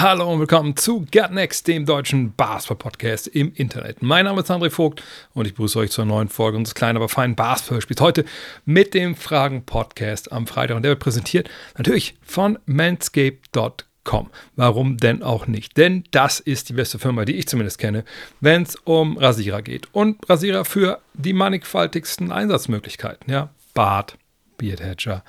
Hallo 0.00 0.32
und 0.32 0.40
willkommen 0.40 0.78
zu 0.78 1.00
Gut 1.12 1.30
Next, 1.30 1.68
dem 1.68 1.84
deutschen 1.84 2.34
Basketball-Podcast 2.34 3.26
im 3.26 3.52
Internet. 3.52 4.00
Mein 4.00 4.24
Name 4.24 4.40
ist 4.40 4.50
André 4.50 4.70
Vogt 4.70 5.02
und 5.34 5.44
ich 5.44 5.52
begrüße 5.52 5.78
euch 5.78 5.90
zur 5.90 6.06
neuen 6.06 6.30
Folge 6.30 6.56
unseres 6.56 6.74
kleinen, 6.74 6.96
aber 6.96 7.10
feinen 7.10 7.36
Basketball-Spiels. 7.36 8.00
Heute 8.00 8.24
mit 8.64 8.94
dem 8.94 9.14
Fragen-Podcast 9.14 10.32
am 10.32 10.46
Freitag 10.46 10.76
und 10.76 10.84
der 10.84 10.92
wird 10.92 11.00
präsentiert 11.00 11.50
natürlich 11.76 12.16
von 12.22 12.58
manscape.com. 12.64 14.30
Warum 14.56 14.96
denn 14.96 15.22
auch 15.22 15.46
nicht? 15.46 15.76
Denn 15.76 16.04
das 16.12 16.40
ist 16.40 16.70
die 16.70 16.72
beste 16.72 16.98
Firma, 16.98 17.26
die 17.26 17.36
ich 17.36 17.46
zumindest 17.46 17.76
kenne, 17.76 18.06
wenn 18.40 18.62
es 18.62 18.76
um 18.76 19.18
Rasierer 19.18 19.60
geht. 19.60 19.88
Und 19.92 20.26
Rasierer 20.30 20.64
für 20.64 21.02
die 21.12 21.34
mannigfaltigsten 21.34 22.32
Einsatzmöglichkeiten. 22.32 23.30
Ja, 23.30 23.50
Bart, 23.74 24.16
Beardhatcher, 24.56 25.22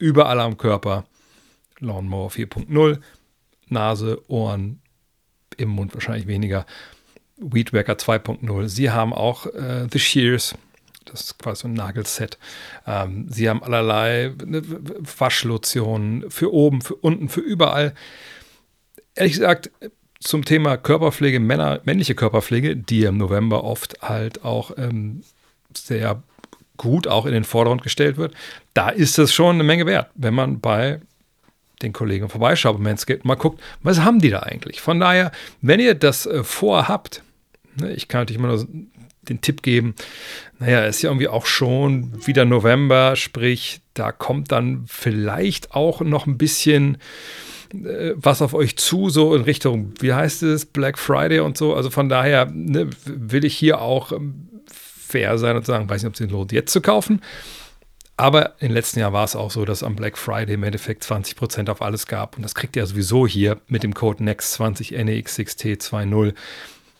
überall 0.00 0.40
am 0.40 0.56
Körper, 0.56 1.04
Lawnmower 1.78 2.30
4.0, 2.30 2.98
Nase, 3.70 4.22
Ohren, 4.28 4.80
im 5.56 5.70
Mund 5.70 5.94
wahrscheinlich 5.94 6.26
weniger. 6.26 6.66
Weedwacker 7.36 7.94
2.0. 7.94 8.68
Sie 8.68 8.90
haben 8.90 9.12
auch 9.12 9.46
äh, 9.46 9.86
The 9.90 9.98
Shears, 9.98 10.54
das 11.04 11.22
ist 11.22 11.38
quasi 11.38 11.62
so 11.62 11.68
ein 11.68 11.74
Nagelset. 11.74 12.38
Ähm, 12.86 13.26
sie 13.30 13.48
haben 13.48 13.62
allerlei 13.62 14.34
ne, 14.44 14.62
Waschlotionen 15.18 16.30
für 16.30 16.52
oben, 16.52 16.82
für 16.82 16.96
unten, 16.96 17.28
für 17.28 17.40
überall. 17.40 17.94
Ehrlich 19.14 19.34
gesagt, 19.34 19.70
zum 20.20 20.44
Thema 20.44 20.76
Körperpflege, 20.76 21.40
Männer, 21.40 21.80
männliche 21.84 22.14
Körperpflege, 22.14 22.76
die 22.76 23.04
im 23.04 23.16
November 23.16 23.64
oft 23.64 24.02
halt 24.02 24.44
auch 24.44 24.72
ähm, 24.76 25.22
sehr 25.74 26.22
gut 26.76 27.06
auch 27.06 27.26
in 27.26 27.32
den 27.32 27.44
Vordergrund 27.44 27.82
gestellt 27.82 28.16
wird, 28.16 28.34
da 28.74 28.88
ist 28.88 29.18
es 29.18 29.34
schon 29.34 29.56
eine 29.56 29.64
Menge 29.64 29.86
wert, 29.86 30.10
wenn 30.14 30.34
man 30.34 30.60
bei 30.60 31.00
den 31.82 31.92
Kollegen 31.92 32.28
vorbeischaut 32.28 32.76
bei 32.76 32.82
Manscaped 32.82 33.22
und 33.22 33.28
mal 33.28 33.34
guckt, 33.34 33.60
was 33.82 34.00
haben 34.00 34.20
die 34.20 34.30
da 34.30 34.40
eigentlich? 34.40 34.80
Von 34.80 35.00
daher, 35.00 35.32
wenn 35.62 35.80
ihr 35.80 35.94
das 35.94 36.26
äh, 36.26 36.44
vorhabt, 36.44 37.22
ne, 37.76 37.92
ich 37.92 38.08
kann 38.08 38.22
natürlich 38.22 38.38
immer 38.38 38.48
nur 38.48 38.66
den 39.22 39.40
Tipp 39.40 39.62
geben, 39.62 39.94
naja, 40.58 40.84
ist 40.84 41.02
ja 41.02 41.10
irgendwie 41.10 41.28
auch 41.28 41.46
schon 41.46 42.26
wieder 42.26 42.44
November, 42.44 43.16
sprich, 43.16 43.80
da 43.94 44.12
kommt 44.12 44.52
dann 44.52 44.84
vielleicht 44.86 45.72
auch 45.72 46.00
noch 46.00 46.26
ein 46.26 46.38
bisschen 46.38 46.98
äh, 47.72 48.12
was 48.16 48.42
auf 48.42 48.54
euch 48.54 48.76
zu, 48.76 49.10
so 49.10 49.34
in 49.34 49.42
Richtung, 49.42 49.92
wie 50.00 50.12
heißt 50.12 50.42
es, 50.42 50.66
Black 50.66 50.98
Friday 50.98 51.40
und 51.40 51.56
so. 51.56 51.74
Also 51.74 51.90
von 51.90 52.08
daher 52.08 52.46
ne, 52.46 52.90
will 53.04 53.44
ich 53.44 53.56
hier 53.56 53.80
auch 53.80 54.12
ähm, 54.12 54.48
fair 54.66 55.38
sein 55.38 55.56
und 55.56 55.66
sagen, 55.66 55.88
weiß 55.88 56.02
nicht, 56.02 56.08
ob 56.08 56.14
es 56.14 56.18
sich 56.18 56.30
lohnt, 56.30 56.52
jetzt 56.52 56.72
zu 56.72 56.80
kaufen. 56.80 57.20
Aber 58.20 58.52
im 58.60 58.70
letzten 58.70 59.00
Jahr 59.00 59.14
war 59.14 59.24
es 59.24 59.34
auch 59.34 59.50
so, 59.50 59.64
dass 59.64 59.82
am 59.82 59.96
Black 59.96 60.18
Friday 60.18 60.52
im 60.52 60.62
Endeffekt 60.62 61.04
20% 61.04 61.70
auf 61.70 61.80
alles 61.80 62.06
gab. 62.06 62.36
Und 62.36 62.42
das 62.42 62.54
kriegt 62.54 62.76
ihr 62.76 62.84
sowieso 62.84 63.26
hier 63.26 63.58
mit 63.66 63.82
dem 63.82 63.94
Code 63.94 64.22
NEXT20 64.22 64.94
NEXXT20. 64.94 66.34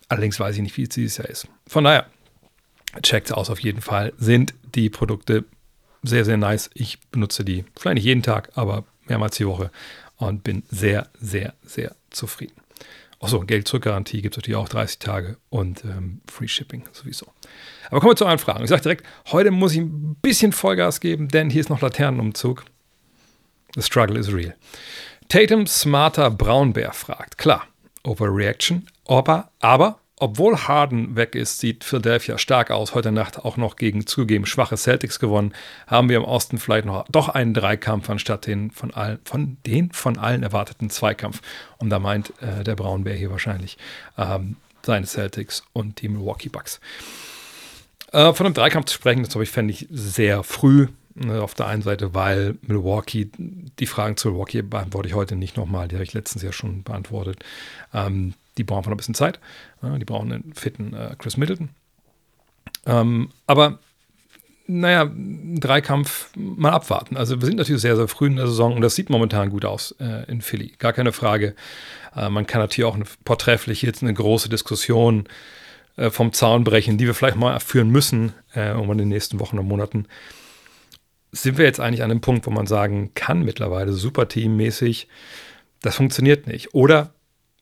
Allerdings 0.09 0.41
weiß 0.41 0.57
ich 0.57 0.63
nicht, 0.63 0.79
wie 0.79 0.85
es 0.85 0.89
dieses 0.89 1.19
Jahr 1.19 1.29
ist. 1.29 1.47
Von 1.67 1.85
daher, 1.85 2.07
checkt 3.03 3.27
es 3.27 3.33
aus 3.33 3.51
auf 3.51 3.61
jeden 3.61 3.83
Fall. 3.83 4.15
Sind 4.17 4.55
die 4.75 4.89
Produkte 4.89 5.45
sehr, 6.03 6.25
sehr 6.25 6.39
nice. 6.39 6.71
Ich 6.73 6.99
benutze 7.11 7.45
die 7.45 7.67
vielleicht 7.79 7.97
nicht 7.97 8.05
jeden 8.05 8.23
Tag, 8.23 8.53
aber 8.55 8.85
mehrmals 9.07 9.37
die 9.37 9.47
Woche 9.47 9.71
und 10.17 10.43
bin 10.43 10.63
sehr, 10.71 11.11
sehr, 11.21 11.53
sehr 11.63 11.97
zufrieden. 12.09 12.55
Achso, 13.21 13.41
Geld-Zurück-Garantie 13.41 14.23
gibt 14.23 14.37
es 14.37 14.39
natürlich 14.39 14.57
auch 14.57 14.71
30 14.71 14.99
Tage 14.99 15.37
und 15.51 15.85
ähm, 15.85 16.23
Free 16.27 16.49
Shipping 16.49 16.85
sowieso. 16.93 17.27
Aber 17.91 18.01
kommen 18.01 18.13
wir 18.13 18.17
zu 18.17 18.27
euren 18.27 18.39
Fragen. 18.39 18.65
Ich 18.65 18.71
sage 18.71 18.83
direkt, 18.83 19.07
heute 19.33 19.51
muss 19.51 19.73
ich 19.73 19.79
ein 19.79 20.17
bisschen 20.23 20.53
Vollgas 20.53 21.01
geben, 21.01 21.29
denn 21.29 21.51
hier 21.51 21.61
ist 21.61 21.71
noch 21.71 21.81
Laternenumzug. 21.81 22.65
The 23.75 23.83
struggle 23.83 24.19
is 24.19 24.33
real. 24.33 24.55
Tatum 25.29 25.67
Smarter 25.67 26.31
Braunbär 26.31 26.93
fragt, 26.93 27.39
klar, 27.39 27.67
Overreaction, 28.03 28.87
aber, 29.07 29.51
aber 29.61 30.01
obwohl 30.23 30.55
Harden 30.57 31.17
weg 31.17 31.35
ist, 31.35 31.61
sieht 31.61 31.83
Philadelphia 31.83 32.37
stark 32.37 32.71
aus. 32.71 32.95
Heute 32.95 33.11
Nacht 33.11 33.39
auch 33.39 33.57
noch 33.57 33.77
gegen 33.77 34.07
zugegeben 34.07 34.45
schwache 34.45 34.77
Celtics 34.77 35.19
gewonnen. 35.19 35.55
Haben 35.87 36.11
wir 36.11 36.19
im 36.19 36.25
Osten 36.25 36.59
vielleicht 36.59 36.85
noch 36.85 37.07
doch 37.09 37.31
einen 37.31 37.55
Dreikampf 37.55 38.11
anstatt 38.11 38.47
den 38.47 38.71
von, 38.71 38.93
all, 38.93 39.19
von 39.25 39.57
den 39.67 39.93
von 39.93 40.19
allen 40.19 40.43
erwarteten 40.43 40.91
Zweikampf. 40.91 41.41
Und 41.79 41.89
da 41.89 41.99
meint 41.99 42.35
äh, 42.43 42.65
der 42.65 42.77
Braunbär 42.77 43.15
hier 43.15 43.31
wahrscheinlich 43.31 43.79
ähm, 44.19 44.57
seine 44.83 45.07
Celtics 45.07 45.63
und 45.73 46.03
die 46.03 46.11
Milwaukee 46.11 46.51
Bucks. 46.51 46.81
Äh, 48.13 48.33
von 48.33 48.47
einem 48.47 48.55
Dreikampf 48.55 48.87
zu 48.87 48.95
sprechen, 48.95 49.23
das 49.23 49.35
ich, 49.37 49.51
fände 49.51 49.73
ich 49.73 49.87
sehr 49.91 50.43
früh. 50.43 50.89
Ne, 51.15 51.43
auf 51.43 51.55
der 51.55 51.67
einen 51.67 51.83
Seite, 51.83 52.15
weil 52.15 52.57
Milwaukee, 52.63 53.31
die 53.37 53.87
Fragen 53.87 54.17
zu 54.17 54.29
Milwaukee 54.31 54.63
beantworte 54.63 55.09
ich 55.09 55.15
heute 55.15 55.35
nicht 55.35 55.57
nochmal, 55.57 55.89
die 55.89 55.97
habe 55.97 56.05
ich 56.05 56.15
letztens 56.15 56.45
ja 56.45 56.53
schon 56.53 56.85
beantwortet. 56.85 57.41
Ähm, 57.93 58.35
die 58.57 58.65
brauchen 58.65 58.85
noch 58.85 58.93
ein 58.93 58.97
bisschen 58.97 59.15
Zeit. 59.15 59.41
Ja, 59.83 59.99
die 59.99 60.05
brauchen 60.05 60.33
einen 60.33 60.55
fitten 60.55 60.95
äh, 60.95 61.17
Chris 61.19 61.37
Middleton. 61.37 61.71
Ähm, 62.87 63.31
aber 63.47 63.81
naja, 64.67 65.11
Dreikampf 65.13 66.31
mal 66.37 66.71
abwarten. 66.71 67.17
Also 67.17 67.41
wir 67.41 67.47
sind 67.47 67.57
natürlich 67.57 67.83
sehr, 67.83 67.97
sehr 67.97 68.07
früh 68.07 68.29
in 68.29 68.37
der 68.37 68.47
Saison 68.47 68.75
und 68.75 68.83
das 68.83 68.95
sieht 68.95 69.11
momentan 69.11 69.51
gut 69.51 69.65
aus 69.65 69.97
äh, 69.99 70.31
in 70.31 70.43
Philly. 70.43 70.75
Gar 70.79 70.93
keine 70.93 71.13
Frage. 71.13 71.57
Äh, 72.15 72.31
man 72.31 72.47
kann 72.47 72.61
natürlich 72.61 72.89
auch 72.89 72.95
eine, 72.95 73.05
vortrefflich 73.27 73.83
jetzt 73.83 74.03
eine 74.03 74.15
große 74.15 74.49
Diskussion 74.49 75.25
äh, 75.97 76.11
vom 76.11 76.33
Zaun 76.33 76.65
brechen, 76.65 76.99
die 76.99 77.07
wir 77.07 77.15
vielleicht 77.15 77.37
mal 77.37 77.59
führen 77.61 77.91
müssen, 77.91 78.33
äh, 78.55 78.71
irgendwann 78.71 78.99
in 78.99 78.99
den 78.99 79.09
nächsten 79.09 79.41
Wochen 79.41 79.59
und 79.59 79.69
Monaten. 79.69 80.07
Sind 81.33 81.59
wir 81.59 81.65
jetzt 81.65 81.81
eigentlich 81.81 82.03
an 82.03 82.11
einem 82.11 82.21
Punkt, 82.21 82.47
wo 82.47 82.51
man 82.51 82.67
sagen 82.67 83.13
kann 83.15 83.45
mittlerweile, 83.45 83.93
superteammäßig, 83.93 85.09
das 85.83 85.97
funktioniert 85.97 86.47
nicht. 86.47 86.75
Oder 86.75 87.13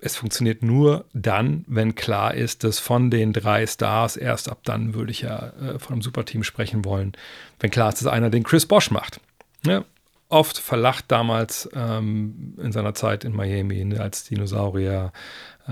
es 0.01 0.17
funktioniert 0.17 0.63
nur 0.63 1.05
dann, 1.13 1.65
wenn 1.67 1.95
klar 1.95 2.35
ist, 2.35 2.65
dass 2.65 2.79
von 2.79 3.11
den 3.11 3.33
drei 3.33 3.67
Stars, 3.67 4.17
erst 4.17 4.49
ab 4.49 4.61
dann 4.65 4.95
würde 4.95 5.11
ich 5.11 5.23
ja 5.23 5.53
äh, 5.61 5.79
von 5.79 5.95
einem 5.95 6.03
Superteam 6.03 6.45
sprechen 6.45 6.85
wollen, 6.85 7.13
wenn 7.61 7.71
klar 7.71 7.89
ist, 7.89 8.01
dass 8.01 8.13
einer 8.13 8.31
den 8.31 8.45
Chris 8.45 8.67
Bosch 8.67 8.91
macht. 8.91 9.21
Ja, 9.67 9.85
oft 10.29 10.59
verlacht 10.59 11.07
damals 11.09 11.69
ähm, 11.75 12.55
in 12.59 12.73
seiner 12.73 12.95
Zeit 12.95 13.25
in 13.25 13.35
Miami 13.35 13.85
ne, 13.85 14.01
als 14.01 14.25
Dinosaurier, 14.25 15.13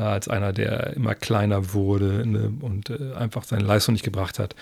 als 0.05 0.29
einer, 0.29 0.53
der 0.53 0.93
immer 0.95 1.15
kleiner 1.15 1.73
wurde 1.73 2.27
ne, 2.27 2.53
und 2.61 2.91
äh, 2.91 3.15
einfach 3.15 3.45
seine 3.45 3.65
Leistung 3.65 3.95
nicht 3.95 4.05
gebracht 4.05 4.39
hat. 4.39 4.55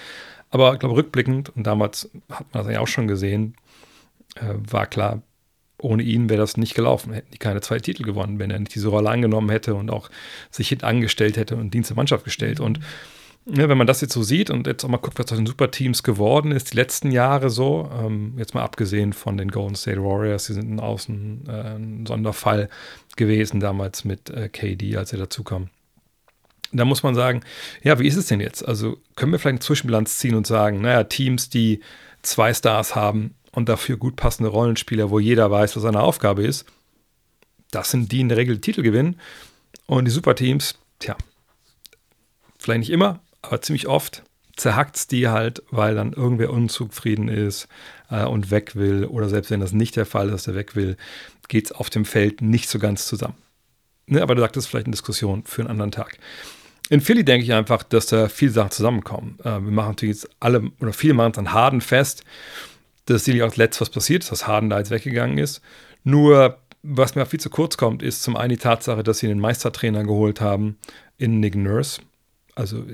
Aber 0.50 0.72
ich 0.72 0.78
glaube, 0.78 0.97
rückblickend, 0.97 1.50
und 1.56 1.67
damals 1.67 2.11
hat 2.31 2.47
man 2.53 2.65
das 2.65 2.72
ja 2.72 2.81
auch 2.81 2.89
schon 2.89 3.09
gesehen, 3.09 3.56
äh, 4.37 4.55
war 4.71 4.87
klar, 4.87 5.22
ohne 5.78 6.03
ihn 6.03 6.28
wäre 6.28 6.41
das 6.41 6.56
nicht 6.56 6.75
gelaufen. 6.75 7.12
Hätten 7.12 7.33
die 7.33 7.39
keine 7.39 7.61
zwei 7.61 7.78
Titel 7.78 8.05
gewonnen, 8.05 8.39
wenn 8.39 8.50
er 8.50 8.59
nicht 8.59 8.75
diese 8.75 8.89
Rolle 8.89 9.11
angenommen 9.11 9.50
hätte 9.50 9.75
und 9.75 9.91
auch 9.91 10.09
sich 10.50 10.69
hinten 10.69 10.84
angestellt 10.84 11.37
hätte 11.37 11.56
und 11.56 11.75
Dienst 11.75 11.91
der 11.91 11.97
Mannschaft 11.97 12.25
gestellt. 12.25 12.61
Und 12.61 12.81
ja, 13.47 13.69
wenn 13.69 13.78
man 13.78 13.87
das 13.87 14.00
jetzt 14.00 14.15
so 14.15 14.22
sieht 14.22 14.50
und 14.50 14.66
jetzt 14.66 14.84
auch 14.84 14.88
mal 14.88 14.97
guckt, 14.99 15.19
was 15.19 15.31
aus 15.31 15.37
den 15.37 15.47
Superteams 15.47 16.03
geworden 16.03 16.50
ist, 16.53 16.72
die 16.72 16.77
letzten 16.77 17.10
Jahre 17.10 17.50
so, 17.50 17.91
ähm, 17.99 18.34
jetzt 18.38 18.55
mal 18.55 18.62
abgesehen 18.62 19.12
von 19.12 19.37
den 19.37 19.50
Golden 19.50 19.75
State 19.75 20.03
Warriors, 20.03 20.47
die 20.47 20.55
sind 20.55 20.71
ein 20.71 20.81
Außen 20.81 21.44
äh, 21.49 21.77
ein 21.77 22.06
Sonderfall 22.06 22.69
gewesen 23.16 23.60
damals 23.60 24.04
mit 24.04 24.31
äh, 24.31 24.49
KD, 24.49 24.97
als 24.97 25.12
er 25.12 25.19
dazu 25.19 25.44
kam. 25.44 25.69
Da 26.72 26.84
muss 26.84 27.03
man 27.03 27.15
sagen, 27.15 27.42
ja, 27.83 27.98
wie 27.98 28.07
ist 28.09 28.16
es 28.16 28.27
denn 28.27 28.41
jetzt? 28.41 28.66
Also 28.66 28.98
können 29.15 29.33
wir 29.33 29.39
vielleicht 29.39 29.54
eine 29.54 29.60
Zwischenbilanz 29.60 30.19
ziehen 30.19 30.34
und 30.34 30.47
sagen, 30.47 30.80
naja, 30.80 31.04
Teams, 31.04 31.48
die 31.48 31.80
zwei 32.22 32.53
Stars 32.53 32.97
haben, 32.97 33.34
und 33.54 33.69
dafür 33.69 33.97
gut 33.97 34.16
passende 34.16 34.51
Rollenspieler, 34.51 35.10
wo 35.10 35.19
jeder 35.19 35.51
weiß, 35.51 35.77
was 35.77 35.83
seine 35.83 36.01
Aufgabe 36.01 36.42
ist, 36.42 36.66
das 37.71 37.91
sind 37.91 38.13
die 38.13 38.21
in 38.21 38.28
der 38.28 38.39
Regel 38.39 38.60
Titel 38.60 38.83
gewinnen. 38.83 39.21
Und 39.86 40.07
die 40.07 40.10
Superteams, 40.10 40.78
tja, 40.98 41.16
vielleicht 42.59 42.80
nicht 42.80 42.91
immer, 42.91 43.21
aber 43.45 43.61
ziemlich 43.61 43.87
oft 43.87 44.23
zerhackt 44.57 44.97
es 44.97 45.07
die 45.07 45.29
halt, 45.29 45.63
weil 45.71 45.95
dann 45.95 46.13
irgendwer 46.13 46.51
unzufrieden 46.51 47.29
ist 47.29 47.69
äh, 48.11 48.25
und 48.25 48.51
weg 48.51 48.77
will. 48.77 49.05
Oder 49.05 49.29
selbst 49.29 49.51
wenn 49.51 49.61
das 49.61 49.73
nicht 49.73 49.97
der 49.97 50.07
Fall 50.07 50.29
ist, 50.29 50.33
dass 50.33 50.47
er 50.47 50.55
weg 50.55 50.77
will, 50.77 50.97
geht 51.49 51.67
es 51.67 51.73
auf 51.73 51.91
dem 51.91 52.05
Feld 52.05 52.41
nicht 52.41 52.69
so 52.69 52.79
ganz 52.79 53.07
zusammen. 53.07 53.35
Ne, 54.07 54.23
aber 54.23 54.35
du 54.35 54.43
sagtest 54.43 54.69
vielleicht 54.69 54.87
eine 54.87 54.93
Diskussion 54.93 55.45
für 55.45 55.63
einen 55.63 55.71
anderen 55.71 55.91
Tag. 55.91 56.19
In 56.91 57.01
Philly 57.01 57.25
denke 57.25 57.45
ich 57.45 57.53
einfach, 57.53 57.83
dass 57.83 58.07
da 58.07 58.29
viele 58.29 58.53
Sachen 58.53 58.71
zusammenkommen. 58.71 59.39
Äh, 59.43 59.45
wir 59.45 59.61
machen 59.61 59.91
natürlich 59.91 60.17
jetzt 60.17 60.31
alle, 60.41 60.71
oder 60.81 60.93
viele 60.93 61.15
machen 61.15 61.33
es 61.33 61.39
an 61.39 61.53
Harden 61.53 61.81
fest. 61.81 62.25
Das 63.07 63.17
ist 63.17 63.25
sicherlich 63.25 63.43
auch 63.43 63.49
das 63.49 63.57
Letzte, 63.57 63.81
was 63.81 63.91
passiert 63.91 64.23
ist, 64.23 64.33
dass 64.33 64.47
Harden 64.47 64.71
da 64.71 64.79
jetzt 64.79 64.91
weggegangen 64.91 65.39
ist. 65.39 65.63
Nur, 66.05 66.59
was 66.83 67.15
mir 67.15 67.23
auch 67.23 67.29
viel 67.29 67.41
zu 67.41 67.51
kurz 67.51 67.77
kommt, 67.77 68.03
ist 68.03 68.23
zum 68.23 68.37
einen 68.37 68.51
die 68.51 68.57
Tatsache, 68.59 69.03
dass 69.03 69.19
sie 69.19 69.31
einen 69.31 69.41
Meistertrainer 69.41 70.05
geholt 70.05 70.41
haben 70.41 70.79
in 71.17 71.41
Nick 71.41 71.55
Nurse. 71.55 72.03
Also 72.55 72.85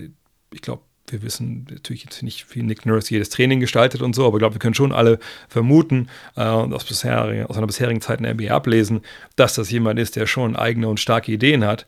ich 0.52 0.62
glaube, 0.62 0.82
wir 1.08 1.22
wissen 1.22 1.66
natürlich 1.70 2.04
jetzt 2.04 2.22
nicht, 2.22 2.54
wie 2.54 2.62
Nick 2.62 2.86
Nurse 2.86 3.10
jedes 3.10 3.30
Training 3.30 3.60
gestaltet 3.60 4.02
und 4.02 4.14
so, 4.14 4.26
aber 4.26 4.36
ich 4.36 4.40
glaube, 4.40 4.54
wir 4.54 4.60
können 4.60 4.74
schon 4.74 4.92
alle 4.92 5.18
vermuten 5.48 6.08
äh, 6.36 6.48
und 6.48 6.72
aus, 6.72 6.84
bisherigen, 6.84 7.46
aus 7.46 7.56
einer 7.56 7.66
bisherigen 7.66 8.00
Zeit 8.00 8.20
in 8.20 8.24
der 8.24 8.34
NBA 8.34 8.54
ablesen, 8.54 9.00
dass 9.36 9.54
das 9.54 9.70
jemand 9.70 9.98
ist, 9.98 10.16
der 10.16 10.26
schon 10.26 10.56
eigene 10.56 10.88
und 10.88 11.00
starke 11.00 11.32
Ideen 11.32 11.64
hat. 11.64 11.86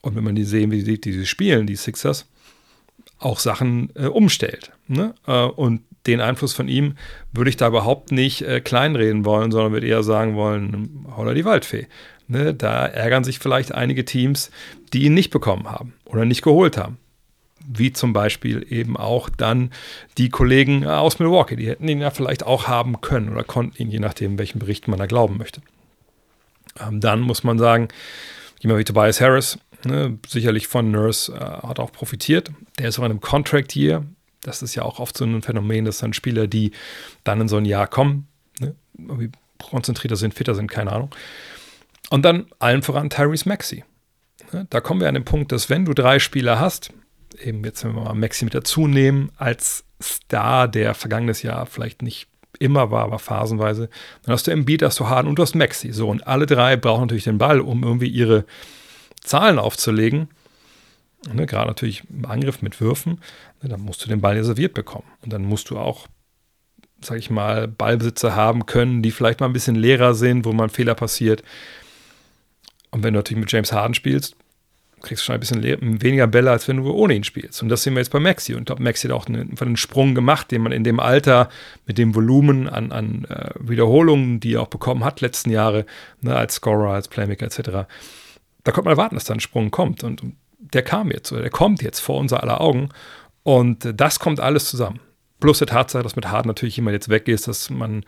Und 0.00 0.16
wenn 0.16 0.24
man 0.24 0.34
die 0.34 0.44
sehen, 0.44 0.70
wie 0.70 0.82
die, 0.82 1.00
die 1.00 1.26
spielen, 1.26 1.66
die 1.66 1.76
Sixers, 1.76 2.26
auch 3.18 3.38
Sachen 3.38 3.90
äh, 3.94 4.06
umstellt. 4.06 4.72
Ne? 4.88 5.14
Äh, 5.26 5.44
und 5.44 5.82
den 6.06 6.20
Einfluss 6.20 6.52
von 6.52 6.66
ihm 6.66 6.96
würde 7.32 7.50
ich 7.50 7.56
da 7.56 7.68
überhaupt 7.68 8.10
nicht 8.10 8.42
äh, 8.42 8.60
kleinreden 8.60 9.24
wollen, 9.24 9.52
sondern 9.52 9.72
würde 9.72 9.86
eher 9.86 10.02
sagen 10.02 10.34
wollen, 10.34 11.06
holla 11.16 11.32
die 11.34 11.44
Waldfee. 11.44 11.86
Ne? 12.26 12.52
Da 12.52 12.86
ärgern 12.86 13.22
sich 13.22 13.38
vielleicht 13.38 13.72
einige 13.72 14.04
Teams, 14.04 14.50
die 14.92 15.04
ihn 15.04 15.14
nicht 15.14 15.30
bekommen 15.30 15.70
haben 15.70 15.94
oder 16.04 16.24
nicht 16.24 16.42
geholt 16.42 16.76
haben 16.76 16.98
wie 17.66 17.92
zum 17.92 18.12
Beispiel 18.12 18.66
eben 18.68 18.96
auch 18.96 19.28
dann 19.28 19.70
die 20.18 20.28
Kollegen 20.28 20.86
aus 20.86 21.18
Milwaukee. 21.18 21.56
Die 21.56 21.68
hätten 21.68 21.88
ihn 21.88 22.00
ja 22.00 22.10
vielleicht 22.10 22.44
auch 22.44 22.68
haben 22.68 23.00
können 23.00 23.28
oder 23.30 23.44
konnten 23.44 23.80
ihn, 23.80 23.90
je 23.90 23.98
nachdem, 23.98 24.38
welchen 24.38 24.58
Berichten 24.58 24.90
man 24.90 24.98
da 24.98 25.06
glauben 25.06 25.38
möchte. 25.38 25.60
Ähm, 26.80 27.00
dann 27.00 27.20
muss 27.20 27.44
man 27.44 27.58
sagen, 27.58 27.88
jemand 28.60 28.80
wie 28.80 28.84
Tobias 28.84 29.20
Harris, 29.20 29.58
ne, 29.84 30.18
sicherlich 30.26 30.68
von 30.68 30.90
Nurse, 30.90 31.32
äh, 31.32 31.66
hat 31.66 31.78
auch 31.78 31.92
profitiert. 31.92 32.50
Der 32.78 32.88
ist 32.88 32.98
auch 32.98 33.04
in 33.04 33.10
einem 33.10 33.20
Contract 33.20 33.76
Year. 33.76 34.04
Das 34.42 34.62
ist 34.62 34.74
ja 34.74 34.82
auch 34.82 34.98
oft 34.98 35.16
so 35.16 35.24
ein 35.24 35.42
Phänomen, 35.42 35.84
dass 35.84 35.98
dann 35.98 36.12
Spieler, 36.12 36.46
die 36.46 36.72
dann 37.24 37.40
in 37.40 37.48
so 37.48 37.56
ein 37.56 37.64
Jahr 37.64 37.86
kommen, 37.86 38.26
ne, 38.58 38.74
konzentrierter 39.58 40.16
sind, 40.16 40.34
fitter 40.34 40.54
sind, 40.54 40.70
keine 40.70 40.92
Ahnung. 40.92 41.10
Und 42.10 42.24
dann 42.24 42.46
allen 42.58 42.82
voran 42.82 43.10
Tyrese 43.10 43.48
Maxey. 43.48 43.84
Ne, 44.52 44.66
da 44.70 44.80
kommen 44.80 45.00
wir 45.00 45.08
an 45.08 45.14
den 45.14 45.24
Punkt, 45.24 45.52
dass 45.52 45.70
wenn 45.70 45.84
du 45.84 45.94
drei 45.94 46.18
Spieler 46.18 46.58
hast, 46.58 46.92
eben 47.40 47.64
jetzt, 47.64 47.84
wenn 47.84 47.94
wir 47.94 48.02
mal 48.02 48.14
Maxi 48.14 48.44
mit 48.44 48.54
dazu 48.54 48.86
nehmen, 48.86 49.30
als 49.36 49.84
Star, 50.02 50.68
der 50.68 50.94
vergangenes 50.94 51.42
Jahr 51.42 51.66
vielleicht 51.66 52.02
nicht 52.02 52.28
immer 52.58 52.90
war, 52.90 53.04
aber 53.04 53.18
phasenweise, 53.18 53.88
dann 54.22 54.32
hast 54.32 54.46
du 54.46 54.50
Embiid, 54.50 54.82
hast 54.82 55.00
du 55.00 55.08
Harden 55.08 55.28
und 55.28 55.38
du 55.38 55.42
hast 55.42 55.54
Maxi. 55.54 55.92
So, 55.92 56.08
und 56.08 56.26
alle 56.26 56.46
drei 56.46 56.76
brauchen 56.76 57.02
natürlich 57.02 57.24
den 57.24 57.38
Ball, 57.38 57.60
um 57.60 57.82
irgendwie 57.82 58.08
ihre 58.08 58.44
Zahlen 59.20 59.58
aufzulegen. 59.58 60.28
Ne, 61.32 61.46
gerade 61.46 61.68
natürlich 61.68 62.02
im 62.10 62.24
Angriff 62.26 62.62
mit 62.62 62.80
Würfen, 62.80 63.20
ne, 63.62 63.68
dann 63.68 63.80
musst 63.80 64.04
du 64.04 64.08
den 64.08 64.20
Ball 64.20 64.36
reserviert 64.36 64.74
bekommen. 64.74 65.06
Und 65.22 65.32
dann 65.32 65.44
musst 65.44 65.70
du 65.70 65.78
auch, 65.78 66.08
sag 67.00 67.18
ich 67.18 67.30
mal, 67.30 67.68
Ballbesitzer 67.68 68.34
haben 68.34 68.66
können, 68.66 69.02
die 69.02 69.12
vielleicht 69.12 69.40
mal 69.40 69.46
ein 69.46 69.52
bisschen 69.52 69.76
leerer 69.76 70.14
sind, 70.14 70.44
wo 70.44 70.52
mal 70.52 70.64
ein 70.64 70.70
Fehler 70.70 70.94
passiert. 70.94 71.44
Und 72.90 73.04
wenn 73.04 73.14
du 73.14 73.18
natürlich 73.18 73.40
mit 73.40 73.52
James 73.52 73.72
Harden 73.72 73.94
spielst, 73.94 74.36
kriegst 75.02 75.24
schon 75.24 75.34
ein 75.34 75.40
bisschen 75.40 75.62
weniger 75.62 76.26
Bälle, 76.26 76.50
als 76.50 76.68
wenn 76.68 76.78
du 76.78 76.90
ohne 76.90 77.14
ihn 77.14 77.24
spielst. 77.24 77.62
Und 77.62 77.68
das 77.68 77.82
sehen 77.82 77.94
wir 77.94 78.00
jetzt 78.00 78.10
bei 78.10 78.20
Maxi. 78.20 78.54
Und 78.54 78.70
ich 78.70 78.78
Maxi 78.78 79.08
hat 79.08 79.14
auch 79.14 79.26
einen, 79.26 79.56
einen, 79.58 79.76
Sprung 79.76 80.14
gemacht, 80.14 80.50
den 80.50 80.62
man 80.62 80.72
in 80.72 80.84
dem 80.84 81.00
Alter 81.00 81.48
mit 81.86 81.98
dem 81.98 82.14
Volumen 82.14 82.68
an, 82.68 82.92
an 82.92 83.24
äh, 83.24 83.50
Wiederholungen, 83.58 84.40
die 84.40 84.54
er 84.54 84.62
auch 84.62 84.68
bekommen 84.68 85.04
hat, 85.04 85.20
letzten 85.20 85.50
Jahre, 85.50 85.86
ne, 86.20 86.34
als 86.34 86.54
Scorer, 86.54 86.94
als 86.94 87.08
Playmaker 87.08 87.46
etc., 87.46 87.86
da 88.64 88.70
konnte 88.70 88.84
man 88.84 88.92
erwarten, 88.92 89.16
dass 89.16 89.24
da 89.24 89.34
ein 89.34 89.40
Sprung 89.40 89.72
kommt. 89.72 90.04
Und, 90.04 90.22
der 90.72 90.82
kam 90.82 91.10
jetzt, 91.10 91.32
oder 91.32 91.42
der 91.42 91.50
kommt 91.50 91.82
jetzt 91.82 92.00
vor 92.00 92.18
unser 92.18 92.42
aller 92.42 92.60
Augen. 92.60 92.88
Und 93.42 93.84
äh, 93.84 93.94
das 93.94 94.18
kommt 94.18 94.40
alles 94.40 94.66
zusammen. 94.66 95.00
Plus 95.40 95.58
der 95.58 95.66
Tatsache, 95.66 96.02
dass 96.02 96.16
mit 96.16 96.28
Hart 96.28 96.46
natürlich 96.46 96.76
jemand 96.76 96.94
jetzt 96.94 97.08
weg 97.08 97.28
ist, 97.28 97.48
dass 97.48 97.70
man, 97.70 98.04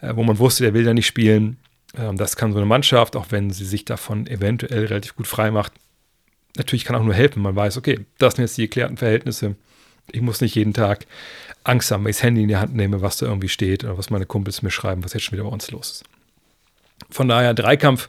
äh, 0.00 0.14
wo 0.14 0.22
man 0.22 0.38
wusste, 0.38 0.64
der 0.64 0.74
will 0.74 0.86
ja 0.86 0.94
nicht 0.94 1.06
spielen. 1.06 1.58
Ähm, 1.96 2.16
das 2.16 2.36
kann 2.36 2.52
so 2.52 2.58
eine 2.58 2.66
Mannschaft, 2.66 3.16
auch 3.16 3.26
wenn 3.30 3.50
sie 3.50 3.64
sich 3.64 3.84
davon 3.84 4.26
eventuell 4.26 4.86
relativ 4.86 5.16
gut 5.16 5.26
frei 5.26 5.50
macht, 5.50 5.72
natürlich 6.56 6.84
kann 6.84 6.96
auch 6.96 7.04
nur 7.04 7.14
helfen. 7.14 7.42
Man 7.42 7.56
weiß, 7.56 7.76
okay, 7.76 8.00
das 8.18 8.34
sind 8.34 8.44
jetzt 8.44 8.56
die 8.56 8.62
erklärten 8.62 8.96
Verhältnisse. 8.96 9.56
Ich 10.10 10.20
muss 10.20 10.40
nicht 10.40 10.54
jeden 10.54 10.74
Tag 10.74 11.06
Angst 11.64 11.90
haben, 11.90 12.04
wenn 12.04 12.10
ich 12.10 12.16
das 12.16 12.22
Handy 12.24 12.42
in 12.42 12.48
die 12.48 12.56
Hand 12.56 12.74
nehme, 12.74 13.00
was 13.00 13.16
da 13.16 13.26
irgendwie 13.26 13.48
steht 13.48 13.84
oder 13.84 13.96
was 13.96 14.10
meine 14.10 14.26
Kumpels 14.26 14.62
mir 14.62 14.70
schreiben, 14.70 15.02
was 15.04 15.14
jetzt 15.14 15.24
schon 15.24 15.32
wieder 15.32 15.44
bei 15.44 15.52
uns 15.52 15.70
los 15.70 15.90
ist. 15.90 16.04
Von 17.10 17.28
daher, 17.28 17.54
Dreikampf 17.54 18.08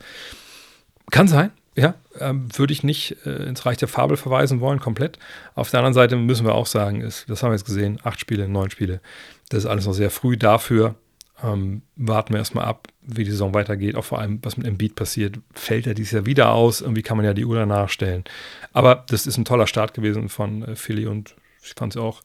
kann 1.12 1.28
sein, 1.28 1.52
ja, 1.76 1.96
ähm, 2.20 2.48
würde 2.58 2.74
ich 2.74 2.84
nicht 2.84 3.18
äh, 3.26 3.48
ins 3.48 3.66
Reich 3.66 3.78
der 3.78 3.88
Fabel 3.88 4.18
verweisen 4.18 4.60
wollen, 4.60 4.80
komplett. 4.80 5.20
Auf 5.56 5.72
der 5.72 5.80
anderen 5.80 5.94
Seite 5.94 6.16
müssen 6.16 6.46
wir 6.46 6.56
auch 6.56 6.68
sagen, 6.68 7.02
ist, 7.02 7.30
das 7.30 7.44
haben 7.44 7.52
wir 7.52 7.56
jetzt 7.56 7.66
gesehen, 7.66 8.00
acht 8.04 8.20
Spiele, 8.20 8.48
neun 8.48 8.72
Spiele, 8.72 9.02
das 9.50 9.60
ist 9.60 9.66
alles 9.66 9.86
noch 9.86 9.94
sehr 9.94 10.10
früh 10.10 10.38
dafür. 10.38 10.96
Ähm, 11.44 11.82
warten 11.96 12.34
wir 12.34 12.40
erstmal 12.40 12.66
ab, 12.66 12.88
wie 13.02 13.24
die 13.24 13.32
Saison 13.32 13.54
weitergeht, 13.54 13.96
auch 13.96 14.06
vor 14.06 14.20
allem, 14.20 14.40
was 14.44 14.58
mit 14.58 14.66
Embiid 14.66 14.96
passiert. 14.96 15.38
Fällt 15.54 15.86
er 15.86 15.94
dieses 15.94 16.14
Jahr 16.14 16.26
wieder 16.26 16.52
aus? 16.52 16.82
Irgendwie 16.82 17.02
kann 17.02 17.18
man 17.18 17.26
ja 17.26 17.34
die 17.34 17.46
Uhr 17.46 17.58
danach 17.58 17.90
stellen. 17.90 18.24
Aber 18.72 19.04
das 19.10 19.28
ist 19.28 19.38
ein 19.38 19.46
toller 19.46 19.68
Start 19.68 19.94
gewesen 19.94 20.30
von 20.30 20.64
äh, 20.64 20.76
Philly 20.76 21.08
und 21.08 21.36
ich 21.62 21.74
fand 21.76 21.94
sie 21.94 22.02
auch 22.02 22.22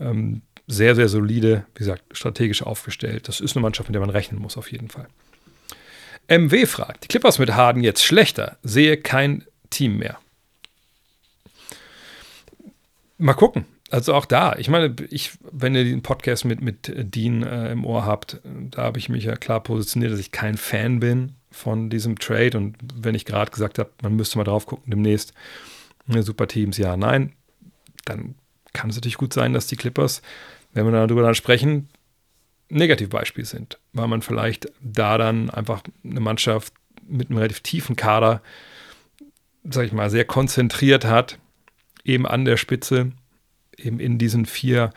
ähm, 0.00 0.42
sehr, 0.66 0.94
sehr 0.94 1.08
solide, 1.08 1.66
wie 1.74 1.80
gesagt, 1.80 2.02
strategisch 2.12 2.62
aufgestellt. 2.62 3.28
Das 3.28 3.40
ist 3.40 3.56
eine 3.56 3.62
Mannschaft, 3.62 3.88
mit 3.88 3.94
der 3.94 4.00
man 4.00 4.10
rechnen 4.10 4.40
muss, 4.40 4.56
auf 4.56 4.72
jeden 4.72 4.88
Fall. 4.88 5.06
MW 6.28 6.66
fragt: 6.66 7.04
Die 7.04 7.08
Clippers 7.08 7.38
mit 7.38 7.54
Harden 7.54 7.82
jetzt 7.82 8.02
schlechter, 8.04 8.58
sehe 8.62 8.96
kein 8.96 9.44
Team 9.70 9.98
mehr. 9.98 10.18
Mal 13.18 13.34
gucken. 13.34 13.66
Also 13.92 14.14
auch 14.14 14.24
da, 14.24 14.56
ich 14.56 14.70
meine, 14.70 14.96
ich, 15.10 15.32
wenn 15.50 15.74
ihr 15.74 15.84
den 15.84 16.00
Podcast 16.00 16.46
mit, 16.46 16.62
mit 16.62 16.90
Dean 16.96 17.42
äh, 17.42 17.72
im 17.72 17.84
Ohr 17.84 18.06
habt, 18.06 18.40
da 18.42 18.84
habe 18.84 18.98
ich 18.98 19.10
mich 19.10 19.24
ja 19.24 19.36
klar 19.36 19.62
positioniert, 19.62 20.10
dass 20.12 20.18
ich 20.18 20.32
kein 20.32 20.56
Fan 20.56 20.98
bin 20.98 21.32
von 21.50 21.90
diesem 21.90 22.18
Trade. 22.18 22.56
Und 22.56 22.76
wenn 22.94 23.14
ich 23.14 23.26
gerade 23.26 23.50
gesagt 23.50 23.78
habe, 23.78 23.90
man 24.00 24.16
müsste 24.16 24.38
mal 24.38 24.44
drauf 24.44 24.64
gucken, 24.64 24.90
demnächst 24.90 25.34
ne, 26.06 26.22
super 26.22 26.48
Teams, 26.48 26.78
ja, 26.78 26.96
nein, 26.96 27.34
dann 28.06 28.34
kann 28.72 28.88
es 28.88 28.96
natürlich 28.96 29.18
gut 29.18 29.34
sein, 29.34 29.52
dass 29.52 29.66
die 29.66 29.76
Clippers, 29.76 30.22
wenn 30.72 30.86
wir 30.86 30.92
darüber 30.92 31.20
dann 31.20 31.34
sprechen, 31.34 31.90
Negativbeispiel 32.70 33.44
sind, 33.44 33.78
weil 33.92 34.08
man 34.08 34.22
vielleicht 34.22 34.72
da 34.80 35.18
dann 35.18 35.50
einfach 35.50 35.82
eine 36.02 36.20
Mannschaft 36.20 36.72
mit 37.06 37.28
einem 37.28 37.36
relativ 37.36 37.60
tiefen 37.60 37.94
Kader, 37.94 38.40
sag 39.64 39.84
ich 39.84 39.92
mal, 39.92 40.08
sehr 40.08 40.24
konzentriert 40.24 41.04
hat, 41.04 41.38
eben 42.04 42.26
an 42.26 42.46
der 42.46 42.56
Spitze 42.56 43.12
eben 43.84 44.00
in 44.00 44.18
diesen 44.18 44.46
vier 44.46 44.90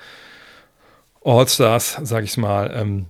All-Stars, 1.23 1.99
sage 2.03 2.25
ich 2.25 2.37
mal, 2.37 2.71
ähm, 2.75 3.05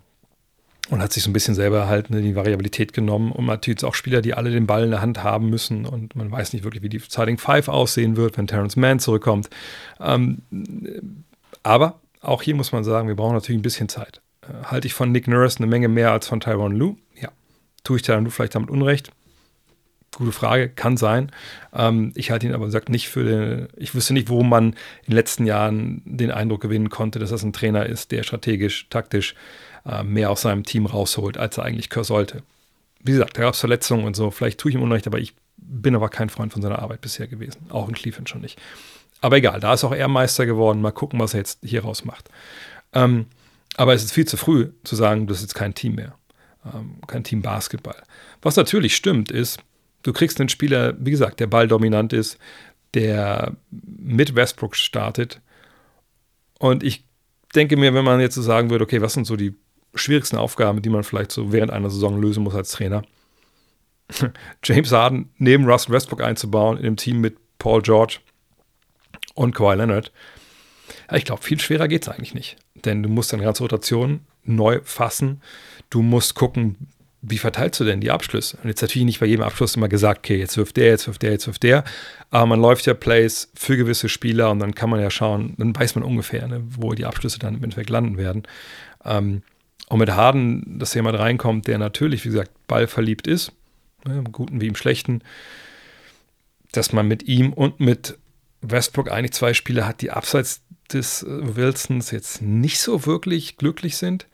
und 0.90 1.02
hat 1.02 1.14
sich 1.14 1.24
so 1.24 1.30
ein 1.30 1.34
bisschen 1.34 1.56
selber 1.56 1.88
halt 1.88 2.12
ne, 2.12 2.22
die 2.22 2.36
Variabilität 2.36 2.94
genommen. 2.94 3.32
Und 3.32 3.46
natürlich 3.46 3.84
auch 3.84 3.96
Spieler, 3.96 4.22
die 4.22 4.36
alle 4.36 4.52
den 4.52 4.68
Ball 4.68 4.84
in 4.84 4.92
der 4.92 5.02
Hand 5.02 5.24
haben 5.24 5.50
müssen. 5.50 5.86
Und 5.86 6.16
man 6.16 6.32
weiß 6.32 6.54
nicht 6.54 6.64
wirklich, 6.64 6.84
wie 6.84 6.90
die 6.90 7.00
Starting 7.00 7.38
Five 7.38 7.68
aussehen 7.68 8.18
wird, 8.18 8.38
wenn 8.38 8.46
Terrence 8.46 8.76
Mann 8.76 9.00
zurückkommt. 9.00 9.50
Ähm, 10.00 10.44
aber 11.64 12.00
auch 12.22 12.44
hier 12.44 12.56
muss 12.56 12.72
man 12.72 12.84
sagen, 12.84 13.08
wir 13.08 13.16
brauchen 13.16 13.34
natürlich 13.34 13.60
ein 13.60 13.64
bisschen 13.64 13.90
Zeit. 13.90 14.22
Äh, 14.42 14.66
halte 14.66 14.88
ich 14.88 14.94
von 14.94 15.12
Nick 15.12 15.28
Nurse 15.28 15.58
eine 15.58 15.68
Menge 15.68 15.88
mehr 15.88 16.12
als 16.12 16.28
von 16.28 16.40
Tyron 16.40 16.76
Lue? 16.76 16.98
Ja. 17.20 17.30
Tue 17.84 17.98
ich 17.98 18.04
Tyron 18.04 18.24
Lue 18.24 18.32
vielleicht 18.32 18.54
damit 18.54 18.70
Unrecht? 18.70 19.12
Gute 20.16 20.32
Frage, 20.32 20.70
kann 20.70 20.96
sein. 20.96 21.32
Ähm, 21.74 22.14
ich 22.16 22.32
halte 22.32 22.48
ihn 22.48 22.54
aber 22.54 22.66
gesagt 22.66 22.90
nicht 22.90 23.10
für 23.10 23.24
den, 23.24 23.68
ich 23.76 23.94
wüsste 23.94 24.14
nicht, 24.14 24.30
wo 24.30 24.44
man 24.44 24.70
in 24.70 25.10
den 25.10 25.16
letzten 25.16 25.46
Jahren 25.46 26.02
den 26.06 26.32
Eindruck 26.32 26.62
gewinnen 26.62 26.90
konnte, 26.90 27.20
dass 27.20 27.32
das 27.32 27.44
ein 27.44 27.52
Trainer 27.54 27.86
ist, 27.86 28.12
der 28.12 28.24
strategisch, 28.24 28.88
taktisch 28.90 29.36
äh, 29.86 30.04
mehr 30.04 30.32
aus 30.32 30.42
seinem 30.42 30.64
Team 30.64 30.86
rausholt, 30.86 31.38
als 31.38 31.58
er 31.58 31.66
eigentlich 31.66 31.90
sollte. 31.94 32.44
Wie 33.02 33.12
gesagt, 33.12 33.38
da 33.38 33.42
gab 33.42 33.54
es 33.54 33.60
Verletzungen 33.60 34.06
und 34.06 34.16
so, 34.16 34.32
vielleicht 34.32 34.60
tue 34.60 34.72
ich 34.72 34.76
ihm 34.76 34.84
Unrecht, 34.84 35.06
aber 35.06 35.20
ich 35.20 35.34
bin 35.58 35.96
aber 35.96 36.10
kein 36.10 36.30
Freund 36.30 36.54
von 36.54 36.62
seiner 36.62 36.80
Arbeit 36.80 37.02
bisher 37.02 37.28
gewesen. 37.28 37.68
Auch 37.70 37.90
in 37.90 37.96
Cleveland 37.96 38.30
schon 38.30 38.42
nicht. 38.42 38.60
Aber 39.22 39.38
egal, 39.38 39.60
da 39.60 39.74
ist 39.74 39.84
auch 39.84 39.94
er 39.94 40.08
Meister 40.08 40.46
geworden. 40.46 40.82
Mal 40.82 40.92
gucken, 40.92 41.20
was 41.20 41.34
er 41.34 41.40
jetzt 41.40 41.60
hier 41.64 41.84
raus 41.84 42.06
macht. 42.06 42.30
Ähm, 42.94 43.26
aber 43.76 43.94
es 43.94 44.04
ist 44.04 44.14
viel 44.14 44.26
zu 44.26 44.38
früh 44.38 44.70
zu 44.84 44.96
sagen, 44.96 45.28
das 45.28 45.38
ist 45.38 45.44
jetzt 45.44 45.56
kein 45.56 45.74
Team 45.74 45.96
mehr. 45.96 46.16
Ähm, 46.74 46.98
kein 47.08 47.24
Team 47.24 47.42
Basketball. 47.42 48.02
Was 48.42 48.56
natürlich 48.56 48.96
stimmt, 48.96 49.32
ist, 49.32 49.60
Du 50.06 50.14
kriegst 50.14 50.40
einen 50.40 50.50
Spieler, 50.50 50.94
wie 51.00 51.10
gesagt, 51.10 51.40
der 51.40 51.48
balldominant 51.48 52.14
ist, 52.14 52.38
der 52.94 53.58
mit 53.72 54.36
Westbrook 54.36 54.76
startet. 54.76 55.42
Und 56.60 56.84
ich 56.84 57.06
denke 57.56 57.76
mir, 57.76 57.92
wenn 57.96 58.06
man 58.06 58.20
jetzt 58.20 58.36
so 58.36 58.44
sagen 58.44 58.70
würde, 58.70 58.84
okay, 58.84 59.02
was 59.02 59.14
sind 59.14 59.26
so 59.26 59.36
die 59.36 59.56
schwierigsten 59.96 60.38
Aufgaben, 60.38 60.84
die 60.84 60.92
man 60.92 61.04
vielleicht 61.04 61.32
so 61.32 61.52
während 61.52 61.72
einer 61.72 61.90
Saison 61.90 62.22
lösen 62.22 62.44
muss 62.44 62.54
als 62.54 62.70
Trainer? 62.74 63.02
James 64.64 64.92
Harden 64.92 65.32
neben 65.40 65.66
Russell 65.66 65.96
Westbrook 65.96 66.22
einzubauen 66.22 66.78
in 66.78 66.86
einem 66.86 66.98
Team 66.98 67.20
mit 67.20 67.38
Paul 67.58 67.82
George 67.82 68.20
und 69.34 69.56
Kawhi 69.56 69.74
Leonard. 69.74 70.12
Ich 71.14 71.26
glaube, 71.26 71.42
viel 71.42 71.60
schwerer 71.60 71.88
geht 71.88 72.04
es 72.04 72.10
eigentlich 72.10 72.36
nicht. 72.36 72.58
Denn 72.76 73.02
du 73.02 73.10
musst 73.10 73.34
deine 73.34 73.42
ganze 73.42 73.64
Rotation 73.64 74.20
neu 74.44 74.82
fassen. 74.84 75.42
Du 75.90 76.04
musst 76.04 76.36
gucken, 76.36 76.90
wie 77.28 77.38
verteilst 77.38 77.80
du 77.80 77.84
denn 77.84 78.02
die 78.02 78.12
Abschlüsse? 78.12 78.58
Und 78.62 78.70
jetzt 78.70 78.82
natürlich 78.82 79.06
nicht 79.06 79.20
bei 79.20 79.26
jedem 79.26 79.44
Abschluss 79.44 79.76
immer 79.76 79.88
gesagt, 79.88 80.20
okay, 80.20 80.38
jetzt 80.38 80.58
wirft 80.58 80.78
der, 80.78 80.88
jetzt 80.88 81.08
wirft 81.08 81.22
der, 81.22 81.32
jetzt 81.32 81.48
wirft 81.48 81.64
der. 81.64 81.84
Aber 82.30 82.46
man 82.46 82.60
läuft 82.60 82.86
ja 82.86 82.94
Plays 82.94 83.52
für 83.56 83.78
gewisse 83.78 84.10
Spieler 84.10 84.52
und 84.52 84.60
dann 84.60 84.76
kann 84.76 84.90
man 84.90 85.00
ja 85.00 85.10
schauen, 85.10 85.56
dann 85.58 85.76
weiß 85.76 85.96
man 85.96 86.04
ungefähr, 86.04 86.48
ne, 86.48 86.62
wo 86.68 86.94
die 86.94 87.06
Abschlüsse 87.06 87.40
dann 87.40 87.56
im 87.56 87.64
Endeffekt 87.64 87.90
landen 87.90 88.18
werden. 88.18 88.44
Ähm, 89.04 89.42
und 89.88 90.00
mit 90.00 90.12
Harden, 90.12 90.80
dass 90.80 90.94
jemand 90.94 91.18
reinkommt, 91.18 91.68
der 91.68 91.78
natürlich, 91.78 92.26
wie 92.26 92.30
gesagt, 92.30 92.52
ballverliebt 92.68 93.28
ist, 93.28 93.52
ne, 94.06 94.18
im 94.18 94.32
Guten 94.32 94.62
wie 94.62 94.68
im 94.68 94.76
Schlechten, 94.76 95.22
dass 96.72 96.94
man 96.94 97.08
mit 97.08 97.24
ihm 97.24 97.54
und 97.54 97.80
mit 97.80 98.18
Westbrook 98.62 99.12
eigentlich 99.12 99.34
zwei 99.34 99.54
Spieler 99.54 99.88
hat, 99.88 100.02
die 100.02 100.12
abseits 100.12 100.62
des 100.92 101.24
äh, 101.24 101.56
Wilsons 101.56 102.12
jetzt 102.12 102.42
nicht 102.42 102.80
so 102.80 103.06
wirklich 103.06 103.58
glücklich 103.58 103.98
sind. 103.98 104.28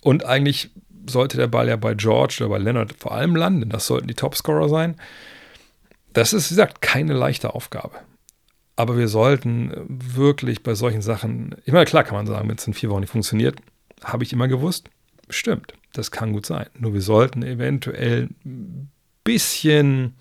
Und 0.00 0.24
eigentlich 0.24 0.70
sollte 1.10 1.36
der 1.36 1.46
Ball 1.48 1.68
ja 1.68 1.76
bei 1.76 1.94
George 1.94 2.38
oder 2.40 2.50
bei 2.50 2.58
Leonard 2.58 2.94
vor 2.98 3.12
allem 3.12 3.36
landen. 3.36 3.68
Das 3.70 3.86
sollten 3.86 4.08
die 4.08 4.14
Topscorer 4.14 4.68
sein. 4.68 4.96
Das 6.12 6.32
ist, 6.32 6.50
wie 6.50 6.54
gesagt, 6.54 6.80
keine 6.80 7.12
leichte 7.12 7.54
Aufgabe. 7.54 7.98
Aber 8.76 8.96
wir 8.96 9.08
sollten 9.08 9.72
wirklich 9.88 10.62
bei 10.62 10.74
solchen 10.74 11.02
Sachen, 11.02 11.54
ich 11.66 11.72
meine, 11.72 11.84
klar 11.84 12.02
kann 12.02 12.16
man 12.16 12.26
sagen, 12.26 12.48
wenn 12.48 12.56
es 12.56 12.66
in 12.66 12.74
vier 12.74 12.88
Wochen 12.90 13.00
nicht 13.00 13.12
funktioniert, 13.12 13.58
habe 14.02 14.24
ich 14.24 14.32
immer 14.32 14.48
gewusst. 14.48 14.88
Stimmt, 15.28 15.74
das 15.92 16.10
kann 16.10 16.32
gut 16.32 16.46
sein. 16.46 16.66
Nur 16.78 16.94
wir 16.94 17.02
sollten 17.02 17.42
eventuell 17.42 18.30
ein 18.44 18.90
bisschen, 19.22 20.14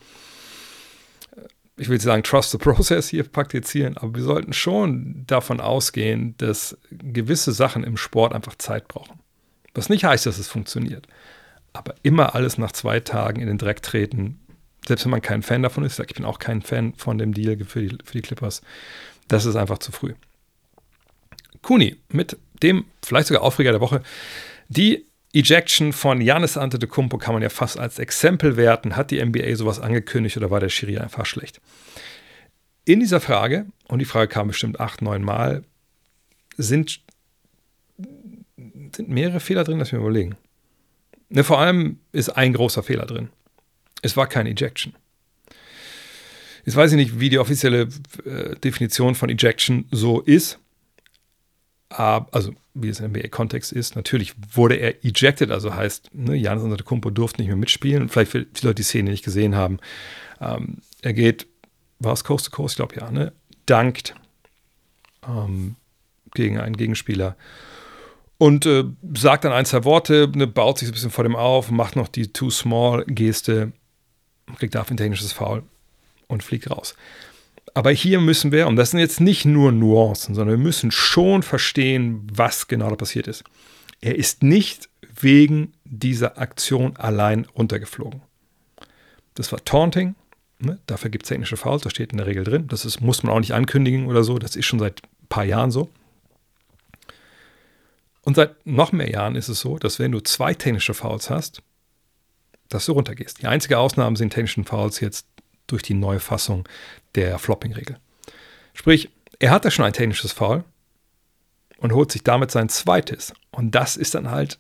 ich 1.77 1.89
will 1.89 2.01
sagen, 2.01 2.24
trust 2.24 2.51
the 2.51 2.58
process 2.58 3.08
hier 3.08 3.24
praktizieren, 3.24 3.98
aber 3.98 4.13
wir 4.13 4.24
sollten 4.24 4.53
schon 4.53 5.24
davon 5.25 5.62
ausgehen, 5.62 6.36
dass 6.38 6.77
gewisse 6.91 7.53
Sachen 7.53 7.84
im 7.84 7.98
Sport 7.98 8.34
einfach 8.34 8.55
Zeit 8.55 8.88
brauchen. 8.88 9.19
Was 9.79 9.88
nicht 9.88 10.03
heißt, 10.03 10.25
dass 10.25 10.38
es 10.38 10.50
funktioniert. 10.50 11.07
Aber 11.71 11.95
immer 12.03 12.36
alles 12.36 12.57
nach 12.57 12.74
zwei 12.74 13.00
Tagen 13.00 13.39
in 13.39 13.48
den 13.48 13.57
Dreck 13.57 13.81
treten, 13.81 14.41
selbst 14.86 15.05
wenn 15.05 15.12
man 15.12 15.21
kein 15.21 15.41
Fan 15.41 15.63
davon 15.63 15.86
ist, 15.86 15.98
ich 16.00 16.13
bin 16.13 16.25
auch 16.25 16.38
kein 16.38 16.62
Fan 16.62 16.93
von 16.95 17.17
dem 17.17 17.33
Deal 17.33 17.57
für 17.63 17.81
die, 17.81 17.98
für 18.03 18.12
die 18.12 18.21
Clippers, 18.21 18.62
das 19.29 19.45
ist 19.45 19.55
einfach 19.55 19.77
zu 19.77 19.93
früh. 19.93 20.15
Kuni 21.62 21.95
mit 22.12 22.38
dem 22.62 22.88
vielleicht 23.05 23.29
sogar 23.29 23.41
Aufreger 23.41 23.71
der 23.71 23.79
Woche. 23.79 24.03
Die 24.67 25.05
Ejection 25.31 25.93
von 25.93 26.19
Janis 26.19 26.57
Antetokounmpo 26.57 27.17
kann 27.17 27.33
man 27.33 27.41
ja 27.41 27.50
fast 27.50 27.79
als 27.79 28.00
Exempel 28.00 28.57
werten. 28.57 28.98
Hat 28.98 29.12
die 29.12 29.24
NBA 29.24 29.55
sowas 29.55 29.79
angekündigt 29.79 30.36
oder 30.36 30.51
war 30.51 30.59
der 30.59 30.67
Schiri 30.67 30.98
einfach 30.98 31.25
schlecht? 31.25 31.62
In 32.83 33.00
dieser 33.00 33.21
Frage, 33.21 33.67
und 33.88 34.00
die 34.00 34.05
Frage 34.05 34.27
kam 34.27 34.50
bestimmt 34.50 34.81
acht, 34.81 35.01
neun 35.01 35.24
Mal, 35.24 35.63
sind, 36.57 37.00
sind 38.96 39.10
mehrere 39.10 39.39
Fehler 39.39 39.63
drin, 39.63 39.79
lass 39.79 39.91
mich 39.91 40.01
überlegen. 40.01 40.36
Ne, 41.29 41.43
vor 41.43 41.60
allem 41.60 42.00
ist 42.12 42.29
ein 42.29 42.53
großer 42.53 42.84
Fehler 42.84 43.05
drin. 43.05 43.29
Es 44.01 44.17
war 44.17 44.27
kein 44.27 44.48
Ejection. 44.48 44.93
Jetzt 46.65 46.75
weiß 46.75 46.91
ich 46.91 46.98
nicht, 46.98 47.19
wie 47.19 47.29
die 47.29 47.39
offizielle 47.39 47.88
äh, 48.25 48.55
Definition 48.55 49.15
von 49.15 49.29
Ejection 49.29 49.86
so 49.91 50.22
ist. 50.22 50.60
Aber, 51.89 52.27
also, 52.31 52.53
wie 52.75 52.89
es 52.89 53.00
im 53.00 53.12
NBA-Kontext 53.12 53.72
ist. 53.72 53.96
Natürlich 53.96 54.34
wurde 54.53 54.75
er 54.75 55.03
ejected, 55.03 55.51
also 55.51 55.74
heißt, 55.74 56.13
ne, 56.13 56.36
Janis 56.36 56.63
Antetokounmpo 56.63 57.10
durfte 57.10 57.41
nicht 57.41 57.48
mehr 57.48 57.58
mitspielen. 57.58 58.10
Vielleicht 58.10 58.31
für 58.31 58.43
die 58.43 58.65
Leute, 58.65 58.75
die 58.75 58.84
Szene 58.84 59.10
nicht 59.10 59.25
gesehen 59.25 59.55
haben. 59.55 59.79
Ähm, 60.39 60.77
er 61.01 61.13
geht, 61.13 61.48
war 62.00 62.13
es 62.13 62.24
Coast 62.24 62.46
to 62.46 62.51
Coast? 62.51 62.74
Ich 62.74 62.77
glaube 62.77 62.96
ja, 62.96 63.12
ne? 63.12 63.34
Dankt 63.65 64.15
ähm, 65.27 65.75
gegen 66.34 66.60
einen 66.60 66.77
Gegenspieler 66.77 67.36
und 68.39 68.65
äh, 68.65 68.86
sagt 69.15 69.43
dann 69.43 69.51
ein, 69.51 69.65
zwei 69.65 69.84
Worte, 69.84 70.31
ne, 70.34 70.48
baut 70.48 70.79
sich 70.79 70.88
so 70.88 70.91
ein 70.91 70.96
bisschen 70.96 71.12
vor 71.12 71.24
dem 71.24 71.36
auf, 71.36 71.69
macht 71.69 71.96
noch 71.96 72.08
die 72.08 72.34
Too 72.34 72.50
Small-Geste 72.50 73.74
kriegt 74.58 74.75
dafür 74.75 74.96
ein 74.96 74.98
technisches 74.98 75.31
Foul 75.31 75.63
und 76.27 76.43
fliegt 76.43 76.69
raus. 76.69 76.96
Aber 77.74 77.91
hier 77.91 78.19
müssen 78.19 78.51
wir, 78.51 78.67
und 78.67 78.75
das 78.75 78.91
sind 78.91 79.00
jetzt 79.00 79.22
nicht 79.22 79.46
nur 79.46 79.72
Nuancen, 79.72 80.34
sondern 80.34 80.58
wir 80.58 80.63
müssen 80.63 80.91
schon 80.91 81.43
verstehen, 81.43 82.27
was 82.34 82.67
genau 82.67 82.89
da 82.89 82.96
passiert 82.96 83.27
ist. 83.27 83.43
Er 84.01 84.15
ist 84.15 84.43
nicht 84.43 84.89
wegen 85.22 85.74
dieser 85.84 86.39
Aktion 86.39 86.96
allein 86.98 87.46
runtergeflogen. 87.46 88.22
Das 89.36 89.51
war 89.51 89.63
Taunting. 89.63 90.15
Ne? 90.60 90.79
Dafür 90.88 91.10
gibt 91.10 91.25
es 91.25 91.29
technische 91.29 91.58
Fouls, 91.58 91.84
das 91.84 91.91
steht 91.91 92.12
in 92.12 92.17
der 92.17 92.27
Regel 92.27 92.43
drin. 92.43 92.67
Das 92.67 92.86
ist, 92.86 93.01
muss 93.01 93.24
man 93.24 93.34
auch 93.34 93.39
nicht 93.39 93.53
ankündigen 93.53 94.08
oder 94.08 94.24
so. 94.24 94.39
Das 94.39 94.55
ist 94.55 94.65
schon 94.65 94.79
seit 94.79 95.03
ein 95.03 95.27
paar 95.27 95.46
Jahren 95.46 95.72
so. 95.72 95.89
Und 98.22 98.36
seit 98.36 98.66
noch 98.66 98.92
mehr 98.92 99.10
Jahren 99.10 99.36
ist 99.36 99.48
es 99.50 99.62
so, 99.62 99.78
dass 99.78 100.00
wenn 100.00 100.12
du 100.12 100.20
zwei 100.20 100.54
technische 100.54 100.94
Fouls 100.94 101.30
hast, 101.30 101.62
dass 102.68 102.86
du 102.86 102.92
runtergehst. 102.92 103.42
Die 103.42 103.48
einzige 103.48 103.80
Ausnahme 103.80 104.16
sind 104.18 104.32
Tension 104.32 104.66
Fouls 104.66 105.00
jetzt 105.00 105.26
durch 105.68 105.82
die 105.82 105.94
neue 105.94 106.20
Fassung 106.20 106.68
der 107.16 107.40
Flopping-Regel. 107.40 107.98
Sprich, 108.74 109.10
er 109.40 109.52
hat 109.52 109.66
da 109.66 109.72
schon 109.72 109.86
ein 109.86 109.94
technisches 109.94 110.32
Foul 110.32 110.64
und 111.78 111.94
holt 111.94 112.12
sich 112.12 112.24
damit 112.24 112.52
sein 112.52 112.70
zweites. 112.70 113.34
Und 113.52 113.74
das 113.76 113.98
ist 113.98 114.16
dann 114.16 114.30
halt 114.30 114.60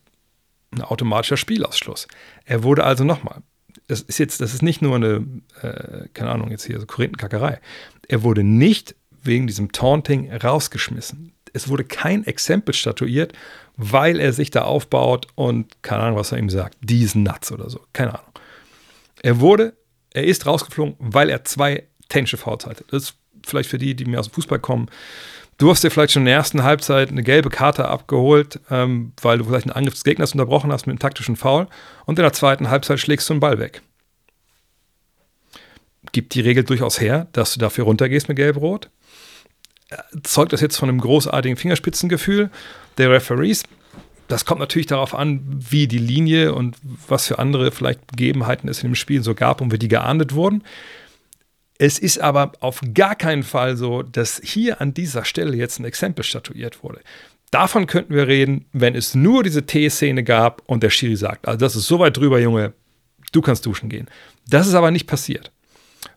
ein 0.71 0.81
automatischer 0.81 1.37
Spielausschluss. 1.37 2.07
Er 2.45 2.63
wurde 2.63 2.83
also 2.83 3.03
nochmal, 3.03 3.41
das 3.87 4.01
ist 4.01 4.19
jetzt, 4.19 4.41
das 4.41 4.53
ist 4.53 4.61
nicht 4.61 4.81
nur 4.81 4.95
eine, 4.95 5.25
äh, 5.61 6.07
keine 6.13 6.31
Ahnung, 6.31 6.51
jetzt 6.51 6.65
hier 6.65 6.79
so 6.79 6.85
Korinthenkackerei. 6.85 7.59
Er 8.07 8.23
wurde 8.23 8.43
nicht 8.43 8.95
wegen 9.21 9.47
diesem 9.47 9.71
Taunting 9.71 10.31
rausgeschmissen. 10.31 11.33
Es 11.53 11.67
wurde 11.67 11.83
kein 11.83 12.25
Exempel 12.25 12.73
statuiert, 12.73 13.33
weil 13.77 14.19
er 14.19 14.33
sich 14.33 14.51
da 14.51 14.63
aufbaut 14.63 15.27
und 15.35 15.81
keine 15.81 16.03
Ahnung, 16.03 16.17
was 16.17 16.31
er 16.31 16.37
ihm 16.37 16.49
sagt. 16.49 16.77
Diesen 16.81 17.23
Nuts 17.23 17.51
oder 17.51 17.69
so. 17.69 17.81
Keine 17.93 18.13
Ahnung. 18.13 18.31
Er 19.21 19.39
wurde, 19.39 19.73
er 20.13 20.25
ist 20.25 20.45
rausgeflogen, 20.45 20.95
weil 20.99 21.29
er 21.29 21.45
zwei 21.45 21.87
technische 22.09 22.37
Fouls 22.37 22.65
hatte. 22.65 22.83
Das 22.89 23.03
ist 23.03 23.15
vielleicht 23.45 23.69
für 23.69 23.77
die, 23.77 23.95
die 23.95 24.05
mir 24.05 24.19
aus 24.19 24.27
dem 24.27 24.33
Fußball 24.33 24.59
kommen. 24.59 24.89
Du 25.57 25.69
hast 25.69 25.83
dir 25.83 25.91
vielleicht 25.91 26.13
schon 26.13 26.21
in 26.21 26.27
der 26.27 26.35
ersten 26.35 26.63
Halbzeit 26.63 27.09
eine 27.09 27.21
gelbe 27.21 27.49
Karte 27.49 27.87
abgeholt, 27.89 28.61
ähm, 28.69 29.11
weil 29.21 29.37
du 29.37 29.43
vielleicht 29.43 29.65
einen 29.65 29.75
Angriff 29.75 29.93
des 29.93 30.05
Gegners 30.05 30.31
unterbrochen 30.31 30.71
hast 30.71 30.87
mit 30.87 30.93
einem 30.93 30.99
taktischen 30.99 31.35
Foul. 31.35 31.67
Und 32.05 32.17
in 32.17 32.23
der 32.23 32.33
zweiten 32.33 32.69
Halbzeit 32.69 32.99
schlägst 32.99 33.27
du 33.27 33.33
einen 33.33 33.41
Ball 33.41 33.59
weg. 33.59 33.81
Gibt 36.13 36.33
die 36.33 36.41
Regel 36.41 36.63
durchaus 36.63 37.01
her, 37.01 37.27
dass 37.33 37.53
du 37.53 37.59
dafür 37.59 37.83
runtergehst 37.83 38.29
mit 38.29 38.37
Gelb-Rot? 38.37 38.89
Zeugt 40.23 40.53
das 40.53 40.61
jetzt 40.61 40.77
von 40.77 40.89
einem 40.89 40.99
großartigen 40.99 41.57
Fingerspitzengefühl? 41.57 42.51
der 42.99 43.09
Referees. 43.09 43.63
Das 44.27 44.45
kommt 44.45 44.59
natürlich 44.59 44.85
darauf 44.85 45.15
an, 45.15 45.41
wie 45.47 45.87
die 45.87 45.97
Linie 45.97 46.53
und 46.53 46.77
was 47.07 47.25
für 47.25 47.39
andere 47.39 47.71
vielleicht 47.71 48.05
Begebenheiten 48.05 48.69
es 48.69 48.83
in 48.83 48.91
dem 48.91 48.95
Spiel 48.95 49.23
so 49.23 49.33
gab 49.33 49.59
und 49.59 49.71
wie 49.71 49.79
die 49.79 49.87
geahndet 49.87 50.35
wurden. 50.35 50.63
Es 51.79 51.97
ist 51.97 52.19
aber 52.19 52.51
auf 52.59 52.81
gar 52.93 53.15
keinen 53.15 53.41
Fall 53.41 53.75
so, 53.75 54.03
dass 54.03 54.39
hier 54.43 54.81
an 54.81 54.93
dieser 54.93 55.25
Stelle 55.25 55.55
jetzt 55.55 55.79
ein 55.79 55.85
Exempel 55.85 56.23
statuiert 56.23 56.83
wurde. 56.83 56.99
Davon 57.49 57.87
könnten 57.87 58.13
wir 58.13 58.27
reden, 58.27 58.65
wenn 58.73 58.93
es 58.93 59.15
nur 59.15 59.41
diese 59.41 59.65
T-Szene 59.65 60.23
gab 60.23 60.61
und 60.67 60.83
der 60.83 60.91
Schiri 60.91 61.15
sagt, 61.15 61.47
also 61.47 61.57
das 61.57 61.75
ist 61.75 61.87
so 61.87 61.97
weit 61.97 62.17
drüber, 62.17 62.39
Junge, 62.39 62.73
du 63.31 63.41
kannst 63.41 63.65
duschen 63.65 63.89
gehen. 63.89 64.07
Das 64.47 64.67
ist 64.67 64.75
aber 64.75 64.91
nicht 64.91 65.07
passiert. 65.07 65.51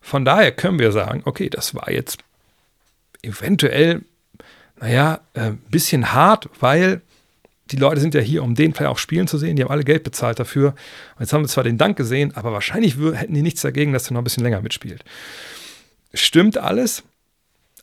Von 0.02 0.26
daher 0.26 0.52
können 0.52 0.78
wir 0.78 0.92
sagen, 0.92 1.22
okay, 1.24 1.48
das 1.48 1.74
war 1.74 1.90
jetzt 1.90 2.18
eventuell 3.22 4.02
naja, 4.82 5.20
ein 5.34 5.52
äh, 5.54 5.56
bisschen 5.70 6.12
hart, 6.12 6.48
weil 6.58 7.02
die 7.70 7.76
Leute 7.76 8.00
sind 8.00 8.14
ja 8.14 8.20
hier, 8.20 8.42
um 8.42 8.56
den 8.56 8.72
Player 8.72 8.90
auch 8.90 8.98
spielen 8.98 9.28
zu 9.28 9.38
sehen. 9.38 9.54
Die 9.54 9.62
haben 9.62 9.70
alle 9.70 9.84
Geld 9.84 10.02
bezahlt 10.02 10.40
dafür. 10.40 10.70
Und 11.14 11.20
jetzt 11.20 11.32
haben 11.32 11.42
wir 11.42 11.48
zwar 11.48 11.64
den 11.64 11.78
Dank 11.78 11.96
gesehen, 11.96 12.36
aber 12.36 12.52
wahrscheinlich 12.52 12.96
hätten 12.96 13.32
die 13.32 13.42
nichts 13.42 13.62
dagegen, 13.62 13.92
dass 13.92 14.10
er 14.10 14.14
noch 14.14 14.20
ein 14.20 14.24
bisschen 14.24 14.42
länger 14.42 14.60
mitspielt. 14.60 15.04
Stimmt 16.12 16.58
alles, 16.58 17.04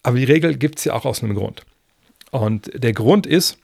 aber 0.03 0.17
die 0.17 0.25
Regel 0.25 0.57
gibt 0.57 0.79
es 0.79 0.85
ja 0.85 0.93
auch 0.93 1.05
aus 1.05 1.23
einem 1.23 1.35
Grund. 1.35 1.63
Und 2.31 2.69
der 2.75 2.93
Grund 2.93 3.25
ist, 3.25 3.57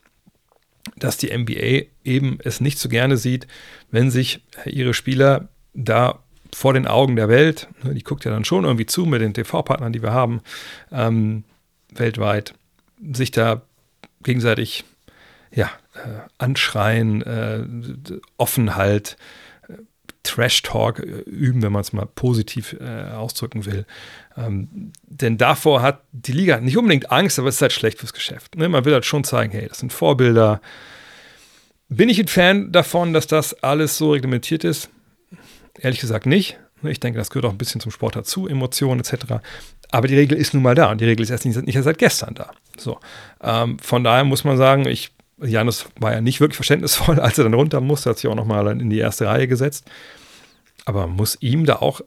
dass 0.96 1.18
die 1.18 1.36
NBA 1.36 1.88
eben 2.04 2.38
es 2.42 2.60
nicht 2.60 2.78
so 2.78 2.88
gerne 2.88 3.18
sieht, 3.18 3.46
wenn 3.90 4.10
sich 4.10 4.40
ihre 4.64 4.94
Spieler 4.94 5.48
da 5.74 6.20
vor 6.54 6.72
den 6.72 6.86
Augen 6.86 7.16
der 7.16 7.28
Welt, 7.28 7.68
ne, 7.82 7.92
die 7.92 8.02
guckt 8.02 8.24
ja 8.24 8.30
dann 8.30 8.44
schon 8.44 8.64
irgendwie 8.64 8.86
zu 8.86 9.04
mit 9.04 9.20
den 9.20 9.34
TV-Partnern, 9.34 9.92
die 9.92 10.02
wir 10.02 10.12
haben, 10.12 10.40
ähm, 10.90 11.44
weltweit, 11.98 12.54
sich 13.12 13.30
da 13.30 13.62
gegenseitig 14.22 14.84
ja, 15.52 15.70
äh, 15.94 16.20
anschreien, 16.38 17.22
äh, 17.22 17.64
Offenheit, 18.36 19.16
äh, 19.68 19.74
Trash-Talk 20.22 20.98
äh, 21.00 21.02
üben, 21.02 21.62
wenn 21.62 21.72
man 21.72 21.80
es 21.80 21.92
mal 21.92 22.06
positiv 22.06 22.76
äh, 22.80 23.10
ausdrücken 23.12 23.64
will. 23.64 23.86
Ähm, 24.36 24.92
denn 25.04 25.38
davor 25.38 25.82
hat 25.82 26.02
die 26.12 26.32
Liga 26.32 26.60
nicht 26.60 26.76
unbedingt 26.76 27.10
Angst, 27.10 27.38
aber 27.38 27.48
es 27.48 27.56
ist 27.56 27.62
halt 27.62 27.72
schlecht 27.72 27.98
fürs 27.98 28.12
Geschäft. 28.12 28.56
Ne? 28.56 28.68
Man 28.68 28.84
will 28.84 28.92
halt 28.92 29.06
schon 29.06 29.24
zeigen, 29.24 29.52
hey, 29.52 29.68
das 29.68 29.78
sind 29.78 29.92
Vorbilder. 29.92 30.60
Bin 31.88 32.08
ich 32.08 32.18
ein 32.18 32.28
Fan 32.28 32.72
davon, 32.72 33.12
dass 33.12 33.26
das 33.26 33.62
alles 33.62 33.96
so 33.96 34.12
reglementiert 34.12 34.64
ist? 34.64 34.90
Ehrlich 35.78 36.00
gesagt 36.00 36.26
nicht. 36.26 36.58
Ich 36.82 37.00
denke, 37.00 37.18
das 37.18 37.30
gehört 37.30 37.46
auch 37.46 37.52
ein 37.52 37.58
bisschen 37.58 37.80
zum 37.80 37.90
Sport 37.90 38.16
dazu, 38.16 38.46
Emotionen 38.46 39.00
etc. 39.00 39.40
Aber 39.90 40.08
die 40.08 40.16
Regel 40.16 40.36
ist 40.36 40.54
nun 40.54 40.62
mal 40.62 40.74
da 40.74 40.90
und 40.90 41.00
die 41.00 41.04
Regel 41.04 41.22
ist 41.22 41.30
erst 41.30 41.44
nicht, 41.44 41.62
nicht 41.62 41.82
seit 41.82 41.98
gestern 41.98 42.34
da. 42.34 42.50
So. 42.76 42.98
Ähm, 43.42 43.78
von 43.78 44.04
daher 44.04 44.24
muss 44.24 44.44
man 44.44 44.56
sagen, 44.56 44.86
ich, 44.86 45.12
Janus 45.38 45.86
war 45.98 46.12
ja 46.12 46.20
nicht 46.20 46.40
wirklich 46.40 46.56
verständnisvoll, 46.56 47.20
als 47.20 47.38
er 47.38 47.44
dann 47.44 47.54
runter 47.54 47.80
musste, 47.80 48.10
hat 48.10 48.18
sich 48.18 48.30
auch 48.30 48.34
nochmal 48.34 48.66
in 48.80 48.90
die 48.90 48.98
erste 48.98 49.26
Reihe 49.26 49.48
gesetzt. 49.48 49.88
Aber 50.84 51.06
man 51.06 51.16
muss 51.16 51.38
ihm 51.40 51.66
da 51.66 51.76
auch 51.76 52.00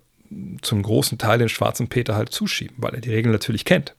zum 0.62 0.84
großen 0.84 1.18
Teil 1.18 1.40
den 1.40 1.50
schwarzen 1.50 1.88
Peter 1.88 2.16
halt 2.16 2.32
zuschieben, 2.32 2.76
weil 2.80 2.94
er 2.94 3.02
die 3.02 3.10
Regeln 3.10 3.34
natürlich 3.34 3.66
kennt. 3.66 3.96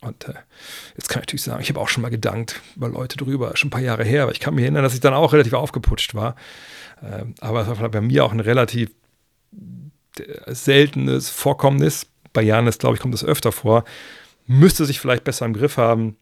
Und 0.00 0.28
äh, 0.28 0.34
jetzt 0.96 1.08
kann 1.08 1.20
ich 1.20 1.28
natürlich 1.28 1.42
sagen, 1.42 1.62
ich 1.62 1.68
habe 1.68 1.80
auch 1.80 1.88
schon 1.88 2.02
mal 2.02 2.10
gedankt 2.10 2.60
über 2.74 2.88
Leute 2.88 3.16
drüber, 3.16 3.56
schon 3.56 3.68
ein 3.68 3.70
paar 3.70 3.80
Jahre 3.80 4.04
her, 4.04 4.24
aber 4.24 4.32
ich 4.32 4.40
kann 4.40 4.54
mich 4.54 4.62
erinnern, 4.62 4.82
dass 4.82 4.94
ich 4.94 5.00
dann 5.00 5.14
auch 5.14 5.32
relativ 5.32 5.52
aufgeputscht 5.52 6.14
war. 6.14 6.34
Ähm, 7.02 7.34
aber 7.40 7.62
es 7.62 7.80
war 7.80 7.88
bei 7.88 8.00
mir 8.00 8.24
auch 8.24 8.32
ein 8.32 8.40
relativ 8.40 8.90
äh, 10.18 10.54
seltenes 10.54 11.30
Vorkommnis, 11.30 12.06
bei 12.32 12.42
Janis, 12.42 12.78
glaube 12.78 12.96
ich, 12.96 13.00
kommt 13.00 13.14
das 13.14 13.24
öfter 13.24 13.52
vor. 13.52 13.84
Müsste 14.46 14.84
sich 14.84 15.00
vielleicht 15.00 15.24
besser 15.24 15.46
im 15.46 15.52
Griff 15.52 15.76
haben. 15.76 16.16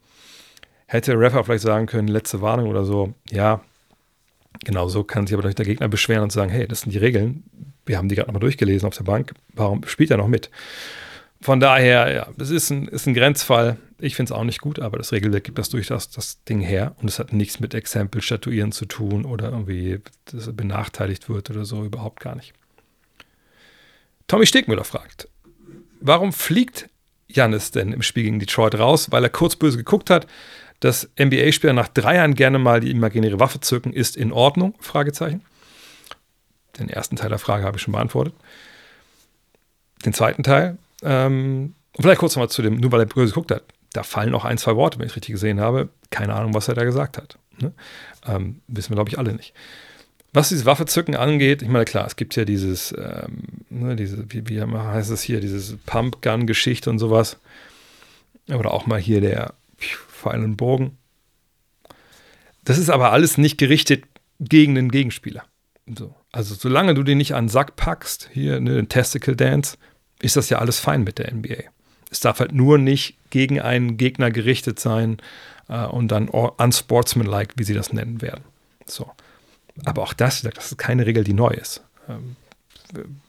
Hätte 0.86 1.12
der 1.12 1.20
Rapper 1.20 1.44
vielleicht 1.44 1.62
sagen 1.62 1.86
können, 1.86 2.08
letzte 2.08 2.40
Warnung 2.40 2.68
oder 2.68 2.84
so. 2.84 3.14
Ja, 3.30 3.60
genau 4.64 4.88
so 4.88 5.04
kann 5.04 5.26
sich 5.26 5.34
aber 5.34 5.42
durch 5.42 5.54
der 5.54 5.66
Gegner 5.66 5.88
beschweren 5.88 6.24
und 6.24 6.32
sagen, 6.32 6.50
hey, 6.50 6.66
das 6.66 6.82
sind 6.82 6.92
die 6.92 6.98
Regeln. 6.98 7.44
Wir 7.86 7.98
haben 7.98 8.08
die 8.08 8.14
gerade 8.14 8.28
nochmal 8.28 8.40
durchgelesen 8.40 8.86
auf 8.86 8.96
der 8.96 9.04
Bank. 9.04 9.32
Warum 9.54 9.84
spielt 9.86 10.10
er 10.10 10.16
noch 10.16 10.28
mit? 10.28 10.50
Von 11.40 11.58
daher, 11.58 12.12
ja, 12.12 12.28
das 12.36 12.50
ist 12.50 12.70
ein, 12.70 12.86
ist 12.88 13.06
ein 13.06 13.14
Grenzfall. 13.14 13.78
Ich 13.98 14.14
finde 14.14 14.32
es 14.32 14.38
auch 14.38 14.44
nicht 14.44 14.60
gut, 14.60 14.78
aber 14.78 14.98
das 14.98 15.12
Regelwerk 15.12 15.44
gibt 15.44 15.58
das 15.58 15.70
durchaus 15.70 16.10
das 16.10 16.44
Ding 16.44 16.60
her 16.60 16.94
und 17.00 17.08
es 17.08 17.18
hat 17.18 17.32
nichts 17.32 17.60
mit 17.60 17.72
Exempel 17.72 18.20
statuieren 18.20 18.72
zu 18.72 18.84
tun 18.84 19.24
oder 19.24 19.50
irgendwie, 19.50 20.00
dass 20.26 20.46
er 20.46 20.52
benachteiligt 20.52 21.28
wird 21.28 21.50
oder 21.50 21.64
so, 21.64 21.84
überhaupt 21.84 22.20
gar 22.20 22.34
nicht. 22.34 22.52
Tommy 24.26 24.46
Stegmüller 24.46 24.84
fragt, 24.84 25.28
warum 26.00 26.32
fliegt 26.32 26.88
Jannis 27.28 27.70
denn 27.70 27.92
im 27.92 28.02
Spiel 28.02 28.24
gegen 28.24 28.40
Detroit 28.40 28.78
raus? 28.78 29.10
Weil 29.10 29.24
er 29.24 29.30
kurz 29.30 29.56
böse 29.56 29.78
geguckt 29.78 30.10
hat, 30.10 30.26
dass 30.80 31.08
NBA-Spieler 31.18 31.72
nach 31.72 31.88
drei 31.88 32.16
Jahren 32.16 32.34
gerne 32.34 32.58
mal 32.58 32.80
die 32.80 32.90
imaginäre 32.90 33.38
Waffe 33.38 33.60
zücken, 33.60 33.92
ist 33.92 34.16
in 34.16 34.32
Ordnung? 34.32 34.74
Fragezeichen. 34.80 35.42
Den 36.78 36.88
ersten 36.88 37.16
Teil 37.16 37.28
der 37.28 37.38
Frage 37.38 37.64
habe 37.64 37.76
ich 37.76 37.82
schon 37.82 37.92
beantwortet. 37.92 38.34
Den 40.04 40.14
zweiten 40.14 40.42
Teil, 40.42 40.78
ähm, 41.02 41.74
vielleicht 41.98 42.20
kurz 42.20 42.34
nochmal 42.34 42.48
zu 42.48 42.62
dem, 42.62 42.76
nur 42.76 42.90
weil 42.92 43.00
er 43.00 43.06
böse 43.06 43.34
geguckt 43.34 43.50
hat 43.50 43.64
da 43.92 44.02
fallen 44.02 44.34
auch 44.34 44.44
ein, 44.44 44.58
zwei 44.58 44.76
Worte, 44.76 44.98
wenn 44.98 45.06
ich 45.06 45.16
richtig 45.16 45.32
gesehen 45.32 45.60
habe. 45.60 45.88
Keine 46.10 46.34
Ahnung, 46.34 46.54
was 46.54 46.68
er 46.68 46.74
da 46.74 46.84
gesagt 46.84 47.18
hat. 47.18 47.38
Ne? 47.58 47.72
Ähm, 48.26 48.60
wissen 48.68 48.90
wir, 48.90 48.96
glaube 48.96 49.10
ich, 49.10 49.18
alle 49.18 49.32
nicht. 49.32 49.52
Was 50.32 50.50
dieses 50.50 50.64
Waffezücken 50.64 51.16
angeht, 51.16 51.62
ich 51.62 51.68
meine, 51.68 51.84
klar, 51.84 52.06
es 52.06 52.14
gibt 52.14 52.36
ja 52.36 52.44
dieses, 52.44 52.94
ähm, 52.96 53.42
ne, 53.68 53.96
diese, 53.96 54.32
wie, 54.32 54.48
wie 54.48 54.62
heißt 54.62 55.10
es 55.10 55.22
hier, 55.22 55.40
dieses 55.40 55.76
Pump-Gun-Geschichte 55.86 56.88
und 56.88 56.98
sowas. 56.98 57.38
Oder 58.48 58.72
auch 58.72 58.86
mal 58.86 59.00
hier 59.00 59.20
der 59.20 59.54
Pfeil 59.76 60.44
und 60.44 60.56
Bogen. 60.56 60.96
Das 62.64 62.78
ist 62.78 62.90
aber 62.90 63.12
alles 63.12 63.38
nicht 63.38 63.58
gerichtet 63.58 64.04
gegen 64.38 64.74
den 64.74 64.90
Gegenspieler. 64.90 65.44
So. 65.98 66.14
Also, 66.30 66.54
solange 66.54 66.94
du 66.94 67.02
den 67.02 67.18
nicht 67.18 67.34
an 67.34 67.46
den 67.46 67.50
Sack 67.50 67.74
packst, 67.74 68.30
hier, 68.32 68.60
ne, 68.60 68.74
den 68.74 68.88
Testicle 68.88 69.34
Dance, 69.34 69.76
ist 70.22 70.36
das 70.36 70.48
ja 70.48 70.58
alles 70.58 70.78
fein 70.78 71.02
mit 71.02 71.18
der 71.18 71.32
NBA. 71.34 71.64
Es 72.10 72.20
darf 72.20 72.40
halt 72.40 72.52
nur 72.52 72.78
nicht 72.78 73.16
gegen 73.30 73.60
einen 73.60 73.96
Gegner 73.96 74.30
gerichtet 74.30 74.78
sein 74.78 75.18
äh, 75.68 75.84
und 75.86 76.08
dann 76.08 76.28
unsportsmanlike, 76.28 77.54
wie 77.56 77.64
sie 77.64 77.74
das 77.74 77.92
nennen 77.92 78.22
werden. 78.22 78.44
So. 78.86 79.10
Aber 79.84 80.02
auch 80.02 80.12
das, 80.12 80.42
das 80.42 80.72
ist 80.72 80.78
keine 80.78 81.06
Regel, 81.06 81.24
die 81.24 81.34
neu 81.34 81.50
ist. 81.50 81.82
Ähm, 82.08 82.36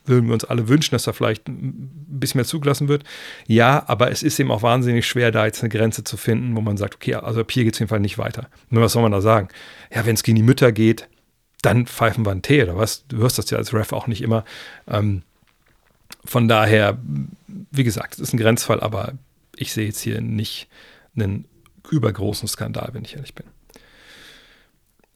würden 0.05 0.27
wir 0.27 0.34
uns 0.34 0.46
alle 0.46 0.67
wünschen, 0.67 0.96
dass 0.96 1.03
da 1.03 1.13
vielleicht 1.13 1.48
ein 1.48 1.89
bisschen 2.08 2.39
mehr 2.39 2.46
zugelassen 2.46 2.88
wird. 2.88 3.03
Ja, 3.48 3.84
aber 3.88 4.12
es 4.12 4.24
ist 4.24 4.39
eben 4.39 4.51
auch 4.51 4.63
wahnsinnig 4.63 5.05
schwer, 5.05 5.31
da 5.31 5.46
jetzt 5.46 5.62
eine 5.62 5.70
Grenze 5.70 6.03
zu 6.03 6.17
finden, 6.17 6.55
wo 6.55 6.62
man 6.62 6.77
sagt, 6.77 6.96
okay, 6.96 7.15
also 7.15 7.41
ab 7.41 7.51
hier 7.51 7.63
geht 7.63 7.74
es 7.74 7.79
jedenfalls 7.79 8.01
nicht 8.01 8.17
weiter. 8.17 8.50
Nur 8.70 8.84
was 8.84 8.93
soll 8.93 9.03
man 9.03 9.12
da 9.12 9.22
sagen? 9.22 9.50
Ja, 9.93 10.05
wenn 10.05 10.15
es 10.15 10.24
gegen 10.24 10.36
die 10.36 10.43
Mütter 10.43 10.72
geht, 10.72 11.08
dann 11.62 11.86
pfeifen 11.86 12.25
wir 12.25 12.31
einen 12.31 12.41
Tee 12.41 12.63
oder 12.63 12.75
was? 12.75 13.05
Du 13.08 13.17
hörst 13.17 13.38
das 13.38 13.50
ja 13.50 13.58
als 13.58 13.74
Ref 13.74 13.93
auch 13.93 14.08
nicht 14.08 14.22
immer. 14.22 14.46
Ähm, 14.88 15.22
von 16.25 16.48
daher, 16.48 16.98
wie 17.72 17.84
gesagt, 17.84 18.15
es 18.15 18.20
ist 18.20 18.34
ein 18.34 18.38
Grenzfall, 18.38 18.81
aber 18.81 19.13
ich 19.55 19.74
sehe 19.74 19.86
jetzt 19.86 20.01
hier 20.01 20.22
nicht 20.22 20.67
einen 21.15 21.46
übergroßen 21.89 22.48
Skandal, 22.48 22.89
wenn 22.93 23.03
ich 23.03 23.15
ehrlich 23.15 23.36
bin. 23.36 23.46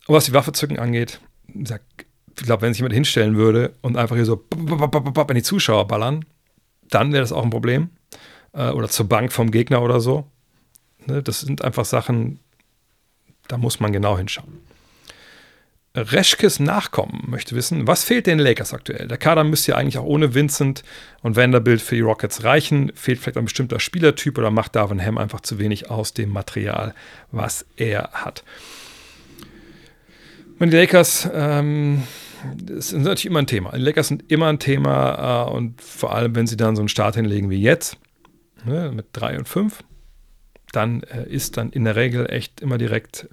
Und 0.07 0.15
was 0.15 0.25
die 0.25 0.33
Waffezücken 0.33 0.79
angeht, 0.79 1.19
ich 1.47 2.43
glaube, 2.43 2.61
wenn 2.61 2.73
sich 2.73 2.79
jemand 2.79 2.93
hinstellen 2.93 3.35
würde 3.35 3.73
und 3.81 3.97
einfach 3.97 4.15
hier 4.15 4.25
so 4.25 4.45
in 4.53 5.35
die 5.35 5.43
Zuschauer 5.43 5.87
ballern, 5.87 6.25
dann 6.89 7.11
wäre 7.11 7.21
das 7.21 7.31
auch 7.31 7.43
ein 7.43 7.49
Problem. 7.49 7.89
Äh, 8.53 8.69
oder 8.69 8.89
zur 8.89 9.07
Bank 9.07 9.31
vom 9.31 9.51
Gegner 9.51 9.81
oder 9.81 9.99
so. 9.99 10.25
Ne, 11.05 11.21
das 11.21 11.41
sind 11.41 11.63
einfach 11.63 11.85
Sachen, 11.85 12.39
da 13.47 13.57
muss 13.57 13.79
man 13.79 13.93
genau 13.93 14.17
hinschauen. 14.17 14.65
Reschkes 15.97 16.59
Nachkommen 16.59 17.23
möchte 17.27 17.55
wissen, 17.55 17.87
was 17.87 18.03
fehlt 18.03 18.27
den 18.27 18.37
Lakers 18.37 18.73
aktuell? 18.73 19.07
Der 19.07 19.17
Kader 19.17 19.45
müsste 19.45 19.71
ja 19.71 19.77
eigentlich 19.77 19.97
auch 19.97 20.03
ohne 20.03 20.33
Vincent 20.33 20.83
und 21.21 21.37
Vanderbilt 21.37 21.81
für 21.81 21.95
die 21.95 22.01
Rockets 22.01 22.43
reichen. 22.43 22.91
Fehlt 22.95 23.19
vielleicht 23.19 23.37
ein 23.37 23.45
bestimmter 23.45 23.79
Spielertyp 23.79 24.37
oder 24.37 24.51
macht 24.51 24.75
Darvin 24.75 25.01
Ham 25.01 25.17
einfach 25.17 25.39
zu 25.39 25.57
wenig 25.57 25.89
aus 25.89 26.13
dem 26.13 26.31
Material, 26.31 26.93
was 27.31 27.65
er 27.77 28.09
hat? 28.11 28.43
Und 30.59 30.71
die 30.71 30.77
Lakers, 30.77 31.29
ähm, 31.33 32.03
das 32.55 32.91
ist 32.91 32.93
natürlich 32.93 33.25
immer 33.25 33.39
ein 33.39 33.47
Thema. 33.47 33.71
Die 33.71 33.81
Lakers 33.81 34.07
sind 34.07 34.31
immer 34.31 34.47
ein 34.47 34.59
Thema 34.59 35.47
äh, 35.47 35.51
und 35.51 35.81
vor 35.81 36.15
allem, 36.15 36.35
wenn 36.35 36.47
sie 36.47 36.57
dann 36.57 36.75
so 36.75 36.81
einen 36.81 36.89
Start 36.89 37.15
hinlegen 37.15 37.49
wie 37.49 37.61
jetzt, 37.61 37.97
ne, 38.65 38.91
mit 38.93 39.07
3 39.13 39.39
und 39.39 39.49
5, 39.49 39.83
dann 40.71 41.03
äh, 41.03 41.27
ist 41.27 41.57
dann 41.57 41.71
in 41.71 41.83
der 41.83 41.95
Regel 41.95 42.29
echt 42.29 42.61
immer 42.61 42.77
direkt 42.77 43.27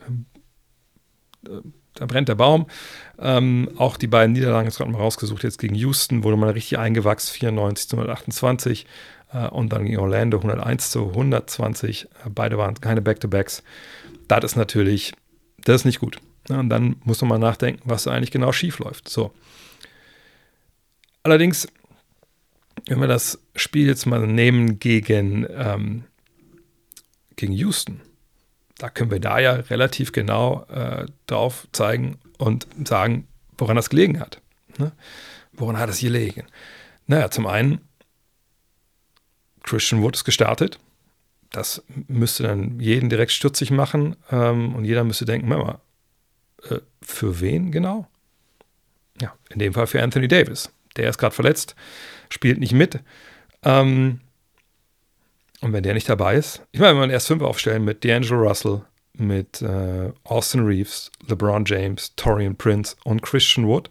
äh, 1.47 1.61
da 1.95 2.07
brennt 2.07 2.29
der 2.29 2.35
Baum. 2.35 2.67
Ähm, 3.19 3.71
auch 3.77 3.97
die 3.97 4.07
beiden 4.07 4.33
Niederlagen 4.33 4.67
jetzt 4.67 4.79
gerade 4.79 4.91
mal 4.91 4.99
rausgesucht, 4.99 5.45
jetzt 5.45 5.59
gegen 5.59 5.75
Houston 5.75 6.25
wurde 6.25 6.37
man 6.37 6.49
richtig 6.49 6.79
eingewachsen, 6.79 7.35
94 7.35 7.89
zu 7.89 7.97
128 7.97 8.87
äh, 9.33 9.49
und 9.49 9.73
dann 9.73 9.85
gegen 9.85 9.99
Orlando 9.99 10.39
101 10.39 10.91
zu 10.91 11.09
120. 11.09 12.05
Äh, 12.05 12.31
beide 12.31 12.59
waren 12.59 12.81
keine 12.81 13.03
Back-to-Backs. 13.03 13.63
Das 14.29 14.45
ist 14.45 14.57
natürlich, 14.57 15.13
das 15.65 15.83
ist 15.83 15.85
nicht 15.85 16.01
gut. 16.01 16.19
Ja, 16.49 16.61
und 16.61 16.69
dann 16.69 16.97
muss 17.05 17.21
man 17.21 17.29
mal 17.29 17.39
nachdenken, 17.39 17.83
was 17.85 18.07
eigentlich 18.07 18.31
genau 18.31 18.53
schief 18.53 18.79
läuft. 18.79 19.09
So. 19.09 19.33
Allerdings, 21.23 21.69
wenn 22.87 23.01
wir 23.01 23.07
das 23.07 23.39
Spiel 23.55 23.87
jetzt 23.87 24.07
mal 24.07 24.27
nehmen 24.27 24.79
gegen, 24.79 25.47
ähm, 25.51 26.05
gegen 27.37 27.53
Houston, 27.53 28.01
da 28.79 28.89
können 28.89 29.11
wir 29.11 29.21
da 29.21 29.39
ja 29.39 29.53
relativ 29.53 30.11
genau 30.11 30.65
äh, 30.65 31.07
drauf 31.27 31.69
zeigen 31.73 32.19
und 32.39 32.67
sagen, 32.85 33.29
woran 33.57 33.77
das 33.77 33.91
gelegen 33.91 34.19
hat. 34.19 34.41
Ne? 34.79 34.93
Woran 35.53 35.79
hat 35.79 35.91
es 35.91 36.01
gelegen? 36.01 36.47
Naja, 37.07 37.31
zum 37.31 37.47
einen, 37.47 37.81
Christian 39.63 40.03
Wood 40.03 40.17
ist 40.17 40.25
gestartet. 40.25 40.81
Das 41.51 41.85
müsste 42.09 42.45
dann 42.45 42.81
jeden 42.81 43.11
direkt 43.11 43.31
stutzig 43.31 43.71
machen 43.71 44.17
ähm, 44.31 44.75
und 44.75 44.85
jeder 44.85 45.05
müsste 45.05 45.27
denken, 45.27 45.49
mal, 45.49 45.79
äh, 46.69 46.81
für 47.03 47.41
wen 47.41 47.71
genau? 47.73 48.07
Ja, 49.21 49.35
in 49.51 49.59
dem 49.59 49.75
Fall 49.75 49.87
für 49.87 50.03
Anthony 50.03 50.29
Davis. 50.29 50.73
Der 50.97 51.09
ist 51.09 51.19
gerade 51.19 51.35
verletzt, 51.35 51.75
spielt 52.29 52.59
nicht 52.59 52.73
mit. 52.73 53.01
Ähm, 53.63 54.21
und 55.61 55.73
wenn 55.73 55.83
der 55.83 55.95
nicht 55.95 56.09
dabei 56.09 56.37
ist, 56.37 56.63
ich 56.73 56.81
meine, 56.81 56.93
wenn 56.93 57.01
man 57.01 57.11
erst 57.11 57.29
fünf 57.29 57.43
aufstellen 57.43 57.85
mit 57.85 58.05
D'Angelo 58.05 58.49
Russell, 58.49 58.83
mit 59.15 59.63
äh, 59.63 60.13
Austin 60.25 60.65
Reeves, 60.65 61.11
LeBron 61.29 61.65
James, 61.67 62.15
Torian 62.17 62.57
Prince 62.57 62.97
und 63.05 63.23
Christian 63.23 63.67
Wood. 63.67 63.89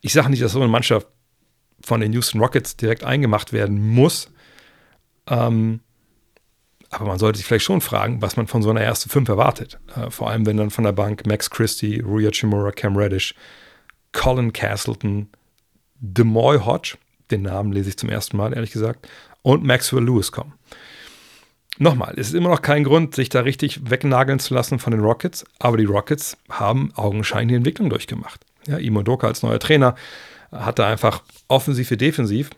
Ich 0.00 0.12
sage 0.12 0.30
nicht, 0.30 0.42
dass 0.42 0.52
so 0.52 0.60
eine 0.60 0.68
Mannschaft 0.68 1.06
von 1.84 2.00
den 2.00 2.12
Houston 2.12 2.40
Rockets 2.40 2.76
direkt 2.76 3.04
eingemacht 3.04 3.52
werden 3.52 3.80
muss. 3.88 4.30
Ähm, 5.28 5.80
aber 7.00 7.10
man 7.10 7.18
sollte 7.18 7.38
sich 7.38 7.46
vielleicht 7.46 7.64
schon 7.64 7.80
fragen, 7.80 8.22
was 8.22 8.36
man 8.36 8.46
von 8.46 8.62
so 8.62 8.70
einer 8.70 8.80
ersten 8.80 9.10
Fünf 9.10 9.28
erwartet. 9.28 9.78
Äh, 9.94 10.10
vor 10.10 10.30
allem, 10.30 10.46
wenn 10.46 10.56
dann 10.56 10.70
von 10.70 10.84
der 10.84 10.92
Bank 10.92 11.26
Max 11.26 11.50
Christie, 11.50 12.00
Rui 12.00 12.28
Chimura, 12.30 12.72
Cam 12.72 12.96
Reddish, 12.96 13.34
Colin 14.12 14.52
Castleton, 14.52 15.28
DeMoy 16.00 16.58
Hodge, 16.58 16.96
den 17.30 17.42
Namen 17.42 17.72
lese 17.72 17.90
ich 17.90 17.96
zum 17.96 18.08
ersten 18.08 18.36
Mal, 18.36 18.54
ehrlich 18.54 18.72
gesagt, 18.72 19.08
und 19.42 19.64
Maxwell 19.64 20.04
Lewis 20.04 20.32
kommen. 20.32 20.54
Nochmal, 21.78 22.14
es 22.16 22.28
ist 22.28 22.34
immer 22.34 22.48
noch 22.48 22.62
kein 22.62 22.84
Grund, 22.84 23.14
sich 23.14 23.28
da 23.28 23.40
richtig 23.40 23.90
wegnageln 23.90 24.38
zu 24.38 24.54
lassen 24.54 24.78
von 24.78 24.92
den 24.92 25.00
Rockets, 25.00 25.44
aber 25.58 25.76
die 25.76 25.84
Rockets 25.84 26.38
haben 26.48 26.90
augenscheinlich 26.94 27.48
die 27.48 27.56
Entwicklung 27.56 27.90
durchgemacht. 27.90 28.40
Ja, 28.66 28.78
Imo 28.78 29.02
Doka 29.02 29.26
als 29.26 29.42
neuer 29.42 29.60
Trainer 29.60 29.94
hat 30.50 30.78
da 30.78 30.88
einfach 30.88 31.22
offensiv 31.48 31.90
wie 31.90 31.96
defensiv 31.98 32.50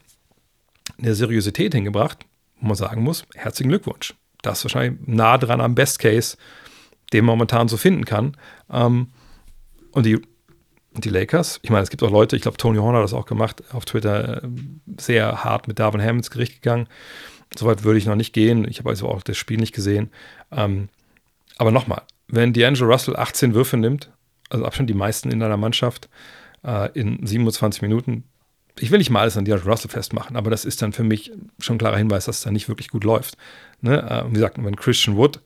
eine 0.99 1.15
Seriosität 1.15 1.75
hingebracht, 1.75 2.25
wo 2.61 2.69
man 2.69 2.77
sagen 2.77 3.03
muss, 3.03 3.25
herzlichen 3.35 3.71
Glückwunsch. 3.71 4.15
Das 4.43 4.59
ist 4.59 4.65
wahrscheinlich 4.65 5.01
nah 5.07 5.39
dran 5.39 5.61
am 5.61 5.75
Best 5.75 5.99
Case, 5.99 6.37
den 7.13 7.25
man 7.25 7.37
momentan 7.37 7.69
so 7.69 7.77
finden 7.77 8.05
kann. 8.05 8.37
Ähm, 8.71 9.09
und 9.93 10.07
die, 10.07 10.21
die 10.93 11.11
Lakers, 11.11 11.61
ich 11.63 11.71
meine, 11.71 11.83
es 11.83 11.91
gibt 11.91 12.03
auch 12.03 12.11
Leute, 12.11 12.37
ich 12.37 12.43
glaube, 12.43 12.57
Tony 12.57 12.79
Horner 12.79 12.99
hat 12.99 13.05
das 13.05 13.15
auch 13.15 13.27
gemacht, 13.27 13.63
auf 13.73 13.85
Twitter 13.85 14.43
äh, 14.43 14.49
sehr 14.99 15.45
hart 15.45 15.69
mit 15.69 15.79
Darvin 15.79 16.03
Ham 16.03 16.19
ins 16.19 16.31
Gericht 16.31 16.63
gegangen 16.63 16.89
Soweit 17.57 17.85
würde 17.85 17.99
ich 17.99 18.07
noch 18.07 18.17
nicht 18.17 18.33
gehen. 18.33 18.67
Ich 18.69 18.79
habe 18.79 18.91
also 18.91 19.09
auch 19.09 19.23
das 19.23 19.37
Spiel 19.37 19.59
nicht 19.59 19.75
gesehen. 19.75 20.11
Ähm, 20.53 20.89
aber 21.57 21.71
nochmal, 21.71 22.03
wenn 22.27 22.53
D'Angelo 22.53 22.87
Russell 22.87 23.17
18 23.17 23.55
Würfe 23.55 23.77
nimmt, 23.77 24.11
also 24.51 24.65
Abstand 24.65 24.91
die 24.91 24.95
meisten 24.95 25.31
in 25.31 25.43
einer 25.43 25.57
Mannschaft, 25.57 26.09
äh, 26.65 26.91
in 26.93 27.25
27 27.25 27.83
Minuten, 27.83 28.25
ich 28.81 28.91
will 28.91 28.99
nicht 28.99 29.11
mal 29.11 29.21
alles 29.21 29.37
an 29.37 29.45
D'Angelo 29.45 29.65
Russell 29.65 29.91
festmachen, 29.91 30.37
aber 30.37 30.51
das 30.51 30.65
ist 30.65 30.83
dann 30.83 30.93
für 30.93 31.05
mich 31.05 31.33
schon 31.59 31.77
ein 31.77 31.79
klarer 31.79 31.97
Hinweis, 31.97 32.27
dass 32.27 32.39
es 32.39 32.43
da 32.43 32.51
nicht 32.51 32.69
wirklich 32.69 32.89
gut 32.89 33.05
läuft. 33.05 33.37
Ne? 33.81 34.03
Äh, 34.03 34.29
wie 34.29 34.35
gesagt, 34.35 34.57
wenn 34.63 34.77
Christian 34.77 35.17
Wood 35.17 35.41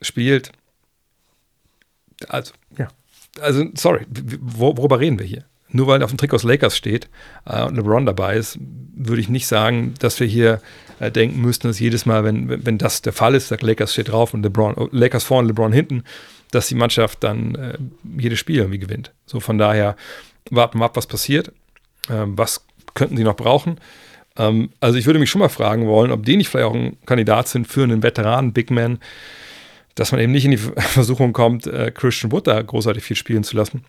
spielt, 0.00 0.52
also, 2.28 2.52
ja. 2.78 2.88
Also, 3.40 3.64
sorry, 3.74 4.06
worüber 4.08 5.00
reden 5.00 5.18
wir 5.18 5.26
hier? 5.26 5.44
nur 5.72 5.86
weil 5.86 6.02
auf 6.02 6.10
dem 6.10 6.18
Trick 6.18 6.34
aus 6.34 6.42
Lakers 6.42 6.76
steht 6.76 7.08
äh, 7.46 7.62
und 7.62 7.76
LeBron 7.76 8.06
dabei 8.06 8.36
ist, 8.36 8.58
würde 8.94 9.20
ich 9.20 9.28
nicht 9.28 9.46
sagen, 9.46 9.94
dass 9.98 10.20
wir 10.20 10.26
hier 10.26 10.60
äh, 11.00 11.10
denken 11.10 11.40
müssten, 11.40 11.68
dass 11.68 11.80
jedes 11.80 12.06
Mal, 12.06 12.24
wenn, 12.24 12.48
wenn, 12.48 12.66
wenn 12.66 12.78
das 12.78 13.02
der 13.02 13.12
Fall 13.12 13.34
ist, 13.34 13.48
sagt 13.48 13.62
Lakers 13.62 13.92
steht 13.92 14.10
drauf 14.10 14.34
und 14.34 14.42
LeBron, 14.42 14.74
oh, 14.74 14.88
Lakers 14.92 15.24
vorne, 15.24 15.48
LeBron 15.48 15.72
hinten, 15.72 16.04
dass 16.50 16.68
die 16.68 16.74
Mannschaft 16.74 17.24
dann 17.24 17.54
äh, 17.54 17.78
jedes 18.18 18.38
Spiel 18.38 18.58
irgendwie 18.58 18.78
gewinnt. 18.78 19.12
So 19.26 19.40
von 19.40 19.58
daher 19.58 19.96
warten 20.50 20.78
wir 20.78 20.84
ab, 20.84 20.96
was 20.96 21.06
passiert. 21.06 21.52
Ähm, 22.10 22.36
was 22.36 22.64
könnten 22.94 23.16
sie 23.16 23.24
noch 23.24 23.36
brauchen? 23.36 23.78
Ähm, 24.36 24.70
also 24.80 24.98
ich 24.98 25.06
würde 25.06 25.18
mich 25.18 25.30
schon 25.30 25.40
mal 25.40 25.48
fragen 25.48 25.86
wollen, 25.86 26.10
ob 26.10 26.24
die 26.24 26.36
nicht 26.36 26.48
vielleicht 26.48 26.68
auch 26.68 26.74
ein 26.74 26.96
Kandidat 27.06 27.48
sind 27.48 27.66
für 27.66 27.82
einen 27.82 28.02
Veteranen 28.02 28.52
Big 28.52 28.70
Man, 28.70 28.98
dass 29.94 30.12
man 30.12 30.20
eben 30.20 30.32
nicht 30.32 30.44
in 30.44 30.52
die 30.52 30.56
Versuchung 30.76 31.32
kommt, 31.32 31.66
äh, 31.66 31.90
Christian 31.94 32.32
Wood 32.32 32.46
da 32.46 32.60
großartig 32.60 33.04
viel 33.04 33.16
spielen 33.16 33.44
zu 33.44 33.56
lassen. 33.56 33.84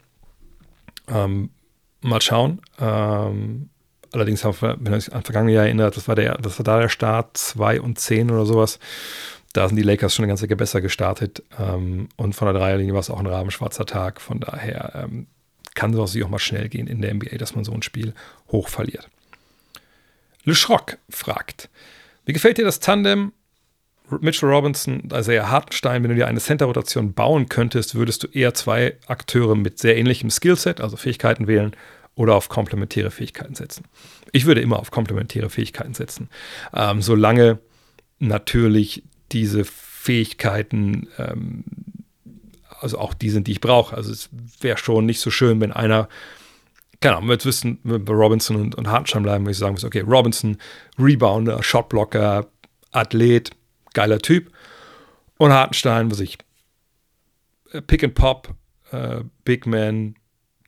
Ähm, 1.07 1.49
mal 2.01 2.21
schauen. 2.21 2.61
Ähm, 2.79 3.69
allerdings, 4.11 4.43
wenn 4.43 4.85
ihr 4.85 4.91
euch 4.93 5.13
an 5.13 5.23
vergangene 5.23 5.53
Jahr 5.53 5.65
erinnert, 5.65 5.97
das 5.97 6.07
war, 6.07 6.15
der, 6.15 6.37
das 6.37 6.59
war 6.59 6.63
da 6.63 6.79
der 6.79 6.89
Start 6.89 7.37
2 7.37 7.81
und 7.81 7.99
10 7.99 8.31
oder 8.31 8.45
sowas. 8.45 8.79
Da 9.53 9.67
sind 9.67 9.77
die 9.77 9.83
Lakers 9.83 10.15
schon 10.15 10.23
eine 10.23 10.31
ganze 10.31 10.45
Ecke 10.45 10.55
besser 10.55 10.81
gestartet. 10.81 11.43
Ähm, 11.59 12.09
und 12.17 12.33
von 12.33 12.47
der 12.47 12.59
Dreierlinie 12.59 12.93
war 12.93 13.01
es 13.01 13.09
auch 13.09 13.19
ein 13.19 13.27
rabenschwarzer 13.27 13.85
Tag. 13.85 14.19
Von 14.19 14.39
daher 14.39 15.03
ähm, 15.05 15.27
kann 15.75 15.93
sowas 15.93 16.17
auch 16.23 16.29
mal 16.29 16.39
schnell 16.39 16.69
gehen 16.69 16.87
in 16.87 17.01
der 17.01 17.13
NBA, 17.13 17.37
dass 17.37 17.55
man 17.55 17.63
so 17.63 17.73
ein 17.73 17.81
Spiel 17.81 18.13
hoch 18.51 18.69
verliert. 18.69 19.09
Le 20.43 20.55
Schrock 20.55 20.97
fragt, 21.09 21.69
wie 22.25 22.33
gefällt 22.33 22.57
dir 22.57 22.65
das 22.65 22.79
Tandem 22.79 23.33
Mitchell 24.19 24.49
Robinson, 24.49 25.09
Isaiah 25.13 25.49
Hartenstein, 25.49 26.03
wenn 26.03 26.09
du 26.09 26.15
dir 26.15 26.27
eine 26.27 26.39
Center-Rotation 26.39 27.13
bauen 27.13 27.49
könntest, 27.49 27.95
würdest 27.95 28.23
du 28.23 28.27
eher 28.27 28.53
zwei 28.53 28.97
Akteure 29.07 29.55
mit 29.55 29.79
sehr 29.79 29.97
ähnlichem 29.97 30.29
Skillset, 30.29 30.81
also 30.81 30.97
Fähigkeiten 30.97 31.47
wählen, 31.47 31.75
oder 32.15 32.35
auf 32.35 32.49
komplementäre 32.49 33.09
Fähigkeiten 33.09 33.55
setzen. 33.55 33.85
Ich 34.31 34.45
würde 34.45 34.61
immer 34.61 34.79
auf 34.79 34.91
komplementäre 34.91 35.49
Fähigkeiten 35.49 35.93
setzen, 35.93 36.29
ähm, 36.73 37.01
solange 37.01 37.59
natürlich 38.19 39.03
diese 39.31 39.65
Fähigkeiten, 39.65 41.07
ähm, 41.17 41.63
also 42.83 42.99
auch 42.99 43.13
die 43.13 43.29
sind, 43.29 43.47
die 43.47 43.53
ich 43.53 43.61
brauche. 43.61 43.95
Also 43.95 44.11
es 44.11 44.29
wäre 44.61 44.77
schon 44.77 45.05
nicht 45.05 45.19
so 45.19 45.31
schön, 45.31 45.59
wenn 45.61 45.71
einer 45.71 46.07
keine 47.03 47.17
Ahnung, 47.17 47.23
wenn 47.23 47.31
wir 47.31 47.35
jetzt 47.35 47.45
wissen, 47.45 47.79
wenn 47.83 47.91
wir 47.91 48.05
bei 48.05 48.13
Robinson 48.13 48.55
und, 48.55 48.75
und 48.75 48.87
Hartenstein 48.87 49.23
bleiben, 49.23 49.43
würde 49.43 49.51
ich 49.51 49.57
sagen, 49.57 49.77
okay, 49.83 49.99
Robinson, 50.01 50.57
Rebounder, 50.97 51.61
Shotblocker, 51.61 52.47
Athlet, 52.91 53.51
geiler 53.93 54.19
Typ. 54.19 54.49
Und 55.37 55.51
Hartenstein, 55.51 56.09
was 56.09 56.21
ich, 56.21 56.37
äh, 57.73 57.81
Pick 57.81 58.05
and 58.05 58.15
Pop, 58.15 58.55
äh, 58.91 59.21
Big 59.43 59.65
Man, 59.65 60.15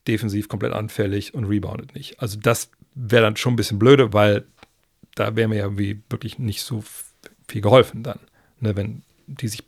defensiv 0.07 0.49
komplett 0.49 0.73
anfällig 0.73 1.33
und 1.33 1.45
reboundet 1.45 1.95
nicht. 1.95 2.19
Also 2.19 2.37
das 2.37 2.69
wäre 2.93 3.23
dann 3.23 3.37
schon 3.37 3.53
ein 3.53 3.57
bisschen 3.57 3.79
blöde, 3.79 4.11
weil 4.11 4.45
da 5.15 5.35
wäre 5.35 5.47
mir 5.47 5.55
ja 5.55 5.63
irgendwie 5.63 6.01
wirklich 6.09 6.37
nicht 6.37 6.61
so 6.63 6.83
viel 7.47 7.61
geholfen 7.61 8.03
dann. 8.03 8.19
Ne, 8.59 8.75
wenn 8.75 9.03
die 9.27 9.47
sich, 9.47 9.63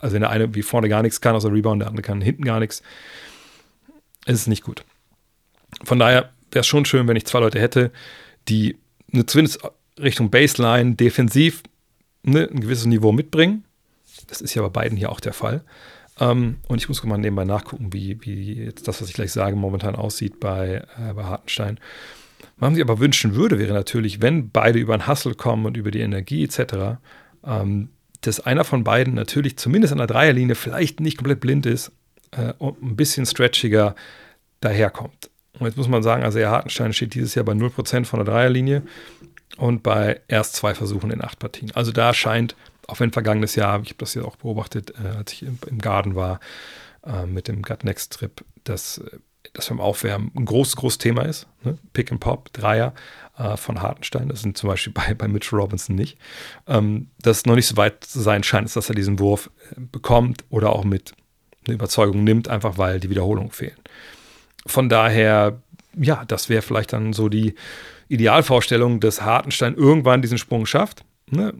also 0.00 0.14
wenn 0.14 0.22
der 0.22 0.30
eine 0.30 0.54
wie 0.54 0.62
vorne 0.62 0.88
gar 0.88 1.02
nichts 1.02 1.20
kann, 1.20 1.34
außer 1.34 1.52
Rebound, 1.52 1.82
der 1.82 1.88
andere 1.88 2.02
kann 2.02 2.20
hinten 2.20 2.44
gar 2.44 2.60
nichts, 2.60 2.82
ist 4.26 4.40
es 4.40 4.46
nicht 4.46 4.64
gut. 4.64 4.84
Von 5.84 5.98
daher 5.98 6.30
wäre 6.50 6.60
es 6.60 6.66
schon 6.66 6.84
schön, 6.84 7.08
wenn 7.08 7.16
ich 7.16 7.26
zwei 7.26 7.40
Leute 7.40 7.60
hätte, 7.60 7.90
die 8.48 8.76
eine, 9.12 9.26
zumindest 9.26 9.60
Richtung 9.98 10.30
Baseline 10.30 10.94
defensiv 10.94 11.62
ne, 12.22 12.48
ein 12.50 12.60
gewisses 12.60 12.86
Niveau 12.86 13.12
mitbringen. 13.12 13.64
Das 14.26 14.40
ist 14.40 14.54
ja 14.54 14.62
bei 14.62 14.68
beiden 14.68 14.96
hier 14.96 15.10
auch 15.10 15.20
der 15.20 15.32
Fall. 15.32 15.62
Ähm, 16.20 16.56
und 16.66 16.78
ich 16.78 16.88
muss 16.88 17.02
mal 17.04 17.18
nebenbei 17.18 17.44
nachgucken, 17.44 17.92
wie, 17.92 18.18
wie 18.22 18.54
jetzt 18.64 18.88
das, 18.88 19.00
was 19.00 19.08
ich 19.08 19.14
gleich 19.14 19.32
sage, 19.32 19.56
momentan 19.56 19.96
aussieht 19.96 20.40
bei, 20.40 20.82
äh, 20.98 21.12
bei 21.14 21.24
Hartenstein. 21.24 21.78
Was 22.56 22.60
man 22.60 22.74
sich 22.74 22.82
aber 22.82 22.98
wünschen 22.98 23.34
würde, 23.34 23.58
wäre 23.58 23.72
natürlich, 23.72 24.20
wenn 24.20 24.50
beide 24.50 24.78
über 24.78 24.96
den 24.96 25.06
Hustle 25.06 25.34
kommen 25.34 25.66
und 25.66 25.76
über 25.76 25.90
die 25.90 26.00
Energie 26.00 26.44
etc., 26.44 26.98
ähm, 27.44 27.90
dass 28.28 28.40
einer 28.40 28.64
von 28.64 28.84
beiden 28.84 29.14
natürlich 29.14 29.56
zumindest 29.56 29.92
an 29.92 29.98
der 29.98 30.06
Dreierlinie 30.06 30.54
vielleicht 30.54 31.00
nicht 31.00 31.16
komplett 31.16 31.40
blind 31.40 31.66
ist 31.66 31.92
äh, 32.32 32.52
und 32.58 32.82
ein 32.82 32.96
bisschen 32.96 33.26
stretchiger 33.26 33.94
daherkommt. 34.60 35.30
Und 35.58 35.66
jetzt 35.66 35.76
muss 35.76 35.88
man 35.88 36.02
sagen, 36.02 36.22
also 36.22 36.38
der 36.38 36.50
Hartenstein 36.50 36.92
steht 36.92 37.14
dieses 37.14 37.34
Jahr 37.34 37.44
bei 37.44 37.52
0% 37.52 38.04
von 38.04 38.24
der 38.24 38.32
Dreierlinie 38.32 38.82
und 39.56 39.82
bei 39.82 40.20
erst 40.28 40.54
zwei 40.54 40.74
Versuchen 40.74 41.10
in 41.10 41.24
acht 41.24 41.38
Partien. 41.38 41.72
Also 41.74 41.90
da 41.90 42.14
scheint, 42.14 42.54
auch 42.86 43.00
wenn 43.00 43.12
vergangenes 43.12 43.56
Jahr, 43.56 43.80
ich 43.82 43.88
habe 43.88 43.98
das 43.98 44.14
ja 44.14 44.22
auch 44.22 44.36
beobachtet, 44.36 44.92
äh, 45.02 45.16
als 45.16 45.32
ich 45.32 45.42
im, 45.42 45.58
im 45.66 45.78
Garden 45.78 46.14
war, 46.14 46.38
äh, 47.04 47.26
mit 47.26 47.48
dem 47.48 47.62
Gut 47.62 47.82
Next 47.82 48.12
Trip, 48.12 48.44
dass 48.64 49.02
das 49.54 49.68
beim 49.68 49.80
Aufwärmen 49.80 50.30
ein 50.36 50.44
großes, 50.44 50.76
großes 50.76 50.98
Thema 50.98 51.22
ist. 51.22 51.46
Ne? 51.64 51.78
Pick 51.92 52.12
and 52.12 52.20
Pop, 52.20 52.52
Dreier 52.52 52.92
äh, 53.38 53.56
von 53.56 53.80
Hartenstein, 53.80 54.28
das 54.28 54.42
sind 54.42 54.58
zum 54.58 54.68
Beispiel 54.68 54.92
bei, 54.94 55.14
bei 55.14 55.28
Mitchell 55.28 55.58
Robinson 55.58 55.96
nicht. 55.96 56.18
Ähm, 56.66 57.08
dass 57.20 57.46
noch 57.46 57.54
nicht 57.54 57.66
so 57.66 57.76
weit 57.76 58.04
zu 58.04 58.20
sein 58.20 58.42
scheint, 58.42 58.74
dass 58.74 58.88
er 58.88 58.94
diesen 58.94 59.18
Wurf 59.18 59.50
äh, 59.70 59.80
bekommt 59.80 60.44
oder 60.50 60.70
auch 60.72 60.84
mit 60.84 61.12
einer 61.66 61.74
Überzeugung 61.74 62.24
nimmt, 62.24 62.48
einfach 62.48 62.78
weil 62.78 63.00
die 63.00 63.10
Wiederholungen 63.10 63.50
fehlen. 63.50 63.76
Von 64.66 64.88
daher, 64.88 65.60
ja, 65.96 66.24
das 66.26 66.48
wäre 66.48 66.62
vielleicht 66.62 66.92
dann 66.92 67.12
so 67.12 67.28
die 67.28 67.54
Idealvorstellung, 68.08 69.00
dass 69.00 69.22
Hartenstein 69.22 69.74
irgendwann 69.74 70.22
diesen 70.22 70.38
Sprung 70.38 70.66
schafft. 70.66 71.04
Ne? 71.30 71.52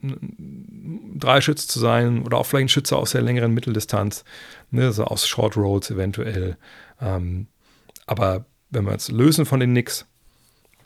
Drei 1.17 1.41
Schütze 1.41 1.69
zu 1.69 1.79
sein 1.79 2.23
oder 2.23 2.39
auch 2.39 2.47
vielleicht 2.47 2.67
ein 2.67 2.69
Schütze 2.71 2.97
aus 2.97 3.13
der 3.13 3.23
längeren 3.23 3.53
Mitteldistanz, 3.53 4.25
ne? 4.71 4.93
so 4.93 5.05
aus 5.05 5.29
Short 5.29 5.57
Rolls 5.57 5.91
eventuell. 5.91 6.57
Ähm, 7.01 7.49
aber 8.07 8.47
wenn 8.71 8.85
wir 8.85 8.93
jetzt 8.93 9.11
lösen 9.11 9.45
von 9.45 9.61
den 9.61 9.71
Knicks, 9.71 10.07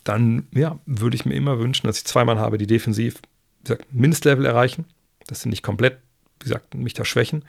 dann 0.04 0.46
ja, 0.52 0.78
würde 0.86 1.16
ich 1.16 1.24
mir 1.24 1.34
immer 1.34 1.58
wünschen, 1.58 1.86
dass 1.86 1.98
ich 1.98 2.04
zwei 2.04 2.24
Mann 2.24 2.38
habe, 2.38 2.58
die 2.58 2.66
defensiv, 2.66 3.16
wie 3.60 3.68
gesagt, 3.68 3.92
Mindestlevel 3.92 4.44
erreichen, 4.44 4.86
dass 5.26 5.42
sie 5.42 5.48
nicht 5.48 5.62
komplett, 5.62 5.98
wie 6.40 6.44
gesagt, 6.44 6.74
mich 6.74 6.94
da 6.94 7.04
schwächen. 7.04 7.44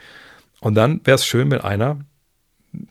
Und 0.60 0.76
dann 0.76 1.02
wäre 1.06 1.16
es 1.16 1.26
schön, 1.26 1.52
wenn 1.52 1.62
einer 1.62 2.00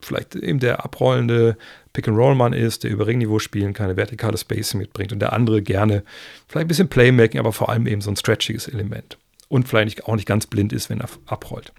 vielleicht 0.00 0.34
eben 0.36 0.60
der 0.60 0.84
abrollende 0.84 1.56
Pick-and-Roll-Mann 1.92 2.52
ist, 2.52 2.84
der 2.84 2.90
über 2.90 3.06
Ringniveau 3.06 3.38
spielen 3.38 3.72
kann, 3.72 3.86
eine 3.86 3.96
vertikale 3.96 4.38
Spacing 4.38 4.80
mitbringt 4.80 5.12
und 5.12 5.18
der 5.18 5.32
andere 5.32 5.62
gerne 5.62 6.04
vielleicht 6.48 6.66
ein 6.66 6.68
bisschen 6.68 6.88
Playmaking, 6.88 7.40
aber 7.40 7.52
vor 7.52 7.68
allem 7.68 7.86
eben 7.86 8.00
so 8.00 8.10
ein 8.10 8.16
stretchiges 8.16 8.68
Element. 8.68 9.18
Und 9.48 9.68
vielleicht 9.68 10.06
auch 10.06 10.16
nicht 10.16 10.26
ganz 10.26 10.46
blind 10.46 10.72
ist, 10.72 10.88
wenn 10.88 11.00
er 11.00 11.08
abrollt. 11.26 11.72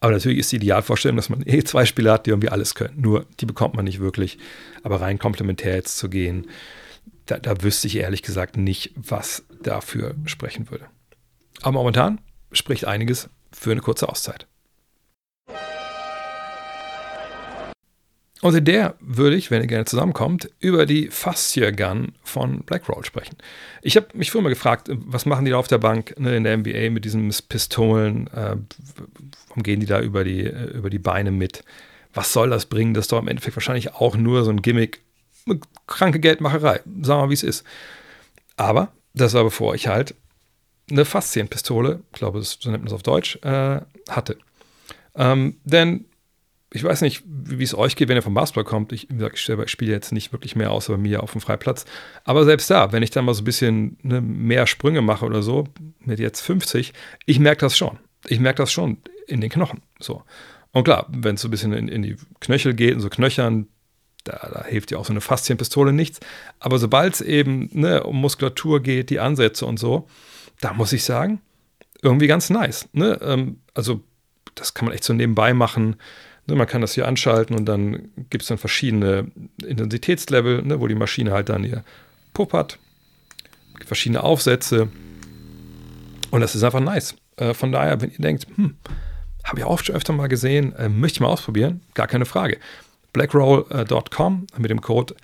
Aber 0.00 0.12
natürlich 0.12 0.38
ist 0.38 0.52
die 0.52 0.56
Idealvorstellung, 0.56 1.16
dass 1.16 1.28
man 1.28 1.42
eh 1.46 1.62
zwei 1.62 1.84
Spieler 1.84 2.14
hat, 2.14 2.26
die 2.26 2.30
irgendwie 2.30 2.48
alles 2.48 2.74
können. 2.74 3.00
Nur 3.00 3.26
die 3.38 3.46
bekommt 3.46 3.74
man 3.74 3.84
nicht 3.84 4.00
wirklich. 4.00 4.38
Aber 4.82 5.00
rein 5.00 5.18
komplementär 5.18 5.74
jetzt 5.74 5.98
zu 5.98 6.08
gehen, 6.08 6.46
da, 7.26 7.38
da 7.38 7.62
wüsste 7.62 7.86
ich 7.86 7.96
ehrlich 7.96 8.22
gesagt 8.22 8.56
nicht, 8.56 8.92
was 8.96 9.44
dafür 9.62 10.14
sprechen 10.24 10.70
würde. 10.70 10.86
Aber 11.60 11.72
momentan 11.72 12.20
spricht 12.50 12.86
einiges 12.86 13.28
für 13.52 13.72
eine 13.72 13.82
kurze 13.82 14.08
Auszeit. 14.08 14.46
Und 18.42 18.54
in 18.54 18.64
der 18.64 18.94
würde 19.00 19.36
ich, 19.36 19.50
wenn 19.50 19.60
ihr 19.60 19.66
gerne 19.66 19.84
zusammenkommt, 19.84 20.50
über 20.60 20.86
die 20.86 21.08
Fascia 21.08 21.70
Gun 21.70 22.12
von 22.22 22.60
Blackroll 22.60 23.04
sprechen. 23.04 23.36
Ich 23.82 23.96
habe 23.96 24.06
mich 24.14 24.30
früher 24.30 24.40
mal 24.40 24.48
gefragt, 24.48 24.88
was 24.90 25.26
machen 25.26 25.44
die 25.44 25.50
da 25.50 25.58
auf 25.58 25.68
der 25.68 25.78
Bank 25.78 26.18
ne, 26.18 26.36
in 26.36 26.44
der 26.44 26.56
NBA 26.56 26.90
mit 26.90 27.04
diesen 27.04 27.30
Pistolen? 27.48 28.28
Äh, 28.28 28.56
warum 29.48 29.62
gehen 29.62 29.80
die 29.80 29.86
da 29.86 30.00
über 30.00 30.24
die, 30.24 30.46
äh, 30.46 30.70
über 30.72 30.88
die 30.88 30.98
Beine 30.98 31.30
mit? 31.30 31.64
Was 32.14 32.32
soll 32.32 32.48
das 32.48 32.66
bringen? 32.66 32.94
Das 32.94 33.04
ist 33.04 33.12
doch 33.12 33.20
im 33.20 33.28
Endeffekt 33.28 33.56
wahrscheinlich 33.56 33.94
auch 33.94 34.16
nur 34.16 34.42
so 34.44 34.50
ein 34.50 34.62
Gimmick, 34.62 35.02
eine 35.46 35.60
kranke 35.86 36.18
Geldmacherei. 36.18 36.80
Sagen 36.84 36.86
wir 37.02 37.16
mal, 37.16 37.30
wie 37.30 37.34
es 37.34 37.42
ist. 37.42 37.64
Aber 38.56 38.92
das 39.12 39.34
war 39.34 39.44
bevor 39.44 39.74
ich 39.74 39.86
halt 39.86 40.14
eine 40.90 41.04
Faszienpistole, 41.04 42.00
ich 42.12 42.18
glaube, 42.18 42.42
so 42.42 42.70
nennt 42.70 42.82
man 42.82 42.88
es 42.88 42.94
auf 42.94 43.02
Deutsch, 43.02 43.38
äh, 43.42 43.80
hatte. 44.08 44.38
Ähm, 45.14 45.56
denn 45.64 46.06
ich 46.72 46.84
weiß 46.84 47.00
nicht, 47.00 47.24
wie 47.26 47.64
es 47.64 47.74
euch 47.74 47.96
geht, 47.96 48.08
wenn 48.08 48.16
ihr 48.16 48.22
vom 48.22 48.34
Basketball 48.34 48.64
kommt. 48.64 48.92
Ich, 48.92 49.08
ich 49.10 49.40
spiele 49.40 49.90
jetzt 49.90 50.12
nicht 50.12 50.32
wirklich 50.32 50.54
mehr 50.54 50.70
außer 50.70 50.92
bei 50.92 50.98
mir 50.98 51.22
auf 51.22 51.32
dem 51.32 51.40
Freiplatz. 51.40 51.84
Aber 52.24 52.44
selbst 52.44 52.70
da, 52.70 52.92
wenn 52.92 53.02
ich 53.02 53.10
dann 53.10 53.24
mal 53.24 53.34
so 53.34 53.42
ein 53.42 53.44
bisschen 53.44 53.98
ne, 54.02 54.20
mehr 54.20 54.68
Sprünge 54.68 55.02
mache 55.02 55.24
oder 55.24 55.42
so, 55.42 55.66
mit 55.98 56.20
jetzt 56.20 56.40
50, 56.42 56.92
ich 57.26 57.40
merke 57.40 57.62
das 57.62 57.76
schon. 57.76 57.98
Ich 58.28 58.38
merke 58.38 58.58
das 58.58 58.70
schon 58.70 58.98
in 59.26 59.40
den 59.40 59.50
Knochen. 59.50 59.82
So. 59.98 60.22
Und 60.70 60.84
klar, 60.84 61.06
wenn 61.10 61.34
es 61.34 61.40
so 61.40 61.48
ein 61.48 61.50
bisschen 61.50 61.72
in, 61.72 61.88
in, 61.88 62.02
die 62.02 62.16
Knöchel 62.38 62.74
geht 62.74 62.94
und 62.94 63.00
so 63.00 63.08
Knöchern, 63.08 63.66
da, 64.22 64.50
da 64.52 64.64
hilft 64.64 64.92
ja 64.92 64.98
auch 64.98 65.06
so 65.06 65.12
eine 65.12 65.20
Faszienpistole 65.20 65.92
nichts. 65.92 66.20
Aber 66.60 66.78
sobald 66.78 67.14
es 67.14 67.20
eben 67.20 67.68
ne, 67.72 68.04
um 68.04 68.20
Muskulatur 68.20 68.80
geht, 68.80 69.10
die 69.10 69.18
Ansätze 69.18 69.66
und 69.66 69.80
so, 69.80 70.06
da 70.60 70.72
muss 70.72 70.92
ich 70.92 71.02
sagen, 71.02 71.40
irgendwie 72.00 72.28
ganz 72.28 72.48
nice. 72.48 72.88
Ne? 72.92 73.18
Ähm, 73.22 73.60
also, 73.74 74.02
das 74.54 74.74
kann 74.74 74.86
man 74.86 74.94
echt 74.94 75.04
so 75.04 75.12
nebenbei 75.14 75.52
machen. 75.52 75.96
Ne, 76.50 76.56
man 76.56 76.66
kann 76.66 76.80
das 76.80 76.94
hier 76.94 77.06
anschalten 77.06 77.56
und 77.56 77.64
dann 77.64 78.10
gibt 78.28 78.42
es 78.42 78.48
dann 78.48 78.58
verschiedene 78.58 79.30
Intensitätslevel, 79.64 80.62
ne, 80.62 80.80
wo 80.80 80.86
die 80.86 80.94
Maschine 80.94 81.32
halt 81.32 81.48
dann 81.48 81.64
ihr 81.64 81.84
Pupp 82.34 82.52
hat. 82.52 82.78
Verschiedene 83.86 84.22
Aufsätze. 84.22 84.88
Und 86.30 86.40
das 86.40 86.54
ist 86.54 86.62
einfach 86.62 86.80
nice. 86.80 87.14
Äh, 87.36 87.54
von 87.54 87.72
daher, 87.72 88.00
wenn 88.00 88.10
ihr 88.10 88.18
denkt, 88.18 88.46
hm, 88.56 88.76
habe 89.44 89.60
ich 89.60 89.64
auch 89.64 89.82
schon 89.82 89.94
öfter 89.94 90.12
mal 90.12 90.28
gesehen, 90.28 90.74
äh, 90.74 90.88
möchte 90.88 91.16
ich 91.16 91.20
mal 91.20 91.28
ausprobieren, 91.28 91.80
gar 91.94 92.06
keine 92.06 92.26
Frage. 92.26 92.58
Blackroll.com 93.12 94.46
mit 94.58 94.70
dem 94.70 94.80
Code 94.80 95.14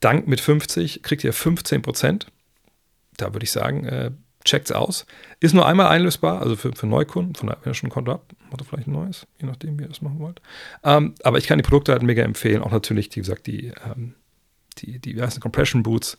Dank 0.00 0.26
mit 0.26 0.40
50 0.40 1.02
kriegt 1.02 1.24
ihr 1.24 1.32
15%. 1.32 2.26
Da 3.16 3.32
würde 3.32 3.44
ich 3.44 3.52
sagen, 3.52 3.84
äh, 3.84 4.10
checkt's 4.46 4.72
aus. 4.72 5.04
Ist 5.40 5.54
nur 5.54 5.66
einmal 5.66 5.88
einlösbar, 5.88 6.40
also 6.40 6.56
für, 6.56 6.72
für 6.72 6.86
Neukunden. 6.86 7.34
Von 7.34 7.48
daher, 7.48 7.60
wenn 7.62 7.72
ihr 7.72 7.74
schon 7.74 7.88
ein 7.88 7.92
Konto 7.92 8.12
habt, 8.12 8.32
macht 8.50 8.62
ihr 8.62 8.64
vielleicht 8.64 8.88
ein 8.88 8.92
neues, 8.92 9.26
je 9.38 9.46
nachdem, 9.46 9.78
wie 9.78 9.82
ihr 9.82 9.88
das 9.88 10.00
machen 10.00 10.18
wollt. 10.20 10.40
Ähm, 10.82 11.14
aber 11.22 11.38
ich 11.38 11.46
kann 11.46 11.58
die 11.58 11.62
Produkte 11.62 11.92
halt 11.92 12.02
mega 12.02 12.22
empfehlen. 12.22 12.62
Auch 12.62 12.72
natürlich, 12.72 13.14
wie 13.14 13.20
gesagt, 13.20 13.46
die, 13.46 13.72
ähm, 13.84 14.14
die, 14.78 14.98
die, 14.98 15.16
wie 15.16 15.22
heißt 15.22 15.40
Compression 15.40 15.82
Boots. 15.82 16.16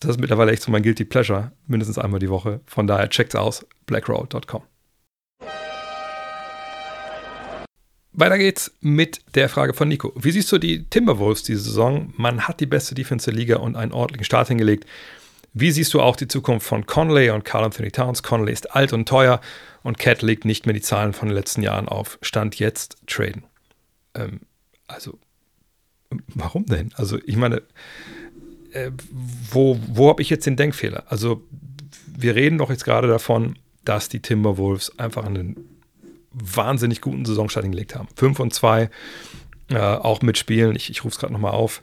Das 0.00 0.12
ist 0.12 0.20
mittlerweile 0.20 0.52
echt 0.52 0.62
so 0.62 0.70
mein 0.70 0.82
Guilty 0.82 1.04
Pleasure, 1.04 1.52
mindestens 1.66 1.98
einmal 1.98 2.20
die 2.20 2.28
Woche. 2.28 2.60
Von 2.66 2.86
daher 2.86 3.08
checkt's 3.08 3.34
aus, 3.34 3.66
blackroll.com. 3.86 4.62
Weiter 8.18 8.38
geht's 8.38 8.72
mit 8.80 9.20
der 9.34 9.50
Frage 9.50 9.74
von 9.74 9.88
Nico. 9.88 10.10
Wie 10.16 10.30
siehst 10.30 10.50
du 10.50 10.56
die 10.56 10.84
Timberwolves 10.84 11.42
diese 11.42 11.60
Saison? 11.60 12.14
Man 12.16 12.48
hat 12.48 12.60
die 12.60 12.66
beste 12.66 12.94
Defense 12.94 13.30
der 13.30 13.38
Liga 13.38 13.56
und 13.56 13.76
einen 13.76 13.92
ordentlichen 13.92 14.24
Start 14.24 14.48
hingelegt. 14.48 14.86
Wie 15.58 15.70
siehst 15.70 15.94
du 15.94 16.02
auch 16.02 16.16
die 16.16 16.28
Zukunft 16.28 16.66
von 16.66 16.84
Conley 16.84 17.30
und 17.30 17.46
Carl 17.46 17.64
Anthony 17.64 17.90
Towns? 17.90 18.22
Conley 18.22 18.52
ist 18.52 18.76
alt 18.76 18.92
und 18.92 19.08
teuer 19.08 19.40
und 19.82 19.96
Cat 19.96 20.20
legt 20.20 20.44
nicht 20.44 20.66
mehr 20.66 20.74
die 20.74 20.82
Zahlen 20.82 21.14
von 21.14 21.28
den 21.28 21.34
letzten 21.34 21.62
Jahren 21.62 21.88
auf. 21.88 22.18
Stand 22.20 22.58
jetzt 22.58 22.98
traden. 23.06 23.42
Ähm, 24.14 24.40
also, 24.86 25.18
warum 26.34 26.66
denn? 26.66 26.92
Also, 26.96 27.18
ich 27.24 27.36
meine, 27.36 27.62
äh, 28.72 28.90
wo, 29.50 29.80
wo 29.86 30.10
habe 30.10 30.20
ich 30.20 30.28
jetzt 30.28 30.44
den 30.44 30.56
Denkfehler? 30.56 31.04
Also, 31.08 31.42
wir 32.06 32.34
reden 32.34 32.58
doch 32.58 32.68
jetzt 32.68 32.84
gerade 32.84 33.08
davon, 33.08 33.58
dass 33.82 34.10
die 34.10 34.20
Timberwolves 34.20 34.98
einfach 34.98 35.24
einen 35.24 35.56
wahnsinnig 36.32 37.00
guten 37.00 37.24
Saisonstart 37.24 37.64
hingelegt 37.64 37.94
haben. 37.94 38.08
5 38.16 38.40
und 38.40 38.52
2, 38.52 38.90
äh, 39.70 39.78
auch 39.78 40.20
mitspielen. 40.20 40.76
Ich, 40.76 40.90
ich 40.90 41.02
rufe 41.02 41.14
es 41.14 41.18
gerade 41.18 41.32
nochmal 41.32 41.52
auf. 41.52 41.82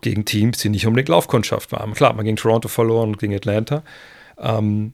Gegen 0.00 0.24
Teams, 0.24 0.58
die 0.58 0.68
nicht 0.68 0.86
unbedingt 0.86 1.08
Laufkundschaft 1.08 1.72
waren. 1.72 1.92
Klar, 1.94 2.12
man 2.12 2.24
gegen 2.24 2.36
Toronto 2.36 2.68
verloren 2.68 3.10
und 3.10 3.18
gegen 3.18 3.34
Atlanta. 3.34 3.82
Ähm, 4.38 4.92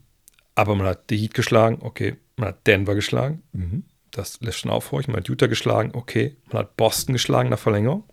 aber 0.55 0.75
man 0.77 0.87
hat 0.87 1.11
die 1.11 1.17
Heat 1.17 1.35
geschlagen, 1.35 1.79
okay. 1.81 2.17
Man 2.37 2.49
hat 2.49 2.67
Denver 2.67 2.95
geschlagen, 2.95 3.43
mhm. 3.53 3.85
das 4.11 4.41
lässt 4.41 4.59
schon 4.59 4.71
aufhorchen. 4.71 5.13
Man 5.13 5.21
hat 5.21 5.29
Utah 5.29 5.47
geschlagen, 5.47 5.91
okay. 5.95 6.37
Man 6.51 6.61
hat 6.61 6.77
Boston 6.77 7.13
geschlagen 7.13 7.51
nach 7.51 7.59
Verlängerung, 7.59 8.05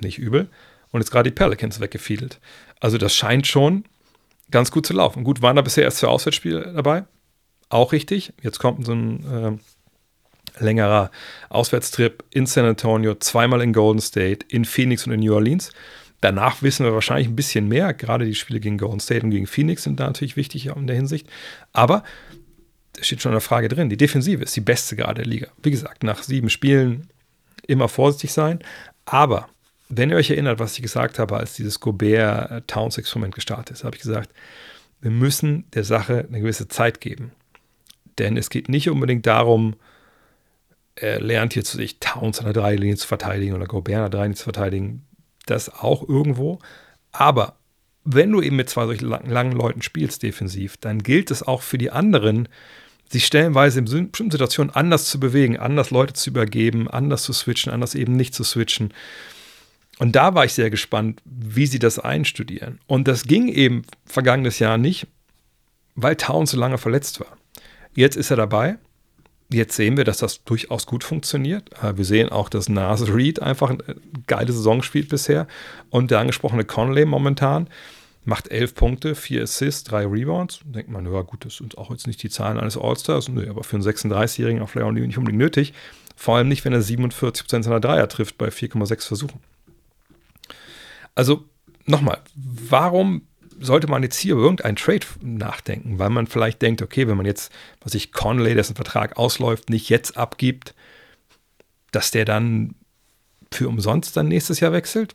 nicht 0.00 0.18
übel. 0.18 0.50
Und 0.90 1.00
jetzt 1.00 1.10
gerade 1.10 1.30
die 1.30 1.34
Pelicans 1.34 1.80
weggefiedelt. 1.80 2.40
Also 2.78 2.98
das 2.98 3.14
scheint 3.14 3.46
schon 3.46 3.84
ganz 4.50 4.70
gut 4.70 4.86
zu 4.86 4.92
laufen. 4.92 5.24
Gut, 5.24 5.42
waren 5.42 5.56
da 5.56 5.62
bisher 5.62 5.84
erst 5.84 5.98
zwei 5.98 6.08
Auswärtsspiele 6.08 6.72
dabei, 6.74 7.04
auch 7.68 7.92
richtig. 7.92 8.32
Jetzt 8.42 8.60
kommt 8.60 8.86
so 8.86 8.92
ein 8.92 9.24
äh, 9.24 9.58
längerer 10.58 11.10
Auswärtstrip 11.48 12.24
in 12.30 12.46
San 12.46 12.64
Antonio, 12.64 13.14
zweimal 13.16 13.62
in 13.62 13.72
Golden 13.72 14.00
State, 14.00 14.46
in 14.48 14.64
Phoenix 14.64 15.06
und 15.06 15.12
in 15.12 15.20
New 15.20 15.34
Orleans. 15.34 15.72
Danach 16.20 16.62
wissen 16.62 16.86
wir 16.86 16.94
wahrscheinlich 16.94 17.28
ein 17.28 17.36
bisschen 17.36 17.68
mehr. 17.68 17.92
Gerade 17.92 18.24
die 18.24 18.34
Spiele 18.34 18.60
gegen 18.60 18.78
Golden 18.78 19.00
State 19.00 19.22
und 19.24 19.30
gegen 19.30 19.46
Phoenix 19.46 19.82
sind 19.82 20.00
da 20.00 20.06
natürlich 20.06 20.36
wichtig 20.36 20.66
in 20.66 20.86
der 20.86 20.96
Hinsicht. 20.96 21.28
Aber 21.72 22.02
es 22.98 23.06
steht 23.06 23.20
schon 23.20 23.32
eine 23.32 23.40
Frage 23.40 23.68
drin. 23.68 23.90
Die 23.90 23.96
Defensive 23.96 24.42
ist 24.42 24.56
die 24.56 24.60
beste 24.60 24.96
gerade 24.96 25.22
der 25.22 25.30
Liga. 25.30 25.48
Wie 25.62 25.70
gesagt, 25.70 26.02
nach 26.02 26.22
sieben 26.22 26.48
Spielen 26.48 27.08
immer 27.66 27.88
vorsichtig 27.88 28.32
sein. 28.32 28.60
Aber 29.04 29.48
wenn 29.88 30.10
ihr 30.10 30.16
euch 30.16 30.30
erinnert, 30.30 30.60
was 30.60 30.76
ich 30.76 30.82
gesagt 30.82 31.18
habe, 31.18 31.36
als 31.36 31.54
dieses 31.54 31.80
Gobert-Towns-Experiment 31.80 33.34
gestartet 33.34 33.76
ist, 33.76 33.84
habe 33.84 33.96
ich 33.96 34.02
gesagt, 34.02 34.30
wir 35.00 35.10
müssen 35.10 35.64
der 35.74 35.84
Sache 35.84 36.24
eine 36.26 36.40
gewisse 36.40 36.68
Zeit 36.68 37.00
geben. 37.00 37.32
Denn 38.18 38.36
es 38.36 38.48
geht 38.48 38.68
nicht 38.68 38.88
unbedingt 38.88 39.26
darum, 39.26 39.76
er 40.96 41.20
lernt 41.20 41.54
jetzt 41.54 41.72
sich 41.72 41.98
Towns 41.98 42.38
an 42.38 42.44
der 42.44 42.52
Dreilinie 42.52 42.96
zu 42.96 43.06
verteidigen 43.06 43.54
oder 43.54 43.66
Gobert 43.66 43.96
an 43.96 44.10
der 44.10 44.18
Dreilinie 44.20 44.36
zu 44.36 44.44
verteidigen. 44.44 45.06
Das 45.46 45.68
auch 45.68 46.08
irgendwo. 46.08 46.60
Aber 47.12 47.56
wenn 48.04 48.30
du 48.30 48.40
eben 48.40 48.56
mit 48.56 48.70
zwei 48.70 48.86
solchen 48.86 49.08
langen, 49.08 49.52
Leuten 49.52 49.82
spielst 49.82 50.22
defensiv, 50.22 50.76
dann 50.76 51.02
gilt 51.02 51.30
es 51.30 51.42
auch 51.42 51.62
für 51.62 51.78
die 51.78 51.90
anderen, 51.90 52.48
sich 53.08 53.26
stellenweise 53.26 53.80
in 53.80 53.84
bestimmten 53.84 54.30
Situationen 54.30 54.74
anders 54.74 55.06
zu 55.06 55.20
bewegen, 55.20 55.58
anders 55.58 55.90
Leute 55.90 56.14
zu 56.14 56.30
übergeben, 56.30 56.88
anders 56.88 57.22
zu 57.22 57.32
switchen, 57.32 57.72
anders 57.72 57.94
eben 57.94 58.16
nicht 58.16 58.34
zu 58.34 58.44
switchen. 58.44 58.92
Und 59.98 60.16
da 60.16 60.34
war 60.34 60.44
ich 60.44 60.54
sehr 60.54 60.70
gespannt, 60.70 61.20
wie 61.24 61.66
sie 61.66 61.78
das 61.78 61.98
einstudieren. 61.98 62.80
Und 62.86 63.06
das 63.06 63.24
ging 63.24 63.48
eben 63.48 63.82
vergangenes 64.06 64.58
Jahr 64.58 64.78
nicht, 64.78 65.06
weil 65.94 66.16
Towns 66.16 66.50
so 66.50 66.58
lange 66.58 66.78
verletzt 66.78 67.20
war. 67.20 67.36
Jetzt 67.94 68.16
ist 68.16 68.30
er 68.30 68.36
dabei 68.36 68.78
Jetzt 69.54 69.76
sehen 69.76 69.96
wir, 69.96 70.02
dass 70.02 70.18
das 70.18 70.42
durchaus 70.42 70.84
gut 70.84 71.04
funktioniert. 71.04 71.70
Äh, 71.80 71.96
wir 71.96 72.04
sehen 72.04 72.30
auch, 72.30 72.48
dass 72.48 72.68
Nas 72.68 73.08
Reed 73.08 73.40
einfach 73.40 73.70
eine 73.70 73.78
geile 74.26 74.52
Saison 74.52 74.82
spielt 74.82 75.08
bisher. 75.08 75.46
Und 75.90 76.10
der 76.10 76.18
angesprochene 76.18 76.64
Conley 76.64 77.04
momentan 77.04 77.68
macht 78.24 78.50
elf 78.50 78.74
Punkte, 78.74 79.14
vier 79.14 79.44
Assists, 79.44 79.84
drei 79.84 80.06
Rebounds. 80.06 80.60
Denkt 80.64 80.90
man, 80.90 81.10
ja 81.10 81.22
gut, 81.22 81.44
das 81.44 81.58
sind 81.58 81.78
auch 81.78 81.90
jetzt 81.90 82.08
nicht 82.08 82.22
die 82.22 82.30
Zahlen 82.30 82.58
eines 82.58 82.76
All-Stars. 82.76 83.28
Nö, 83.28 83.48
aber 83.48 83.62
für 83.62 83.76
einen 83.76 83.84
36-Jährigen 83.84 84.60
auf 84.60 84.74
Leon 84.74 84.94
nicht 84.94 85.18
unbedingt 85.18 85.38
nötig. 85.38 85.72
Vor 86.16 86.36
allem 86.36 86.48
nicht, 86.48 86.64
wenn 86.64 86.72
er 86.72 86.80
47% 86.80 87.62
seiner 87.62 87.80
Dreier 87.80 88.08
trifft 88.08 88.38
bei 88.38 88.48
4,6 88.48 89.06
Versuchen. 89.06 89.40
Also 91.14 91.44
nochmal, 91.86 92.18
warum 92.34 93.22
sollte 93.64 93.88
man 93.88 94.02
jetzt 94.02 94.18
hier 94.18 94.34
über 94.34 94.42
irgendeinen 94.42 94.76
Trade 94.76 95.06
nachdenken, 95.20 95.98
weil 95.98 96.10
man 96.10 96.26
vielleicht 96.26 96.62
denkt, 96.62 96.82
okay, 96.82 97.08
wenn 97.08 97.16
man 97.16 97.26
jetzt, 97.26 97.52
was 97.80 97.94
ich 97.94 98.12
Conley, 98.12 98.54
dessen 98.54 98.76
Vertrag 98.76 99.16
ausläuft, 99.16 99.70
nicht 99.70 99.88
jetzt 99.88 100.16
abgibt, 100.16 100.74
dass 101.90 102.10
der 102.10 102.24
dann 102.24 102.74
für 103.50 103.68
umsonst 103.68 104.16
dann 104.16 104.28
nächstes 104.28 104.60
Jahr 104.60 104.72
wechselt? 104.72 105.14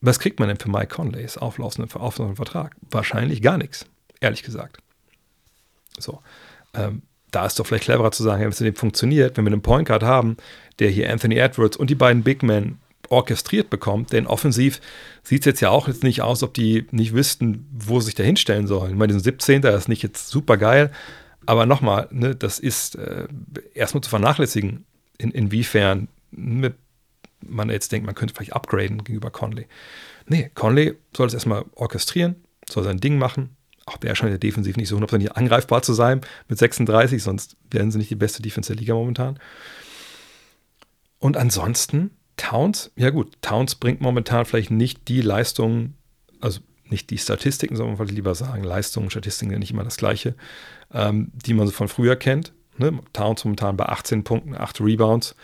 Was 0.00 0.18
kriegt 0.18 0.38
man 0.38 0.48
denn 0.48 0.58
für 0.58 0.70
Mike 0.70 0.94
Conleys 0.94 1.38
auflaufenden, 1.38 1.92
auflaufenden 1.92 2.36
Vertrag? 2.36 2.76
Wahrscheinlich 2.90 3.42
gar 3.42 3.58
nichts, 3.58 3.86
ehrlich 4.20 4.42
gesagt. 4.42 4.78
So. 5.98 6.22
Ähm, 6.74 7.02
da 7.30 7.46
ist 7.46 7.58
doch 7.58 7.66
vielleicht 7.66 7.84
cleverer 7.84 8.10
zu 8.10 8.22
sagen, 8.22 8.42
wenn 8.42 8.48
es 8.50 8.58
dem 8.58 8.74
funktioniert, 8.74 9.36
wenn 9.36 9.44
wir 9.44 9.52
einen 9.52 9.62
Point 9.62 9.88
Guard 9.88 10.02
haben, 10.02 10.36
der 10.78 10.90
hier 10.90 11.12
Anthony 11.12 11.36
Edwards 11.36 11.76
und 11.76 11.90
die 11.90 11.94
beiden 11.94 12.22
Big 12.22 12.42
Men 12.42 12.78
orchestriert 13.08 13.70
bekommt. 13.70 14.12
Denn 14.12 14.26
offensiv 14.26 14.80
sieht 15.22 15.42
es 15.42 15.46
jetzt 15.46 15.60
ja 15.60 15.70
auch 15.70 15.88
jetzt 15.88 16.02
nicht 16.02 16.22
aus, 16.22 16.42
ob 16.42 16.54
die 16.54 16.86
nicht 16.90 17.14
wüssten, 17.14 17.66
wo 17.72 18.00
sie 18.00 18.06
sich 18.06 18.14
da 18.14 18.22
hinstellen 18.22 18.66
sollen. 18.66 18.92
Ich 18.92 18.96
meine, 18.96 19.12
diesen 19.12 19.22
17. 19.22 19.62
Das 19.62 19.82
ist 19.82 19.88
nicht 19.88 20.02
jetzt 20.02 20.28
super 20.28 20.56
geil, 20.56 20.90
aber 21.46 21.66
nochmal, 21.66 22.08
ne, 22.10 22.34
das 22.34 22.58
ist 22.58 22.96
äh, 22.96 23.26
erstmal 23.74 24.02
zu 24.02 24.10
vernachlässigen, 24.10 24.84
in, 25.16 25.30
inwiefern 25.30 26.08
ne, 26.30 26.74
man 27.40 27.70
jetzt 27.70 27.92
denkt, 27.92 28.06
man 28.06 28.14
könnte 28.14 28.34
vielleicht 28.34 28.54
upgraden 28.54 29.04
gegenüber 29.04 29.30
Conley. 29.30 29.66
Nee, 30.26 30.50
Conley 30.54 30.96
soll 31.16 31.26
es 31.26 31.34
erstmal 31.34 31.64
orchestrieren, 31.74 32.36
soll 32.68 32.84
sein 32.84 32.98
Ding 32.98 33.18
machen. 33.18 33.56
Auch 33.86 33.96
der 33.96 34.14
scheint 34.14 34.32
ja 34.32 34.38
defensiv 34.38 34.76
nicht 34.76 34.88
so 34.88 34.96
hundertprozentig 34.96 35.36
angreifbar 35.36 35.80
zu 35.80 35.94
sein 35.94 36.20
mit 36.48 36.58
36, 36.58 37.22
sonst 37.22 37.56
werden 37.70 37.90
sie 37.90 37.98
nicht 37.98 38.10
die 38.10 38.16
beste 38.16 38.42
Defense 38.42 38.70
der 38.72 38.78
Liga 38.78 38.92
momentan. 38.92 39.38
Und 41.18 41.36
ansonsten 41.36 42.10
Towns, 42.38 42.90
ja 42.96 43.10
gut, 43.10 43.36
Towns 43.42 43.74
bringt 43.74 44.00
momentan 44.00 44.46
vielleicht 44.46 44.70
nicht 44.70 45.08
die 45.08 45.20
Leistungen, 45.20 45.94
also 46.40 46.60
nicht 46.90 47.10
die 47.10 47.18
Statistiken, 47.18 47.76
sondern 47.76 47.98
wollte 47.98 48.14
lieber 48.14 48.34
sagen, 48.34 48.64
Leistungen, 48.64 49.10
Statistiken 49.10 49.50
sind 49.50 49.60
nicht 49.60 49.72
immer 49.72 49.84
das 49.84 49.98
Gleiche, 49.98 50.34
ähm, 50.92 51.30
die 51.34 51.52
man 51.52 51.66
so 51.66 51.72
von 51.72 51.88
früher 51.88 52.16
kennt. 52.16 52.52
Ne? 52.78 52.98
Towns 53.12 53.44
momentan 53.44 53.76
bei 53.76 53.86
18 53.86 54.24
Punkten, 54.24 54.54
8 54.54 54.80
Rebounds, 54.80 55.34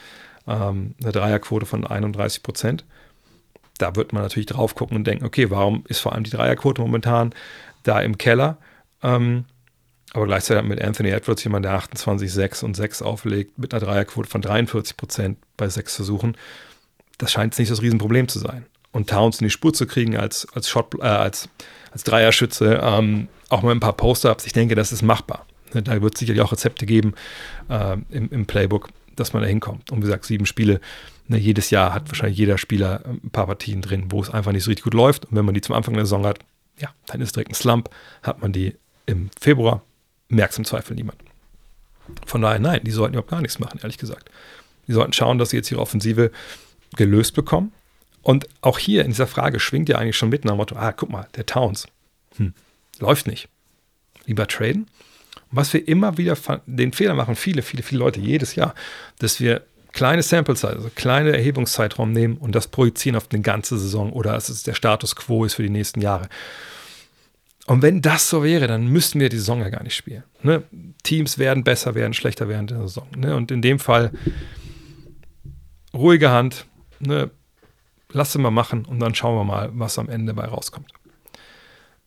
ähm, 0.47 0.95
eine 1.03 1.13
Dreierquote 1.13 1.67
von 1.67 1.87
31 1.87 2.43
Prozent. 2.43 2.85
Da 3.79 3.97
wird 3.97 4.13
man 4.13 4.23
natürlich 4.23 4.47
drauf 4.47 4.75
gucken 4.75 4.97
und 4.97 5.07
denken, 5.07 5.27
okay, 5.27 5.51
warum 5.51 5.85
ist 5.89 5.99
vor 5.99 6.13
allem 6.13 6.25
die 6.25 6.31
Dreierquote 6.31 6.81
momentan 6.81 7.35
da 7.83 8.01
im 8.01 8.17
Keller? 8.17 8.57
Ähm, 9.03 9.47
aber 10.13 10.27
gleichzeitig 10.27 10.63
mit 10.65 10.81
Anthony 10.81 11.11
Edwards 11.11 11.43
jemand, 11.43 11.65
der 11.65 11.73
28, 11.73 12.33
6 12.33 12.63
und 12.63 12.75
6 12.77 13.03
auflegt, 13.03 13.59
mit 13.59 13.75
einer 13.75 13.85
Dreierquote 13.85 14.29
von 14.29 14.41
43 14.41 14.97
Prozent 14.97 15.39
bei 15.57 15.69
sechs 15.69 15.97
Versuchen 15.97 16.37
das 17.19 17.33
scheint 17.33 17.59
nicht 17.59 17.71
das 17.71 17.83
Riesenproblem 17.83 18.29
zu 18.29 18.39
sein. 18.39 18.67
Und 18.93 19.11
Towns 19.11 19.41
in 19.41 19.45
die 19.45 19.51
Spur 19.51 19.73
zu 19.73 19.87
kriegen 19.87 20.17
als, 20.17 20.47
als, 20.55 20.69
Shot, 20.69 20.95
äh, 21.01 21.03
als, 21.03 21.49
als 21.91 22.05
Dreierschütze, 22.05 22.81
ähm, 22.83 23.29
auch 23.49 23.63
mal 23.63 23.73
ein 23.73 23.81
paar 23.81 23.95
Poster-Ups, 23.95 24.47
ich 24.47 24.53
denke, 24.53 24.75
das 24.75 24.93
ist 24.93 25.03
machbar. 25.03 25.47
Ne, 25.75 25.83
da 25.83 26.01
wird 26.01 26.15
es 26.15 26.21
sicherlich 26.21 26.43
auch 26.43 26.53
Rezepte 26.53 26.87
geben 26.87 27.15
äh, 27.69 27.97
im, 28.11 28.31
im, 28.31 28.47
Playbook, 28.47 28.89
dass 29.17 29.33
man 29.33 29.43
da 29.43 29.49
hinkommt. 29.49 29.91
Und 29.91 29.99
wie 29.99 30.03
gesagt, 30.03 30.25
sieben 30.25 30.47
Spiele, 30.47 30.81
ne, 31.27 31.39
jedes 31.39 31.71
Jahr 31.71 31.93
hat 31.93 32.09
wahrscheinlich 32.09 32.39
jeder 32.39 32.59
Spieler 32.59 33.03
ein 33.05 33.31
paar 33.31 33.47
Partien 33.47 33.83
drin, 33.83 34.07
wo 34.11 34.23
es 34.23 34.31
einfach 34.31 34.53
nicht 34.53 34.65
so 34.65 34.71
richtig 34.71 34.85
gut 34.85 34.95
läuft. 34.95 35.27
Und 35.27 35.37
wenn 35.37 35.45
man 35.45 35.55
die 35.55 35.61
zum 35.61 35.75
Anfang 35.75 35.95
der 35.95 36.07
Saison 36.07 36.25
hat, 36.25 36.39
ja, 36.79 36.91
dann 37.07 37.21
ist 37.21 37.35
direkt 37.37 37.51
ein 37.51 37.55
Slump. 37.55 37.91
Hat 38.23 38.41
man 38.41 38.53
die 38.53 38.77
im 39.07 39.31
Februar, 39.41 39.83
merkt 40.29 40.53
es 40.53 40.59
im 40.59 40.65
Zweifel 40.65 40.95
niemand. 40.95 41.19
Von 42.27 42.43
daher, 42.43 42.59
nein, 42.59 42.81
die 42.85 42.91
sollten 42.91 43.15
überhaupt 43.15 43.31
gar 43.31 43.41
nichts 43.41 43.59
machen, 43.59 43.81
ehrlich 43.83 43.99
gesagt. 43.99 44.31
Die 44.87 44.93
sollten 44.93 45.13
schauen, 45.13 45.39
dass 45.39 45.51
sie 45.51 45.57
jetzt 45.57 45.71
ihre 45.71 45.81
Offensive 45.81 46.31
gelöst 46.97 47.35
bekommen. 47.35 47.73
Und 48.23 48.49
auch 48.63 48.79
hier 48.79 49.03
in 49.03 49.11
dieser 49.11 49.27
Frage 49.27 49.61
schwingt 49.61 49.89
ja 49.89 49.99
eigentlich 49.99 50.17
schon 50.17 50.31
mit 50.31 50.45
nach 50.45 50.53
dem 50.53 50.57
Motto, 50.57 50.77
ah, 50.77 50.93
guck 50.93 51.11
mal, 51.11 51.29
der 51.37 51.47
Towns, 51.47 51.87
hm, 52.37 52.55
läuft 52.99 53.27
nicht. 53.27 53.49
Lieber 54.27 54.47
traden. 54.47 54.87
Und 55.51 55.57
was 55.57 55.73
wir 55.75 55.87
immer 55.87 56.17
wieder 56.17 56.37
den 56.67 56.93
Fehler 56.93 57.15
machen, 57.15 57.37
viele, 57.37 57.63
viele, 57.63 57.83
viele 57.83 57.99
Leute 57.99 58.21
jedes 58.21 58.55
Jahr, 58.55 58.75
dass 59.19 59.41
wir 59.41 59.63
kleine 59.93 60.23
Sample 60.23 60.57
Size, 60.57 60.69
also 60.69 60.91
kleine 60.95 61.33
Erhebungszeitraum 61.33 62.13
nehmen 62.13 62.37
und 62.39 62.55
das 62.55 62.69
projizieren 62.69 63.17
auf 63.17 63.29
eine 63.31 63.43
ganze 63.43 63.79
Saison 63.79 64.13
oder 64.13 64.33
dass 64.33 64.49
es 64.49 64.63
der 64.63 64.75
Status 64.75 65.15
quo 65.17 65.45
ist 65.45 65.55
für 65.55 65.63
die 65.63 65.71
nächsten 65.71 66.01
Jahre. 66.01 66.29
Und 67.67 67.81
wenn 67.81 68.03
das 68.03 68.29
so 68.29 68.43
wäre, 68.43 68.67
dann 68.67 68.89
müssten 68.89 69.21
wir 69.21 69.31
die 69.31 69.39
Saison 69.39 69.61
ja 69.61 69.71
gar 69.71 69.83
nicht 69.83 69.95
spielen. 69.95 70.25
Ne? 70.43 70.65
Teams 71.03 71.39
werden 71.39 71.65
besser 71.65 71.95
werden, 71.95 72.13
schlechter 72.13 72.49
während 72.49 72.71
der 72.71 72.81
Saison. 72.81 73.07
Ne? 73.17 73.35
Und 73.37 73.51
in 73.51 73.63
dem 73.63 73.79
Fall 73.79 74.11
ruhige 75.95 76.31
Hand, 76.31 76.67
ne? 77.07 77.31
lass 78.15 78.33
sie 78.33 78.39
mal 78.39 78.51
machen 78.51 78.85
und 78.85 79.01
dann 79.01 79.15
schauen 79.15 79.37
wir 79.37 79.45
mal, 79.45 79.71
was 79.75 79.99
am 79.99 80.09
Ende 80.09 80.35
bei 80.35 80.45
rauskommt. 80.45 80.93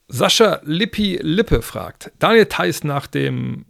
Sascha 0.08 0.62
Lippi 0.64 1.20
Lippe 1.22 1.62
fragt, 1.62 2.12
Daniel 2.20 2.46
Theiss 2.46 2.84
nach 2.84 3.08
dem 3.08 3.66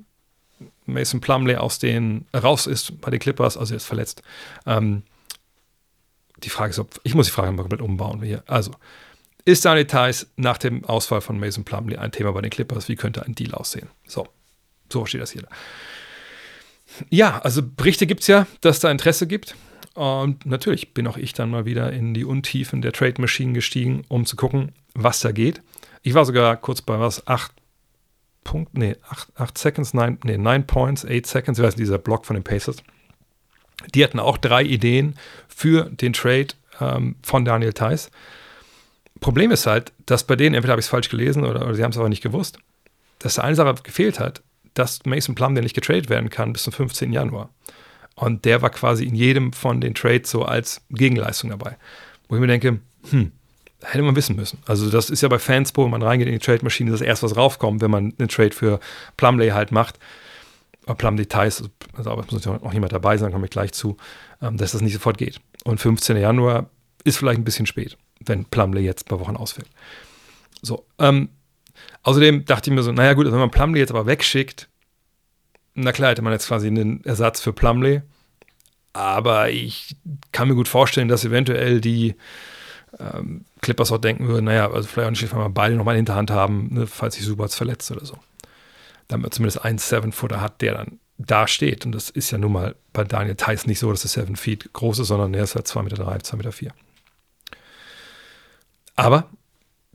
Mason 0.85 1.19
Plumley 1.19 1.55
aus 1.55 1.79
den 1.79 2.25
raus 2.33 2.67
ist 2.67 3.01
bei 3.01 3.11
den 3.11 3.19
Clippers, 3.19 3.57
also 3.57 3.73
jetzt 3.73 3.85
verletzt. 3.85 4.21
Ähm, 4.65 5.03
die 6.43 6.49
Frage 6.49 6.69
ist, 6.69 6.79
ob 6.79 6.99
ich 7.03 7.15
muss 7.15 7.25
die 7.25 7.31
Frage 7.31 7.51
mal 7.51 7.63
komplett 7.63 7.81
umbauen 7.81 8.21
hier. 8.21 8.43
Also 8.45 8.71
ist 9.43 9.65
Daniel 9.65 9.87
Theiss 9.87 10.27
nach 10.35 10.57
dem 10.57 10.85
Ausfall 10.85 11.21
von 11.21 11.39
Mason 11.39 11.63
Plumley 11.63 11.97
ein 11.97 12.11
Thema 12.11 12.31
bei 12.31 12.41
den 12.41 12.51
Clippers? 12.51 12.87
Wie 12.87 12.95
könnte 12.95 13.25
ein 13.25 13.33
Deal 13.33 13.53
aussehen? 13.55 13.89
So, 14.05 14.27
so 14.91 15.05
steht 15.05 15.21
das 15.21 15.31
hier. 15.31 15.43
Ja, 17.09 17.39
also 17.39 17.63
Berichte 17.63 18.07
gibt 18.07 18.21
es 18.21 18.27
ja, 18.27 18.45
dass 18.61 18.79
da 18.79 18.91
Interesse 18.91 19.25
gibt. 19.27 19.55
Und 19.97 20.45
natürlich 20.45 20.93
bin 20.93 21.07
auch 21.07 21.17
ich 21.17 21.33
dann 21.33 21.49
mal 21.49 21.65
wieder 21.65 21.91
in 21.91 22.13
die 22.13 22.23
Untiefen 22.23 22.83
der 22.83 22.91
Trade 22.91 23.19
Machine 23.19 23.53
gestiegen, 23.53 24.03
um 24.09 24.27
zu 24.27 24.35
gucken, 24.35 24.73
was 24.93 25.21
da 25.21 25.31
geht. 25.31 25.63
Ich 26.03 26.13
war 26.13 26.23
sogar 26.23 26.55
kurz 26.55 26.83
bei 26.83 26.99
was, 26.99 27.25
acht 27.25 27.51
Punkt, 28.43 28.77
nee, 28.77 28.95
acht, 29.09 29.29
acht 29.33 29.57
Seconds, 29.57 29.95
nein, 29.95 30.19
nee, 30.23 30.37
nine 30.37 30.65
Points, 30.65 31.03
eight 31.03 31.25
Seconds, 31.25 31.57
ich 31.57 31.65
weiß 31.65 31.73
dieser 31.73 31.97
Block 31.97 32.27
von 32.27 32.35
den 32.35 32.43
Pacers. 32.43 32.77
Die 33.95 34.03
hatten 34.03 34.19
auch 34.19 34.37
drei 34.37 34.61
Ideen 34.61 35.15
für 35.47 35.85
den 35.85 36.13
Trade 36.13 36.49
ähm, 36.79 37.15
von 37.23 37.43
Daniel 37.43 37.73
Theiss. 37.73 38.11
Problem 39.19 39.49
ist 39.49 39.65
halt, 39.65 39.93
dass 40.05 40.25
bei 40.25 40.35
denen, 40.35 40.53
entweder 40.53 40.73
habe 40.73 40.79
ich 40.79 40.85
es 40.85 40.91
falsch 40.91 41.09
gelesen 41.09 41.43
oder, 41.43 41.65
oder 41.65 41.73
sie 41.73 41.83
haben 41.83 41.89
es 41.89 41.97
aber 41.97 42.09
nicht 42.09 42.21
gewusst, 42.21 42.59
dass 43.17 43.33
da 43.33 43.41
eine 43.41 43.55
Sache 43.55 43.81
gefehlt 43.81 44.19
hat, 44.19 44.43
dass 44.75 45.07
Mason 45.07 45.33
Plum, 45.33 45.55
der 45.55 45.63
nicht 45.63 45.73
getradet 45.73 46.11
werden 46.11 46.29
kann, 46.29 46.53
bis 46.53 46.61
zum 46.61 46.73
15. 46.73 47.11
Januar. 47.11 47.49
Und 48.17 48.45
der 48.45 48.63
war 48.63 48.71
quasi 48.71 49.05
in 49.05 49.13
jedem 49.13 49.53
von 49.53 49.79
den 49.79 49.93
Trades 49.93 50.31
so 50.31 50.43
als 50.43 50.81
Gegenleistung 50.89 51.51
dabei. 51.51 51.77
Wo 52.27 52.35
ich 52.35 52.41
mir 52.41 52.47
denke, 52.47 52.79
hm, 53.11 53.31
hätte 53.83 54.01
man 54.01 54.15
wissen 54.15 54.35
müssen. 54.35 54.57
Also 54.65 54.89
das 54.89 55.11
ist 55.11 55.21
ja 55.21 55.29
bei 55.29 55.37
Fanspo, 55.37 55.83
wenn 55.83 55.91
man 55.91 56.01
reingeht 56.01 56.27
in 56.27 56.33
die 56.33 56.39
Trade-Maschine, 56.39 56.89
das 56.89 57.01
erste, 57.01 57.27
was 57.27 57.37
raufkommt, 57.37 57.79
wenn 57.79 57.91
man 57.91 58.15
einen 58.17 58.27
Trade 58.27 58.53
für 58.53 58.79
Plumley 59.17 59.49
halt 59.49 59.71
macht. 59.71 59.99
Plum-Details, 60.87 61.63
also 61.95 62.09
aber 62.09 62.23
es 62.25 62.31
muss 62.31 62.45
ja 62.45 62.59
auch 62.63 62.73
jemand 62.73 62.91
dabei 62.91 63.17
sein, 63.17 63.31
komme 63.31 63.45
ich 63.45 63.51
gleich 63.51 63.73
zu, 63.73 63.97
ähm, 64.41 64.57
dass 64.57 64.71
das 64.71 64.81
nicht 64.81 64.93
sofort 64.93 65.17
geht. 65.17 65.39
Und 65.63 65.79
15. 65.79 66.17
Januar 66.17 66.69
ist 67.03 67.17
vielleicht 67.17 67.39
ein 67.39 67.43
bisschen 67.43 67.67
spät, 67.67 67.97
wenn 68.25 68.45
Plumley 68.45 68.83
jetzt 68.83 69.05
ein 69.05 69.09
paar 69.09 69.19
Wochen 69.19 69.35
ausfällt. 69.35 69.69
So, 70.61 70.87
ähm, 70.97 71.29
außerdem 72.01 72.45
dachte 72.45 72.71
ich 72.71 72.75
mir 72.75 72.83
so, 72.83 72.93
naja 72.93 73.13
gut, 73.13 73.25
also 73.25 73.33
wenn 73.33 73.41
man 73.41 73.51
Plumley 73.51 73.79
jetzt 73.79 73.91
aber 73.91 74.07
wegschickt, 74.07 74.69
na 75.79 75.91
klar, 75.91 76.09
hätte 76.09 76.23
man 76.23 76.33
jetzt 76.33 76.47
quasi 76.47 76.67
einen 76.67 77.03
Ersatz 77.05 77.39
für 77.39 77.53
Plumley. 77.53 78.01
Aber 78.93 79.51
ich 79.51 79.95
kann 80.31 80.47
mir 80.47 80.55
gut 80.55 80.67
vorstellen, 80.67 81.07
dass 81.07 81.23
eventuell 81.23 81.79
die 81.81 82.15
ähm, 82.99 83.45
Clippers 83.61 83.91
auch 83.91 83.99
denken 83.99 84.27
würden, 84.27 84.45
naja, 84.45 84.71
also 84.71 84.87
vielleicht 84.87 85.05
auch 85.05 85.11
nicht, 85.11 85.31
wenn 85.31 85.39
wir 85.39 85.49
beide 85.49 85.75
nochmal 85.75 85.93
in 85.93 85.99
Hinterhand 85.99 86.31
haben, 86.31 86.73
ne, 86.73 86.87
falls 86.87 87.13
sich 87.13 87.25
Subats 87.25 87.53
verletzt 87.53 87.91
oder 87.91 88.05
so. 88.05 88.17
Damit 89.07 89.23
man 89.23 89.31
zumindest 89.31 89.63
einen 89.63 89.77
Seven-Footer 89.77 90.41
hat, 90.41 90.61
der 90.61 90.73
dann 90.73 90.99
da 91.19 91.47
steht. 91.47 91.85
Und 91.85 91.91
das 91.91 92.09
ist 92.09 92.31
ja 92.31 92.39
nun 92.39 92.53
mal 92.53 92.75
bei 92.91 93.03
Daniel 93.03 93.35
Theiss 93.35 93.67
nicht 93.67 93.77
so, 93.77 93.91
dass 93.91 94.03
er 94.03 94.09
Seven 94.09 94.35
Feet 94.35 94.73
groß 94.73 94.97
ist, 94.97 95.09
sondern 95.09 95.35
er 95.35 95.43
ist 95.43 95.53
halt 95.53 95.67
2,3 95.67 95.83
Meter, 95.83 96.07
2,4 96.07 96.35
Meter. 96.37 96.51
Vier. 96.51 96.73
Aber 98.95 99.29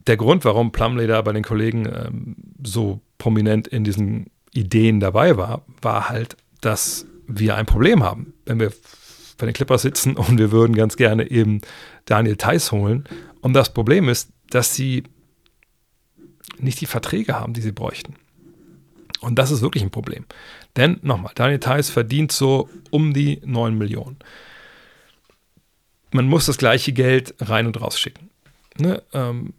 der 0.07 0.15
Grund, 0.15 0.45
warum 0.45 0.71
Plumley 0.71 1.07
da 1.07 1.21
bei 1.21 1.33
den 1.33 1.43
Kollegen 1.43 1.85
ähm, 1.85 2.35
so 2.63 3.01
prominent 3.17 3.67
in 3.67 3.83
diesen 3.83 4.29
Ideen 4.53 4.99
dabei 4.99 5.37
war, 5.37 5.65
war 5.81 6.09
halt, 6.09 6.37
dass 6.61 7.05
wir 7.27 7.55
ein 7.55 7.65
Problem 7.65 8.03
haben. 8.03 8.33
Wenn 8.45 8.59
wir 8.59 8.71
bei 9.37 9.45
den 9.45 9.53
Clippers 9.53 9.81
sitzen 9.81 10.15
und 10.17 10.37
wir 10.37 10.51
würden 10.51 10.75
ganz 10.75 10.95
gerne 10.95 11.29
eben 11.29 11.61
Daniel 12.05 12.37
Theiss 12.37 12.71
holen. 12.71 13.05
Und 13.41 13.53
das 13.53 13.73
Problem 13.73 14.09
ist, 14.09 14.29
dass 14.49 14.75
sie 14.75 15.03
nicht 16.57 16.81
die 16.81 16.85
Verträge 16.85 17.39
haben, 17.39 17.53
die 17.53 17.61
sie 17.61 17.71
bräuchten. 17.71 18.15
Und 19.19 19.35
das 19.39 19.51
ist 19.51 19.61
wirklich 19.61 19.83
ein 19.83 19.89
Problem. 19.89 20.25
Denn 20.75 20.99
nochmal, 21.01 21.31
Daniel 21.35 21.59
Theiss 21.59 21.89
verdient 21.89 22.31
so 22.31 22.69
um 22.89 23.13
die 23.13 23.41
9 23.45 23.77
Millionen. 23.77 24.17
Man 26.11 26.27
muss 26.27 26.45
das 26.45 26.57
gleiche 26.57 26.93
Geld 26.93 27.33
rein 27.39 27.65
und 27.65 27.79
raus 27.81 27.99
schicken. 27.99 28.29
Ne? 28.77 29.01
Ähm, 29.13 29.53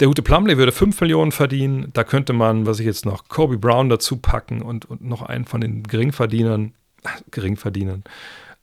der 0.00 0.08
gute 0.08 0.22
Plumley 0.22 0.58
würde 0.58 0.72
5 0.72 1.00
Millionen 1.00 1.32
verdienen. 1.32 1.90
Da 1.92 2.04
könnte 2.04 2.32
man, 2.32 2.66
was 2.66 2.80
ich 2.80 2.86
jetzt 2.86 3.06
noch, 3.06 3.28
Kobe 3.28 3.58
Brown 3.58 3.88
dazu 3.88 4.16
packen 4.16 4.62
und, 4.62 4.86
und 4.86 5.02
noch 5.02 5.22
einen 5.22 5.44
von 5.44 5.60
den 5.60 5.84
Geringverdienern, 5.84 6.74
Geringverdienern. 7.30 8.04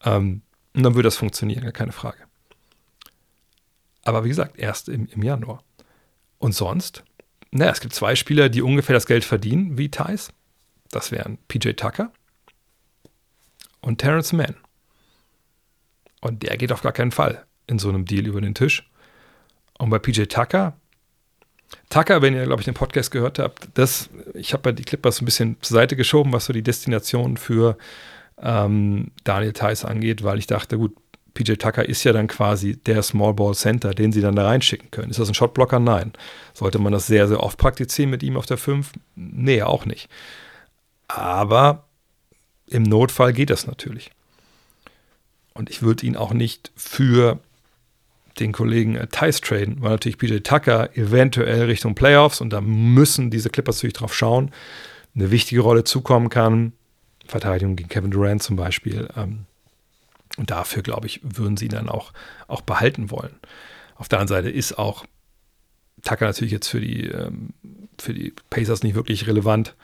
Ähm, 0.04 0.41
und 0.74 0.84
dann 0.84 0.96
würde 0.96 1.08
das 1.08 1.17
funktionieren, 1.17 1.63
gar 1.63 1.72
keine 1.72 1.91
Frage. 1.91 2.17
Aber 4.04 4.24
wie 4.24 4.30
gesagt, 4.30 4.58
erst 4.58 4.89
im, 4.89 5.08
im 5.08 5.22
Januar. 5.22 5.63
Und 6.39 6.54
sonst, 6.54 7.04
naja, 7.52 7.72
es 7.72 7.82
gibt 7.82 7.94
zwei 7.94 8.15
Spieler, 8.15 8.50
die 8.50 8.62
ungefähr 8.62 8.94
das 8.94 9.06
Geld 9.06 9.24
verdienen 9.24 9.78
wie 9.78 9.89
Thais. 9.89 10.34
Das 10.89 11.12
wären 11.12 11.38
PJ 11.48 11.72
Tucker 11.74 12.12
und 13.82 14.00
Terrence 14.00 14.34
Mann. 14.34 14.56
Und 16.22 16.44
der 16.44 16.58
geht 16.58 16.72
auf 16.72 16.82
gar 16.82 16.91
keinen 16.91 17.12
Fall 17.12 17.46
in 17.67 17.80
so 17.80 17.89
einem 17.89 18.06
Deal 18.06 18.28
über 18.28 18.41
den 18.41 18.54
Tisch. 18.54 18.89
Und 19.78 19.89
bei 19.89 20.00
PJ 20.00 20.24
Tucker, 20.26 20.78
Tucker, 21.90 22.22
wenn 22.22 22.36
ihr, 22.36 22.46
glaube 22.46 22.62
ich, 22.62 22.66
den 22.66 22.74
Podcast 22.74 23.12
gehört 23.12 23.40
habt, 23.40 23.68
das, 23.74 24.10
ich 24.34 24.54
habe 24.54 24.64
bei 24.64 24.72
die 24.72 24.84
Clippers 24.84 25.22
ein 25.22 25.26
bisschen 25.26 25.58
zur 25.62 25.76
Seite 25.76 25.96
geschoben, 25.96 26.32
was 26.34 26.46
so 26.46 26.54
die 26.54 26.64
Destination 26.64 27.38
für 27.38 27.78
ähm, 28.42 29.12
Daniel 29.24 29.54
Theiss 29.54 29.86
angeht, 29.86 30.24
weil 30.24 30.40
ich 30.40 30.48
dachte, 30.48 30.78
gut, 30.78 30.96
PJ 31.34 31.54
Tucker 31.54 31.88
ist 31.88 32.04
ja 32.04 32.12
dann 32.12 32.28
quasi 32.28 32.78
der 32.78 33.04
Small 33.04 33.34
Ball 33.34 33.54
Center, 33.54 33.92
den 33.92 34.12
sie 34.12 34.22
dann 34.22 34.36
da 34.36 34.46
reinschicken 34.48 34.92
können. 34.92 35.12
Ist 35.12 35.20
das 35.20 35.30
ein 35.30 35.34
Shotblocker? 35.34 35.80
Nein. 35.80 36.12
Sollte 36.54 36.80
man 36.80 36.92
das 36.92 37.08
sehr, 37.08 37.28
sehr 37.28 37.42
oft 37.42 37.58
praktizieren 37.58 38.10
mit 38.10 38.22
ihm 38.24 38.36
auf 38.36 38.46
der 38.46 38.58
5? 38.58 38.92
Nee, 39.16 39.62
auch 39.62 39.86
nicht. 39.86 40.10
Aber 41.08 41.86
im 42.68 42.84
Notfall 42.84 43.34
geht 43.34 43.50
das 43.50 43.68
natürlich. 43.68 44.12
Und 45.54 45.70
ich 45.70 45.82
würde 45.82 46.06
ihn 46.06 46.18
auch 46.18 46.34
nicht 46.34 46.72
für 46.76 47.40
den 48.39 48.52
Kollegen 48.52 48.96
äh, 48.96 49.08
Tice 49.08 49.41
traden, 49.41 49.78
weil 49.82 49.91
natürlich 49.91 50.17
PJ 50.17 50.38
Tucker 50.38 50.96
eventuell 50.96 51.65
Richtung 51.65 51.96
Playoffs 51.96 52.41
und 52.41 52.52
da 52.52 52.62
müssen 52.62 53.30
diese 53.30 53.50
Clippers 53.50 53.78
natürlich 53.78 53.94
drauf 53.94 54.15
schauen, 54.15 54.52
eine 55.15 55.32
wichtige 55.32 55.62
Rolle 55.62 55.84
zukommen 55.84 56.30
kann. 56.30 56.74
Verteidigung 57.28 57.76
gegen 57.76 57.89
Kevin 57.89 58.12
Durant 58.12 58.44
zum 58.44 58.56
Beispiel. 58.56 59.08
Ähm, 59.15 59.46
und 60.38 60.50
dafür, 60.50 60.82
glaube 60.82 61.08
ich, 61.08 61.20
würden 61.24 61.58
sie 61.58 61.65
ihn 61.65 61.72
dann 61.72 61.89
auch, 61.89 62.13
auch 62.48 62.62
behalten 62.62 63.12
wollen. 63.12 63.36
Auf 63.96 64.08
der 64.08 64.20
anderen 64.20 64.44
Seite 64.44 64.50
ist 64.50 64.78
auch 64.78 65.06
Tucker 66.04 66.26
natürlich 66.26 66.52
jetzt 66.52 66.67
für 66.67 66.80
die, 66.80 67.08
ähm, 67.08 67.50
für 68.00 68.13
die 68.13 68.34
Pacers 68.50 68.84
nicht 68.84 68.96
wirklich 68.96 69.28
relevant. 69.28 69.76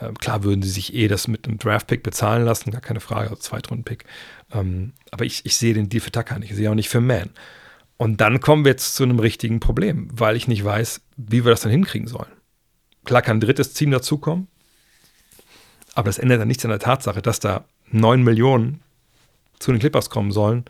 Ähm, 0.00 0.18
klar 0.18 0.42
würden 0.42 0.62
sie 0.62 0.70
sich 0.70 0.94
eh 0.94 1.08
das 1.08 1.28
mit 1.28 1.46
einem 1.46 1.58
Draft-Pick 1.58 2.02
bezahlen 2.02 2.44
lassen, 2.44 2.72
gar 2.72 2.80
keine 2.80 3.00
Frage, 3.00 3.30
also 3.30 3.36
Zweitrunden-Pick. 3.36 4.04
Ähm, 4.52 4.94
aber 5.10 5.24
ich, 5.24 5.46
ich 5.46 5.56
sehe 5.56 5.74
den 5.74 5.88
Deal 5.88 6.00
für 6.00 6.10
Tucker 6.10 6.38
nicht, 6.38 6.50
ich 6.50 6.56
sehe 6.56 6.70
auch 6.70 6.74
nicht 6.74 6.88
für 6.88 7.00
Man. 7.00 7.30
Und 7.96 8.20
dann 8.20 8.40
kommen 8.40 8.64
wir 8.64 8.72
jetzt 8.72 8.94
zu 8.94 9.04
einem 9.04 9.18
richtigen 9.18 9.60
Problem, 9.60 10.08
weil 10.12 10.36
ich 10.36 10.48
nicht 10.48 10.64
weiß, 10.64 11.00
wie 11.16 11.44
wir 11.44 11.50
das 11.50 11.62
dann 11.62 11.70
hinkriegen 11.70 12.08
sollen. 12.08 12.30
Klar 13.04 13.22
kann 13.22 13.38
ein 13.38 13.40
drittes 13.40 13.72
Team 13.72 13.90
dazukommen, 13.90 14.48
aber 15.94 16.06
das 16.06 16.18
ändert 16.18 16.40
dann 16.40 16.48
nichts 16.48 16.64
an 16.64 16.70
der 16.70 16.80
Tatsache, 16.80 17.22
dass 17.22 17.40
da 17.40 17.64
9 17.90 18.22
Millionen 18.22 18.82
zu 19.58 19.70
den 19.70 19.80
Clippers 19.80 20.10
kommen 20.10 20.32
sollen 20.32 20.64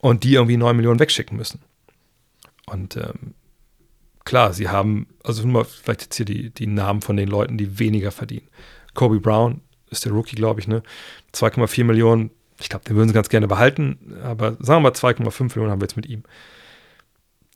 und 0.00 0.24
die 0.24 0.34
irgendwie 0.34 0.56
9 0.56 0.76
Millionen 0.76 1.00
wegschicken 1.00 1.36
müssen. 1.36 1.62
Und 2.66 2.96
ähm, 2.96 3.34
klar, 4.24 4.52
sie 4.52 4.68
haben, 4.68 5.06
also 5.22 5.42
nur 5.42 5.52
mal 5.52 5.64
vielleicht 5.64 6.02
jetzt 6.02 6.16
hier 6.16 6.26
die, 6.26 6.50
die 6.50 6.66
Namen 6.66 7.02
von 7.02 7.16
den 7.16 7.28
Leuten, 7.28 7.58
die 7.58 7.78
weniger 7.78 8.10
verdienen. 8.10 8.48
Kobe 8.94 9.20
Brown 9.20 9.60
ist 9.90 10.04
der 10.04 10.12
Rookie, 10.12 10.36
glaube 10.36 10.60
ich, 10.60 10.68
ne? 10.68 10.82
2,4 11.34 11.84
Millionen. 11.84 12.30
Ich 12.60 12.68
glaube, 12.68 12.84
den 12.84 12.96
würden 12.96 13.08
sie 13.08 13.14
ganz 13.14 13.28
gerne 13.28 13.48
behalten, 13.48 14.16
aber 14.22 14.52
sagen 14.60 14.82
wir 14.82 14.90
mal 14.90 14.92
2,5 14.92 15.42
Millionen 15.42 15.70
haben 15.70 15.80
wir 15.80 15.86
jetzt 15.86 15.96
mit 15.96 16.06
ihm. 16.06 16.22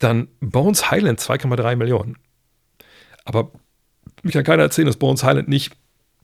Dann 0.01 0.29
Bones 0.41 0.91
Highland 0.91 1.21
2,3 1.21 1.77
Millionen. 1.77 2.17
Aber 3.25 3.53
mich 4.23 4.35
kann 4.35 4.45
keiner 4.45 4.63
erzählen, 4.63 4.87
dass 4.87 4.97
Bones 4.97 5.23
Highland 5.23 5.49
nicht 5.49 5.77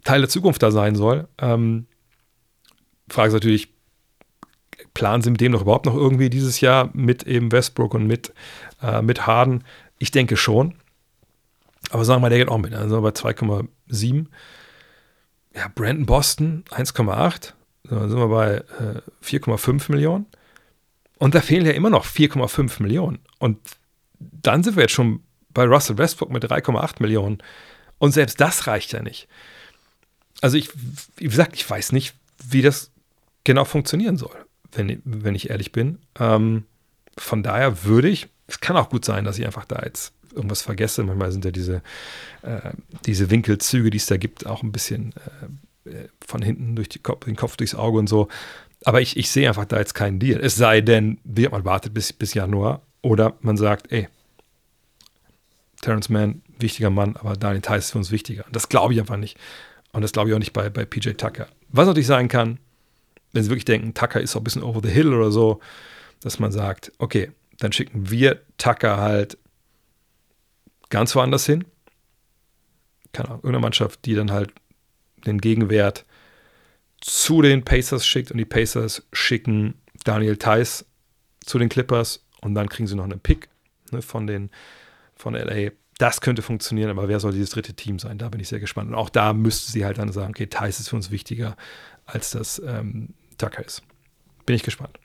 Teil 0.04 0.20
der 0.20 0.28
Zukunft 0.28 0.62
da 0.62 0.70
sein 0.70 0.96
soll. 0.96 1.28
Ähm, 1.38 1.86
Frage 3.08 3.28
ist 3.28 3.34
natürlich, 3.34 3.68
planen 4.92 5.22
sie 5.22 5.30
mit 5.30 5.40
dem 5.40 5.52
noch 5.52 5.62
überhaupt 5.62 5.86
noch 5.86 5.94
irgendwie 5.94 6.30
dieses 6.30 6.60
Jahr 6.60 6.90
mit 6.92 7.24
eben 7.24 7.52
Westbrook 7.52 7.94
und 7.94 8.06
mit, 8.06 8.32
äh, 8.82 9.02
mit 9.02 9.26
Harden? 9.26 9.64
Ich 10.04 10.10
denke 10.10 10.36
schon. 10.36 10.74
Aber 11.88 12.04
sagen 12.04 12.18
wir 12.18 12.26
mal, 12.26 12.28
der 12.28 12.40
geht 12.40 12.48
auch 12.48 12.58
mit. 12.58 12.74
Also 12.74 13.00
bei 13.00 13.08
2,7. 13.08 14.26
Ja, 15.56 15.68
Brandon 15.74 16.04
Boston 16.04 16.64
1,8. 16.68 17.54
dann 17.84 18.10
sind 18.10 18.18
wir 18.18 18.28
bei 18.28 18.56
äh, 18.56 19.00
4,5 19.24 19.90
Millionen. 19.90 20.26
Und 21.16 21.34
da 21.34 21.40
fehlen 21.40 21.64
ja 21.64 21.72
immer 21.72 21.88
noch 21.88 22.04
4,5 22.04 22.82
Millionen. 22.82 23.20
Und 23.38 23.56
dann 24.18 24.62
sind 24.62 24.76
wir 24.76 24.82
jetzt 24.82 24.92
schon 24.92 25.22
bei 25.54 25.64
Russell 25.64 25.96
Westbrook 25.96 26.30
mit 26.30 26.44
3,8 26.44 27.00
Millionen. 27.00 27.38
Und 27.96 28.12
selbst 28.12 28.38
das 28.42 28.66
reicht 28.66 28.92
ja 28.92 29.00
nicht. 29.00 29.26
Also 30.42 30.58
ich, 30.58 30.68
wie 31.16 31.24
gesagt, 31.24 31.54
ich 31.54 31.68
weiß 31.68 31.92
nicht, 31.92 32.14
wie 32.46 32.60
das 32.60 32.90
genau 33.44 33.64
funktionieren 33.64 34.18
soll, 34.18 34.36
wenn, 34.72 35.00
wenn 35.06 35.34
ich 35.34 35.48
ehrlich 35.48 35.72
bin. 35.72 35.98
Ähm, 36.20 36.66
von 37.16 37.42
daher 37.42 37.84
würde 37.84 38.10
ich, 38.10 38.28
es 38.46 38.60
kann 38.60 38.76
auch 38.76 38.88
gut 38.90 39.04
sein, 39.04 39.24
dass 39.24 39.38
ich 39.38 39.46
einfach 39.46 39.64
da 39.64 39.82
jetzt 39.84 40.12
irgendwas 40.34 40.62
vergesse. 40.62 41.02
Manchmal 41.04 41.32
sind 41.32 41.44
ja 41.44 41.50
diese, 41.50 41.82
äh, 42.42 42.72
diese 43.06 43.30
Winkelzüge, 43.30 43.90
die 43.90 43.98
es 43.98 44.06
da 44.06 44.16
gibt, 44.16 44.46
auch 44.46 44.62
ein 44.62 44.72
bisschen 44.72 45.14
äh, 45.86 45.90
äh 45.90 46.08
von 46.26 46.42
hinten 46.42 46.76
durch 46.76 47.02
Kopf, 47.02 47.24
den 47.24 47.36
Kopf 47.36 47.56
durchs 47.56 47.74
Auge 47.74 47.98
und 47.98 48.08
so. 48.08 48.28
Aber 48.84 49.00
ich, 49.00 49.16
ich 49.16 49.30
sehe 49.30 49.48
einfach 49.48 49.64
da 49.64 49.78
jetzt 49.78 49.94
keinen 49.94 50.18
Deal. 50.18 50.40
Es 50.40 50.56
sei 50.56 50.80
denn, 50.80 51.18
man 51.24 51.64
wartet 51.64 51.94
bis, 51.94 52.12
bis 52.12 52.34
Januar 52.34 52.82
oder 53.00 53.34
man 53.40 53.56
sagt, 53.56 53.90
ey, 53.92 54.08
Terrence 55.80 56.08
Mann, 56.08 56.42
wichtiger 56.58 56.90
Mann, 56.90 57.16
aber 57.16 57.36
Daniel 57.36 57.62
Tice 57.62 57.78
ist 57.78 57.90
für 57.92 57.98
uns 57.98 58.10
wichtiger. 58.10 58.44
Das 58.52 58.68
glaube 58.68 58.94
ich 58.94 59.00
einfach 59.00 59.16
nicht. 59.16 59.38
Und 59.92 60.02
das 60.02 60.12
glaube 60.12 60.28
ich 60.28 60.34
auch 60.34 60.38
nicht 60.38 60.52
bei, 60.52 60.68
bei 60.70 60.84
PJ 60.84 61.10
Tucker. 61.10 61.46
Was 61.68 61.86
natürlich 61.86 62.06
sein 62.06 62.28
kann, 62.28 62.58
wenn 63.32 63.42
sie 63.42 63.50
wirklich 63.50 63.64
denken, 63.64 63.94
Tucker 63.94 64.20
ist 64.20 64.34
auch 64.36 64.40
ein 64.40 64.44
bisschen 64.44 64.62
over 64.62 64.80
the 64.82 64.90
hill 64.90 65.12
oder 65.12 65.30
so, 65.30 65.60
dass 66.20 66.38
man 66.38 66.52
sagt, 66.52 66.92
okay, 66.98 67.30
dann 67.58 67.72
schicken 67.72 68.10
wir 68.10 68.42
Tucker 68.58 68.98
halt 68.98 69.38
ganz 70.90 71.14
woanders 71.14 71.46
hin. 71.46 71.64
Keine 73.12 73.28
Ahnung, 73.28 73.40
irgendeine 73.40 73.62
Mannschaft, 73.62 74.04
die 74.04 74.14
dann 74.14 74.30
halt 74.30 74.52
den 75.26 75.40
Gegenwert 75.40 76.04
zu 77.00 77.42
den 77.42 77.64
Pacers 77.64 78.06
schickt 78.06 78.30
und 78.30 78.38
die 78.38 78.44
Pacers 78.44 79.06
schicken 79.12 79.74
Daniel 80.04 80.36
Theiss 80.36 80.86
zu 81.40 81.58
den 81.58 81.68
Clippers 81.68 82.24
und 82.40 82.54
dann 82.54 82.68
kriegen 82.68 82.86
sie 82.86 82.94
noch 82.94 83.04
einen 83.04 83.20
Pick 83.20 83.48
ne, 83.90 84.02
von 84.02 84.26
den 84.26 84.50
von 85.14 85.34
LA. 85.34 85.70
Das 85.98 86.20
könnte 86.20 86.42
funktionieren, 86.42 86.90
aber 86.90 87.08
wer 87.08 87.20
soll 87.20 87.32
dieses 87.32 87.50
dritte 87.50 87.74
Team 87.74 87.98
sein? 87.98 88.18
Da 88.18 88.28
bin 88.28 88.40
ich 88.40 88.48
sehr 88.48 88.58
gespannt. 88.58 88.88
Und 88.88 88.96
auch 88.96 89.10
da 89.10 89.32
müsste 89.32 89.70
sie 89.70 89.84
halt 89.84 89.98
dann 89.98 90.10
sagen, 90.10 90.30
okay, 90.30 90.46
Thais 90.46 90.80
ist 90.80 90.88
für 90.88 90.96
uns 90.96 91.10
wichtiger, 91.10 91.56
als 92.04 92.30
das 92.30 92.60
ähm, 92.66 93.14
Tucker 93.38 93.64
ist. 93.64 93.82
Bin 94.44 94.56
ich 94.56 94.64
gespannt. 94.64 94.98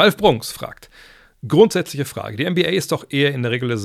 Ralf 0.00 0.16
Brunks 0.16 0.50
fragt, 0.50 0.88
grundsätzliche 1.46 2.06
Frage. 2.06 2.36
Die 2.36 2.48
NBA 2.48 2.70
ist 2.70 2.92
doch 2.92 3.06
eher 3.10 3.34
in 3.34 3.42
der 3.42 3.52
Regular, 3.52 3.78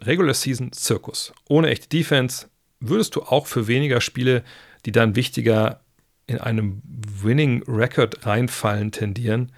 Regular 0.00 0.34
Season 0.34 0.72
Zirkus. 0.72 1.32
Ohne 1.48 1.68
echte 1.68 1.88
Defense 1.88 2.48
würdest 2.80 3.14
du 3.14 3.22
auch 3.22 3.46
für 3.46 3.66
weniger 3.66 4.00
Spiele, 4.00 4.42
die 4.86 4.92
dann 4.92 5.16
wichtiger 5.16 5.80
in 6.26 6.38
einem 6.38 6.80
Winning 6.84 7.62
Record 7.68 8.24
reinfallen, 8.24 8.90
tendieren? 8.90 9.52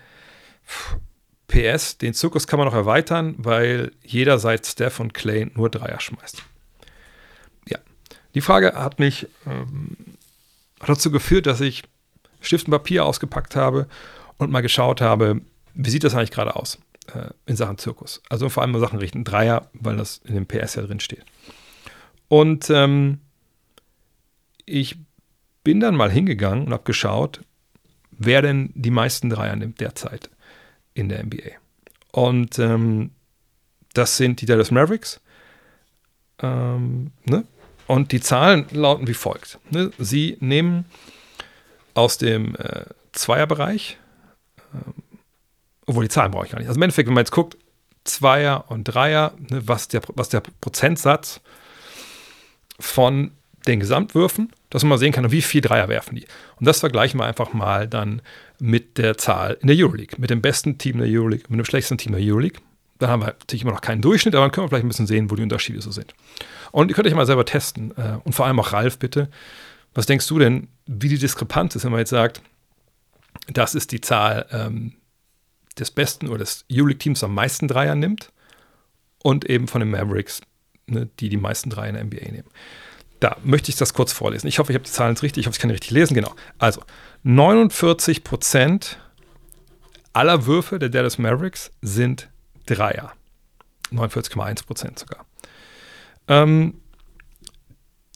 Puh 0.66 0.98
PS, 1.52 1.98
den 1.98 2.14
Zirkus 2.14 2.46
kann 2.46 2.58
man 2.58 2.66
noch 2.66 2.74
erweitern, 2.74 3.34
weil 3.36 3.92
jeder 4.02 4.38
seit 4.38 4.66
Steph 4.66 5.00
und 5.00 5.12
Clay 5.12 5.50
nur 5.54 5.68
Dreier 5.68 6.00
schmeißt. 6.00 6.42
Ja, 7.68 7.78
die 8.34 8.40
Frage 8.40 8.72
hat 8.74 8.98
mich 8.98 9.28
ähm, 9.46 9.96
dazu 10.80 11.10
geführt, 11.10 11.46
dass 11.46 11.60
ich 11.60 11.82
Stift 12.40 12.66
und 12.66 12.70
Papier 12.70 13.04
ausgepackt 13.04 13.54
habe 13.54 13.86
und 14.38 14.50
mal 14.50 14.62
geschaut 14.62 15.02
habe, 15.02 15.42
wie 15.74 15.90
sieht 15.90 16.04
das 16.04 16.14
eigentlich 16.14 16.30
gerade 16.30 16.56
aus 16.56 16.78
äh, 17.14 17.30
in 17.46 17.56
Sachen 17.56 17.78
Zirkus. 17.78 18.22
Also 18.28 18.48
vor 18.48 18.62
allem 18.62 18.74
in 18.74 18.80
Sachen 18.80 18.98
richten 18.98 19.24
Dreier, 19.24 19.70
weil 19.72 19.96
das 19.96 20.20
in 20.24 20.34
dem 20.34 20.46
PS 20.46 20.74
ja 20.74 20.82
drin 20.82 21.00
steht. 21.00 21.24
Und 22.28 22.70
ähm, 22.70 23.20
ich 24.64 24.98
bin 25.64 25.80
dann 25.80 25.96
mal 25.96 26.10
hingegangen 26.10 26.66
und 26.66 26.72
habe 26.72 26.84
geschaut, 26.84 27.40
wer 28.10 28.42
denn 28.42 28.70
die 28.74 28.90
meisten 28.90 29.30
Dreier 29.30 29.56
nimmt 29.56 29.80
derzeit 29.80 30.30
in 30.94 31.08
der 31.08 31.24
NBA. 31.24 31.50
Und 32.12 32.58
ähm, 32.58 33.10
das 33.94 34.16
sind 34.16 34.40
die 34.40 34.46
Dallas 34.46 34.70
Mavericks. 34.70 35.20
Ähm, 36.40 37.12
ne? 37.24 37.44
Und 37.86 38.12
die 38.12 38.20
Zahlen 38.20 38.66
lauten 38.70 39.06
wie 39.06 39.14
folgt. 39.14 39.58
Ne? 39.70 39.90
Sie 39.98 40.36
nehmen 40.40 40.84
aus 41.94 42.18
dem 42.18 42.54
äh, 42.56 42.84
Zweierbereich, 43.12 43.98
ähm, 44.74 44.94
obwohl 45.92 46.04
die 46.04 46.10
Zahlen 46.10 46.30
brauche 46.32 46.46
ich 46.46 46.52
gar 46.52 46.58
nicht. 46.58 46.68
Also 46.68 46.78
im 46.78 46.82
Endeffekt, 46.82 47.06
wenn 47.06 47.14
man 47.14 47.22
jetzt 47.22 47.32
guckt, 47.32 47.56
Zweier 48.04 48.64
und 48.68 48.84
Dreier, 48.84 49.34
ne, 49.50 49.62
was, 49.68 49.88
der, 49.88 50.00
was 50.14 50.30
der 50.30 50.40
Prozentsatz 50.60 51.40
von 52.80 53.32
den 53.66 53.78
Gesamtwürfen, 53.78 54.50
dass 54.70 54.82
man 54.82 54.90
mal 54.90 54.98
sehen 54.98 55.12
kann, 55.12 55.30
wie 55.30 55.42
viel 55.42 55.60
Dreier 55.60 55.88
werfen 55.88 56.16
die. 56.16 56.24
Und 56.58 56.66
das 56.66 56.80
vergleichen 56.80 57.20
wir 57.20 57.26
einfach 57.26 57.52
mal 57.52 57.86
dann 57.86 58.22
mit 58.58 58.96
der 58.96 59.18
Zahl 59.18 59.58
in 59.60 59.68
der 59.68 59.76
Euroleague, 59.76 60.18
mit 60.18 60.30
dem 60.30 60.40
besten 60.40 60.78
Team 60.78 60.98
der 60.98 61.06
Euroleague, 61.08 61.44
mit 61.48 61.58
dem 61.58 61.64
schlechtesten 61.64 61.98
Team 61.98 62.12
der 62.12 62.22
Euroleague. 62.22 62.60
Da 62.98 63.08
haben 63.08 63.20
wir 63.20 63.26
natürlich 63.26 63.62
immer 63.62 63.72
noch 63.72 63.82
keinen 63.82 64.00
Durchschnitt, 64.00 64.34
aber 64.34 64.44
dann 64.44 64.50
können 64.50 64.64
wir 64.64 64.68
vielleicht 64.70 64.84
ein 64.84 64.88
bisschen 64.88 65.06
sehen, 65.06 65.30
wo 65.30 65.36
die 65.36 65.42
Unterschiede 65.42 65.82
so 65.82 65.92
sind. 65.92 66.14
Und 66.70 66.88
ihr 66.88 66.94
könnt 66.94 67.06
euch 67.06 67.14
mal 67.14 67.26
selber 67.26 67.44
testen 67.44 67.92
äh, 67.96 68.18
und 68.24 68.34
vor 68.34 68.46
allem 68.46 68.58
auch 68.58 68.72
Ralf 68.72 68.98
bitte. 68.98 69.28
Was 69.94 70.06
denkst 70.06 70.26
du 70.26 70.38
denn, 70.38 70.68
wie 70.86 71.08
die 71.08 71.18
Diskrepanz 71.18 71.76
ist, 71.76 71.84
wenn 71.84 71.92
man 71.92 72.00
jetzt 72.00 72.10
sagt, 72.10 72.40
das 73.52 73.74
ist 73.74 73.92
die 73.92 74.00
Zahl 74.00 74.46
ähm, 74.52 74.94
des 75.74 75.90
besten 75.90 76.28
oder 76.28 76.38
des 76.38 76.64
Euroleague-Teams 76.70 77.22
am 77.24 77.34
meisten 77.34 77.68
Dreier 77.68 77.94
nimmt 77.94 78.32
und 79.22 79.48
eben 79.48 79.68
von 79.68 79.80
den 79.80 79.90
Mavericks, 79.90 80.40
ne, 80.86 81.08
die 81.20 81.28
die 81.28 81.36
meisten 81.36 81.70
Dreier 81.70 81.88
in 81.88 81.94
der 81.94 82.04
NBA 82.04 82.32
nehmen. 82.32 82.48
Da 83.20 83.36
möchte 83.44 83.70
ich 83.70 83.76
das 83.76 83.94
kurz 83.94 84.12
vorlesen. 84.12 84.48
Ich 84.48 84.58
hoffe, 84.58 84.72
ich 84.72 84.74
habe 84.74 84.84
die 84.84 84.90
Zahlen 84.90 85.12
jetzt 85.12 85.22
richtig. 85.22 85.42
Ich 85.42 85.46
hoffe, 85.46 85.54
ich 85.54 85.60
kann 85.60 85.68
die 85.68 85.74
richtig 85.74 85.92
lesen. 85.92 86.14
Genau. 86.14 86.34
Also 86.58 86.82
49 87.22 88.24
Prozent 88.24 88.98
aller 90.12 90.46
Würfe 90.46 90.78
der 90.78 90.88
Dallas 90.88 91.18
Mavericks 91.18 91.70
sind 91.80 92.28
Dreier. 92.66 93.12
49,1 93.92 94.66
Prozent 94.66 94.98
sogar. 94.98 95.24
Ähm, 96.28 96.74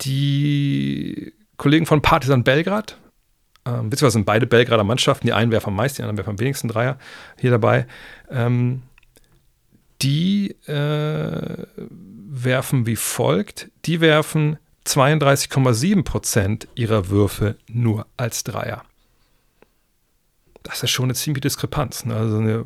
die 0.02 1.32
Kollegen 1.56 1.86
von 1.86 2.02
Partizan 2.02 2.44
Belgrad, 2.44 2.98
ähm, 3.66 3.90
beziehungsweise 3.90 4.12
sind 4.12 4.26
beide 4.26 4.46
Belgrader 4.46 4.84
Mannschaften, 4.84 5.26
die 5.26 5.32
einen 5.32 5.50
werfen 5.50 5.68
am 5.68 5.76
meisten, 5.76 5.96
die 5.96 6.02
anderen 6.02 6.18
werfen 6.18 6.30
am 6.30 6.40
wenigsten 6.40 6.68
Dreier 6.68 6.98
hier 7.38 7.50
dabei. 7.50 7.86
Ähm, 8.30 8.82
die 10.02 10.50
äh, 10.66 11.66
werfen 11.76 12.86
wie 12.86 12.96
folgt: 12.96 13.70
Die 13.84 14.00
werfen 14.00 14.58
32,7 14.86 16.04
Prozent 16.04 16.68
ihrer 16.74 17.08
Würfe 17.08 17.56
nur 17.68 18.06
als 18.16 18.44
Dreier. 18.44 18.82
Das 20.62 20.82
ist 20.82 20.90
schon 20.90 21.06
eine 21.06 21.14
ziemliche 21.14 21.42
Diskrepanz. 21.42 22.04
Ne? 22.04 22.14
Also 22.14 22.38
eine, 22.38 22.64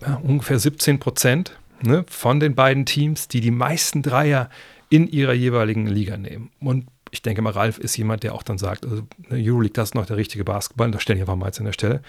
ja, 0.00 0.14
ungefähr 0.22 0.58
17 0.58 0.98
Prozent 0.98 1.58
ne, 1.82 2.04
von 2.08 2.40
den 2.40 2.54
beiden 2.54 2.86
Teams, 2.86 3.28
die 3.28 3.40
die 3.40 3.50
meisten 3.50 4.02
Dreier 4.02 4.50
in 4.88 5.06
ihrer 5.06 5.32
jeweiligen 5.32 5.86
Liga 5.86 6.16
nehmen. 6.16 6.50
Und 6.60 6.86
ich 7.10 7.22
denke 7.22 7.42
mal, 7.42 7.52
Ralf 7.52 7.78
ist 7.78 7.96
jemand, 7.96 8.22
der 8.22 8.34
auch 8.34 8.42
dann 8.42 8.58
sagt, 8.58 8.84
also 8.84 9.06
ne, 9.28 9.38
Euroleague, 9.38 9.72
das 9.72 9.90
ist 9.90 9.94
noch 9.94 10.06
der 10.06 10.16
richtige 10.16 10.44
Basketball. 10.44 10.90
Das 10.90 11.02
stelle 11.02 11.18
ich 11.18 11.22
einfach 11.22 11.36
mal 11.36 11.46
jetzt 11.46 11.58
an 11.58 11.66
der 11.66 11.72
Stelle. 11.72 12.02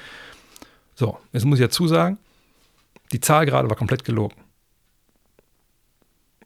So, 0.95 1.17
jetzt 1.33 1.45
muss 1.45 1.59
ich 1.59 1.65
dazu 1.65 1.87
sagen, 1.87 2.17
die 3.11 3.19
Zahl 3.19 3.45
gerade 3.45 3.69
war 3.69 3.77
komplett 3.77 4.03
gelogen. 4.03 4.35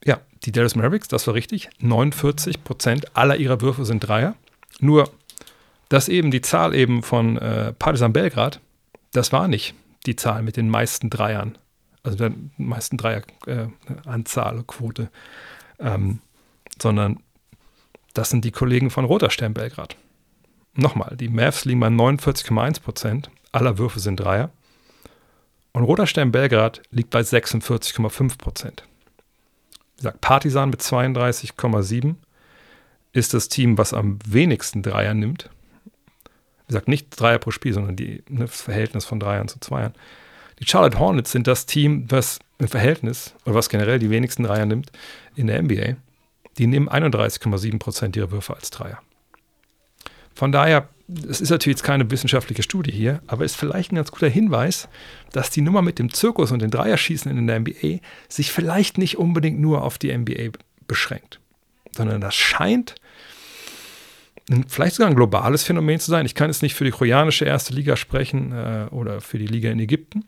Ja, 0.03 0.19
die 0.43 0.51
Dallas 0.51 0.75
Mavericks, 0.75 1.07
das 1.07 1.27
war 1.27 1.33
richtig. 1.33 1.69
49 1.79 2.63
Prozent 2.63 3.15
aller 3.17 3.37
ihrer 3.37 3.61
Würfe 3.61 3.85
sind 3.85 4.01
Dreier. 4.01 4.35
Nur, 4.79 5.09
dass 5.89 6.09
eben 6.09 6.31
die 6.31 6.41
Zahl 6.41 6.75
eben 6.75 7.03
von 7.03 7.37
äh, 7.37 7.73
Partizan 7.73 8.13
Belgrad, 8.13 8.59
das 9.11 9.31
war 9.31 9.47
nicht 9.47 9.73
die 10.05 10.15
Zahl 10.15 10.43
mit 10.43 10.57
den 10.57 10.69
meisten 10.69 11.09
Dreiern. 11.09 11.57
Also 12.03 12.17
der 12.17 12.33
meisten 12.57 12.97
Dreieranzahl, 12.97 14.59
äh, 14.59 14.63
Quote. 14.67 15.09
Ähm, 15.79 16.19
sondern 16.81 17.19
das 18.15 18.29
sind 18.31 18.45
die 18.45 18.51
Kollegen 18.51 18.89
von 18.89 19.05
Roter 19.05 19.29
Stern 19.29 19.53
Belgrad. 19.53 19.95
Nochmal, 20.73 21.15
die 21.15 21.29
Mavs 21.29 21.65
liegen 21.65 21.79
bei 21.79 21.87
49,1 21.87 22.81
Prozent 22.81 23.29
aller 23.51 23.77
Würfe 23.77 23.99
sind 23.99 24.19
Dreier. 24.19 24.49
Und 25.71 25.83
Roter 25.83 26.07
Stern 26.07 26.31
Belgrad 26.31 26.81
liegt 26.91 27.09
bei 27.09 27.21
46,5 27.21 28.37
Prozent. 28.37 28.83
Wie 29.95 29.97
gesagt, 29.97 30.21
Partisan 30.21 30.69
mit 30.69 30.81
32,7 30.81 32.15
ist 33.13 33.33
das 33.33 33.47
Team, 33.47 33.77
was 33.77 33.93
am 33.93 34.19
wenigsten 34.25 34.83
Dreier 34.83 35.13
nimmt. 35.13 35.49
Wie 36.65 36.67
gesagt, 36.67 36.87
nicht 36.87 37.19
Dreier 37.19 37.39
pro 37.39 37.51
Spiel, 37.51 37.73
sondern 37.73 37.95
die, 37.95 38.23
ne, 38.27 38.45
das 38.45 38.61
Verhältnis 38.61 39.05
von 39.05 39.19
Dreiern 39.19 39.47
zu 39.47 39.59
Zweiern. 39.59 39.93
Die 40.59 40.65
Charlotte 40.65 40.99
Hornets 40.99 41.31
sind 41.31 41.47
das 41.47 41.65
Team, 41.65 42.05
was 42.09 42.39
im 42.57 42.67
Verhältnis, 42.67 43.33
oder 43.45 43.55
was 43.55 43.69
generell 43.69 43.99
die 43.99 44.09
wenigsten 44.09 44.43
Dreier 44.43 44.65
nimmt 44.65 44.91
in 45.35 45.47
der 45.47 45.61
NBA. 45.61 45.97
Die 46.57 46.67
nehmen 46.67 46.89
31,7 46.89 47.79
Prozent 47.79 48.15
ihrer 48.15 48.31
Würfe 48.31 48.55
als 48.55 48.69
Dreier. 48.69 48.99
Von 50.33 50.51
daher, 50.51 50.89
es 51.29 51.39
ist 51.39 51.49
natürlich 51.49 51.77
jetzt 51.77 51.85
keine 51.85 52.09
wissenschaftliche 52.11 52.63
Studie 52.63 52.91
hier, 52.91 53.21
aber 53.27 53.45
ist 53.45 53.55
vielleicht 53.55 53.91
ein 53.91 53.95
ganz 53.95 54.11
guter 54.11 54.27
Hinweis, 54.27 54.89
dass 55.31 55.49
die 55.49 55.61
Nummer 55.61 55.81
mit 55.81 55.97
dem 55.97 56.13
Zirkus 56.13 56.51
und 56.51 56.61
den 56.61 56.71
Dreierschießen 56.71 57.31
in 57.31 57.47
der 57.47 57.59
NBA 57.59 57.99
sich 58.27 58.51
vielleicht 58.51 58.97
nicht 58.97 59.17
unbedingt 59.17 59.59
nur 59.59 59.83
auf 59.83 59.97
die 59.97 60.15
NBA 60.15 60.57
beschränkt, 60.87 61.39
sondern 61.95 62.21
das 62.21 62.35
scheint 62.35 62.95
vielleicht 64.67 64.95
sogar 64.95 65.09
ein 65.09 65.15
globales 65.15 65.63
Phänomen 65.63 65.99
zu 65.99 66.11
sein. 66.11 66.25
Ich 66.25 66.35
kann 66.35 66.49
jetzt 66.49 66.61
nicht 66.61 66.75
für 66.75 66.83
die 66.83 66.91
koreanische 66.91 67.45
erste 67.45 67.73
Liga 67.73 67.95
sprechen 67.95 68.51
äh, 68.51 68.87
oder 68.91 69.21
für 69.21 69.39
die 69.39 69.47
Liga 69.47 69.71
in 69.71 69.79
Ägypten. 69.79 70.25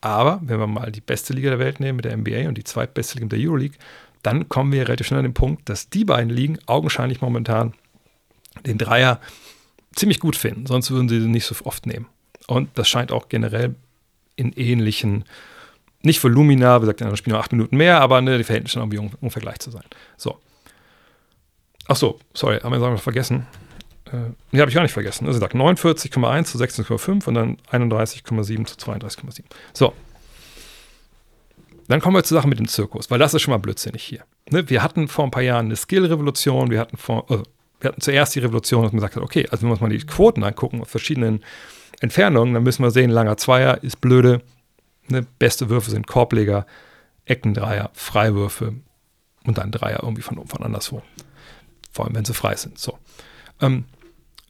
Aber 0.00 0.40
wenn 0.42 0.58
wir 0.58 0.66
mal 0.66 0.90
die 0.90 1.02
beste 1.02 1.34
Liga 1.34 1.50
der 1.50 1.58
Welt 1.58 1.78
nehmen 1.78 1.96
mit 1.96 2.06
der 2.06 2.16
NBA 2.16 2.48
und 2.48 2.56
die 2.56 2.64
zweitbeste 2.64 3.16
Liga 3.16 3.26
mit 3.26 3.32
der 3.32 3.40
Euroleague, 3.40 3.76
dann 4.22 4.48
kommen 4.48 4.72
wir 4.72 4.86
relativ 4.86 5.06
schnell 5.06 5.20
an 5.20 5.24
den 5.24 5.34
Punkt, 5.34 5.68
dass 5.68 5.90
die 5.90 6.04
beiden 6.04 6.30
Ligen 6.30 6.58
augenscheinlich 6.66 7.20
momentan 7.20 7.74
den 8.66 8.78
Dreier 8.78 9.20
ziemlich 9.94 10.20
gut 10.20 10.36
finden. 10.36 10.66
Sonst 10.66 10.90
würden 10.90 11.08
sie 11.08 11.20
den 11.20 11.30
nicht 11.30 11.46
so 11.46 11.54
oft 11.64 11.86
nehmen. 11.86 12.06
Und 12.46 12.70
das 12.74 12.88
scheint 12.88 13.12
auch 13.12 13.28
generell 13.28 13.74
in 14.36 14.52
ähnlichen, 14.52 15.24
nicht 16.02 16.22
Volumina, 16.22 16.78
wie 16.78 16.80
gesagt, 16.80 17.00
in 17.00 17.06
anderen 17.06 17.16
Spielen 17.16 17.32
nur 17.32 17.40
acht 17.40 17.52
Minuten 17.52 17.76
mehr, 17.76 18.00
aber 18.00 18.20
ne, 18.20 18.38
die 18.38 18.44
Verhältnisse 18.44 18.78
irgendwie 18.78 18.98
ungefähr 18.98 19.42
gleich 19.42 19.58
zu 19.58 19.70
sein. 19.70 19.84
So. 20.16 20.38
Ach 21.88 21.96
so, 21.96 22.18
sorry, 22.34 22.58
haben 22.60 22.72
wir 22.72 22.80
wir 22.80 22.98
vergessen. 22.98 23.46
Äh, 24.06 24.30
nee, 24.50 24.60
habe 24.60 24.70
ich 24.70 24.74
gar 24.74 24.82
nicht 24.82 24.92
vergessen. 24.92 25.26
Also 25.26 25.38
sagt 25.38 25.54
49,1 25.54 26.44
zu 26.44 26.58
16,5 26.58 27.26
und 27.26 27.34
dann 27.34 27.56
31,7 27.70 28.64
zu 28.66 28.76
32,7. 28.76 29.42
So. 29.72 29.92
Dann 31.90 32.00
kommen 32.00 32.14
wir 32.14 32.22
zur 32.22 32.36
Sache 32.36 32.46
mit 32.46 32.60
dem 32.60 32.68
Zirkus, 32.68 33.10
weil 33.10 33.18
das 33.18 33.34
ist 33.34 33.42
schon 33.42 33.50
mal 33.50 33.58
blödsinnig 33.58 34.04
hier. 34.04 34.22
Ne? 34.50 34.70
Wir 34.70 34.80
hatten 34.80 35.08
vor 35.08 35.24
ein 35.24 35.32
paar 35.32 35.42
Jahren 35.42 35.66
eine 35.66 35.74
Skill-Revolution, 35.74 36.70
wir 36.70 36.78
hatten 36.78 36.96
vor, 36.96 37.28
also 37.28 37.42
wir 37.80 37.88
hatten 37.88 38.00
zuerst 38.00 38.32
die 38.36 38.38
Revolution, 38.38 38.84
dass 38.84 38.92
man 38.92 39.02
hat, 39.02 39.16
okay, 39.16 39.48
also 39.50 39.62
wenn 39.62 39.70
wir 39.70 39.72
uns 39.72 39.80
mal 39.80 39.90
die 39.90 39.98
Quoten 39.98 40.44
angucken 40.44 40.80
auf 40.82 40.88
verschiedenen 40.88 41.42
Entfernungen, 42.00 42.54
dann 42.54 42.62
müssen 42.62 42.84
wir 42.84 42.92
sehen, 42.92 43.10
langer 43.10 43.36
Zweier 43.38 43.82
ist 43.82 44.00
blöde, 44.00 44.40
ne? 45.08 45.26
beste 45.40 45.68
Würfe 45.68 45.90
sind 45.90 46.06
Korbleger, 46.06 46.64
Eckendreier, 47.24 47.90
Freiwürfe 47.92 48.74
und 49.44 49.58
dann 49.58 49.72
Dreier 49.72 50.04
irgendwie 50.04 50.22
von, 50.22 50.46
von 50.46 50.62
anderswo. 50.62 51.02
Vor 51.90 52.04
allem, 52.04 52.14
wenn 52.14 52.24
sie 52.24 52.34
frei 52.34 52.54
sind. 52.54 52.78
So. 52.78 52.98
Ähm, 53.60 53.86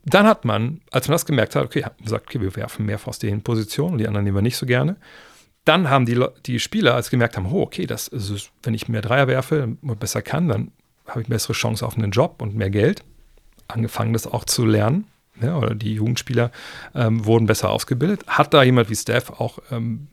dann 0.05 0.27
hat 0.27 0.45
man, 0.45 0.83
als 0.91 1.09
man 1.09 1.15
das 1.15 1.25
gemerkt 1.25 1.57
hat, 1.57 1.65
okay, 1.65 1.87
gesagt, 2.03 2.27
okay, 2.27 2.43
wir 2.43 2.55
werfen 2.55 2.85
mehr 2.85 3.01
aus 3.07 3.19
den 3.19 3.41
Positionen, 3.41 3.97
die 3.97 4.07
anderen 4.07 4.25
nehmen 4.25 4.37
wir 4.37 4.43
nicht 4.43 4.59
so 4.59 4.67
gerne. 4.67 4.97
Dann 5.65 5.91
haben 5.91 6.07
die, 6.07 6.25
die 6.47 6.59
Spieler, 6.59 6.95
als 6.95 7.11
gemerkt 7.11 7.37
haben, 7.37 7.47
oh, 7.47 7.63
okay, 7.63 7.87
das 7.87 8.09
ist, 8.09 8.51
wenn 8.63 8.75
ich 8.75 8.89
mehr 8.89 9.03
Dreier 9.03 9.29
werfe 9.29 9.77
und 9.83 10.01
besser 10.01 10.23
kann, 10.23 10.49
dann 10.49 10.73
habe 11.07 11.23
ich 11.23 11.29
bessere 11.29 11.53
Chance 11.53 11.85
auf 11.87 11.97
einen 11.97 12.13
Job 12.13 12.41
und 12.41 12.55
mehr 12.55 12.71
Geld. 12.71 13.03
Angefangen, 13.69 14.13
das 14.13 14.27
auch 14.27 14.45
zu 14.45 14.65
lernen. 14.65 15.07
Ja, 15.41 15.57
oder 15.57 15.75
die 15.75 15.95
Jugendspieler 15.95 16.51
ähm, 16.95 17.25
wurden 17.25 17.47
besser 17.47 17.71
ausgebildet. 17.71 18.27
Hat 18.27 18.53
da 18.53 18.63
jemand 18.63 18.91
wie 18.91 18.97
Steph 18.97 19.31
auch 19.31 19.59
ähm, 19.71 20.09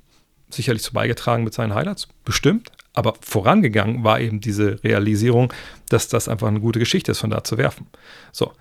sicherlich 0.49 0.83
zu 0.83 0.93
beigetragen 0.93 1.43
mit 1.43 1.53
seinen 1.53 1.73
Highlights? 1.73 2.07
Bestimmt. 2.23 2.71
Aber 2.93 3.13
vorangegangen 3.21 4.03
war 4.03 4.19
eben 4.19 4.39
diese 4.41 4.83
Realisierung, 4.83 5.53
dass 5.89 6.07
das 6.07 6.27
einfach 6.27 6.47
eine 6.47 6.61
gute 6.61 6.79
Geschichte 6.79 7.11
ist, 7.11 7.19
von 7.19 7.29
da 7.29 7.43
zu 7.43 7.57
werfen. 7.57 7.87
So, 8.31 8.53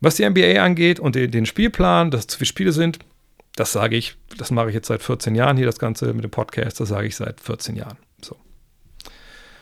was 0.00 0.14
die 0.14 0.28
NBA 0.28 0.62
angeht 0.62 0.98
und 0.98 1.14
den 1.14 1.44
Spielplan, 1.44 2.10
dass 2.10 2.20
es 2.20 2.26
zu 2.28 2.38
viele 2.38 2.48
Spiele 2.48 2.72
sind, 2.72 3.00
das 3.56 3.72
sage 3.72 3.96
ich, 3.96 4.16
das 4.36 4.50
mache 4.50 4.68
ich 4.68 4.74
jetzt 4.74 4.88
seit 4.88 5.02
14 5.02 5.34
Jahren 5.34 5.56
hier, 5.56 5.66
das 5.66 5.78
Ganze 5.78 6.12
mit 6.14 6.24
dem 6.24 6.30
Podcast, 6.30 6.80
das 6.80 6.88
sage 6.88 7.06
ich 7.06 7.16
seit 7.16 7.40
14 7.40 7.76
Jahren. 7.76 7.98
So. 8.22 8.36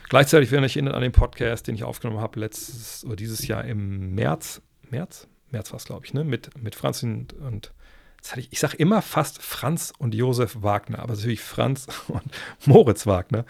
Gleichzeitig 0.08 0.50
erinnere 0.50 0.66
ich 0.66 0.76
erinnern 0.76 0.94
an 0.94 1.02
den 1.02 1.12
Podcast, 1.12 1.66
den 1.66 1.74
ich 1.74 1.84
aufgenommen 1.84 2.20
habe 2.20 2.40
letztes 2.40 3.04
oder 3.04 3.16
dieses 3.16 3.46
Jahr 3.46 3.64
im 3.64 4.14
März, 4.14 4.62
März, 4.90 5.26
März 5.50 5.72
war 5.72 5.78
es, 5.78 5.84
glaube 5.84 6.06
ich, 6.06 6.14
ne? 6.14 6.24
mit, 6.24 6.56
mit 6.62 6.74
Franz 6.74 7.02
und, 7.02 7.32
und 7.34 7.72
ich, 8.36 8.52
ich 8.52 8.60
sage 8.60 8.76
immer 8.76 9.00
fast 9.00 9.42
Franz 9.42 9.92
und 9.98 10.14
Josef 10.14 10.62
Wagner, 10.62 10.98
aber 11.00 11.14
natürlich 11.14 11.40
Franz 11.40 11.86
und 12.08 12.24
Moritz 12.66 13.06
Wagner. 13.06 13.44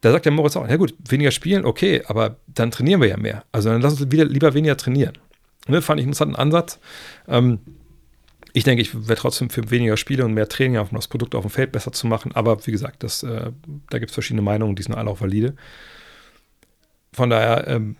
Da 0.00 0.12
sagt 0.12 0.26
der 0.26 0.32
Moritz 0.32 0.56
auch, 0.56 0.68
ja 0.68 0.76
gut, 0.76 0.94
weniger 1.08 1.30
spielen, 1.30 1.64
okay, 1.64 2.02
aber 2.06 2.36
dann 2.46 2.70
trainieren 2.70 3.00
wir 3.00 3.08
ja 3.08 3.16
mehr. 3.16 3.44
Also 3.52 3.70
dann 3.70 3.80
lass 3.80 3.98
uns 3.98 4.10
wieder 4.10 4.26
lieber 4.26 4.52
weniger 4.52 4.76
trainieren. 4.76 5.16
Ne, 5.66 5.80
fand 5.80 5.98
ich 5.98 6.06
einen 6.06 6.36
Ansatz. 6.36 6.78
Ähm, 7.26 7.60
ich 8.56 8.62
denke, 8.62 8.82
ich 8.82 8.94
werde 8.94 9.20
trotzdem 9.20 9.50
für 9.50 9.68
weniger 9.70 9.96
Spiele 9.96 10.24
und 10.24 10.32
mehr 10.32 10.48
Training, 10.48 10.78
um 10.78 10.88
das 10.92 11.08
Produkt 11.08 11.34
auf 11.34 11.42
dem 11.42 11.50
Feld 11.50 11.72
besser 11.72 11.90
zu 11.90 12.06
machen. 12.06 12.30
Aber 12.36 12.64
wie 12.64 12.70
gesagt, 12.70 13.02
das, 13.02 13.24
äh, 13.24 13.50
da 13.90 13.98
gibt 13.98 14.10
es 14.10 14.14
verschiedene 14.14 14.42
Meinungen, 14.42 14.76
die 14.76 14.82
sind 14.84 14.94
alle 14.94 15.10
auch 15.10 15.20
valide. 15.20 15.56
Von 17.12 17.30
daher, 17.30 17.66
ähm, 17.66 17.96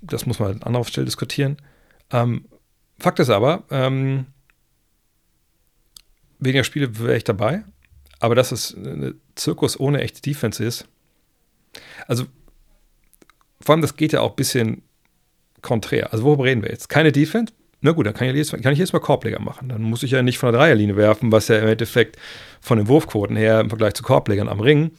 das 0.00 0.26
muss 0.26 0.38
man 0.38 0.52
an 0.52 0.62
anderer 0.62 0.84
Stelle 0.84 1.06
diskutieren. 1.06 1.56
Ähm, 2.12 2.44
Fakt 3.00 3.18
ist 3.18 3.30
aber, 3.30 3.64
ähm, 3.70 4.26
weniger 6.38 6.62
Spiele 6.62 6.96
wäre 7.00 7.16
ich 7.16 7.24
dabei. 7.24 7.64
Aber 8.20 8.36
dass 8.36 8.52
es 8.52 8.72
ein 8.72 9.20
Zirkus 9.34 9.80
ohne 9.80 10.02
echte 10.02 10.22
Defense 10.22 10.62
ist, 10.62 10.86
also 12.06 12.26
vor 13.60 13.74
allem, 13.74 13.82
das 13.82 13.96
geht 13.96 14.12
ja 14.12 14.20
auch 14.20 14.30
ein 14.30 14.36
bisschen 14.36 14.82
konträr. 15.62 16.12
Also 16.12 16.24
worüber 16.24 16.44
reden 16.44 16.62
wir 16.62 16.70
jetzt? 16.70 16.88
Keine 16.88 17.10
Defense? 17.10 17.52
Na 17.82 17.92
gut, 17.92 18.06
dann 18.06 18.14
kann 18.14 18.28
ich, 18.28 18.36
jetzt, 18.36 18.50
kann 18.62 18.72
ich 18.72 18.78
jetzt 18.78 18.92
mal 18.92 18.98
Korbleger 18.98 19.40
machen. 19.40 19.68
Dann 19.68 19.82
muss 19.82 20.02
ich 20.02 20.10
ja 20.10 20.22
nicht 20.22 20.38
von 20.38 20.52
der 20.52 20.60
Dreierlinie 20.60 20.96
werfen, 20.96 21.32
was 21.32 21.48
ja 21.48 21.58
im 21.58 21.68
Endeffekt 21.68 22.16
von 22.60 22.78
den 22.78 22.88
Wurfquoten 22.88 23.36
her 23.36 23.60
im 23.60 23.70
Vergleich 23.70 23.94
zu 23.94 24.02
Korblegern 24.02 24.48
am 24.48 24.60
Ring 24.60 24.92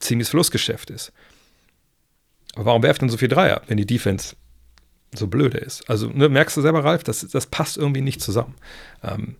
ziemliches 0.00 0.30
Verlustgeschäft 0.30 0.90
ist. 0.90 1.12
Aber 2.54 2.66
warum 2.66 2.82
werft 2.82 3.02
denn 3.02 3.08
so 3.08 3.16
viel 3.16 3.28
Dreier, 3.28 3.62
wenn 3.66 3.76
die 3.76 3.86
Defense 3.86 4.36
so 5.14 5.28
blöde 5.28 5.58
ist? 5.58 5.88
Also 5.88 6.08
ne, 6.08 6.28
merkst 6.28 6.56
du 6.56 6.60
selber, 6.60 6.84
Ralf, 6.84 7.04
das, 7.04 7.26
das 7.26 7.46
passt 7.46 7.76
irgendwie 7.76 8.00
nicht 8.00 8.20
zusammen. 8.20 8.54
Ähm, 9.02 9.36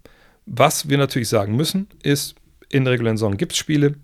was 0.47 0.89
wir 0.89 0.99
natürlich 0.99 1.29
sagen 1.29 1.57
müssen, 1.57 1.89
ist, 2.03 2.37
in 2.69 2.85
der 2.85 2.93
regulären 2.93 3.17
Saison 3.17 3.37
gibt 3.37 3.53
es 3.53 3.59
Spiele, 3.59 3.95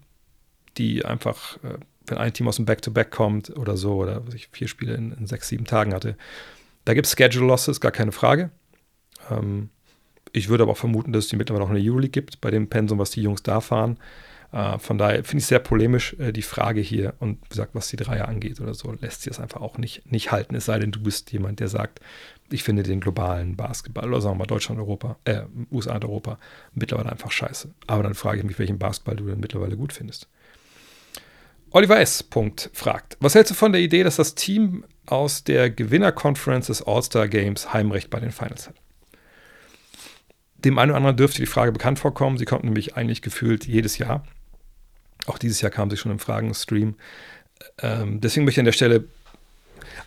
die 0.76 1.04
einfach 1.04 1.56
äh, 1.62 1.78
wenn 2.06 2.18
ein 2.18 2.32
Team 2.32 2.48
aus 2.48 2.56
dem 2.56 2.66
Back-to-Back 2.66 3.08
-Back 3.08 3.16
kommt 3.16 3.56
oder 3.56 3.76
so, 3.76 3.94
oder 3.94 4.22
ich 4.34 4.48
vier 4.52 4.68
Spiele 4.68 4.94
in, 4.94 5.12
in, 5.12 5.26
sechs, 5.26 5.48
sieben 5.48 5.64
Tagen 5.64 5.94
hatte. 5.94 6.16
Da 6.84 6.94
gibt 6.94 7.06
es 7.06 7.12
Schedule-Losses, 7.12 7.80
gar 7.80 7.92
keine 7.92 8.12
Frage. 8.12 8.50
Ähm, 9.30 9.70
ich 10.32 10.48
würde 10.48 10.64
aber 10.64 10.72
auch 10.72 10.78
vermuten, 10.78 11.12
dass 11.12 11.24
es 11.24 11.30
die 11.30 11.36
mittlerweile 11.36 11.64
auch 11.64 11.70
eine 11.70 11.80
Euroleague 11.80 12.10
gibt, 12.10 12.40
bei 12.40 12.50
dem 12.50 12.68
Pensum, 12.68 12.98
was 12.98 13.10
die 13.10 13.22
Jungs 13.22 13.42
da 13.42 13.60
fahren. 13.60 13.98
Äh, 14.52 14.78
von 14.78 14.98
daher 14.98 15.24
finde 15.24 15.40
ich 15.40 15.46
sehr 15.46 15.58
polemisch 15.58 16.14
äh, 16.18 16.32
die 16.32 16.42
Frage 16.42 16.80
hier 16.80 17.14
und 17.18 17.42
wie 17.44 17.48
gesagt, 17.48 17.74
was 17.74 17.88
die 17.88 17.96
Dreier 17.96 18.28
angeht 18.28 18.60
oder 18.60 18.74
so, 18.74 18.92
lässt 18.92 19.22
sich 19.22 19.32
das 19.32 19.40
einfach 19.40 19.60
auch 19.60 19.78
nicht, 19.78 20.10
nicht 20.10 20.32
halten. 20.32 20.54
Es 20.54 20.66
sei 20.66 20.78
denn, 20.78 20.92
du 20.92 21.02
bist 21.02 21.32
jemand, 21.32 21.60
der 21.60 21.68
sagt, 21.68 22.00
ich 22.50 22.62
finde 22.62 22.82
den 22.82 23.00
globalen 23.00 23.56
Basketball, 23.56 24.08
oder 24.08 24.20
sagen 24.20 24.34
wir 24.34 24.40
mal 24.40 24.46
Deutschland, 24.46 24.80
Europa, 24.80 25.16
äh, 25.24 25.42
USA 25.72 25.94
und 25.94 26.04
Europa 26.04 26.38
mittlerweile 26.72 27.10
einfach 27.10 27.32
scheiße. 27.32 27.72
Aber 27.86 28.02
dann 28.02 28.14
frage 28.14 28.38
ich 28.38 28.44
mich, 28.44 28.58
welchen 28.58 28.78
Basketball 28.78 29.16
du 29.16 29.26
denn 29.26 29.40
mittlerweile 29.40 29.76
gut 29.76 29.92
findest. 29.92 30.28
Oliver 31.70 31.98
S. 31.98 32.22
Punkt 32.22 32.70
fragt, 32.72 33.16
was 33.18 33.34
hältst 33.34 33.50
du 33.50 33.54
von 33.56 33.72
der 33.72 33.80
Idee, 33.80 34.04
dass 34.04 34.16
das 34.16 34.36
Team 34.36 34.84
aus 35.06 35.44
der 35.44 35.70
Gewinner-Conference 35.70 36.68
des 36.68 36.82
All-Star 36.82 37.28
Games 37.28 37.72
Heimrecht 37.72 38.10
bei 38.10 38.20
den 38.20 38.30
Finals 38.30 38.68
hat? 38.68 38.74
Dem 40.58 40.78
einen 40.78 40.90
oder 40.90 40.96
anderen 40.96 41.16
dürfte 41.16 41.40
die 41.40 41.46
Frage 41.46 41.72
bekannt 41.72 41.98
vorkommen. 41.98 42.38
Sie 42.38 42.46
kommt 42.46 42.64
nämlich 42.64 42.96
eigentlich 42.96 43.20
gefühlt 43.20 43.66
jedes 43.66 43.98
Jahr. 43.98 44.24
Auch 45.26 45.38
dieses 45.38 45.60
Jahr 45.60 45.70
kam 45.70 45.90
sie 45.90 45.96
schon 45.96 46.12
im 46.12 46.18
Fragen-Stream. 46.18 46.94
Ähm, 47.82 48.20
deswegen 48.20 48.44
möchte 48.44 48.60
ich 48.60 48.62
an 48.62 48.66
der 48.66 48.72
Stelle 48.72 49.04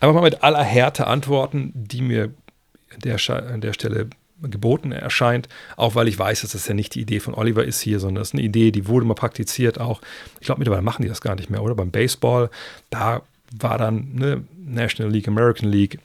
einfach 0.00 0.14
mal 0.14 0.22
mit 0.22 0.42
aller 0.42 0.62
Härte 0.62 1.06
antworten, 1.06 1.72
die 1.74 2.02
mir 2.02 2.32
an 2.92 3.00
der, 3.04 3.18
an 3.30 3.60
der 3.60 3.72
Stelle 3.72 4.08
geboten 4.42 4.92
erscheint, 4.92 5.48
auch 5.76 5.94
weil 5.94 6.08
ich 6.08 6.18
weiß, 6.18 6.42
dass 6.42 6.52
das 6.52 6.68
ja 6.68 6.74
nicht 6.74 6.94
die 6.94 7.00
Idee 7.00 7.20
von 7.20 7.34
Oliver 7.34 7.64
ist 7.64 7.80
hier, 7.80 7.98
sondern 7.98 8.20
das 8.22 8.28
ist 8.28 8.34
eine 8.34 8.42
Idee, 8.42 8.70
die 8.70 8.86
wurde 8.86 9.06
mal 9.06 9.14
praktiziert 9.14 9.80
auch. 9.80 10.00
Ich 10.40 10.46
glaube, 10.46 10.60
mittlerweile 10.60 10.82
machen 10.82 11.02
die 11.02 11.08
das 11.08 11.20
gar 11.20 11.34
nicht 11.34 11.50
mehr, 11.50 11.62
oder? 11.62 11.74
Beim 11.74 11.90
Baseball, 11.90 12.50
da 12.90 13.22
war 13.56 13.78
dann 13.78 14.14
ne, 14.14 14.44
National 14.56 15.12
League, 15.12 15.28
American 15.28 15.68
League, 15.68 15.98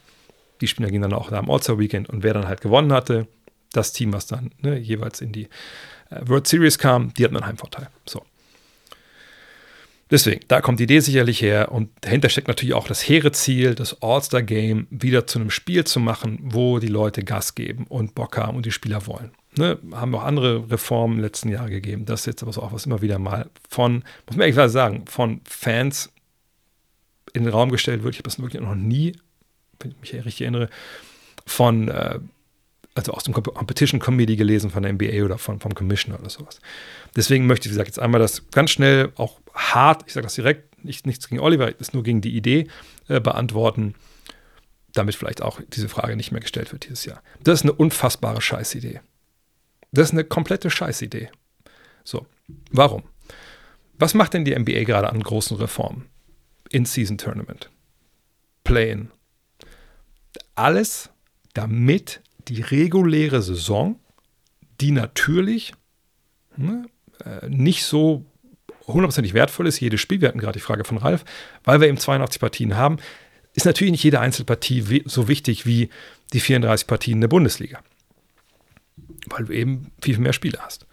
die 0.61 0.67
Spieler 0.67 0.89
gingen 0.89 1.03
dann 1.03 1.13
auch 1.13 1.29
da 1.29 1.39
am 1.39 1.49
All-Star 1.49 1.79
Weekend 1.79 2.09
und 2.09 2.23
wer 2.23 2.33
dann 2.33 2.47
halt 2.47 2.61
gewonnen 2.61 2.93
hatte, 2.93 3.27
das 3.73 3.91
Team, 3.91 4.13
was 4.13 4.27
dann 4.27 4.51
ne, 4.61 4.77
jeweils 4.77 5.21
in 5.21 5.31
die 5.31 5.49
äh, 6.09 6.21
World 6.21 6.47
Series 6.47 6.77
kam, 6.77 7.13
die 7.13 7.25
hatten 7.25 7.35
einen 7.35 7.47
Heimvorteil. 7.47 7.89
So. 8.05 8.23
Deswegen, 10.11 10.41
da 10.47 10.61
kommt 10.61 10.79
die 10.79 10.83
Idee 10.83 10.99
sicherlich 10.99 11.41
her 11.41 11.71
und 11.71 11.89
dahinter 12.01 12.29
steckt 12.29 12.47
natürlich 12.47 12.75
auch 12.75 12.87
das 12.87 13.01
hehre 13.01 13.31
Ziel, 13.31 13.73
das 13.73 14.01
All-Star-Game 14.01 14.87
wieder 14.91 15.25
zu 15.25 15.39
einem 15.39 15.49
Spiel 15.49 15.85
zu 15.85 15.99
machen, 15.99 16.39
wo 16.43 16.77
die 16.79 16.87
Leute 16.87 17.23
Gas 17.23 17.55
geben 17.55 17.85
und 17.89 18.13
Bock 18.13 18.37
haben 18.37 18.55
und 18.55 18.65
die 18.65 18.71
Spieler 18.71 19.07
wollen. 19.07 19.31
Ne, 19.55 19.79
haben 19.91 20.15
auch 20.15 20.23
andere 20.23 20.69
Reformen 20.71 21.17
im 21.17 21.21
letzten 21.23 21.49
Jahr 21.49 21.69
gegeben. 21.69 22.05
Das 22.05 22.21
ist 22.21 22.25
jetzt 22.27 22.43
aber 22.43 22.53
so 22.53 22.61
auch 22.61 22.73
was 22.73 22.85
immer 22.85 23.01
wieder 23.01 23.19
mal 23.19 23.49
von, 23.69 24.03
muss 24.27 24.37
man 24.37 24.47
ehrlich 24.47 24.71
sagen, 24.71 25.05
von 25.07 25.41
Fans 25.45 26.12
in 27.33 27.43
den 27.43 27.51
Raum 27.51 27.71
gestellt 27.71 28.03
wird. 28.03 28.15
Ich 28.15 28.19
habe 28.19 28.29
das 28.29 28.39
wirklich 28.39 28.61
noch 28.61 28.75
nie, 28.75 29.13
wenn 29.79 29.91
ich 29.91 29.99
mich 29.99 30.13
richtig 30.13 30.41
erinnere, 30.41 30.69
von, 31.45 31.89
äh, 31.89 32.19
also 32.95 33.11
aus 33.11 33.23
dem 33.23 33.33
Competition 33.33 33.99
Committee 33.99 34.35
gelesen 34.35 34.69
von 34.69 34.83
der 34.83 34.93
NBA 34.93 35.23
oder 35.25 35.37
von, 35.37 35.59
vom 35.59 35.73
Commissioner 35.73 36.19
oder 36.19 36.29
sowas. 36.29 36.61
Deswegen 37.15 37.47
möchte 37.47 37.67
ich, 37.67 37.71
wie 37.71 37.73
gesagt, 37.73 37.87
jetzt 37.87 37.99
einmal 37.99 38.21
das 38.21 38.49
ganz 38.51 38.71
schnell, 38.71 39.11
auch 39.15 39.39
hart, 39.53 40.03
ich 40.05 40.13
sage 40.13 40.25
das 40.25 40.35
direkt, 40.35 40.83
nicht, 40.83 41.07
nichts 41.07 41.27
gegen 41.27 41.41
Oliver, 41.41 41.79
ist 41.79 41.93
nur 41.93 42.03
gegen 42.03 42.21
die 42.21 42.35
Idee 42.35 42.67
äh, 43.07 43.19
beantworten, 43.19 43.95
damit 44.93 45.15
vielleicht 45.15 45.41
auch 45.41 45.59
diese 45.69 45.89
Frage 45.89 46.15
nicht 46.15 46.31
mehr 46.31 46.41
gestellt 46.41 46.71
wird 46.71 46.85
dieses 46.85 47.05
Jahr. 47.05 47.23
Das 47.41 47.59
ist 47.59 47.63
eine 47.63 47.73
unfassbare 47.73 48.41
Scheißidee. 48.41 49.01
Das 49.91 50.09
ist 50.09 50.13
eine 50.13 50.23
komplette 50.23 50.69
Scheißidee. 50.69 51.29
So, 52.03 52.25
warum? 52.71 53.03
Was 53.97 54.13
macht 54.13 54.33
denn 54.33 54.45
die 54.45 54.57
NBA 54.57 54.83
gerade 54.83 55.09
an 55.09 55.21
großen 55.21 55.57
Reformen? 55.57 56.07
In-Season 56.73 57.17
Tournament. 57.17 57.69
Play-in. 58.65 59.11
Alles 60.55 61.09
damit 61.53 62.21
die 62.47 62.61
reguläre 62.61 63.41
Saison, 63.41 63.99
die 64.81 64.91
natürlich 64.91 65.73
ne, 66.57 66.85
äh, 67.23 67.47
nicht 67.47 67.85
so 67.85 68.25
hundertprozentig 68.87 69.33
wertvoll 69.33 69.67
ist, 69.67 69.79
jedes 69.79 70.01
Spiel, 70.01 70.19
wir 70.19 70.27
hatten 70.27 70.39
gerade 70.39 70.57
die 70.57 70.63
Frage 70.63 70.83
von 70.83 70.97
Ralf, 70.97 71.23
weil 71.63 71.79
wir 71.79 71.87
eben 71.87 71.97
82 71.97 72.41
Partien 72.41 72.75
haben, 72.75 72.97
ist 73.53 73.65
natürlich 73.65 73.91
nicht 73.91 74.03
jede 74.03 74.19
Einzelpartie 74.19 75.03
so 75.05 75.27
wichtig 75.27 75.65
wie 75.65 75.89
die 76.33 76.39
34 76.39 76.87
Partien 76.87 77.21
der 77.21 77.27
Bundesliga. 77.27 77.79
Weil 79.27 79.45
du 79.45 79.53
eben 79.53 79.91
viel 80.01 80.17
mehr 80.17 80.33
Spiele 80.33 80.59
hast. 80.59 80.87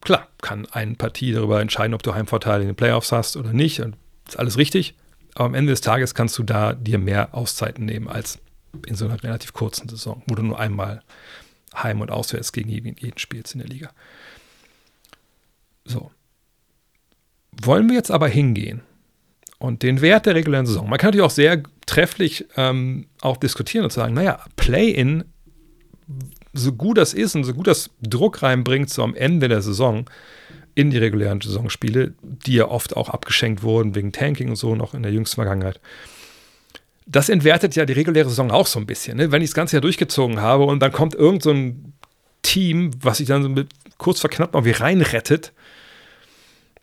Klar, 0.00 0.28
kann 0.42 0.66
eine 0.66 0.96
Partie 0.96 1.32
darüber 1.32 1.60
entscheiden, 1.60 1.94
ob 1.94 2.02
du 2.02 2.14
Heimvorteile 2.14 2.62
in 2.62 2.68
den 2.68 2.76
Playoffs 2.76 3.12
hast 3.12 3.36
oder 3.36 3.52
nicht. 3.52 3.78
Ist 3.78 4.38
alles 4.38 4.58
richtig. 4.58 4.94
Aber 5.40 5.46
am 5.46 5.54
Ende 5.54 5.72
des 5.72 5.80
Tages 5.80 6.14
kannst 6.14 6.36
du 6.36 6.42
da 6.42 6.74
dir 6.74 6.98
mehr 6.98 7.34
Auszeiten 7.34 7.86
nehmen 7.86 8.08
als 8.08 8.40
in 8.86 8.94
so 8.94 9.06
einer 9.06 9.22
relativ 9.22 9.54
kurzen 9.54 9.88
Saison, 9.88 10.22
wo 10.26 10.34
du 10.34 10.42
nur 10.42 10.60
einmal 10.60 11.02
heim 11.74 12.02
und 12.02 12.10
auswärts 12.10 12.52
gegen 12.52 12.68
jeden, 12.68 12.94
jeden 12.98 13.16
spielst 13.16 13.54
in 13.54 13.60
der 13.60 13.68
Liga. 13.68 13.90
So. 15.86 16.10
Wollen 17.52 17.88
wir 17.88 17.96
jetzt 17.96 18.10
aber 18.10 18.28
hingehen 18.28 18.82
und 19.58 19.82
den 19.82 20.02
Wert 20.02 20.26
der 20.26 20.34
regulären 20.34 20.66
Saison, 20.66 20.86
man 20.90 20.98
kann 20.98 21.08
natürlich 21.08 21.24
auch 21.24 21.30
sehr 21.30 21.62
trefflich 21.86 22.44
ähm, 22.58 23.06
auch 23.22 23.38
diskutieren 23.38 23.84
und 23.84 23.94
sagen, 23.94 24.12
naja, 24.12 24.44
Play-in, 24.56 25.24
so 26.52 26.74
gut 26.74 26.98
das 26.98 27.14
ist 27.14 27.34
und 27.34 27.44
so 27.44 27.54
gut 27.54 27.66
das 27.66 27.88
Druck 28.02 28.42
reinbringt, 28.42 28.90
so 28.90 29.02
am 29.02 29.14
Ende 29.14 29.48
der 29.48 29.62
Saison 29.62 30.04
in 30.80 30.90
die 30.90 30.98
regulären 30.98 31.40
Saisonspiele, 31.40 32.14
die 32.22 32.54
ja 32.54 32.68
oft 32.68 32.96
auch 32.96 33.08
abgeschenkt 33.08 33.62
wurden 33.62 33.94
wegen 33.94 34.12
Tanking 34.12 34.48
und 34.50 34.56
so 34.56 34.74
noch 34.74 34.94
in 34.94 35.02
der 35.02 35.12
jüngsten 35.12 35.36
Vergangenheit. 35.36 35.80
Das 37.06 37.28
entwertet 37.28 37.76
ja 37.76 37.84
die 37.84 37.92
reguläre 37.92 38.28
Saison 38.28 38.50
auch 38.50 38.66
so 38.66 38.78
ein 38.78 38.86
bisschen. 38.86 39.18
Ne? 39.18 39.32
Wenn 39.32 39.42
ich 39.42 39.50
das 39.50 39.54
ganze 39.54 39.76
Jahr 39.76 39.82
durchgezogen 39.82 40.40
habe 40.40 40.64
und 40.64 40.80
dann 40.80 40.92
kommt 40.92 41.14
irgend 41.14 41.42
so 41.42 41.50
ein 41.50 41.92
Team, 42.42 42.92
was 43.02 43.18
sich 43.18 43.26
dann 43.26 43.42
so 43.42 43.48
mit 43.48 43.68
kurz 43.98 44.20
vor 44.20 44.30
knapp 44.30 44.54
noch 44.54 44.64
wie 44.64 44.70
reinrettet, 44.70 45.52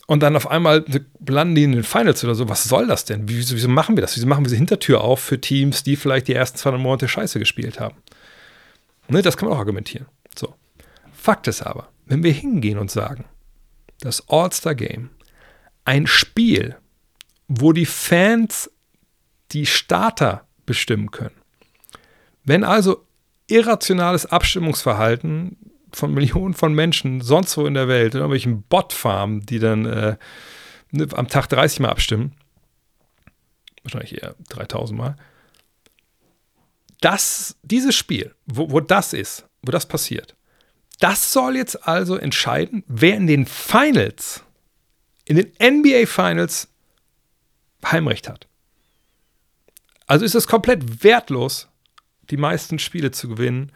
und 0.10 0.24
dann 0.24 0.38
auf 0.38 0.50
einmal 0.50 0.86
landen 1.28 1.56
die 1.56 1.64
in 1.64 1.74
den 1.74 1.84
Finals 1.84 2.24
oder 2.24 2.34
so. 2.34 2.48
Was 2.48 2.64
soll 2.64 2.88
das 2.88 3.04
denn? 3.04 3.28
Wieso, 3.28 3.56
wieso 3.56 3.68
machen 3.68 3.98
wir 3.98 4.02
das? 4.02 4.16
Wieso 4.16 4.26
machen 4.26 4.46
wir 4.46 4.48
diese 4.48 4.56
Hintertür 4.56 5.02
auf 5.02 5.20
für 5.20 5.40
Teams, 5.40 5.84
die 5.84 5.98
vielleicht 5.98 6.30
die 6.30 6.34
ersten 6.34 6.58
zwei 6.58 6.72
Monate 6.72 7.10
Scheiße 7.10 7.40
gespielt 7.40 7.82
haben? 7.82 7.98
Ne, 9.10 9.22
das 9.22 9.36
kann 9.36 9.50
man 9.50 9.58
auch 9.58 9.60
argumentieren. 9.60 10.08
So. 10.34 10.56
Fakt 11.12 11.48
ist 11.50 11.62
aber, 11.62 11.90
wenn 12.06 12.24
wir 12.24 12.32
hingehen 12.32 12.78
und 12.78 12.90
sagen, 12.90 13.26
das 14.00 14.28
All-Star-Game, 14.30 15.10
ein 15.86 16.08
Spiel, 16.08 16.76
wo 17.48 17.74
die 17.74 17.86
Fans 17.86 18.72
die 19.52 19.66
Starter 19.66 20.48
bestimmen 20.66 21.12
können. 21.12 21.36
Wenn 22.44 22.64
also 22.64 23.06
irrationales 23.48 24.26
Abstimmungsverhalten 24.26 25.58
von 25.92 26.14
Millionen 26.14 26.54
von 26.54 26.74
Menschen 26.74 27.22
sonst 27.22 27.58
wo 27.58 27.66
in 27.66 27.74
der 27.74 27.88
Welt, 27.88 28.14
in 28.14 28.20
irgendwelchen 28.20 28.64
Bot-Farmen, 28.64 29.42
die 29.42 29.60
dann 29.60 29.86
äh, 29.86 30.18
ne, 30.92 31.08
am 31.14 31.28
Tag 31.28 31.48
30 31.48 31.80
Mal 31.80 31.90
abstimmen. 31.90 32.34
Wahrscheinlich 33.84 34.22
eher 34.22 34.36
3000 34.50 34.98
Mal. 34.98 35.16
Das, 37.02 37.58
dieses 37.64 37.96
Spiel, 37.96 38.36
wo, 38.46 38.72
wo 38.72 38.80
das 38.80 39.14
ist, 39.14 39.48
wo 39.62 39.72
das 39.72 39.88
passiert, 39.88 40.37
das 41.00 41.32
soll 41.32 41.56
jetzt 41.56 41.88
also 41.88 42.16
entscheiden, 42.16 42.84
wer 42.88 43.16
in 43.16 43.28
den 43.28 43.46
Finals, 43.46 44.44
in 45.26 45.36
den 45.36 45.52
NBA 45.62 46.06
Finals 46.08 46.70
Heimrecht 47.86 48.28
hat. 48.28 48.48
Also 50.08 50.26
ist 50.26 50.36
es 50.36 50.48
komplett 50.48 51.04
wertlos, 51.04 51.68
die 52.30 52.38
meisten 52.38 52.80
Spiele 52.80 53.12
zu 53.12 53.28
gewinnen 53.28 53.72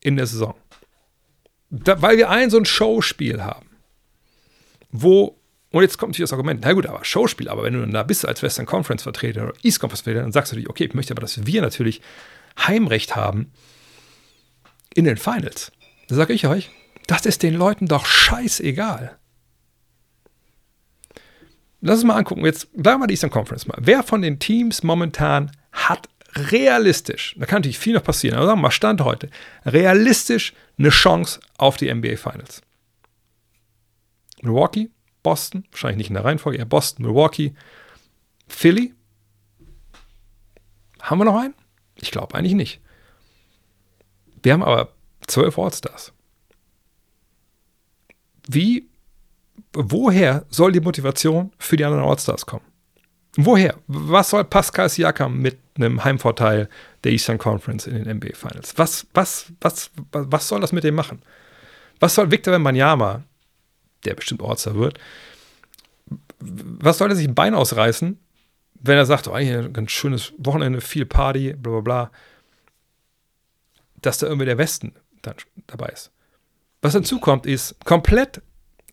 in 0.00 0.16
der 0.16 0.26
Saison. 0.26 0.54
Da, 1.70 2.00
weil 2.00 2.16
wir 2.16 2.30
ein 2.30 2.50
so 2.50 2.56
ein 2.56 2.64
Showspiel 2.64 3.42
haben, 3.44 3.68
wo, 4.90 5.38
und 5.70 5.82
jetzt 5.82 5.98
kommt 5.98 6.12
natürlich 6.12 6.30
das 6.30 6.32
Argument, 6.32 6.60
na 6.62 6.72
gut, 6.72 6.86
aber 6.86 7.04
Showspiel, 7.04 7.48
aber 7.48 7.62
wenn 7.62 7.74
du 7.74 7.80
dann 7.80 7.92
da 7.92 8.02
bist 8.02 8.26
als 8.26 8.42
Western 8.42 8.64
Conference 8.64 9.02
Vertreter 9.02 9.44
oder 9.44 9.54
East 9.62 9.80
Conference 9.80 10.00
Vertreter, 10.00 10.22
dann 10.22 10.32
sagst 10.32 10.52
du 10.52 10.56
natürlich, 10.56 10.70
okay, 10.70 10.84
ich 10.86 10.94
möchte 10.94 11.12
aber, 11.12 11.20
dass 11.20 11.46
wir 11.46 11.60
natürlich 11.60 12.00
Heimrecht 12.58 13.16
haben 13.16 13.52
in 14.94 15.04
den 15.04 15.16
Finals. 15.16 15.72
Da 16.08 16.14
sage 16.14 16.32
ich 16.32 16.46
euch, 16.46 16.70
das 17.06 17.26
ist 17.26 17.42
den 17.42 17.54
Leuten 17.54 17.86
doch 17.86 18.06
scheißegal. 18.06 19.18
Lass 21.80 21.96
uns 21.96 22.04
mal 22.04 22.16
angucken, 22.16 22.44
jetzt 22.44 22.68
bleiben 22.74 23.00
wir 23.00 23.06
die 23.06 23.14
Eastern 23.14 23.30
Conference 23.30 23.66
mal. 23.66 23.78
Wer 23.80 24.02
von 24.02 24.20
den 24.20 24.38
Teams 24.38 24.82
momentan 24.82 25.52
hat 25.72 26.08
realistisch, 26.34 27.36
da 27.38 27.46
kann 27.46 27.58
natürlich 27.58 27.78
viel 27.78 27.94
noch 27.94 28.02
passieren, 28.02 28.36
aber 28.36 28.46
sagen 28.46 28.58
wir 28.58 28.62
mal 28.62 28.70
Stand 28.70 29.00
heute, 29.02 29.30
realistisch 29.64 30.54
eine 30.76 30.90
Chance 30.90 31.40
auf 31.56 31.76
die 31.76 31.92
NBA 31.92 32.16
Finals. 32.16 32.62
Milwaukee, 34.42 34.90
Boston, 35.22 35.64
wahrscheinlich 35.70 35.98
nicht 35.98 36.08
in 36.10 36.14
der 36.14 36.24
Reihenfolge, 36.24 36.58
eher 36.58 36.64
Boston, 36.64 37.06
Milwaukee, 37.06 37.54
Philly. 38.48 38.94
Haben 41.00 41.18
wir 41.18 41.24
noch 41.24 41.38
einen? 41.38 41.54
Ich 41.96 42.10
glaube 42.10 42.34
eigentlich 42.34 42.54
nicht. 42.54 42.80
Wir 44.42 44.52
haben 44.52 44.62
aber 44.62 44.92
zwölf 45.26 45.58
Allstars. 45.58 46.12
Wie, 48.48 48.88
woher 49.72 50.46
soll 50.48 50.72
die 50.72 50.80
Motivation 50.80 51.52
für 51.58 51.76
die 51.76 51.84
anderen 51.84 52.04
Allstars 52.04 52.46
kommen? 52.46 52.64
Woher? 53.36 53.76
Was 53.86 54.30
soll 54.30 54.44
Pascal 54.44 54.88
Siakam 54.88 55.38
mit 55.38 55.58
einem 55.76 56.02
Heimvorteil 56.02 56.68
der 57.04 57.12
Eastern 57.12 57.38
Conference 57.38 57.86
in 57.86 57.94
den 57.94 58.16
NBA 58.16 58.34
Finals? 58.34 58.76
Was, 58.76 59.06
was, 59.14 59.52
was, 59.60 59.90
was 60.12 60.48
soll 60.48 60.60
das 60.60 60.72
mit 60.72 60.84
dem 60.84 60.94
machen? 60.94 61.22
Was 62.00 62.14
soll 62.14 62.30
Victor 62.30 62.52
Wembanyama, 62.52 63.22
der 64.04 64.14
bestimmt 64.14 64.42
Ortser 64.42 64.74
wird, 64.74 64.98
was 66.40 66.98
soll 66.98 67.10
er 67.10 67.16
sich 67.16 67.28
ein 67.28 67.34
Bein 67.34 67.54
ausreißen, 67.54 68.18
wenn 68.80 68.96
er 68.96 69.06
sagt, 69.06 69.28
oh, 69.28 69.32
ein 69.32 69.72
ganz 69.72 69.90
schönes 69.90 70.32
Wochenende, 70.38 70.80
viel 70.80 71.04
Party, 71.04 71.52
bla 71.52 71.72
bla 71.72 71.80
bla, 71.80 72.10
dass 74.02 74.18
da 74.18 74.26
irgendwie 74.26 74.46
der 74.46 74.58
Westen 74.58 74.94
dann 75.22 75.34
dabei 75.66 75.88
ist. 75.88 76.10
Was 76.82 76.94
hinzu 76.94 77.18
kommt, 77.18 77.46
ist 77.46 77.84
komplett 77.84 78.40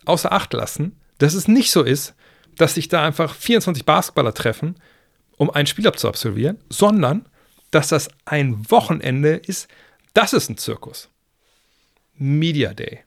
außer 0.05 0.31
Acht 0.31 0.53
lassen, 0.53 0.99
dass 1.17 1.33
es 1.33 1.47
nicht 1.47 1.71
so 1.71 1.83
ist, 1.83 2.15
dass 2.57 2.75
sich 2.75 2.87
da 2.87 3.05
einfach 3.05 3.33
24 3.33 3.85
Basketballer 3.85 4.33
treffen, 4.33 4.75
um 5.37 5.49
ein 5.49 5.67
Spiel 5.67 5.87
abzuabsolvieren, 5.87 6.57
sondern 6.69 7.27
dass 7.71 7.89
das 7.89 8.09
ein 8.25 8.69
Wochenende 8.71 9.35
ist. 9.35 9.67
Das 10.13 10.33
ist 10.33 10.49
ein 10.49 10.57
Zirkus. 10.57 11.09
Media 12.15 12.73
Day. 12.73 12.99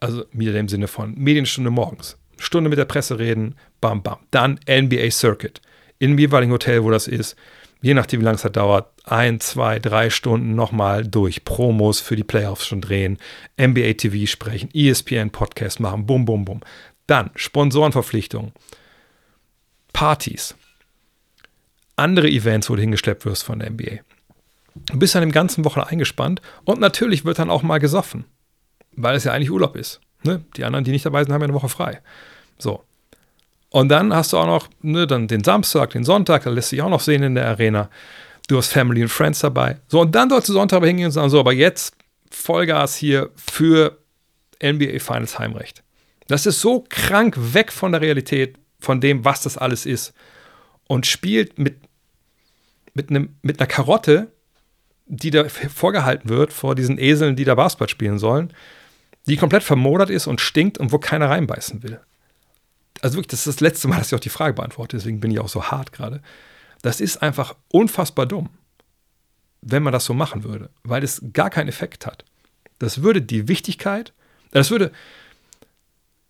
Also 0.00 0.24
Media 0.32 0.52
Day 0.52 0.60
im 0.60 0.68
Sinne 0.68 0.88
von 0.88 1.14
Medienstunde 1.14 1.70
morgens. 1.70 2.16
Stunde 2.38 2.70
mit 2.70 2.78
der 2.78 2.84
Presse 2.84 3.18
reden, 3.18 3.56
bam, 3.80 4.02
bam. 4.02 4.18
Dann 4.30 4.58
NBA 4.68 5.10
Circuit. 5.10 5.60
In 5.98 6.12
dem 6.12 6.18
jeweiligen 6.18 6.52
Hotel, 6.52 6.82
wo 6.84 6.90
das 6.90 7.08
ist. 7.08 7.36
Je 7.80 7.94
nachdem, 7.94 8.20
wie 8.20 8.24
lange 8.24 8.36
es 8.36 8.44
halt 8.44 8.56
dauert. 8.56 8.90
Ein, 9.04 9.40
zwei, 9.40 9.78
drei 9.78 10.10
Stunden 10.10 10.54
nochmal 10.54 11.06
durch. 11.06 11.44
Promos 11.44 12.00
für 12.00 12.16
die 12.16 12.24
Playoffs 12.24 12.66
schon 12.66 12.80
drehen. 12.80 13.18
NBA 13.60 13.94
TV 13.94 14.26
sprechen. 14.26 14.68
ESPN 14.74 15.30
Podcast 15.30 15.78
machen. 15.78 16.04
Bum, 16.04 16.24
bum, 16.24 16.44
bum. 16.44 16.60
Dann 17.08 17.30
Sponsorenverpflichtungen, 17.34 18.52
Partys, 19.94 20.54
andere 21.96 22.28
Events, 22.28 22.68
wo 22.68 22.76
du 22.76 22.82
hingeschleppt 22.82 23.24
wirst 23.24 23.44
von 23.44 23.58
der 23.58 23.70
NBA. 23.70 24.00
Du 24.74 24.98
bist 24.98 25.14
dann 25.14 25.22
im 25.22 25.32
ganzen 25.32 25.64
Wochen 25.64 25.80
eingespannt 25.80 26.42
und 26.64 26.80
natürlich 26.80 27.24
wird 27.24 27.38
dann 27.38 27.50
auch 27.50 27.62
mal 27.62 27.78
gesoffen, 27.78 28.26
weil 28.92 29.16
es 29.16 29.24
ja 29.24 29.32
eigentlich 29.32 29.50
Urlaub 29.50 29.74
ist. 29.74 30.00
Ne? 30.22 30.44
Die 30.56 30.64
anderen, 30.64 30.84
die 30.84 30.90
nicht 30.90 31.06
dabei 31.06 31.24
sind, 31.24 31.32
haben 31.32 31.40
ja 31.40 31.46
eine 31.46 31.54
Woche 31.54 31.70
frei. 31.70 32.02
So. 32.58 32.84
Und 33.70 33.90
dann 33.90 34.14
hast 34.14 34.32
du 34.32 34.38
auch 34.38 34.46
noch 34.46 34.68
ne, 34.80 35.06
dann 35.06 35.28
den 35.28 35.44
Samstag, 35.44 35.90
den 35.90 36.04
Sonntag, 36.04 36.44
da 36.44 36.50
lässt 36.50 36.70
sich 36.70 36.80
auch 36.80 36.88
noch 36.88 37.00
sehen 37.00 37.22
in 37.22 37.34
der 37.34 37.46
Arena. 37.46 37.90
Du 38.48 38.56
hast 38.56 38.68
Family 38.68 39.02
und 39.02 39.10
Friends 39.10 39.40
dabei. 39.40 39.78
So, 39.88 40.00
und 40.00 40.14
dann 40.14 40.30
sollst 40.30 40.48
du 40.48 40.54
Sonntag 40.54 40.82
hingehen 40.82 41.06
und 41.06 41.12
sagen, 41.12 41.28
so, 41.28 41.38
aber 41.38 41.52
jetzt 41.52 41.94
Vollgas 42.30 42.96
hier 42.96 43.30
für 43.36 43.98
NBA 44.62 44.98
Finals 45.00 45.38
Heimrecht. 45.38 45.82
Das 46.28 46.46
ist 46.46 46.60
so 46.60 46.84
krank 46.88 47.36
weg 47.38 47.72
von 47.72 47.92
der 47.92 48.00
Realität, 48.00 48.58
von 48.80 49.00
dem, 49.00 49.24
was 49.24 49.42
das 49.42 49.58
alles 49.58 49.86
ist. 49.86 50.14
Und 50.86 51.06
spielt 51.06 51.58
mit, 51.58 51.76
mit, 52.94 53.10
einem, 53.10 53.36
mit 53.42 53.60
einer 53.60 53.66
Karotte, 53.66 54.32
die 55.06 55.30
da 55.30 55.44
vorgehalten 55.48 56.28
wird 56.28 56.52
vor 56.52 56.74
diesen 56.74 56.98
Eseln, 56.98 57.36
die 57.36 57.44
da 57.44 57.54
Basketball 57.54 57.88
spielen 57.88 58.18
sollen, 58.18 58.52
die 59.26 59.36
komplett 59.36 59.62
vermodert 59.62 60.10
ist 60.10 60.26
und 60.26 60.40
stinkt 60.40 60.78
und 60.78 60.92
wo 60.92 60.98
keiner 60.98 61.28
reinbeißen 61.28 61.82
will. 61.82 62.00
Also 63.00 63.16
wirklich, 63.16 63.28
das 63.28 63.40
ist 63.40 63.56
das 63.56 63.60
letzte 63.60 63.88
Mal, 63.88 63.98
dass 63.98 64.08
ich 64.08 64.14
auch 64.14 64.20
die 64.20 64.28
Frage 64.28 64.54
beantworte, 64.54 64.96
deswegen 64.96 65.20
bin 65.20 65.30
ich 65.30 65.38
auch 65.38 65.48
so 65.48 65.64
hart 65.64 65.92
gerade. 65.92 66.22
Das 66.82 67.00
ist 67.00 67.22
einfach 67.22 67.56
unfassbar 67.68 68.26
dumm, 68.26 68.50
wenn 69.62 69.82
man 69.82 69.92
das 69.92 70.04
so 70.04 70.14
machen 70.14 70.44
würde, 70.44 70.70
weil 70.84 71.02
es 71.02 71.22
gar 71.32 71.50
keinen 71.50 71.68
Effekt 71.68 72.06
hat. 72.06 72.24
Das 72.78 73.02
würde 73.02 73.22
die 73.22 73.48
Wichtigkeit, 73.48 74.12
das 74.50 74.70
würde, 74.70 74.92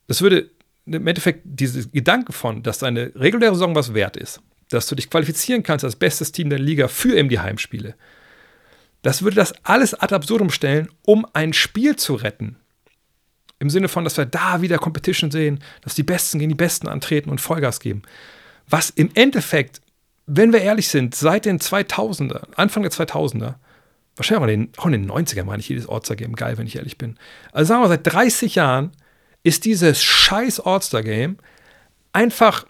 das 0.07 0.23
würde 0.23 0.51
im 0.87 1.07
Endeffekt 1.07 1.43
diese 1.45 1.89
Gedanke 1.89 2.33
von, 2.33 2.63
dass 2.63 2.79
deine 2.79 3.13
reguläre 3.15 3.55
Saison 3.55 3.75
was 3.75 3.93
wert 3.93 4.17
ist, 4.17 4.41
dass 4.71 4.87
du 4.87 4.95
dich 4.95 5.11
qualifizieren 5.11 5.63
kannst 5.63 5.85
als 5.85 5.97
bestes 5.97 6.33
Team 6.33 6.49
der 6.49 6.59
Liga 6.59 6.89
für 6.89 7.17
eben 7.17 7.29
die 7.29 7.41
Heimspiele, 7.41 7.95
das 9.03 9.23
würde 9.23 9.37
das 9.37 9.55
alles 9.65 9.95
ad 9.95 10.15
absurdum 10.15 10.51
stellen, 10.51 10.89
um 11.03 11.27
ein 11.33 11.53
Spiel 11.53 11.97
zu 11.97 12.15
retten. 12.15 12.57
Im 13.61 13.71
Sinne 13.71 13.89
von, 13.89 14.05
dass 14.05 14.17
wir 14.17 14.27
da 14.27 14.63
wieder 14.63 14.79
Competition 14.79 15.31
sehen, 15.31 15.59
dass 15.83 15.95
die 15.95 16.05
Besten 16.05 16.39
gegen 16.39 16.51
die 16.51 16.55
Besten 16.55 16.89
antreten 16.89 17.31
und 17.31 17.41
Vollgas 17.41 17.81
geben. 17.81 18.03
Was 18.69 18.91
im 18.91 19.11
Endeffekt, 19.15 19.81
wenn 20.27 20.53
wir 20.53 20.61
ehrlich 20.61 20.89
sind, 20.89 21.15
seit 21.15 21.45
den 21.45 21.59
2000er, 21.59 22.55
Anfang 22.55 22.83
der 22.83 22.93
2000er, 22.93 23.55
wahrscheinlich 24.17 24.43
auch 24.43 24.49
in 24.49 24.61
den, 24.61 24.73
auch 24.77 24.87
in 24.87 24.93
den 24.93 25.11
90ern 25.11 25.45
meine 25.45 25.61
ich 25.61 25.69
jedes 25.69 25.89
All-Star-Game 25.89 26.37
geil, 26.37 26.59
wenn 26.59 26.67
ich 26.67 26.77
ehrlich 26.77 26.99
bin. 26.99 27.19
Also 27.53 27.69
sagen 27.69 27.83
wir, 27.83 27.89
seit 27.89 28.07
30 28.07 28.55
Jahren 28.55 28.93
ist 29.43 29.65
dieses 29.65 30.03
scheiß 30.03 30.61
All-Star-Game 30.61 31.39
einfach 32.13 32.67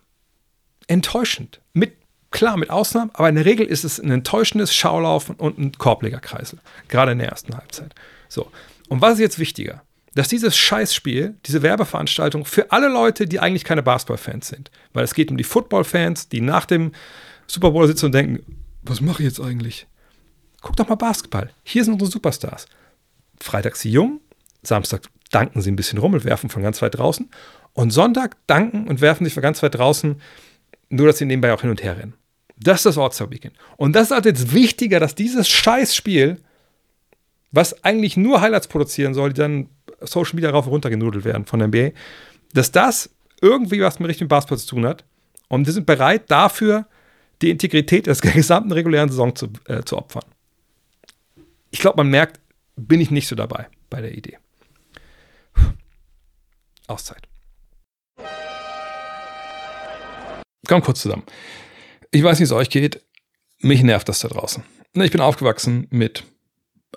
enttäuschend. 0.86 1.60
Mit, 1.72 1.96
klar, 2.30 2.56
mit 2.56 2.70
Ausnahmen, 2.70 3.10
aber 3.14 3.28
in 3.28 3.34
der 3.34 3.44
Regel 3.44 3.66
ist 3.66 3.84
es 3.84 3.98
ein 3.98 4.10
enttäuschendes 4.10 4.74
Schaulaufen 4.74 5.34
und 5.36 5.58
ein 5.58 5.72
Korblegerkreisel. 5.72 6.58
Gerade 6.88 7.12
in 7.12 7.18
der 7.18 7.28
ersten 7.28 7.56
Halbzeit. 7.56 7.94
So. 8.28 8.50
Und 8.88 9.00
was 9.00 9.14
ist 9.14 9.20
jetzt 9.20 9.38
wichtiger? 9.38 9.82
Dass 10.18 10.26
dieses 10.26 10.56
Scheißspiel, 10.56 11.36
diese 11.46 11.62
Werbeveranstaltung 11.62 12.44
für 12.44 12.72
alle 12.72 12.88
Leute, 12.88 13.26
die 13.26 13.38
eigentlich 13.38 13.62
keine 13.62 13.84
Basketball-Fans 13.84 14.48
sind, 14.48 14.68
weil 14.92 15.04
es 15.04 15.14
geht 15.14 15.30
um 15.30 15.36
die 15.36 15.44
Football-Fans, 15.44 16.28
die 16.28 16.40
nach 16.40 16.66
dem 16.66 16.90
Super 17.46 17.70
Bowl 17.70 17.86
sitzen 17.86 18.06
und 18.06 18.16
denken, 18.16 18.56
was 18.82 19.00
mache 19.00 19.22
ich 19.22 19.28
jetzt 19.28 19.40
eigentlich? 19.40 19.86
Guck 20.60 20.74
doch 20.74 20.88
mal 20.88 20.96
Basketball. 20.96 21.50
Hier 21.62 21.84
sind 21.84 21.92
unsere 21.92 22.10
Superstars. 22.10 22.66
Freitags 23.40 23.82
die 23.82 23.92
Jungen, 23.92 24.18
Samstag 24.64 25.02
danken 25.30 25.60
sie 25.60 25.70
ein 25.70 25.76
bisschen 25.76 26.00
rum 26.00 26.14
und 26.14 26.24
werfen 26.24 26.50
von 26.50 26.64
ganz 26.64 26.82
weit 26.82 26.98
draußen. 26.98 27.30
Und 27.72 27.92
Sonntag 27.92 28.36
danken 28.48 28.88
und 28.88 29.00
werfen 29.00 29.24
sich 29.24 29.34
von 29.34 29.42
ganz 29.44 29.62
weit 29.62 29.76
draußen, 29.76 30.20
nur 30.88 31.06
dass 31.06 31.18
sie 31.18 31.26
nebenbei 31.26 31.52
auch 31.52 31.60
hin 31.60 31.70
und 31.70 31.84
her 31.84 31.96
rennen. 31.96 32.14
Das 32.56 32.80
ist 32.80 32.86
das 32.86 32.98
All-Star 32.98 33.30
Weekend. 33.30 33.54
Und 33.76 33.92
das 33.94 34.08
ist 34.08 34.10
halt 34.10 34.24
jetzt 34.24 34.52
wichtiger, 34.52 34.98
dass 34.98 35.14
dieses 35.14 35.48
Scheißspiel, 35.48 36.40
was 37.52 37.84
eigentlich 37.84 38.16
nur 38.16 38.40
Highlights 38.40 38.66
produzieren 38.66 39.14
soll, 39.14 39.32
die 39.32 39.40
dann 39.40 39.68
Social 40.00 40.34
Media 40.34 40.50
rauf 40.50 40.66
und 40.66 40.72
runter 40.72 40.90
genudelt 40.90 41.24
werden 41.24 41.46
von 41.46 41.58
der 41.58 41.68
NBA, 41.68 41.90
dass 42.52 42.70
das 42.72 43.10
irgendwie 43.40 43.80
was 43.80 43.98
mit 43.98 44.08
Richtung 44.08 44.28
Basketball 44.28 44.58
zu 44.58 44.66
tun 44.66 44.86
hat. 44.86 45.04
Und 45.48 45.66
wir 45.66 45.72
sind 45.72 45.86
bereit 45.86 46.30
dafür, 46.30 46.86
die 47.42 47.50
Integrität 47.50 48.06
der 48.06 48.14
gesamten 48.34 48.72
regulären 48.72 49.08
Saison 49.08 49.34
zu, 49.34 49.48
äh, 49.66 49.82
zu 49.82 49.96
opfern. 49.96 50.24
Ich 51.70 51.80
glaube, 51.80 51.98
man 51.98 52.08
merkt, 52.08 52.40
bin 52.76 53.00
ich 53.00 53.10
nicht 53.10 53.28
so 53.28 53.36
dabei 53.36 53.68
bei 53.90 54.00
der 54.00 54.16
Idee. 54.16 54.38
Auszeit. 56.86 57.28
Komm 60.66 60.82
kurz 60.82 61.02
zusammen. 61.02 61.24
Ich 62.10 62.22
weiß, 62.22 62.38
wie 62.38 62.44
es 62.44 62.52
euch 62.52 62.70
geht. 62.70 63.04
Mich 63.60 63.82
nervt 63.82 64.08
das 64.08 64.20
da 64.20 64.28
draußen. 64.28 64.62
Ich 64.94 65.10
bin 65.10 65.20
aufgewachsen 65.20 65.86
mit 65.90 66.24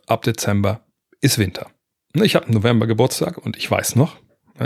ab 0.08 0.24
Dezember 0.24 0.86
ist 1.20 1.38
Winter. 1.38 1.70
Ich 2.14 2.36
habe 2.36 2.48
im 2.48 2.54
November 2.54 2.88
Geburtstag 2.88 3.38
und 3.38 3.58
ich 3.58 3.70
weiß 3.70 3.96
noch, 3.96 4.18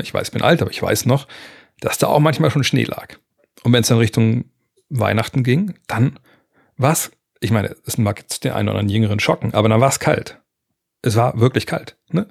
ich 0.02 0.14
weiß, 0.14 0.32
bin 0.32 0.41
alt, 0.41 0.62
aber 0.62 0.72
ich 0.72 0.82
weiß 0.82 1.06
noch, 1.06 1.28
dass 1.80 1.98
da 1.98 2.08
auch 2.08 2.20
manchmal 2.20 2.52
schon 2.52 2.64
Schnee 2.64 2.84
lag. 2.84 3.16
Und 3.64 3.74
wenn 3.74 3.82
es 3.82 3.88
dann 3.88 3.98
Richtung 3.98 4.46
Weihnachten 4.89 5.43
ging, 5.43 5.76
dann 5.88 6.20
war 6.78 6.93
es, 6.93 7.12
ich 7.39 7.52
meine, 7.52 7.76
es 7.86 7.98
mag 7.98 8.20
jetzt 8.20 8.43
den 8.43 8.52
einen 8.52 8.70
oder 8.70 8.80
anderen 8.80 8.96
Jüngeren 8.96 9.20
schocken, 9.20 9.54
aber 9.54 9.70
dann 9.70 9.82
war 9.82 9.89
es 9.89 10.00
kalt. 10.00 10.39
Es 11.02 11.16
war 11.16 11.39
wirklich 11.39 11.66
kalt. 11.66 11.98
Ne? 12.10 12.28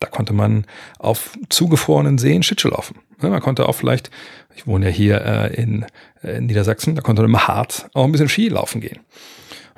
Da 0.00 0.08
konnte 0.08 0.32
man 0.32 0.66
auf 0.98 1.36
zugefrorenen 1.48 2.18
Seen 2.18 2.42
Schlittschuh 2.42 2.68
laufen. 2.68 3.00
Ne? 3.20 3.30
Man 3.30 3.40
konnte 3.40 3.68
auch 3.68 3.74
vielleicht, 3.74 4.10
ich 4.54 4.66
wohne 4.66 4.86
ja 4.86 4.92
hier 4.92 5.24
äh, 5.24 5.54
in, 5.54 5.86
äh, 6.22 6.38
in 6.38 6.46
Niedersachsen, 6.46 6.94
da 6.94 7.02
konnte 7.02 7.22
man 7.22 7.30
im 7.30 7.48
Harz 7.48 7.88
auch 7.94 8.04
ein 8.04 8.12
bisschen 8.12 8.28
Ski 8.28 8.48
laufen 8.48 8.80
gehen. 8.80 9.00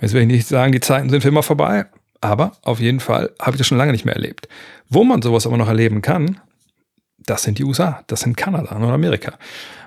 Jetzt 0.00 0.14
will 0.14 0.22
ich 0.22 0.28
nicht 0.28 0.46
sagen, 0.46 0.72
die 0.72 0.80
Zeiten 0.80 1.10
sind 1.10 1.20
für 1.20 1.28
immer 1.28 1.42
vorbei, 1.42 1.86
aber 2.20 2.52
auf 2.62 2.80
jeden 2.80 3.00
Fall 3.00 3.30
habe 3.40 3.52
ich 3.52 3.58
das 3.58 3.66
schon 3.66 3.78
lange 3.78 3.92
nicht 3.92 4.04
mehr 4.04 4.14
erlebt. 4.14 4.48
Wo 4.88 5.04
man 5.04 5.22
sowas 5.22 5.46
aber 5.46 5.56
noch 5.56 5.68
erleben 5.68 6.02
kann, 6.02 6.40
das 7.18 7.42
sind 7.42 7.58
die 7.58 7.64
USA, 7.64 8.02
das 8.06 8.20
sind 8.20 8.36
Kanada 8.36 8.74
und 8.74 8.84
Amerika. 8.84 9.38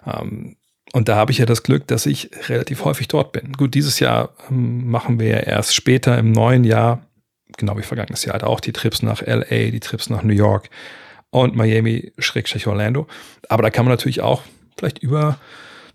Ähm, 0.06 0.56
und 0.94 1.10
da 1.10 1.16
habe 1.16 1.32
ich 1.32 1.40
ja 1.40 1.46
das 1.46 1.64
Glück, 1.64 1.88
dass 1.88 2.06
ich 2.06 2.30
relativ 2.50 2.86
häufig 2.86 3.08
dort 3.08 3.32
bin. 3.32 3.54
Gut, 3.54 3.74
dieses 3.74 4.00
Jahr 4.00 4.30
ähm, 4.50 4.90
machen 4.90 5.20
wir 5.20 5.28
ja 5.28 5.40
erst 5.40 5.76
später 5.76 6.18
im 6.18 6.32
neuen 6.32 6.64
Jahr, 6.64 7.02
genau 7.58 7.78
wie 7.78 7.84
vergangenes 7.84 8.26
Jahr, 8.26 8.46
auch 8.46 8.60
die 8.60 8.74
Trips 8.74 9.02
nach 9.02 9.22
LA, 9.22 9.72
die 9.72 9.80
Trips 9.80 10.10
nach 10.10 10.24
New 10.24 10.34
York 10.34 10.70
und 11.32 11.56
Miami, 11.56 12.14
Schrägstrich 12.20 12.68
Orlando. 12.68 13.08
Aber 13.50 13.64
da 13.64 13.70
kann 13.72 13.86
man 13.86 13.92
natürlich 13.92 14.22
auch 14.22 14.44
vielleicht 14.78 15.00
über 15.00 15.40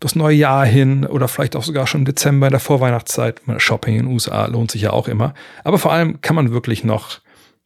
das 0.01 0.15
neue 0.15 0.37
Jahr 0.37 0.65
hin 0.65 1.05
oder 1.05 1.29
vielleicht 1.29 1.57
auch 1.57 1.65
sogar 1.65 1.87
schon 1.87 2.03
im 2.03 2.05
Dezember 2.05 2.47
in 2.47 2.53
der 2.53 2.61
Vorweihnachtszeit. 2.61 3.41
Shopping 3.59 3.97
in 3.97 4.07
den 4.07 4.13
USA 4.13 4.47
lohnt 4.47 4.71
sich 4.71 4.83
ja 4.83 4.93
auch 4.93 5.09
immer. 5.09 5.35
Aber 5.65 5.79
vor 5.79 5.93
allem 5.93 6.21
kann 6.21 6.37
man 6.37 6.53
wirklich 6.53 6.85
noch 6.85 7.21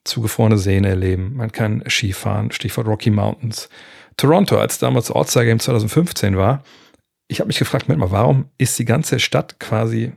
zugefrorene 0.04 0.58
Seen 0.58 0.84
erleben. 0.84 1.34
Man 1.36 1.52
kann 1.52 1.84
Skifahren, 1.88 2.50
Stichwort 2.50 2.86
Rocky 2.86 3.10
Mountains. 3.10 3.68
Toronto, 4.16 4.58
als 4.58 4.78
damals 4.78 5.10
All-Star 5.10 5.44
Game 5.44 5.60
2015 5.60 6.36
war, 6.36 6.62
ich 7.28 7.40
habe 7.40 7.48
mich 7.48 7.58
gefragt, 7.58 7.88
mal, 7.88 8.10
warum 8.10 8.46
ist 8.58 8.78
die 8.78 8.84
ganze 8.84 9.18
Stadt 9.18 9.58
quasi 9.58 10.12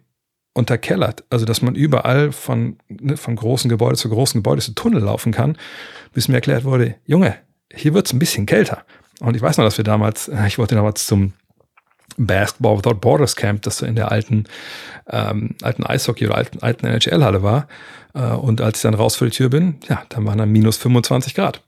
unterkellert? 0.54 1.24
Also, 1.30 1.46
dass 1.46 1.62
man 1.62 1.76
überall 1.76 2.32
von, 2.32 2.78
ne, 2.90 3.16
von 3.16 3.36
großen 3.36 3.70
Gebäude 3.70 3.96
zu 3.96 4.10
großen 4.10 4.40
Gebäude 4.40 4.62
zu 4.62 4.74
Tunnel 4.74 5.02
laufen 5.02 5.32
kann, 5.32 5.58
bis 6.14 6.28
mir 6.28 6.36
erklärt 6.36 6.66
wurde, 6.66 6.96
Junge, 7.06 7.36
hier 7.74 7.94
wird 7.94 8.08
es 8.08 8.14
ein 8.14 8.20
bisschen 8.20 8.46
kälter. 8.46 8.84
Und 9.22 9.36
ich 9.36 9.42
weiß 9.42 9.58
noch, 9.58 9.66
dass 9.66 9.78
wir 9.78 9.86
damals, 9.86 10.30
ich 10.48 10.58
wollte 10.58 10.76
damals 10.76 11.08
zum 11.08 11.34
Basketball 12.18 12.78
Without 12.78 12.96
Borders 12.96 13.36
Camp, 13.36 13.62
das 13.64 13.78
so 13.78 13.86
in 13.86 13.96
der 13.96 14.12
alten, 14.12 14.46
ähm, 15.10 15.56
alten 15.62 15.86
Eishockey 15.86 16.26
oder 16.26 16.36
alten, 16.36 16.60
alten 16.62 16.86
NHL-Halle 16.86 17.44
war. 17.44 17.68
Äh, 18.14 18.34
und 18.34 18.62
als 18.62 18.80
ich 18.80 18.82
dann 18.84 18.94
raus 18.94 19.16
für 19.16 19.26
die 19.26 19.32
Tür 19.32 19.50
bin, 19.50 19.76
ja, 19.88 20.04
dann 20.10 20.26
waren 20.26 20.38
dann 20.38 20.52
minus 20.52 20.78
25 20.78 21.36
Grad. 21.36 21.62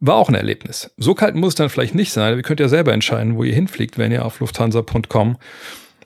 War 0.00 0.16
auch 0.16 0.28
ein 0.28 0.34
Erlebnis. 0.34 0.90
So 0.96 1.14
kalt 1.14 1.34
muss 1.34 1.50
es 1.50 1.54
dann 1.56 1.68
vielleicht 1.68 1.94
nicht 1.94 2.12
sein. 2.12 2.36
Ihr 2.36 2.42
könnt 2.42 2.60
ja 2.60 2.68
selber 2.68 2.92
entscheiden, 2.92 3.36
wo 3.36 3.44
ihr 3.44 3.54
hinfliegt, 3.54 3.98
wenn 3.98 4.12
ihr 4.12 4.24
auf 4.24 4.40
lufthansa.com 4.40 5.36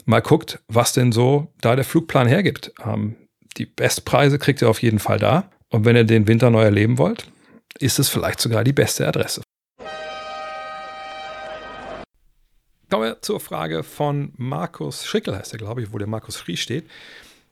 mal 0.06 0.20
guckt, 0.20 0.60
was 0.68 0.92
denn 0.92 1.12
so 1.12 1.52
da 1.60 1.76
der 1.76 1.84
Flugplan 1.84 2.26
hergibt. 2.26 2.72
Ähm, 2.84 3.16
die 3.56 3.66
Bestpreise 3.66 4.38
kriegt 4.38 4.62
ihr 4.62 4.68
auf 4.68 4.82
jeden 4.82 4.98
Fall 4.98 5.18
da. 5.18 5.50
Und 5.70 5.84
wenn 5.84 5.96
ihr 5.96 6.04
den 6.04 6.26
Winter 6.26 6.50
neu 6.50 6.62
erleben 6.62 6.98
wollt, 6.98 7.30
ist 7.78 7.98
es 7.98 8.08
vielleicht 8.08 8.40
sogar 8.40 8.64
die 8.64 8.72
beste 8.72 9.06
Adresse. 9.06 9.42
Kommen 12.94 13.08
wir 13.08 13.22
zur 13.22 13.40
Frage 13.40 13.82
von 13.82 14.32
Markus 14.36 15.04
Schrickel, 15.04 15.36
heißt 15.36 15.52
er, 15.52 15.58
glaube 15.58 15.82
ich, 15.82 15.92
wo 15.92 15.98
der 15.98 16.06
Markus 16.06 16.38
Schrie 16.38 16.56
steht. 16.56 16.84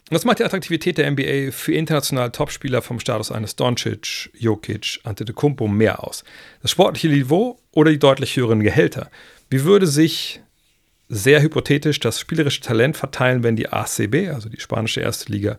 Was 0.08 0.24
macht 0.24 0.38
die 0.38 0.44
Attraktivität 0.44 0.98
der 0.98 1.10
NBA 1.10 1.50
für 1.50 1.74
internationale 1.74 2.30
Topspieler 2.30 2.80
vom 2.80 3.00
Status 3.00 3.32
eines 3.32 3.56
Doncic, 3.56 4.30
Jokic, 4.38 5.00
Antetokounmpo 5.02 5.66
mehr 5.66 6.04
aus? 6.04 6.22
Das 6.60 6.70
sportliche 6.70 7.08
Niveau 7.08 7.58
oder 7.72 7.90
die 7.90 7.98
deutlich 7.98 8.36
höheren 8.36 8.60
Gehälter? 8.60 9.10
Wie 9.50 9.64
würde 9.64 9.88
sich 9.88 10.40
sehr 11.08 11.42
hypothetisch 11.42 11.98
das 11.98 12.20
spielerische 12.20 12.60
Talent 12.60 12.96
verteilen, 12.96 13.42
wenn 13.42 13.56
die 13.56 13.68
ACB, 13.68 14.28
also 14.32 14.48
die 14.48 14.60
spanische 14.60 15.00
erste 15.00 15.32
Liga, 15.32 15.58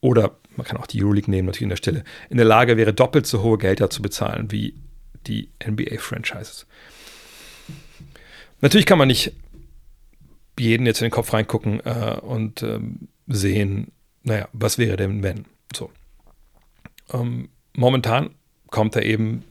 oder 0.00 0.38
man 0.56 0.66
kann 0.66 0.78
auch 0.78 0.86
die 0.86 1.04
Euroleague 1.04 1.30
nehmen 1.30 1.44
natürlich 1.44 1.66
an 1.66 1.68
der 1.68 1.76
Stelle, 1.76 2.04
in 2.30 2.38
der 2.38 2.46
Lage 2.46 2.78
wäre, 2.78 2.94
doppelt 2.94 3.26
so 3.26 3.42
hohe 3.42 3.58
Gelder 3.58 3.90
zu 3.90 4.00
bezahlen 4.00 4.50
wie 4.50 4.72
die 5.26 5.50
NBA-Franchises? 5.62 6.66
Natürlich 8.60 8.86
kann 8.86 8.98
man 8.98 9.08
nicht 9.08 9.32
jeden 10.58 10.86
jetzt 10.86 11.00
in 11.00 11.06
den 11.06 11.12
Kopf 11.12 11.32
reingucken 11.32 11.80
äh, 11.84 12.18
und 12.20 12.62
ähm, 12.62 13.08
sehen, 13.26 13.92
naja, 14.22 14.48
was 14.52 14.78
wäre 14.78 14.96
denn, 14.96 15.22
wenn? 15.22 15.46
So. 15.74 15.90
Ähm, 17.12 17.48
momentan 17.74 18.30
kommt 18.70 18.96
da 18.96 19.00
eben 19.00 19.44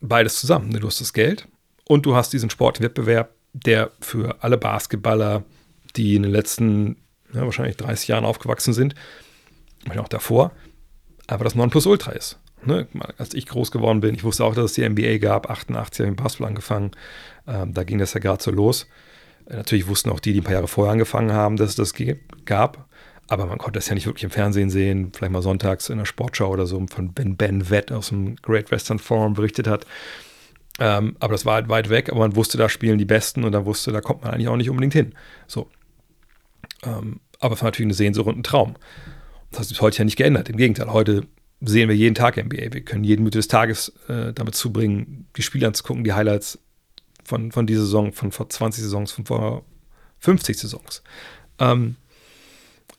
beides 0.00 0.40
zusammen. 0.40 0.70
Du 0.70 0.86
hast 0.86 1.00
das 1.00 1.12
Geld 1.12 1.48
und 1.84 2.06
du 2.06 2.14
hast 2.14 2.32
diesen 2.32 2.50
Sportwettbewerb, 2.50 3.34
der 3.52 3.90
für 4.00 4.42
alle 4.42 4.56
Basketballer, 4.56 5.44
die 5.96 6.14
in 6.14 6.22
den 6.22 6.32
letzten 6.32 6.96
ja, 7.32 7.42
wahrscheinlich 7.42 7.76
30 7.76 8.08
Jahren 8.08 8.24
aufgewachsen 8.24 8.72
sind, 8.72 8.94
auch 9.96 10.08
davor, 10.08 10.52
aber 11.26 11.44
das 11.44 11.54
Nonplusultra 11.54 12.12
ist. 12.12 12.38
Ne, 12.64 12.88
als 13.18 13.34
ich 13.34 13.46
groß 13.46 13.70
geworden 13.70 14.00
bin, 14.00 14.14
ich 14.14 14.24
wusste 14.24 14.44
auch, 14.44 14.54
dass 14.54 14.66
es 14.66 14.72
die 14.72 14.88
NBA 14.88 15.18
gab, 15.18 15.48
88 15.48 16.00
habe 16.00 16.06
ich 16.08 16.10
mit 16.10 16.22
Basketball 16.22 16.48
angefangen, 16.48 16.90
ähm, 17.46 17.72
da 17.72 17.84
ging 17.84 17.98
das 17.98 18.14
ja 18.14 18.20
gerade 18.20 18.42
so 18.42 18.50
los. 18.50 18.88
Äh, 19.46 19.56
natürlich 19.56 19.86
wussten 19.86 20.10
auch 20.10 20.18
die, 20.18 20.32
die 20.32 20.40
ein 20.40 20.44
paar 20.44 20.54
Jahre 20.54 20.68
vorher 20.68 20.92
angefangen 20.92 21.32
haben, 21.32 21.56
dass 21.56 21.70
es 21.70 21.76
das 21.76 21.94
gab, 22.44 22.88
aber 23.28 23.46
man 23.46 23.58
konnte 23.58 23.78
es 23.78 23.88
ja 23.88 23.94
nicht 23.94 24.06
wirklich 24.06 24.24
im 24.24 24.30
Fernsehen 24.30 24.70
sehen, 24.70 25.12
vielleicht 25.14 25.32
mal 25.32 25.42
sonntags 25.42 25.88
in 25.88 25.98
der 25.98 26.04
Sportschau 26.04 26.50
oder 26.50 26.66
so, 26.66 26.84
von 26.90 27.12
Ben 27.12 27.36
Ben 27.36 27.70
Wett 27.70 27.92
aus 27.92 28.08
dem 28.08 28.36
Great 28.36 28.70
Western 28.72 28.98
Forum 28.98 29.34
berichtet 29.34 29.68
hat. 29.68 29.86
Ähm, 30.80 31.16
aber 31.20 31.32
das 31.32 31.44
war 31.44 31.54
halt 31.54 31.68
weit 31.68 31.90
weg, 31.90 32.08
aber 32.10 32.20
man 32.20 32.36
wusste, 32.36 32.58
da 32.58 32.68
spielen 32.68 32.98
die 32.98 33.04
Besten 33.04 33.44
und 33.44 33.52
da 33.52 33.64
wusste, 33.64 33.92
da 33.92 34.00
kommt 34.00 34.22
man 34.22 34.32
eigentlich 34.32 34.48
auch 34.48 34.56
nicht 34.56 34.70
unbedingt 34.70 34.94
hin. 34.94 35.14
So. 35.46 35.68
Ähm, 36.84 37.20
aber 37.40 37.54
es 37.54 37.62
war 37.62 37.68
natürlich 37.68 37.86
eine 37.86 37.94
Sehnsucht 37.94 38.26
und 38.26 38.38
ein 38.38 38.42
Traum. 38.42 38.76
Das 39.50 39.60
hat 39.60 39.66
sich 39.66 39.80
heute 39.80 39.98
ja 39.98 40.04
nicht 40.04 40.16
geändert. 40.16 40.48
Im 40.48 40.56
Gegenteil, 40.56 40.92
heute 40.92 41.26
sehen 41.60 41.88
wir 41.88 41.96
jeden 41.96 42.14
Tag 42.14 42.36
NBA. 42.36 42.72
Wir 42.72 42.80
können 42.82 43.04
jeden 43.04 43.22
Minute 43.22 43.38
des 43.38 43.48
Tages 43.48 43.92
äh, 44.08 44.32
damit 44.32 44.54
zubringen, 44.54 45.26
die 45.36 45.42
Spiele 45.42 45.66
anzugucken, 45.66 46.04
die 46.04 46.12
Highlights 46.12 46.58
von, 47.24 47.52
von 47.52 47.66
dieser 47.66 47.82
Saison, 47.82 48.12
von 48.12 48.32
vor 48.32 48.48
20 48.48 48.82
Saisons, 48.84 49.12
von 49.12 49.26
vor 49.26 49.64
50 50.20 50.58
Saisons. 50.58 51.02
Ähm, 51.58 51.96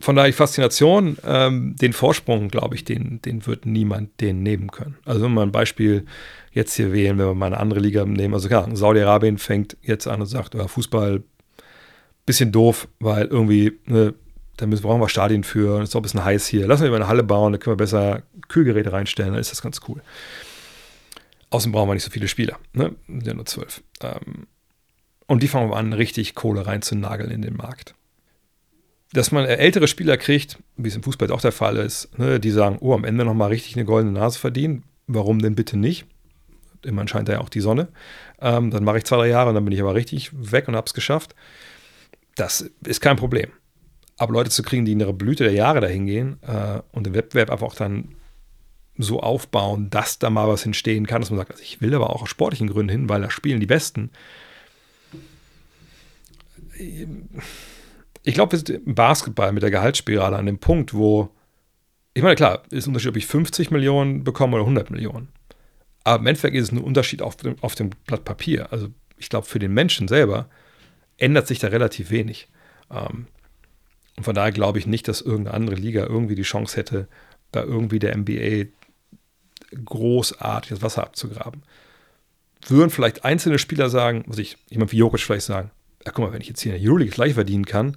von 0.01 0.16
daher 0.16 0.30
die 0.30 0.36
Faszination, 0.36 1.18
ähm, 1.26 1.76
den 1.76 1.91
Vorsprung, 1.91 2.47
glaube 2.47 2.76
ich, 2.76 2.86
den, 2.86 3.22
den 3.22 3.45
wird 3.45 3.66
niemand 3.66 4.22
den 4.22 4.43
nehmen 4.43 4.72
können. 4.72 4.97
Also 5.03 5.24
wenn 5.24 5.34
wir 5.34 5.41
ein 5.41 5.51
Beispiel 5.51 6.05
jetzt 6.53 6.74
hier 6.74 6.93
wählen, 6.93 7.18
wenn 7.18 7.28
wir 7.28 7.34
mal 7.34 7.47
eine 7.47 7.60
andere 7.60 7.82
Liga 7.82 8.05
nehmen, 8.05 8.34
also 8.34 8.47
klar, 8.47 8.68
Saudi-Arabien 8.74 9.38
fängt 9.38 9.76
jetzt 9.82 10.07
an 10.07 10.22
und 10.22 10.28
sagt, 10.28 10.55
ja, 10.55 10.68
Fußball 10.68 11.24
bisschen 12.26 12.51
doof, 12.51 12.88
weil 12.99 13.26
irgendwie, 13.26 13.80
ne, 13.88 14.14
da 14.60 14.68
müssen, 14.68 14.84
brauchen 14.84 15.01
wir 15.01 15.10
Stadien 15.10 15.43
für, 15.43 15.82
es 15.82 15.89
ist 15.89 15.95
auch 15.95 15.99
ein 15.99 16.03
bisschen 16.03 16.24
heiß 16.24 16.47
hier. 16.47 16.68
Lassen 16.68 16.84
wir 16.84 16.89
über 16.89 16.97
eine 16.97 17.07
Halle 17.07 17.24
bauen, 17.24 17.53
da 17.53 17.57
können 17.57 17.74
wir 17.74 17.84
besser 17.84 18.24
Kühlgeräte 18.47 18.91
reinstellen, 18.91 19.34
dann 19.34 19.41
ist 19.41 19.51
das 19.51 19.62
ganz 19.62 19.82
cool. 19.88 20.01
Außerdem 21.49 21.72
brauchen 21.72 21.89
wir 21.89 21.93
nicht 21.93 22.03
so 22.03 22.12
viele 22.12 22.28
Spieler, 22.28 22.60
ne? 22.74 22.95
Sind 23.07 23.26
ja 23.26 23.34
nur 23.34 23.45
zwölf. 23.45 23.82
Ähm, 24.01 24.47
und 25.28 25.43
die 25.43 25.47
fangen 25.47 25.74
an, 25.74 25.93
richtig 25.93 26.36
Kohle 26.36 26.66
reinzunageln 26.66 27.32
in 27.32 27.41
den 27.41 27.55
Markt 27.55 27.95
dass 29.14 29.32
man 29.32 29.45
ältere 29.45 29.88
Spieler 29.88 30.18
kriegt, 30.18 30.60
wie 30.78 30.88
es 30.88 30.95
im 30.95 31.03
Fußball 31.03 31.32
auch 31.32 31.41
der 31.41 31.51
Fall 31.51 31.78
ist, 31.78 32.18
ne, 32.18 32.39
die 32.39 32.51
sagen, 32.51 32.78
oh, 32.80 32.93
am 32.93 33.03
Ende 33.03 33.26
nochmal 33.26 33.49
richtig 33.49 33.76
eine 33.76 33.86
goldene 33.86 34.18
Nase 34.20 34.39
verdienen. 34.39 34.84
Warum 35.07 35.39
denn 35.39 35.55
bitte 35.55 35.78
nicht? 35.78 36.05
Immerhin 36.84 37.07
scheint 37.07 37.28
da 37.28 37.34
ja 37.34 37.41
auch 37.41 37.49
die 37.49 37.60
Sonne. 37.60 37.88
Ähm, 38.39 38.70
dann 38.70 38.84
mache 38.84 38.99
ich 38.99 39.05
zwei, 39.05 39.18
drei 39.18 39.28
Jahre 39.28 39.49
und 39.49 39.55
dann 39.55 39.66
bin 39.66 39.74
ich 39.74 39.82
aber 39.82 39.95
richtig 39.95 40.32
weg 40.34 40.68
und 40.68 40.76
habe 40.76 40.86
es 40.86 40.93
geschafft. 40.93 41.36
Das 42.36 42.70
ist 42.86 43.01
kein 43.01 43.18
Problem. 43.18 43.49
Aber 44.20 44.34
Leute 44.34 44.51
zu 44.51 44.61
kriegen, 44.61 44.86
die 44.86 44.91
in 44.91 44.99
ihrer 44.99 45.13
Blüte 45.13 45.43
der 45.43 45.53
Jahre 45.53 45.82
dahin 45.82 46.05
gehen 46.05 46.38
äh, 46.43 46.82
und 46.91 47.07
den 47.07 47.15
Wettbewerb 47.15 47.49
einfach 47.49 47.67
auch 47.67 47.76
dann 47.76 48.15
so 48.97 49.22
aufbauen, 49.22 49.89
dass 49.89 50.20
da 50.20 50.30
mal 50.30 50.47
was 50.47 50.65
entstehen 50.65 51.07
kann, 51.07 51.22
dass 51.22 51.32
man 51.32 51.39
sagt, 51.39 51.51
also 51.51 51.63
ich 51.63 51.82
will 51.82 51.95
aber 51.95 52.09
auch 52.11 52.22
aus 52.22 52.30
sportlichen 52.30 52.67
Gründen 52.67 52.91
hin, 52.91 53.09
weil 53.09 53.22
da 53.22 53.32
spielen 53.32 53.59
die 53.59 53.65
Besten 53.65 54.11
ich 58.24 58.34
glaube, 58.34 58.53
wir 58.53 58.59
sind 58.59 58.70
im 58.70 58.95
Basketball 58.95 59.51
mit 59.51 59.63
der 59.63 59.72
Gehaltsspirale 59.72 60.38
an 60.38 60.45
dem 60.45 60.59
Punkt, 60.59 60.93
wo, 60.93 61.30
ich 62.13 62.24
meine, 62.24 62.36
klar, 62.36 62.63
ist 62.72 62.86
ein 62.86 62.89
Unterschied, 62.89 63.09
ob 63.09 63.17
ich 63.17 63.28
50 63.28 63.72
Millionen 63.72 64.24
bekomme 64.24 64.55
oder 64.55 64.63
100 64.63 64.91
Millionen. 64.91 65.30
Aber 66.03 66.20
im 66.20 66.28
Endeffekt 66.28 66.55
ist 66.55 66.63
es 66.63 66.72
ein 66.72 66.80
Unterschied 66.80 67.22
auf 67.22 67.36
dem, 67.36 67.55
auf 67.61 67.76
dem 67.76 67.91
Blatt 68.07 68.26
Papier. 68.26 68.72
Also 68.72 68.89
ich 69.17 69.30
glaube, 69.30 69.47
für 69.47 69.59
den 69.59 69.74
Menschen 69.74 70.07
selber 70.07 70.49
ändert 71.17 71.47
sich 71.47 71.59
da 71.59 71.67
relativ 71.67 72.11
wenig. 72.11 72.47
Ähm, 72.89 73.28
und 74.20 74.26
von 74.26 74.36
daher 74.36 74.51
glaube 74.51 74.80
ich 74.80 74.86
nicht, 74.86 75.07
dass 75.07 75.22
irgendeine 75.22 75.55
andere 75.55 75.78
Liga 75.78 76.05
irgendwie 76.05 76.36
die 76.36 76.41
Chance 76.41 76.76
hätte, 76.76 77.07
da 77.53 77.63
irgendwie 77.63 77.99
der 77.99 78.17
NBA 78.17 78.65
großartig 79.86 80.72
das 80.72 80.82
Wasser 80.82 81.03
abzugraben. 81.03 81.63
Würden 82.67 82.89
vielleicht 82.89 83.24
einzelne 83.24 83.57
Spieler 83.57 83.89
sagen, 83.89 84.26
was 84.28 84.38
ich, 84.38 84.57
jemand 84.70 84.91
wie 84.91 84.97
Jokic 84.97 85.22
vielleicht 85.22 85.45
sagen, 85.45 85.72
ja, 86.05 86.11
guck 86.11 86.26
mal, 86.26 86.34
wenn 86.34 86.41
ich 86.41 86.49
jetzt 86.49 86.59
hier 86.59 86.76
in 86.76 86.82
der 86.82 86.89
Euroleague 86.89 87.13
gleich 87.13 87.36
verdienen 87.36 87.63
kann, 87.63 87.95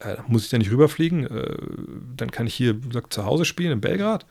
äh, 0.00 0.16
muss 0.26 0.42
ich 0.42 0.50
da 0.50 0.58
nicht 0.58 0.72
rüberfliegen, 0.72 1.24
äh, 1.24 1.56
dann 2.16 2.32
kann 2.32 2.48
ich 2.48 2.54
hier 2.56 2.74
gesagt, 2.74 3.12
zu 3.12 3.24
Hause 3.24 3.44
spielen 3.44 3.70
in 3.70 3.80
Belgrad. 3.80 4.26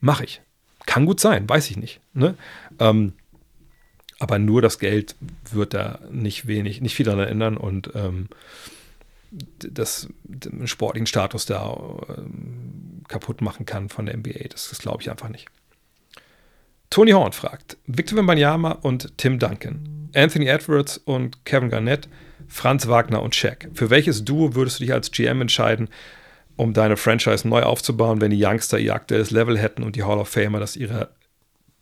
Mache 0.00 0.24
ich. 0.24 0.40
Kann 0.86 1.04
gut 1.04 1.20
sein, 1.20 1.46
weiß 1.46 1.70
ich 1.70 1.76
nicht. 1.76 2.00
Ne? 2.14 2.34
Ähm, 2.78 3.12
aber 4.18 4.38
nur 4.38 4.62
das 4.62 4.78
Geld 4.78 5.16
wird 5.52 5.74
da 5.74 6.00
nicht 6.10 6.46
wenig, 6.46 6.80
nicht 6.80 6.94
viel 6.94 7.04
daran 7.04 7.28
ändern 7.28 7.58
und 7.58 7.90
ähm, 7.94 8.28
das 9.58 10.08
den 10.24 10.66
sportlichen 10.66 11.06
Status 11.06 11.46
da 11.46 11.76
ähm, 12.16 13.02
kaputt 13.08 13.40
machen 13.40 13.66
kann 13.66 13.88
von 13.88 14.06
der 14.06 14.16
NBA. 14.16 14.48
Das, 14.50 14.68
das 14.68 14.78
glaube 14.78 15.02
ich 15.02 15.10
einfach 15.10 15.28
nicht. 15.28 15.48
Tony 16.90 17.12
Horn 17.12 17.32
fragt: 17.32 17.76
Victor 17.86 18.18
Wembanyama 18.18 18.72
und 18.72 19.16
Tim 19.18 19.38
Duncan, 19.38 20.10
Anthony 20.14 20.46
Edwards 20.46 20.98
und 20.98 21.44
Kevin 21.44 21.70
Garnett 21.70 22.08
Franz 22.48 22.86
Wagner 22.86 23.22
und 23.22 23.34
Shaq. 23.34 23.68
Für 23.74 23.90
welches 23.90 24.24
Duo 24.24 24.54
würdest 24.54 24.78
du 24.78 24.84
dich 24.84 24.92
als 24.92 25.10
GM 25.10 25.40
entscheiden, 25.40 25.88
um 26.56 26.72
deine 26.72 26.96
Franchise 26.96 27.46
neu 27.46 27.62
aufzubauen, 27.62 28.20
wenn 28.20 28.30
die 28.30 28.42
Youngster 28.42 28.78
ihr 28.78 28.94
aktuelles 28.94 29.30
Level 29.30 29.58
hätten 29.58 29.82
und 29.82 29.96
die 29.96 30.04
Hall 30.04 30.18
of 30.18 30.28
Famer 30.28 30.60
das 30.60 30.76
ihrer 30.76 31.10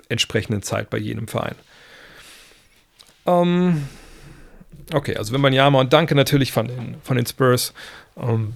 entsprechenden 0.09 0.63
Zeit 0.63 0.91
bei 0.91 0.99
jenem 0.99 1.29
Verein? 1.29 1.55
Um, 3.25 3.33
ähm, 3.33 3.89
okay, 4.93 5.17
also 5.17 5.33
wenn 5.33 5.41
man 5.41 5.53
Yama 5.53 5.81
und 5.81 5.93
Danke 5.93 6.15
natürlich 6.15 6.53
von 6.53 6.69
den, 6.69 6.97
von 7.03 7.17
den 7.17 7.27
Spurs. 7.27 7.73
Ähm, 8.17 8.55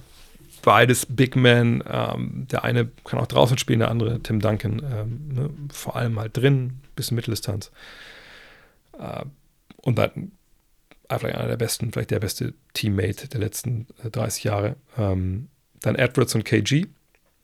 beides 0.61 1.05
Big 1.05 1.35
Men. 1.35 1.81
Um, 1.81 2.47
der 2.47 2.63
eine 2.63 2.89
kann 3.05 3.19
auch 3.19 3.27
draußen 3.27 3.57
spielen, 3.57 3.79
der 3.79 3.89
andere 3.89 4.19
Tim 4.21 4.39
Duncan. 4.39 4.75
Ne, 4.75 5.49
vor 5.71 5.95
allem 5.95 6.19
halt 6.19 6.35
drin, 6.37 6.81
bisschen 6.95 7.15
Mitteldistanz. 7.15 7.71
Uh, 8.93 9.23
und 9.77 9.97
dann 9.97 10.31
vielleicht 11.17 11.35
einer 11.35 11.47
der 11.47 11.57
besten, 11.57 11.91
vielleicht 11.91 12.11
der 12.11 12.19
beste 12.19 12.53
Teammate 12.73 13.27
der 13.29 13.39
letzten 13.39 13.87
30 14.03 14.45
äh, 14.45 14.47
Jahre. 14.47 14.75
Ähm, 14.97 15.47
dann 15.79 15.95
Edwards 15.95 16.35
und 16.35 16.45
KG. 16.45 16.85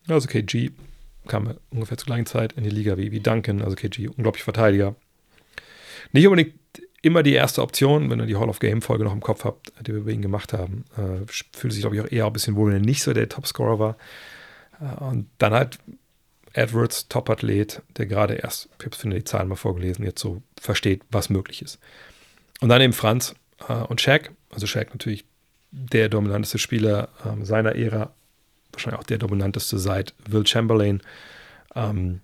Also 0.07 0.27
KG 0.27 0.69
kam 1.27 1.55
ungefähr 1.71 1.97
zur 1.97 2.05
gleichen 2.05 2.27
Zeit 2.27 2.53
in 2.53 2.63
die 2.63 2.69
Liga 2.69 2.97
wie, 2.97 3.11
wie 3.11 3.19
Duncan, 3.19 3.61
also 3.61 3.75
KG, 3.75 4.07
unglaublich 4.07 4.43
Verteidiger. 4.43 4.95
Nicht 6.11 6.27
unbedingt 6.27 6.53
immer 7.05 7.21
die 7.21 7.33
erste 7.33 7.61
Option, 7.61 8.09
wenn 8.09 8.19
ihr 8.19 8.25
die 8.25 8.35
Hall 8.35 8.49
of 8.49 8.59
Game-Folge 8.59 9.03
noch 9.03 9.13
im 9.13 9.21
Kopf 9.21 9.43
habt, 9.43 9.71
die 9.81 9.93
wir 9.93 9.99
über 9.99 10.11
ihn 10.11 10.23
gemacht 10.23 10.53
haben. 10.53 10.85
Äh, 10.97 11.25
fühlt 11.27 11.71
sich, 11.71 11.81
glaube 11.81 11.95
ich, 11.95 12.01
auch 12.01 12.11
eher 12.11 12.25
ein 12.25 12.33
bisschen 12.33 12.55
wohl, 12.55 12.71
wenn 12.71 12.81
er 12.81 12.85
nicht 12.85 13.03
so 13.03 13.13
der 13.13 13.29
Topscorer 13.29 13.77
war. 13.77 13.97
Äh, 14.81 15.03
und 15.03 15.29
dann 15.37 15.53
halt 15.53 15.77
Edwards, 16.53 17.07
Top-Athlet, 17.07 17.83
der 17.97 18.07
gerade 18.07 18.35
erst, 18.35 18.69
ich 18.79 18.85
habe 18.85 19.13
die 19.13 19.23
Zahlen 19.23 19.49
mal 19.49 19.55
vorgelesen, 19.55 20.03
jetzt 20.03 20.19
so 20.19 20.41
versteht, 20.59 21.03
was 21.11 21.29
möglich 21.29 21.61
ist. 21.61 21.79
Und 22.59 22.69
dann 22.69 22.81
eben 22.81 22.93
Franz, 22.93 23.35
äh, 23.67 23.73
und 23.73 24.01
Shaq. 24.01 24.31
Also 24.51 24.65
Shaq 24.65 24.89
natürlich 24.91 25.25
der 25.71 26.09
dominanteste 26.09 26.57
Spieler 26.57 27.09
ähm, 27.25 27.45
seiner 27.45 27.75
Ära, 27.75 28.13
wahrscheinlich 28.71 28.99
auch 28.99 29.05
der 29.05 29.17
dominanteste 29.19 29.77
seit 29.77 30.15
Will 30.27 30.47
Chamberlain. 30.47 31.01
Ähm, 31.75 32.21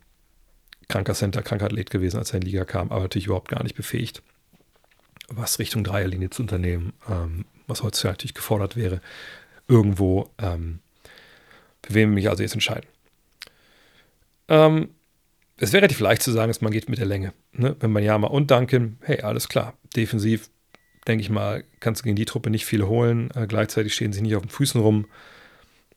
kranker 0.87 1.13
Center, 1.13 1.41
kranker 1.43 1.65
Athlet 1.65 1.89
gewesen, 1.89 2.17
als 2.17 2.31
er 2.31 2.35
in 2.35 2.41
die 2.41 2.51
Liga 2.51 2.65
kam, 2.65 2.91
aber 2.91 3.01
natürlich 3.01 3.27
überhaupt 3.27 3.49
gar 3.49 3.63
nicht 3.63 3.75
befähigt, 3.75 4.23
was 5.31 5.59
Richtung 5.59 5.83
Dreierlinie 5.83 6.29
zu 6.29 6.41
unternehmen, 6.41 6.93
ähm, 7.09 7.45
was 7.67 7.83
heutzutage 7.83 8.13
natürlich 8.13 8.33
gefordert 8.33 8.75
wäre, 8.75 9.01
irgendwo, 9.67 10.29
ähm, 10.39 10.79
für 11.83 11.93
wen 11.93 12.13
mich 12.13 12.29
also 12.29 12.43
jetzt 12.43 12.53
entscheiden. 12.53 12.87
Ähm, 14.47 14.89
es 15.57 15.73
wäre 15.73 15.81
relativ 15.81 15.99
leicht 15.99 16.23
zu 16.23 16.31
sagen, 16.31 16.49
dass 16.49 16.61
man 16.61 16.71
geht 16.71 16.89
mit 16.89 16.99
der 16.99 17.05
Länge. 17.05 17.33
Ne? 17.53 17.75
Wenn 17.79 17.91
man 17.91 18.03
Yama 18.03 18.27
und 18.27 18.49
Duncan, 18.51 18.97
hey, 19.01 19.21
alles 19.21 19.47
klar, 19.47 19.73
defensiv 19.95 20.49
denke 21.07 21.23
ich 21.23 21.29
mal, 21.29 21.63
kannst 21.79 22.01
du 22.01 22.03
gegen 22.03 22.15
die 22.15 22.25
Truppe 22.25 22.49
nicht 22.49 22.65
viel 22.65 22.83
holen. 22.85 23.31
Äh, 23.35 23.47
gleichzeitig 23.47 23.93
stehen 23.93 24.13
sie 24.13 24.21
nicht 24.21 24.35
auf 24.35 24.43
den 24.43 24.49
Füßen 24.49 24.81
rum. 24.81 25.07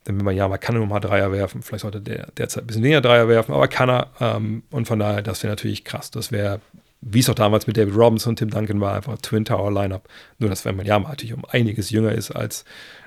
Denn 0.06 0.18
wenn 0.18 0.24
man 0.24 0.36
ja, 0.36 0.48
man 0.48 0.60
kann 0.60 0.74
nur 0.74 0.86
mal 0.86 1.00
Dreier 1.00 1.32
werfen, 1.32 1.62
vielleicht 1.62 1.82
sollte 1.82 2.00
der 2.00 2.30
derzeit 2.36 2.64
ein 2.64 2.66
bisschen 2.66 2.82
weniger 2.82 3.00
Dreier 3.00 3.28
werfen, 3.28 3.54
aber 3.54 3.68
kann 3.68 3.88
er. 3.88 4.10
Ähm, 4.20 4.62
und 4.70 4.86
von 4.86 4.98
daher, 4.98 5.22
das 5.22 5.42
wäre 5.42 5.52
natürlich 5.52 5.84
krass. 5.84 6.10
Das 6.10 6.30
wäre, 6.30 6.60
wie 7.04 7.20
es 7.20 7.28
auch 7.28 7.34
damals 7.34 7.66
mit 7.66 7.76
David 7.76 7.94
Robinson 7.94 8.30
und 8.30 8.36
Tim 8.36 8.50
Duncan 8.50 8.80
war, 8.80 8.94
einfach 8.94 9.18
Twin 9.18 9.44
Tower 9.44 9.70
Lineup. 9.70 10.08
Nur, 10.38 10.48
dass 10.48 10.64
wenn 10.64 10.76
man 10.76 10.86
ja 10.86 10.98
natürlich 10.98 11.34
um 11.34 11.44
einiges 11.44 11.90
jünger 11.90 12.12
ist, 12.12 12.30
als 12.30 12.64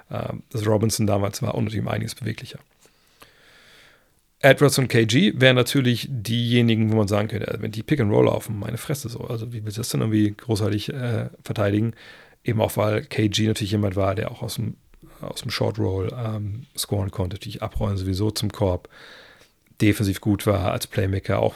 äh, 0.09 0.33
das 0.51 0.65
Robinson 0.65 1.07
damals 1.07 1.41
war 1.41 1.55
und 1.55 1.65
natürlich 1.65 1.83
um 1.83 1.89
einiges 1.89 2.15
beweglicher. 2.15 2.59
Edwards 4.39 4.77
und 4.77 4.87
KG 4.87 5.33
wären 5.35 5.55
natürlich 5.55 6.07
diejenigen, 6.11 6.91
wo 6.91 6.97
man 6.97 7.07
sagen 7.07 7.27
könnte, 7.27 7.57
wenn 7.59 7.71
die 7.71 7.81
Pick 7.81 7.99
and 7.99 8.11
Roll 8.11 8.25
laufen, 8.25 8.59
meine 8.59 8.77
Fresse 8.77 9.09
so. 9.09 9.21
Also 9.21 9.51
wie 9.51 9.65
willst 9.65 9.77
du 9.77 9.81
das 9.81 9.89
denn 9.89 10.01
irgendwie 10.01 10.31
großartig 10.31 10.93
äh, 10.93 11.29
verteidigen? 11.43 11.93
Eben 12.43 12.61
auch, 12.61 12.77
weil 12.77 13.01
KG 13.01 13.47
natürlich 13.47 13.71
jemand 13.71 13.95
war, 13.95 14.13
der 14.13 14.29
auch 14.29 14.43
aus 14.43 14.55
dem, 14.55 14.75
aus 15.21 15.41
dem 15.41 15.49
Short 15.49 15.79
Roll 15.79 16.13
ähm, 16.15 16.67
scoren 16.77 17.09
konnte, 17.09 17.35
natürlich 17.35 17.63
abrollen 17.63 17.97
sowieso 17.97 18.29
zum 18.29 18.51
Korb, 18.51 18.89
defensiv 19.81 20.21
gut 20.21 20.45
war, 20.45 20.71
als 20.71 20.85
Playmaker 20.85 21.39
auch 21.39 21.55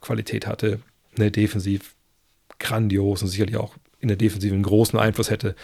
Qualität 0.00 0.46
hatte, 0.46 0.78
ne, 1.16 1.30
defensiv 1.30 1.94
grandios 2.58 3.22
und 3.22 3.28
sicherlich 3.28 3.56
auch 3.56 3.76
in 4.00 4.08
der 4.08 4.16
Defensive 4.16 4.52
einen 4.52 4.64
großen 4.64 4.98
Einfluss 4.98 5.30
hätte 5.30 5.54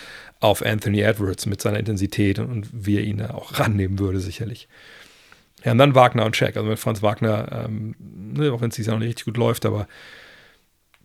auf 0.40 0.64
Anthony 0.64 1.00
Edwards 1.00 1.46
mit 1.46 1.60
seiner 1.60 1.78
Intensität 1.78 2.38
und, 2.38 2.68
wie 2.72 2.96
er 2.96 3.02
ihn 3.02 3.20
auch 3.22 3.58
rannehmen 3.58 3.98
würde, 3.98 4.20
sicherlich. 4.20 4.68
Ja, 5.64 5.72
und 5.72 5.78
dann 5.78 5.96
Wagner 5.96 6.24
und 6.24 6.36
Check. 6.36 6.56
Also 6.56 6.68
mit 6.68 6.78
Franz 6.78 7.02
Wagner, 7.02 7.64
ähm, 7.66 7.96
ne, 7.98 8.52
auch 8.52 8.60
wenn 8.60 8.68
es 8.68 8.76
dieses 8.76 8.86
Jahr 8.86 8.96
noch 8.96 9.00
nicht 9.00 9.08
richtig 9.08 9.24
gut 9.24 9.36
läuft, 9.36 9.66
aber 9.66 9.88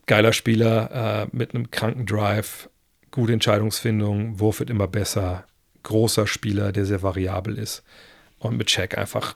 geiler 0.05 0.31
Spieler 0.31 1.23
äh, 1.23 1.35
mit 1.35 1.55
einem 1.55 1.71
kranken 1.71 2.05
Drive, 2.05 2.69
gute 3.09 3.33
Entscheidungsfindung, 3.33 4.39
Wurf 4.39 4.59
wird 4.59 4.69
immer 4.69 4.87
besser, 4.87 5.45
großer 5.81 6.27
Spieler, 6.27 6.71
der 6.71 6.85
sehr 6.85 7.01
variabel 7.01 7.57
ist. 7.57 7.83
Und 8.37 8.57
mit 8.57 8.67
Check 8.67 8.97
einfach, 8.97 9.35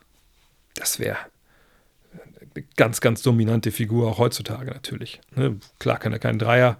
das 0.75 0.99
wäre 0.99 1.17
ganz, 2.75 3.01
ganz 3.01 3.21
dominante 3.21 3.71
Figur, 3.71 4.09
auch 4.09 4.17
heutzutage 4.17 4.71
natürlich. 4.71 5.19
Ne? 5.35 5.57
Klar 5.79 5.99
kann 5.99 6.13
er 6.13 6.19
keinen 6.19 6.39
Dreier, 6.39 6.77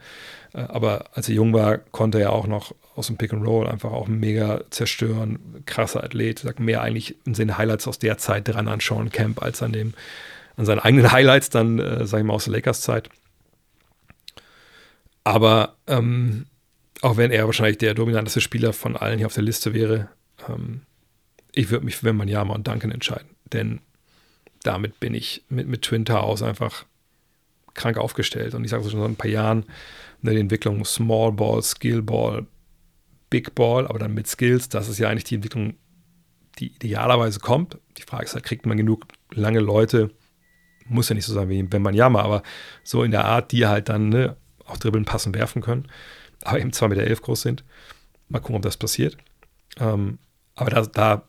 äh, 0.54 0.60
aber 0.60 1.06
als 1.14 1.30
er 1.30 1.36
jung 1.36 1.54
war, 1.54 1.78
konnte 1.78 2.20
er 2.20 2.34
auch 2.34 2.48
noch 2.48 2.74
aus 2.96 3.08
dem 3.08 3.18
Pick 3.18 3.34
and 3.34 3.46
Roll 3.46 3.68
einfach 3.68 3.92
auch 3.92 4.08
mega 4.08 4.62
zerstören. 4.70 5.64
Krasser 5.66 6.04
Athlet, 6.04 6.40
sagt 6.40 6.60
mehr 6.60 6.82
eigentlich 6.82 7.16
in 7.26 7.36
seinen 7.36 7.58
Highlights 7.58 7.88
aus 7.88 8.00
der 8.00 8.18
Zeit 8.18 8.48
dran 8.48 8.68
an 8.68 8.80
Sean 8.80 9.12
Camp 9.12 9.42
als 9.42 9.62
an 9.62 9.72
dem, 9.72 9.94
an 10.56 10.66
seinen 10.66 10.80
eigenen 10.80 11.12
Highlights 11.12 11.50
dann, 11.50 11.80
äh, 11.80 12.06
sag 12.06 12.20
ich 12.20 12.26
mal, 12.26 12.34
aus 12.34 12.46
der 12.46 12.54
Lakers-Zeit. 12.54 13.10
Aber 15.24 15.76
ähm, 15.88 16.46
auch 17.02 17.18
wenn 17.18 17.32
er 17.32 17.46
wahrscheinlich 17.46 17.78
der 17.78 17.94
dominanteste 17.94 18.42
Spieler 18.42 18.74
von 18.74 18.96
allen 18.96 19.18
hier 19.18 19.28
auf 19.28 19.34
der 19.34 19.44
Liste 19.44 19.74
wäre, 19.74 20.10
ähm, 20.48 20.82
ich 21.52 21.70
würde 21.70 21.86
mich 21.86 21.98
für 21.98 22.06
Wembanyama 22.06 22.54
und 22.54 22.68
Duncan 22.68 22.92
entscheiden. 22.92 23.30
Denn 23.52 23.82
damit 24.64 25.00
bin 25.00 25.14
ich 25.14 25.44
mit, 25.50 25.68
mit 25.68 25.82
Twin 25.82 26.06
Towers 26.06 26.42
einfach 26.42 26.86
krank 27.74 27.98
aufgestellt. 27.98 28.54
Und 28.54 28.64
ich 28.64 28.72
sage 28.72 28.84
es 28.84 28.92
schon 28.92 29.00
seit 29.00 29.10
ein 29.10 29.16
paar 29.16 29.30
Jahren, 29.30 29.66
ne, 30.22 30.32
die 30.32 30.40
Entwicklung 30.40 30.84
Small 30.84 31.32
Ball, 31.32 31.62
Skill 31.64 32.02
Ball, 32.02 32.46
Big 33.30 33.56
Ball, 33.56 33.88
aber 33.88 34.00
dann 34.00 34.14
mit 34.14 34.28
Skills, 34.28 34.70
das 34.70 34.90
ist 34.90 35.00
ja 35.00 35.10
eigentlich 35.10 35.26
die 35.26 35.36
Entwicklung, 35.36 35.76
die 36.60 36.68
idealerweise 36.68 37.40
kommt. 37.40 37.78
Die 37.98 38.04
Frage 38.04 38.26
ist 38.26 38.34
halt, 38.34 38.44
kriegt 38.44 38.66
man 38.66 38.78
genug 38.78 39.06
lange 39.32 39.60
Leute, 39.60 40.12
muss 40.86 41.10
ja 41.10 41.16
nicht 41.16 41.26
so 41.26 41.34
sein 41.34 41.50
wie 41.50 41.72
wenn 41.72 41.82
man 41.82 41.94
Yama, 41.94 42.22
aber 42.22 42.44
so 42.84 43.04
in 43.04 43.12
der 43.12 43.26
Art, 43.26 43.52
die 43.52 43.66
halt 43.68 43.90
dann 43.90 44.10
ne, 44.10 44.38
auch 44.66 44.78
dribbeln, 44.78 45.06
passen, 45.06 45.34
werfen 45.34 45.62
können, 45.62 45.88
aber 46.44 46.60
eben 46.60 46.72
2,11 46.72 46.88
Meter 46.88 47.02
elf 47.02 47.22
groß 47.22 47.42
sind. 47.42 47.64
Mal 48.30 48.40
gucken, 48.40 48.58
ob 48.58 48.62
das 48.62 48.78
passiert. 48.78 49.18
Ähm, 49.80 50.20
aber 50.56 50.72
da, 50.72 50.82
da 50.82 51.24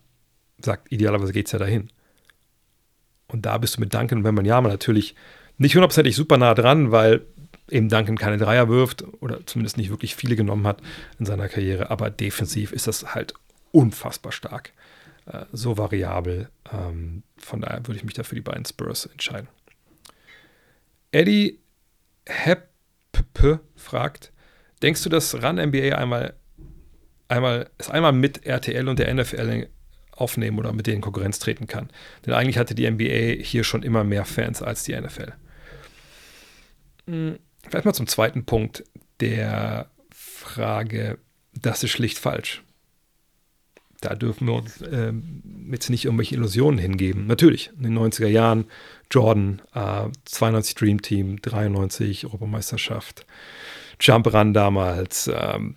sagt, 0.59 0.91
idealerweise 0.91 1.33
geht 1.33 1.47
es 1.47 1.53
ja 1.53 1.59
dahin. 1.59 1.91
Und 3.29 3.47
da 3.47 3.59
bist 3.59 3.77
du 3.77 3.81
mit 3.81 3.95
Duncan 3.95 4.19
und 4.19 4.25
Wembanyama 4.25 4.69
natürlich 4.69 5.15
nicht 5.59 5.75
hundertprozentig 5.75 6.17
super 6.17 6.39
nah 6.39 6.55
dran, 6.55 6.93
weil 6.93 7.27
eben 7.71 7.89
Duncan 7.89 8.17
keine 8.17 8.39
Dreier 8.39 8.69
wirft 8.69 9.05
oder 9.21 9.45
zumindest 9.47 9.77
nicht 9.77 9.91
wirklich 9.91 10.17
viele 10.17 10.37
genommen 10.37 10.67
hat 10.67 10.81
in 11.19 11.27
seiner 11.27 11.49
Karriere. 11.49 11.91
Aber 11.91 12.11
defensiv 12.11 12.73
ist 12.73 12.87
das 12.87 13.15
halt 13.15 13.35
unfassbar 13.73 14.33
stark. 14.33 14.73
Äh, 15.27 15.45
so 15.53 15.77
variabel. 15.77 16.49
Ähm, 16.73 17.23
von 17.37 17.61
daher 17.61 17.87
würde 17.87 17.99
ich 17.99 18.05
mich 18.05 18.15
dafür 18.15 18.37
die 18.37 18.43
beiden 18.43 18.65
Spurs 18.65 19.07
entscheiden. 19.07 19.49
Eddie 21.13 21.59
Hepp 22.27 22.69
fragt: 23.77 24.33
Denkst 24.83 25.03
du, 25.03 25.09
dass 25.09 25.35
Run 25.43 25.57
NBA 25.57 25.97
einmal, 25.97 26.35
einmal, 27.29 27.71
es 27.79 27.91
einmal 27.91 28.13
mit 28.13 28.47
RTL 28.47 28.89
und 28.89 28.99
der 28.99 29.13
NFL 29.13 29.69
aufnehmen 30.21 30.59
oder 30.59 30.73
mit 30.73 30.87
denen 30.87 31.01
Konkurrenz 31.01 31.39
treten 31.39 31.67
kann? 31.67 31.89
Denn 32.27 32.35
eigentlich 32.35 32.59
hatte 32.59 32.75
die 32.75 32.91
NBA 32.91 33.43
hier 33.43 33.65
schon 33.65 33.83
immer 33.83 34.05
mehr 34.05 34.25
Fans 34.25 34.63
als 34.63 34.85
die 34.85 34.99
NFL. 34.99 35.33
Hm, 37.07 37.39
vielleicht 37.69 37.85
mal 37.85 37.95
zum 37.95 38.07
zweiten 38.07 38.45
Punkt 38.45 38.85
der 39.21 39.91
Frage, 40.11 41.19
das 41.55 41.83
ist 41.83 41.91
schlicht 41.91 42.19
falsch 42.19 42.63
da 44.01 44.15
dürfen 44.15 44.47
wir 44.47 44.55
uns 44.55 44.81
äh, 44.83 45.13
jetzt 45.71 45.91
nicht 45.91 46.05
irgendwelche 46.05 46.37
Illusionen 46.37 46.79
hingeben. 46.79 47.27
Natürlich, 47.27 47.71
in 47.77 47.83
den 47.83 47.99
90er 47.99 48.29
Jahren 48.29 48.67
Jordan, 49.11 49.61
äh, 49.75 50.09
92 50.25 50.75
Dream 50.75 51.03
Team, 51.03 51.43
93 51.43 52.27
Europameisterschaft, 52.27 53.27
Jump 54.01 54.33
Run 54.33 54.55
damals, 54.55 55.29
ähm, 55.33 55.75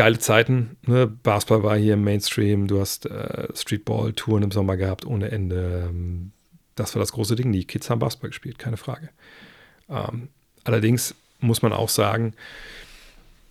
geile 0.00 0.18
Zeiten. 0.18 0.78
Ne? 0.86 1.06
Basketball 1.06 1.62
war 1.62 1.76
hier 1.76 1.92
im 1.92 2.02
Mainstream, 2.04 2.66
du 2.66 2.80
hast 2.80 3.04
äh, 3.04 3.48
Streetball-Touren 3.54 4.44
im 4.44 4.50
Sommer 4.50 4.78
gehabt 4.78 5.04
ohne 5.04 5.30
Ende. 5.30 5.88
Ähm, 5.90 6.32
das 6.74 6.94
war 6.94 7.00
das 7.00 7.12
große 7.12 7.36
Ding. 7.36 7.52
Die 7.52 7.66
Kids 7.66 7.90
haben 7.90 7.98
Basketball 7.98 8.30
gespielt, 8.30 8.58
keine 8.58 8.78
Frage. 8.78 9.10
Ähm, 9.90 10.28
allerdings 10.64 11.14
muss 11.40 11.60
man 11.60 11.74
auch 11.74 11.90
sagen, 11.90 12.32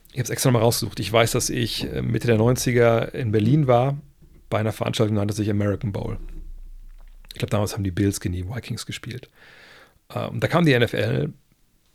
ich 0.07 0.15
habe 0.15 0.23
es 0.23 0.31
extra 0.31 0.49
mal 0.49 0.57
rausgesucht. 0.57 0.99
Ich 0.99 1.13
weiß, 1.13 1.33
dass 1.33 1.51
ich 1.51 1.83
äh, 1.83 2.01
Mitte 2.01 2.25
der 2.25 2.39
90er 2.39 3.13
in 3.13 3.31
Berlin 3.31 3.67
war 3.67 3.99
bei 4.49 4.57
einer 4.57 4.71
Veranstaltung 4.71 5.17
nannte 5.17 5.35
sich 5.35 5.51
American 5.51 5.91
Bowl. 5.91 6.17
Ich 7.33 7.37
glaube, 7.37 7.51
damals 7.51 7.73
haben 7.73 7.83
die 7.83 7.91
Bills 7.91 8.21
gegen 8.21 8.33
die 8.33 8.49
Vikings 8.49 8.87
gespielt. 8.87 9.29
Ähm, 10.15 10.39
da 10.39 10.47
kam 10.47 10.65
die 10.65 10.75
NFL 10.75 11.31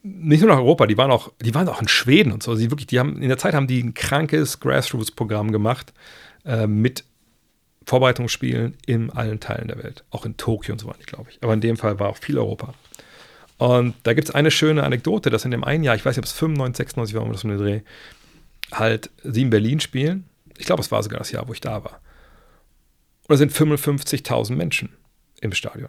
nicht 0.05 0.43
nur 0.43 0.51
nach 0.51 0.59
Europa, 0.59 0.87
die 0.87 0.99
waren 0.99 1.11
auch, 1.11 1.33
die 1.41 1.55
waren 1.55 1.67
auch 1.67 1.81
in 1.81 1.89
Schweden 1.89 2.31
und 2.31 2.43
so. 2.43 2.55
Sie 2.55 2.71
wirklich, 2.71 2.87
die 2.87 2.99
haben, 2.99 3.21
in 3.23 3.29
der 3.29 3.39
Zeit 3.39 3.55
haben 3.55 3.67
die 3.67 3.83
ein 3.83 3.95
krankes 3.95 4.61
Grassroots-Programm 4.61 5.51
gemacht 5.51 5.95
äh, 6.45 6.67
mit 6.67 7.05
Vorbereitungsspielen 7.87 8.77
in 8.87 9.11
allen 9.11 9.41
Teilen 9.41 9.69
der 9.69 9.83
Welt. 9.83 10.05
Auch 10.11 10.27
in 10.27 10.37
Tokio 10.37 10.73
und 10.73 10.79
so 10.79 10.87
weiter, 10.87 11.05
glaube 11.07 11.31
ich. 11.31 11.43
Aber 11.43 11.55
in 11.55 11.63
dem 11.63 11.79
Fall 11.79 11.99
war 11.99 12.11
auch 12.11 12.19
viel 12.19 12.39
Europa. 12.39 12.75
Und 13.57 13.95
da 14.03 14.13
gibt 14.13 14.29
es 14.29 14.35
eine 14.35 14.51
schöne 14.51 14.83
Anekdote, 14.83 15.31
dass 15.31 15.47
in 15.47 15.51
dem 15.51 15.65
einen 15.65 15.85
Jahr, 15.85 15.95
ich 15.95 16.05
weiß 16.05 16.17
nicht, 16.17 16.25
ob 16.25 16.27
es 16.27 16.33
95, 16.33 16.77
96 16.77 17.17
war, 17.17 17.23
um 17.23 17.33
das 17.33 17.41
von 17.41 17.51
der 17.51 17.59
Dreh, 17.59 17.81
halt 18.73 19.11
sie 19.23 19.43
in 19.43 19.51
Berlin 19.51 19.81
spielen. 19.81 20.29
Ich 20.59 20.67
glaube, 20.67 20.83
es 20.83 20.91
war 20.91 21.03
sogar 21.03 21.19
das 21.19 21.31
Jahr, 21.31 21.49
wo 21.49 21.53
ich 21.55 21.61
da 21.63 21.83
war. 21.83 22.01
Und 23.23 23.31
da 23.31 23.37
sind 23.37 23.53
55.000 23.53 24.55
Menschen 24.55 24.91
im 25.41 25.53
Stadion. 25.53 25.89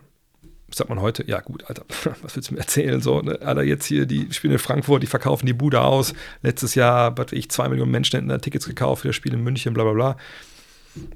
Sagt 0.76 0.89
man 0.89 0.99
heute, 0.99 1.26
ja 1.26 1.39
gut, 1.39 1.63
Alter, 1.69 1.86
was 2.21 2.36
willst 2.36 2.49
du 2.49 2.55
mir 2.55 2.59
erzählen? 2.59 2.99
So, 2.99 3.21
ne? 3.21 3.39
Alter, 3.41 3.63
jetzt 3.63 3.86
hier, 3.86 4.05
die 4.05 4.34
spielen 4.34 4.51
in 4.51 4.59
Frankfurt, 4.59 5.01
die 5.03 5.07
verkaufen 5.07 5.45
die 5.45 5.53
Bude 5.53 5.80
aus. 5.80 6.13
Letztes 6.41 6.76
Jahr, 6.76 7.17
was 7.17 7.32
ich, 7.32 7.49
zwei 7.49 7.69
Millionen 7.69 7.91
Menschen 7.91 8.17
hätten 8.17 8.28
da 8.28 8.39
Tickets 8.39 8.67
gekauft 8.67 9.03
für 9.03 9.07
das 9.07 9.15
Spiel 9.15 9.34
in 9.34 9.41
München, 9.41 9.73
bla 9.73 9.86
bla 9.86 9.93
bla. 9.93 10.17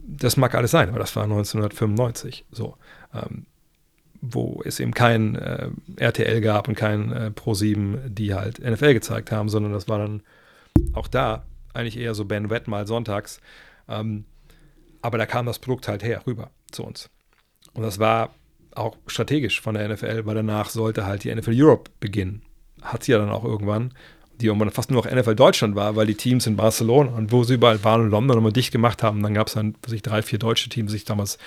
Das 0.01 0.37
mag 0.37 0.55
alles 0.55 0.71
sein, 0.71 0.87
aber 0.87 0.99
das 0.99 1.13
war 1.17 1.23
1995. 1.23 2.45
So. 2.51 2.77
Ähm, 3.13 3.47
wo 4.21 4.61
es 4.63 4.79
eben 4.79 4.93
kein 4.93 5.35
äh, 5.35 5.69
RTL 5.97 6.39
gab 6.39 6.67
und 6.69 6.75
kein 6.75 7.11
äh, 7.11 7.31
Pro7, 7.35 8.07
die 8.07 8.33
halt 8.33 8.59
NFL 8.59 8.93
gezeigt 8.93 9.31
haben, 9.31 9.49
sondern 9.49 9.73
das 9.73 9.87
war 9.87 9.97
dann 9.97 10.23
auch 10.93 11.07
da 11.07 11.43
eigentlich 11.73 11.97
eher 11.97 12.15
so 12.15 12.25
Ben 12.25 12.49
Wett 12.49 12.67
mal 12.67 12.87
sonntags. 12.87 13.41
Ähm, 13.87 14.25
aber 15.01 15.17
da 15.17 15.25
kam 15.25 15.45
das 15.45 15.59
Produkt 15.59 15.87
halt 15.87 16.03
her, 16.03 16.23
rüber 16.25 16.49
zu 16.71 16.83
uns. 16.83 17.09
Und 17.73 17.83
das 17.83 17.99
war 17.99 18.33
auch 18.75 18.95
strategisch 19.07 19.61
von 19.61 19.75
der 19.75 19.87
NFL, 19.89 20.25
weil 20.25 20.35
danach 20.35 20.69
sollte 20.69 21.05
halt 21.05 21.23
die 21.23 21.33
NFL 21.33 21.53
Europe 21.55 21.91
beginnen. 21.99 22.41
Hat 22.81 23.03
sie 23.03 23.11
ja 23.11 23.17
dann 23.17 23.29
auch 23.29 23.43
irgendwann, 23.43 23.93
die 24.39 24.45
irgendwann 24.45 24.71
fast 24.71 24.89
nur 24.89 25.03
noch 25.03 25.11
NFL 25.11 25.35
Deutschland 25.35 25.75
war, 25.75 25.95
weil 25.95 26.07
die 26.07 26.15
Teams 26.15 26.47
in 26.47 26.55
Barcelona 26.55 27.11
und 27.11 27.31
wo 27.31 27.43
sie 27.43 27.55
überall 27.55 27.83
waren 27.83 28.01
und 28.01 28.09
London 28.09 28.37
nochmal 28.37 28.53
dicht 28.53 28.71
gemacht 28.71 29.03
haben, 29.03 29.21
dann 29.21 29.33
gab 29.33 29.47
es 29.47 29.53
dann 29.53 29.75
sich 29.85 30.01
drei, 30.01 30.21
vier 30.21 30.39
deutsche 30.39 30.69
Teams, 30.69 30.91
sich 30.91 31.03
damals 31.03 31.37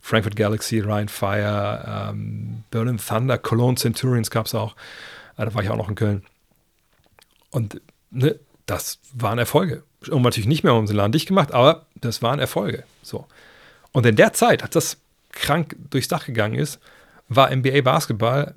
Frankfurt 0.00 0.36
Galaxy, 0.36 0.80
Ryan 0.80 1.08
Fire, 1.08 2.10
ähm, 2.10 2.64
Berlin 2.70 2.98
Thunder, 2.98 3.38
Cologne 3.38 3.76
Centurions 3.76 4.30
gab 4.30 4.46
es 4.46 4.54
auch. 4.54 4.76
Äh, 5.36 5.46
da 5.46 5.54
war 5.54 5.62
ich 5.62 5.70
auch 5.70 5.76
noch 5.76 5.88
in 5.88 5.94
Köln. 5.94 6.22
Und 7.50 7.80
ne, 8.10 8.38
das 8.66 8.98
waren 9.14 9.38
Erfolge. 9.38 9.84
Und 10.10 10.22
natürlich 10.22 10.48
nicht 10.48 10.64
mehr 10.64 10.74
um 10.74 10.86
den 10.86 10.96
Laden 10.96 11.12
dicht 11.12 11.28
gemacht, 11.28 11.52
aber 11.52 11.86
das 11.94 12.22
waren 12.22 12.38
Erfolge. 12.38 12.84
So. 13.02 13.26
Und 13.92 14.04
in 14.04 14.16
der 14.16 14.32
Zeit, 14.32 14.62
als 14.62 14.72
das 14.72 14.96
krank 15.32 15.76
durchs 15.90 16.08
Dach 16.08 16.26
gegangen 16.26 16.54
ist, 16.54 16.80
war 17.28 17.54
NBA 17.54 17.80
Basketball 17.82 18.54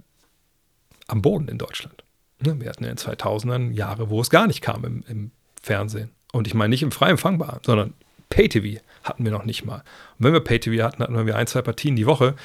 am 1.08 1.22
Boden 1.22 1.48
in 1.48 1.58
Deutschland. 1.58 2.04
Ne, 2.40 2.60
wir 2.60 2.70
hatten 2.70 2.84
in 2.84 2.96
den 2.96 2.98
2000ern 2.98 3.72
Jahre, 3.72 4.10
wo 4.10 4.22
es 4.22 4.30
gar 4.30 4.48
nicht 4.48 4.62
kam 4.62 4.84
im, 4.84 5.04
im 5.08 5.32
Fernsehen. 5.62 6.12
Und 6.32 6.48
ich 6.48 6.54
meine 6.54 6.70
nicht 6.70 6.84
im 6.84 6.92
frei 6.92 7.10
empfangbaren, 7.10 7.60
sondern 7.66 7.94
Pay-TV 8.30 8.82
hatten 9.04 9.24
wir 9.24 9.32
noch 9.32 9.46
nicht 9.46 9.66
mal. 9.66 9.84
Und 10.18 10.26
wenn 10.26 10.34
wir 10.34 10.42
Pay-TV 10.42 10.84
hatten, 10.84 11.02
hatten 11.02 11.26
wir 11.26 11.36
ein, 11.36 11.48
zwei 11.48 11.62
Partien 11.62 11.96
die 11.96 12.06
Woche 12.06 12.36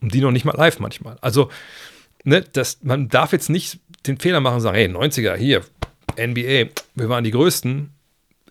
und 0.00 0.14
die 0.14 0.20
noch 0.20 0.30
nicht 0.30 0.44
mal 0.44 0.56
live 0.56 0.78
manchmal. 0.78 1.18
Also, 1.20 1.50
ne, 2.24 2.40
das, 2.40 2.78
man 2.82 3.08
darf 3.08 3.32
jetzt 3.32 3.50
nicht 3.50 3.78
den 4.06 4.18
Fehler 4.18 4.40
machen 4.40 4.56
und 4.56 4.60
sagen, 4.62 4.76
hey, 4.76 4.88
90er, 4.88 5.36
hier, 5.36 5.62
NBA, 6.18 6.70
wir 6.94 7.08
waren 7.08 7.24
die 7.24 7.30
Größten, 7.30 7.90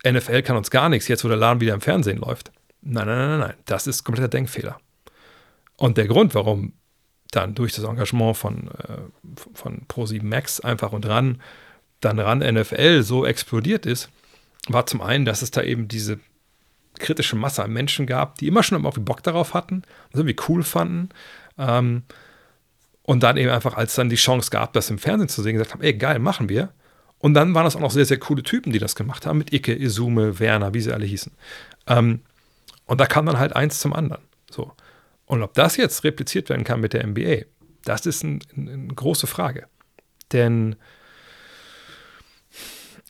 NFL 0.06 0.42
kann 0.42 0.56
uns 0.56 0.70
gar 0.70 0.88
nichts, 0.88 1.08
jetzt 1.08 1.24
wo 1.24 1.28
der 1.28 1.36
Laden 1.36 1.60
wieder 1.60 1.74
im 1.74 1.80
Fernsehen 1.80 2.18
läuft. 2.18 2.52
Nein, 2.82 3.06
nein, 3.06 3.28
nein, 3.28 3.40
nein, 3.40 3.54
das 3.66 3.86
ist 3.86 4.04
kompletter 4.04 4.28
Denkfehler. 4.28 4.80
Und 5.80 5.96
der 5.96 6.06
Grund, 6.06 6.34
warum 6.34 6.74
dann 7.30 7.54
durch 7.54 7.72
das 7.72 7.86
Engagement 7.86 8.36
von, 8.36 8.68
äh, 8.68 8.98
von 9.54 9.86
Pro7 9.88 10.22
Max 10.22 10.60
einfach 10.60 10.92
und 10.92 11.06
ran, 11.06 11.40
dann 12.00 12.18
ran 12.18 12.40
NFL 12.40 13.02
so 13.02 13.24
explodiert 13.24 13.86
ist, 13.86 14.10
war 14.68 14.84
zum 14.84 15.00
einen, 15.00 15.24
dass 15.24 15.40
es 15.40 15.50
da 15.50 15.62
eben 15.62 15.88
diese 15.88 16.20
kritische 16.98 17.34
Masse 17.34 17.64
an 17.64 17.72
Menschen 17.72 18.04
gab, 18.04 18.36
die 18.36 18.46
immer 18.46 18.62
schon 18.62 18.76
irgendwie 18.76 19.00
Bock 19.00 19.22
darauf 19.22 19.54
hatten 19.54 19.76
und 20.12 20.14
irgendwie 20.20 20.36
cool 20.48 20.62
fanden. 20.62 21.08
Ähm, 21.56 22.02
und 23.02 23.22
dann 23.22 23.38
eben 23.38 23.50
einfach, 23.50 23.74
als 23.74 23.94
dann 23.94 24.10
die 24.10 24.16
Chance 24.16 24.50
gab, 24.50 24.74
das 24.74 24.90
im 24.90 24.98
Fernsehen 24.98 25.30
zu 25.30 25.42
sehen, 25.42 25.54
gesagt 25.54 25.72
haben, 25.72 25.82
ey, 25.82 25.94
geil, 25.94 26.18
machen 26.18 26.50
wir. 26.50 26.74
Und 27.20 27.32
dann 27.32 27.54
waren 27.54 27.64
das 27.64 27.74
auch 27.74 27.80
noch 27.80 27.90
sehr, 27.90 28.04
sehr 28.04 28.18
coole 28.18 28.42
Typen, 28.42 28.70
die 28.70 28.78
das 28.78 28.96
gemacht 28.96 29.24
haben, 29.24 29.38
mit 29.38 29.50
Icke, 29.54 29.74
Isume, 29.74 30.38
Werner, 30.40 30.74
wie 30.74 30.82
sie 30.82 30.92
alle 30.92 31.06
hießen. 31.06 31.32
Ähm, 31.86 32.20
und 32.84 33.00
da 33.00 33.06
kam 33.06 33.24
dann 33.24 33.38
halt 33.38 33.56
eins 33.56 33.80
zum 33.80 33.94
anderen. 33.94 34.22
So. 34.50 34.72
Und 35.30 35.44
ob 35.44 35.54
das 35.54 35.76
jetzt 35.76 36.02
repliziert 36.02 36.48
werden 36.48 36.64
kann 36.64 36.80
mit 36.80 36.92
der 36.92 37.06
NBA, 37.06 37.44
das 37.84 38.04
ist 38.04 38.24
ein, 38.24 38.40
ein, 38.56 38.68
eine 38.68 38.94
große 38.94 39.28
Frage. 39.28 39.68
Denn 40.32 40.74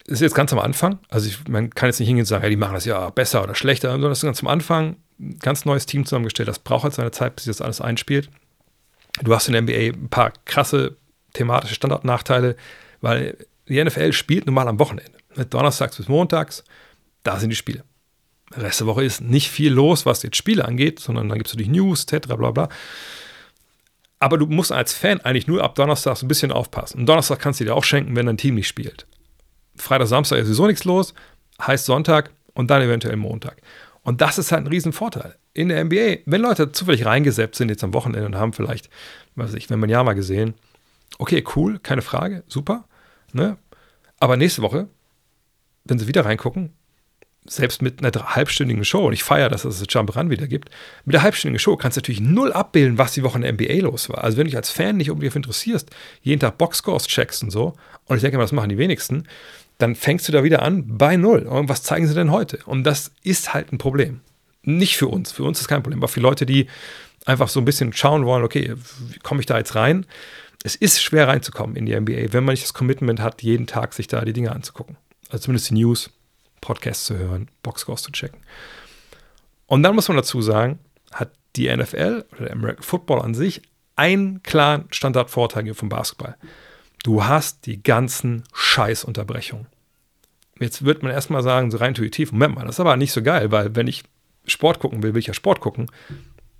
es 0.04 0.12
ist 0.12 0.20
jetzt 0.20 0.34
ganz 0.34 0.52
am 0.52 0.58
Anfang. 0.58 0.98
Also 1.08 1.28
ich, 1.28 1.48
man 1.48 1.70
kann 1.70 1.88
jetzt 1.88 1.98
nicht 1.98 2.08
hingehen 2.08 2.24
und 2.24 2.26
sagen, 2.26 2.44
ja, 2.44 2.50
die 2.50 2.56
machen 2.56 2.74
das 2.74 2.84
ja 2.84 3.08
besser 3.08 3.42
oder 3.42 3.54
schlechter, 3.54 3.90
sondern 3.90 4.10
das 4.10 4.18
ist 4.18 4.26
ganz 4.26 4.42
am 4.42 4.48
Anfang 4.48 4.96
ein 5.18 5.38
ganz 5.38 5.64
neues 5.64 5.86
Team 5.86 6.04
zusammengestellt. 6.04 6.50
Das 6.50 6.58
braucht 6.58 6.84
halt 6.84 6.92
seine 6.92 7.10
Zeit, 7.10 7.36
bis 7.36 7.46
sich 7.46 7.56
das 7.56 7.62
alles 7.62 7.80
einspielt. 7.80 8.28
Du 9.22 9.34
hast 9.34 9.48
in 9.48 9.54
der 9.54 9.62
NBA 9.62 9.98
ein 9.98 10.10
paar 10.10 10.34
krasse 10.44 10.98
thematische 11.32 11.74
Standortnachteile, 11.74 12.54
weil 13.00 13.34
die 13.66 13.82
NFL 13.82 14.12
spielt 14.12 14.44
nun 14.44 14.54
mal 14.54 14.68
am 14.68 14.78
Wochenende. 14.78 15.12
Donnerstags 15.48 15.96
bis 15.96 16.08
montags, 16.08 16.64
da 17.22 17.40
sind 17.40 17.48
die 17.48 17.56
Spiele. 17.56 17.82
Rest 18.56 18.80
der 18.80 18.86
Woche 18.86 19.04
ist 19.04 19.20
nicht 19.20 19.50
viel 19.50 19.72
los, 19.72 20.06
was 20.06 20.22
jetzt 20.22 20.36
Spiele 20.36 20.64
angeht, 20.64 20.98
sondern 20.98 21.28
dann 21.28 21.38
gibt 21.38 21.48
es 21.48 21.54
natürlich 21.54 21.70
News, 21.70 22.04
etc., 22.04 22.28
bla 22.36 22.50
bla. 22.50 22.68
Aber 24.18 24.38
du 24.38 24.46
musst 24.46 24.72
als 24.72 24.92
Fan 24.92 25.20
eigentlich 25.20 25.46
nur 25.46 25.62
ab 25.62 25.74
Donnerstag 25.76 26.20
ein 26.22 26.28
bisschen 26.28 26.52
aufpassen. 26.52 27.00
Und 27.00 27.06
Donnerstag 27.06 27.38
kannst 27.38 27.60
du 27.60 27.64
dir 27.64 27.74
auch 27.74 27.84
schenken, 27.84 28.16
wenn 28.16 28.26
dein 28.26 28.36
Team 28.36 28.54
nicht 28.56 28.68
spielt. 28.68 29.06
Freitag, 29.76 30.08
Samstag 30.08 30.38
ist 30.38 30.46
sowieso 30.46 30.66
nichts 30.66 30.84
los, 30.84 31.14
heißt 31.60 31.86
Sonntag 31.86 32.30
und 32.52 32.70
dann 32.70 32.82
eventuell 32.82 33.16
Montag. 33.16 33.62
Und 34.02 34.20
das 34.20 34.38
ist 34.38 34.52
halt 34.52 34.64
ein 34.64 34.66
Riesenvorteil. 34.66 35.36
in 35.52 35.68
der 35.68 35.84
NBA, 35.84 36.18
wenn 36.26 36.40
Leute 36.40 36.72
zufällig 36.72 37.06
reingesetzt 37.06 37.56
sind 37.56 37.70
jetzt 37.70 37.82
am 37.82 37.94
Wochenende 37.94 38.26
und 38.26 38.36
haben 38.36 38.52
vielleicht, 38.52 38.88
weiß 39.34 39.54
ich, 39.54 39.68
wenn 39.70 39.80
man 39.80 39.90
ja 39.90 40.02
mal 40.04 40.14
gesehen, 40.14 40.54
okay, 41.18 41.44
cool, 41.56 41.78
keine 41.78 42.02
Frage, 42.02 42.44
super, 42.46 42.84
ne? 43.32 43.56
Aber 44.18 44.36
nächste 44.36 44.62
Woche, 44.62 44.88
wenn 45.84 45.98
sie 45.98 46.06
wieder 46.06 46.24
reingucken, 46.24 46.72
selbst 47.46 47.82
mit 47.82 48.04
einer 48.04 48.34
halbstündigen 48.34 48.84
Show, 48.84 49.06
und 49.06 49.12
ich 49.12 49.22
feiere, 49.22 49.48
dass 49.48 49.64
es 49.64 49.78
das 49.78 49.86
Jump 49.90 50.14
Run 50.14 50.30
wieder 50.30 50.46
gibt, 50.46 50.70
mit 51.04 51.14
der 51.14 51.22
halbstündigen 51.22 51.58
Show 51.58 51.76
kannst 51.76 51.96
du 51.96 52.00
natürlich 52.00 52.20
null 52.20 52.52
abbilden, 52.52 52.98
was 52.98 53.12
die 53.12 53.22
Woche 53.22 53.38
in 53.38 53.42
der 53.42 53.52
NBA 53.52 53.82
los 53.82 54.08
war. 54.08 54.22
Also 54.22 54.36
wenn 54.36 54.44
du 54.44 54.50
dich 54.50 54.56
als 54.56 54.70
Fan 54.70 54.96
nicht 54.96 55.10
unbedingt 55.10 55.36
interessierst, 55.36 55.90
jeden 56.22 56.40
Tag 56.40 56.58
Boxscores 56.58 57.06
checkst 57.06 57.42
und 57.42 57.50
so, 57.50 57.74
und 58.06 58.16
ich 58.16 58.22
denke 58.22 58.36
mal, 58.36 58.44
das 58.44 58.52
machen 58.52 58.68
die 58.68 58.78
wenigsten, 58.78 59.26
dann 59.78 59.94
fängst 59.94 60.28
du 60.28 60.32
da 60.32 60.44
wieder 60.44 60.62
an 60.62 60.98
bei 60.98 61.16
Null. 61.16 61.42
Und 61.42 61.68
was 61.68 61.82
zeigen 61.82 62.06
sie 62.06 62.14
denn 62.14 62.30
heute? 62.30 62.58
Und 62.66 62.84
das 62.84 63.12
ist 63.22 63.54
halt 63.54 63.72
ein 63.72 63.78
Problem. 63.78 64.20
Nicht 64.62 64.98
für 64.98 65.08
uns. 65.08 65.32
Für 65.32 65.44
uns 65.44 65.60
ist 65.60 65.68
kein 65.68 65.82
Problem, 65.82 66.00
aber 66.00 66.08
für 66.08 66.20
Leute, 66.20 66.44
die 66.44 66.66
einfach 67.24 67.48
so 67.48 67.60
ein 67.60 67.64
bisschen 67.64 67.92
schauen 67.92 68.26
wollen, 68.26 68.44
okay, 68.44 68.74
wie 69.08 69.18
komme 69.20 69.40
ich 69.40 69.46
da 69.46 69.56
jetzt 69.56 69.74
rein? 69.74 70.06
Es 70.62 70.76
ist 70.76 71.02
schwer 71.02 71.28
reinzukommen 71.28 71.76
in 71.76 71.86
die 71.86 71.98
NBA, 71.98 72.32
wenn 72.32 72.44
man 72.44 72.52
nicht 72.52 72.64
das 72.64 72.74
Commitment 72.74 73.20
hat, 73.20 73.42
jeden 73.42 73.66
Tag 73.66 73.94
sich 73.94 74.06
da 74.06 74.22
die 74.24 74.34
Dinge 74.34 74.52
anzugucken. 74.52 74.96
Also 75.30 75.44
zumindest 75.44 75.70
die 75.70 75.74
News, 75.74 76.10
Podcasts 76.60 77.06
zu 77.06 77.16
hören, 77.16 77.48
Boxscores 77.62 78.02
zu 78.02 78.12
checken. 78.12 78.40
Und 79.66 79.82
dann 79.82 79.94
muss 79.94 80.08
man 80.08 80.16
dazu 80.16 80.42
sagen, 80.42 80.78
hat 81.12 81.32
die 81.56 81.74
NFL 81.74 82.24
oder 82.32 82.44
der 82.44 82.52
American 82.52 82.82
Football 82.82 83.22
an 83.22 83.34
sich 83.34 83.62
einen 83.96 84.42
klaren 84.42 84.86
Standardvorteil 84.90 85.74
vom 85.74 85.88
Basketball. 85.88 86.36
Du 87.02 87.24
hast 87.24 87.66
die 87.66 87.82
ganzen 87.82 88.44
Scheißunterbrechungen. 88.52 89.66
Jetzt 90.58 90.84
wird 90.84 91.02
man 91.02 91.12
erstmal 91.12 91.42
sagen, 91.42 91.70
so 91.70 91.78
rein 91.78 91.90
intuitiv, 91.90 92.32
Moment 92.32 92.54
mal, 92.54 92.66
das 92.66 92.76
ist 92.76 92.80
aber 92.80 92.96
nicht 92.96 93.12
so 93.12 93.22
geil, 93.22 93.50
weil 93.50 93.74
wenn 93.74 93.86
ich 93.86 94.04
Sport 94.46 94.78
gucken 94.78 95.02
will, 95.02 95.14
will 95.14 95.20
ich 95.20 95.26
ja 95.26 95.34
Sport 95.34 95.60
gucken. 95.60 95.90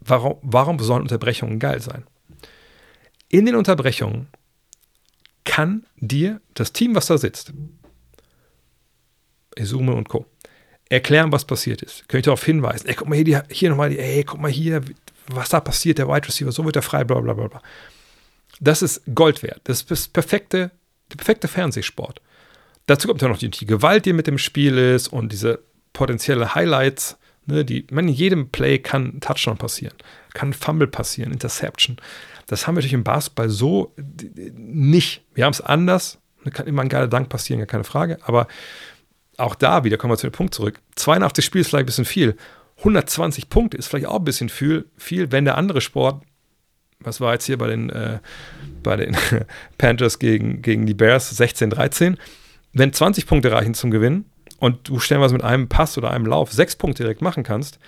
Warum, 0.00 0.36
warum 0.42 0.78
sollen 0.78 1.02
Unterbrechungen 1.02 1.58
geil 1.58 1.80
sein? 1.80 2.04
In 3.28 3.46
den 3.46 3.56
Unterbrechungen 3.56 4.28
kann 5.44 5.84
dir 5.96 6.40
das 6.54 6.72
Team, 6.72 6.94
was 6.94 7.06
da 7.06 7.18
sitzt, 7.18 7.52
Izume 9.56 9.94
und 9.94 10.08
Co., 10.08 10.26
erklären, 10.88 11.30
was 11.32 11.44
passiert 11.44 11.82
ist. 11.82 12.08
Könnt 12.08 12.22
ihr 12.22 12.30
darauf 12.30 12.44
hinweisen. 12.44 12.88
Ey, 12.88 12.94
guck 12.94 13.08
mal 13.08 13.14
hier, 13.16 13.24
die, 13.24 13.38
hier 13.54 13.70
nochmal, 13.70 13.92
ey, 13.92 14.24
guck 14.24 14.40
mal 14.40 14.50
hier, 14.50 14.80
was 15.28 15.48
da 15.48 15.60
passiert, 15.60 15.98
der 15.98 16.08
Wide 16.08 16.26
Receiver, 16.26 16.50
so 16.52 16.64
wird 16.64 16.76
er 16.76 16.82
frei, 16.82 17.04
bla 17.04 17.20
bla 17.20 17.32
bla 17.32 17.46
bla. 17.46 17.62
Das 18.60 18.82
ist 18.82 19.02
Gold 19.14 19.42
wert. 19.42 19.60
Das 19.64 19.78
ist 19.78 19.90
das 19.90 20.08
perfekte, 20.08 20.70
der 21.10 21.16
perfekte 21.16 21.48
Fernsehsport. 21.48 22.20
Dazu 22.86 23.06
kommt 23.06 23.22
ja 23.22 23.28
noch 23.28 23.38
die, 23.38 23.50
die 23.50 23.66
Gewalt, 23.66 24.04
die 24.04 24.12
mit 24.12 24.26
dem 24.26 24.38
Spiel 24.38 24.76
ist 24.76 25.08
und 25.08 25.30
diese 25.32 25.60
potenzielle 25.92 26.54
Highlights. 26.54 27.16
Ne, 27.46 27.64
die, 27.64 27.86
man, 27.90 28.08
in 28.08 28.14
jedem 28.14 28.50
Play 28.50 28.78
kann 28.78 29.16
ein 29.16 29.20
Touchdown 29.20 29.56
passieren, 29.56 29.94
kann 30.34 30.50
ein 30.50 30.54
Fumble 30.54 30.88
passieren, 30.88 31.32
Interception. 31.32 31.96
Das 32.46 32.66
haben 32.66 32.74
wir 32.74 32.78
natürlich 32.78 32.94
im 32.94 33.04
Basketball 33.04 33.48
so 33.48 33.94
nicht. 34.54 35.22
Wir 35.34 35.44
haben 35.44 35.52
es 35.52 35.60
anders. 35.60 36.18
Da 36.44 36.50
kann 36.50 36.66
immer 36.66 36.82
ein 36.82 36.88
geiler 36.88 37.06
Dank 37.08 37.28
passieren, 37.28 37.60
ja 37.60 37.66
keine 37.66 37.84
Frage. 37.84 38.18
Aber 38.22 38.48
auch 39.40 39.54
da 39.54 39.84
wieder 39.84 39.96
kommen 39.96 40.12
wir 40.12 40.18
zu 40.18 40.28
dem 40.28 40.32
Punkt 40.32 40.54
zurück. 40.54 40.80
82 40.96 41.44
Spiele 41.44 41.62
ist 41.62 41.68
vielleicht 41.68 41.84
ein 41.84 41.86
bisschen 41.86 42.04
viel. 42.04 42.36
120 42.78 43.48
Punkte 43.48 43.76
ist 43.76 43.88
vielleicht 43.88 44.06
auch 44.06 44.18
ein 44.18 44.24
bisschen 44.24 44.48
viel, 44.48 44.86
viel 44.96 45.32
wenn 45.32 45.44
der 45.44 45.56
andere 45.56 45.80
Sport 45.80 46.22
was 47.00 47.20
war 47.20 47.32
jetzt 47.32 47.46
hier 47.46 47.58
bei 47.58 47.66
den, 47.66 47.90
äh, 47.90 48.18
bei 48.82 48.96
den 48.96 49.16
Panthers 49.78 50.18
gegen, 50.18 50.62
gegen 50.62 50.86
die 50.86 50.94
Bears 50.94 51.38
16-13. 51.38 52.16
Wenn 52.72 52.92
20 52.92 53.26
Punkte 53.26 53.52
reichen 53.52 53.74
zum 53.74 53.90
Gewinn 53.90 54.26
und 54.58 54.88
du 54.88 55.00
stellenweise 55.00 55.34
mit 55.34 55.42
einem 55.42 55.68
Pass 55.68 55.98
oder 55.98 56.10
einem 56.10 56.26
Lauf 56.26 56.52
sechs 56.52 56.76
Punkte 56.76 57.02
direkt 57.02 57.22
machen 57.22 57.42
kannst, 57.42 57.78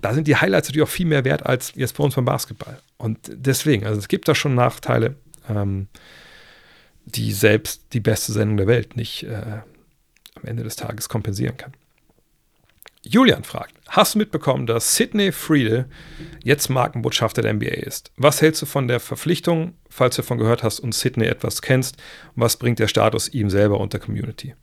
da 0.00 0.14
sind 0.14 0.28
die 0.28 0.36
Highlights 0.36 0.68
natürlich 0.68 0.86
auch 0.86 0.92
viel 0.92 1.06
mehr 1.06 1.24
wert 1.24 1.44
als 1.44 1.72
jetzt 1.74 1.96
bei 1.96 2.04
uns 2.04 2.14
beim 2.14 2.24
Basketball. 2.24 2.78
Und 2.96 3.18
deswegen, 3.24 3.86
also 3.86 3.98
es 3.98 4.08
gibt 4.08 4.28
da 4.28 4.34
schon 4.34 4.54
Nachteile, 4.54 5.16
ähm, 5.48 5.88
die 7.04 7.32
selbst 7.32 7.86
die 7.92 8.00
beste 8.00 8.32
Sendung 8.32 8.56
der 8.56 8.66
Welt 8.66 8.96
nicht 8.96 9.24
äh, 9.24 9.60
am 10.36 10.44
Ende 10.44 10.62
des 10.62 10.76
Tages 10.76 11.08
kompensieren 11.08 11.56
kann. 11.56 11.72
Julian 13.08 13.44
fragt, 13.44 13.76
hast 13.88 14.14
du 14.14 14.18
mitbekommen, 14.18 14.66
dass 14.66 14.96
Sidney 14.96 15.30
Friede 15.30 15.86
jetzt 16.42 16.68
Markenbotschafter 16.68 17.40
der 17.40 17.54
NBA 17.54 17.66
ist? 17.66 18.10
Was 18.16 18.42
hältst 18.42 18.62
du 18.62 18.66
von 18.66 18.88
der 18.88 18.98
Verpflichtung, 18.98 19.74
falls 19.88 20.16
du 20.16 20.22
davon 20.22 20.38
gehört 20.38 20.64
hast 20.64 20.80
und 20.80 20.92
Sidney 20.92 21.26
etwas 21.26 21.62
kennst? 21.62 21.96
Was 22.34 22.56
bringt 22.56 22.80
der 22.80 22.88
Status 22.88 23.28
ihm 23.28 23.48
selber 23.48 23.78
und 23.78 23.92
der 23.92 24.00
Community? 24.00 24.54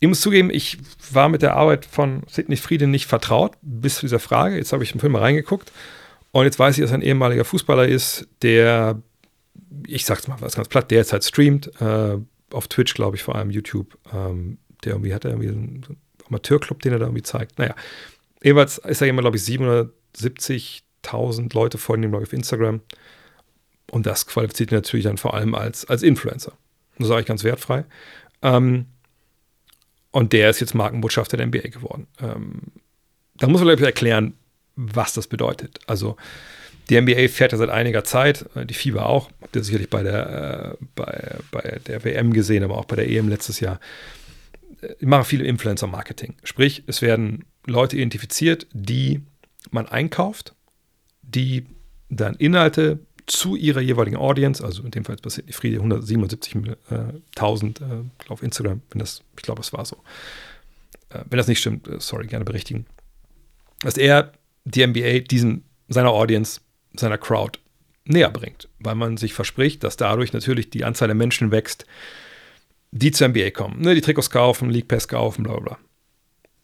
Ich 0.00 0.08
muss 0.08 0.20
zugeben, 0.20 0.50
ich 0.50 0.78
war 1.10 1.28
mit 1.28 1.42
der 1.42 1.56
Arbeit 1.56 1.86
von 1.86 2.22
Sidney 2.28 2.56
Friede 2.56 2.86
nicht 2.86 3.06
vertraut 3.06 3.56
bis 3.62 3.96
zu 3.96 4.00
dieser 4.02 4.20
Frage. 4.20 4.56
Jetzt 4.56 4.72
habe 4.72 4.84
ich 4.84 4.92
im 4.92 5.00
Film 5.00 5.12
mal 5.12 5.22
reingeguckt 5.22 5.72
und 6.30 6.44
jetzt 6.44 6.58
weiß 6.58 6.76
ich, 6.76 6.82
dass 6.82 6.90
er 6.90 6.98
ein 6.98 7.02
ehemaliger 7.02 7.44
Fußballer 7.44 7.88
ist, 7.88 8.28
der, 8.42 9.00
ich 9.86 10.04
sag's 10.04 10.28
mal 10.28 10.40
was 10.40 10.56
ganz 10.56 10.68
platt, 10.68 10.90
der 10.90 10.98
jetzt 10.98 11.12
halt 11.12 11.24
streamt, 11.24 11.68
äh, 11.80 12.18
auf 12.52 12.68
Twitch, 12.68 12.94
glaube 12.94 13.16
ich, 13.16 13.22
vor 13.22 13.36
allem 13.36 13.50
YouTube. 13.50 13.98
Ähm, 14.12 14.58
der 14.84 14.92
irgendwie 14.92 15.14
hat 15.14 15.24
er 15.24 15.32
irgendwie 15.32 15.86
so, 15.86 15.94
Amateurclub, 16.28 16.82
den 16.82 16.92
er 16.92 16.98
da 16.98 17.06
irgendwie 17.06 17.22
zeigt. 17.22 17.58
Naja, 17.58 17.74
jeweils 18.42 18.78
ist 18.78 19.00
er 19.00 19.06
jemand, 19.06 19.24
glaube 19.24 19.36
ich, 19.36 19.42
770.000 19.42 21.54
Leute 21.54 21.78
folgen 21.78 22.04
ihm, 22.04 22.10
glaube 22.10 22.24
ich, 22.24 22.28
auf 22.28 22.34
Instagram. 22.34 22.80
Und 23.90 24.06
das 24.06 24.26
qualifiziert 24.26 24.70
ihn 24.70 24.76
natürlich 24.76 25.04
dann 25.04 25.16
vor 25.16 25.34
allem 25.34 25.54
als, 25.54 25.86
als 25.86 26.02
Influencer. 26.02 26.52
Das 26.98 27.08
sage 27.08 27.22
ich 27.22 27.26
ganz 27.26 27.44
wertfrei. 27.44 27.84
Ähm, 28.42 28.86
und 30.10 30.32
der 30.32 30.50
ist 30.50 30.60
jetzt 30.60 30.74
Markenbotschafter 30.74 31.36
der 31.36 31.46
NBA 31.46 31.68
geworden. 31.68 32.06
Ähm, 32.20 32.60
da 33.36 33.46
muss 33.46 33.60
man, 33.60 33.68
glaube 33.68 33.80
ich, 33.80 33.86
erklären, 33.86 34.34
was 34.76 35.14
das 35.14 35.26
bedeutet. 35.26 35.80
Also, 35.86 36.16
die 36.90 37.00
NBA 37.00 37.28
fährt 37.28 37.52
ja 37.52 37.58
seit 37.58 37.70
einiger 37.70 38.04
Zeit, 38.04 38.46
äh, 38.54 38.66
die 38.66 38.74
FIBA 38.74 39.04
auch, 39.04 39.30
habt 39.42 39.56
ihr 39.56 39.64
sicherlich 39.64 39.90
bei 39.90 40.02
der, 40.02 40.76
äh, 40.80 40.84
bei, 40.94 41.36
bei 41.50 41.80
der 41.86 42.04
WM 42.04 42.32
gesehen, 42.32 42.64
aber 42.64 42.78
auch 42.78 42.86
bei 42.86 42.96
der 42.96 43.08
EM 43.08 43.28
letztes 43.28 43.60
Jahr 43.60 43.80
ich 44.80 45.06
mache 45.06 45.24
viel 45.24 45.44
Influencer-Marketing. 45.44 46.36
Sprich, 46.44 46.84
es 46.86 47.02
werden 47.02 47.44
Leute 47.66 47.96
identifiziert, 47.96 48.68
die 48.72 49.22
man 49.70 49.86
einkauft, 49.86 50.54
die 51.22 51.66
dann 52.08 52.34
Inhalte 52.36 53.00
zu 53.26 53.56
ihrer 53.56 53.80
jeweiligen 53.80 54.16
Audience, 54.16 54.64
also 54.64 54.82
in 54.82 54.90
dem 54.90 55.04
Fall 55.04 55.16
bei 55.22 55.28
Sidney 55.28 55.52
Friede 55.52 55.80
177.000 55.80 57.80
äh, 57.80 58.04
auf 58.28 58.42
Instagram, 58.42 58.80
wenn 58.90 59.00
das, 59.00 59.22
ich 59.36 59.42
glaube, 59.42 59.60
es 59.60 59.74
war 59.74 59.84
so. 59.84 59.96
Äh, 61.10 61.24
wenn 61.28 61.36
das 61.36 61.48
nicht 61.48 61.60
stimmt, 61.60 61.86
äh, 61.88 62.00
sorry, 62.00 62.26
gerne 62.26 62.46
berichtigen. 62.46 62.86
Dass 63.80 63.98
er 63.98 64.32
die 64.64 64.86
NBA 64.86 65.18
diesen, 65.20 65.64
seiner 65.88 66.10
Audience, 66.10 66.60
seiner 66.98 67.18
Crowd 67.18 67.58
näher 68.04 68.30
bringt, 68.30 68.68
weil 68.78 68.94
man 68.94 69.16
sich 69.16 69.34
verspricht, 69.34 69.84
dass 69.84 69.96
dadurch 69.96 70.32
natürlich 70.32 70.70
die 70.70 70.84
Anzahl 70.84 71.08
der 71.08 71.14
Menschen 71.14 71.50
wächst, 71.50 71.86
die 72.90 73.10
zur 73.10 73.28
NBA 73.28 73.50
kommen, 73.50 73.80
ne, 73.82 73.94
die 73.94 74.00
Trikots 74.00 74.30
kaufen, 74.30 74.70
League 74.70 74.88
Pass 74.88 75.08
kaufen, 75.08 75.42
bla 75.42 75.52
bla 75.54 75.62
bla. 75.62 75.78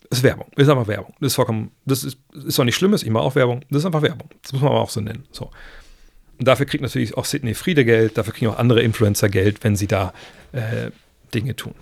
Das 0.09 0.19
ist 0.19 0.23
Werbung. 0.23 0.47
Das 0.55 0.65
ist 0.66 0.70
einfach 0.70 0.86
Werbung. 0.86 1.15
Das 1.20 1.28
ist 1.28 1.35
vollkommen, 1.35 1.70
das 1.86 2.05
ist, 2.05 2.19
ist 2.32 2.61
auch 2.61 2.65
nicht 2.65 2.77
Schlimmes, 2.77 3.02
ich 3.02 3.11
mache 3.11 3.24
auch 3.24 3.35
Werbung. 3.35 3.65
Das 3.70 3.81
ist 3.81 3.86
einfach 3.86 4.02
Werbung. 4.02 4.31
Das 4.43 4.52
muss 4.52 4.62
man 4.62 4.73
auch 4.73 4.90
so 4.90 5.01
nennen. 5.01 5.27
So. 5.32 5.51
Und 6.39 6.48
dafür 6.48 6.66
kriegt 6.66 6.82
natürlich 6.82 7.16
auch 7.16 7.24
Sidney 7.24 7.55
Friede 7.55 7.85
Geld, 7.85 8.19
dafür 8.19 8.32
kriegen 8.32 8.51
auch 8.51 8.59
andere 8.59 8.82
Influencer 8.82 9.28
Geld, 9.28 9.65
wenn 9.65 9.77
sie 9.77 9.86
da 9.86 10.12
äh, 10.52 10.90
Dinge 11.32 11.56
tun. 11.56 11.74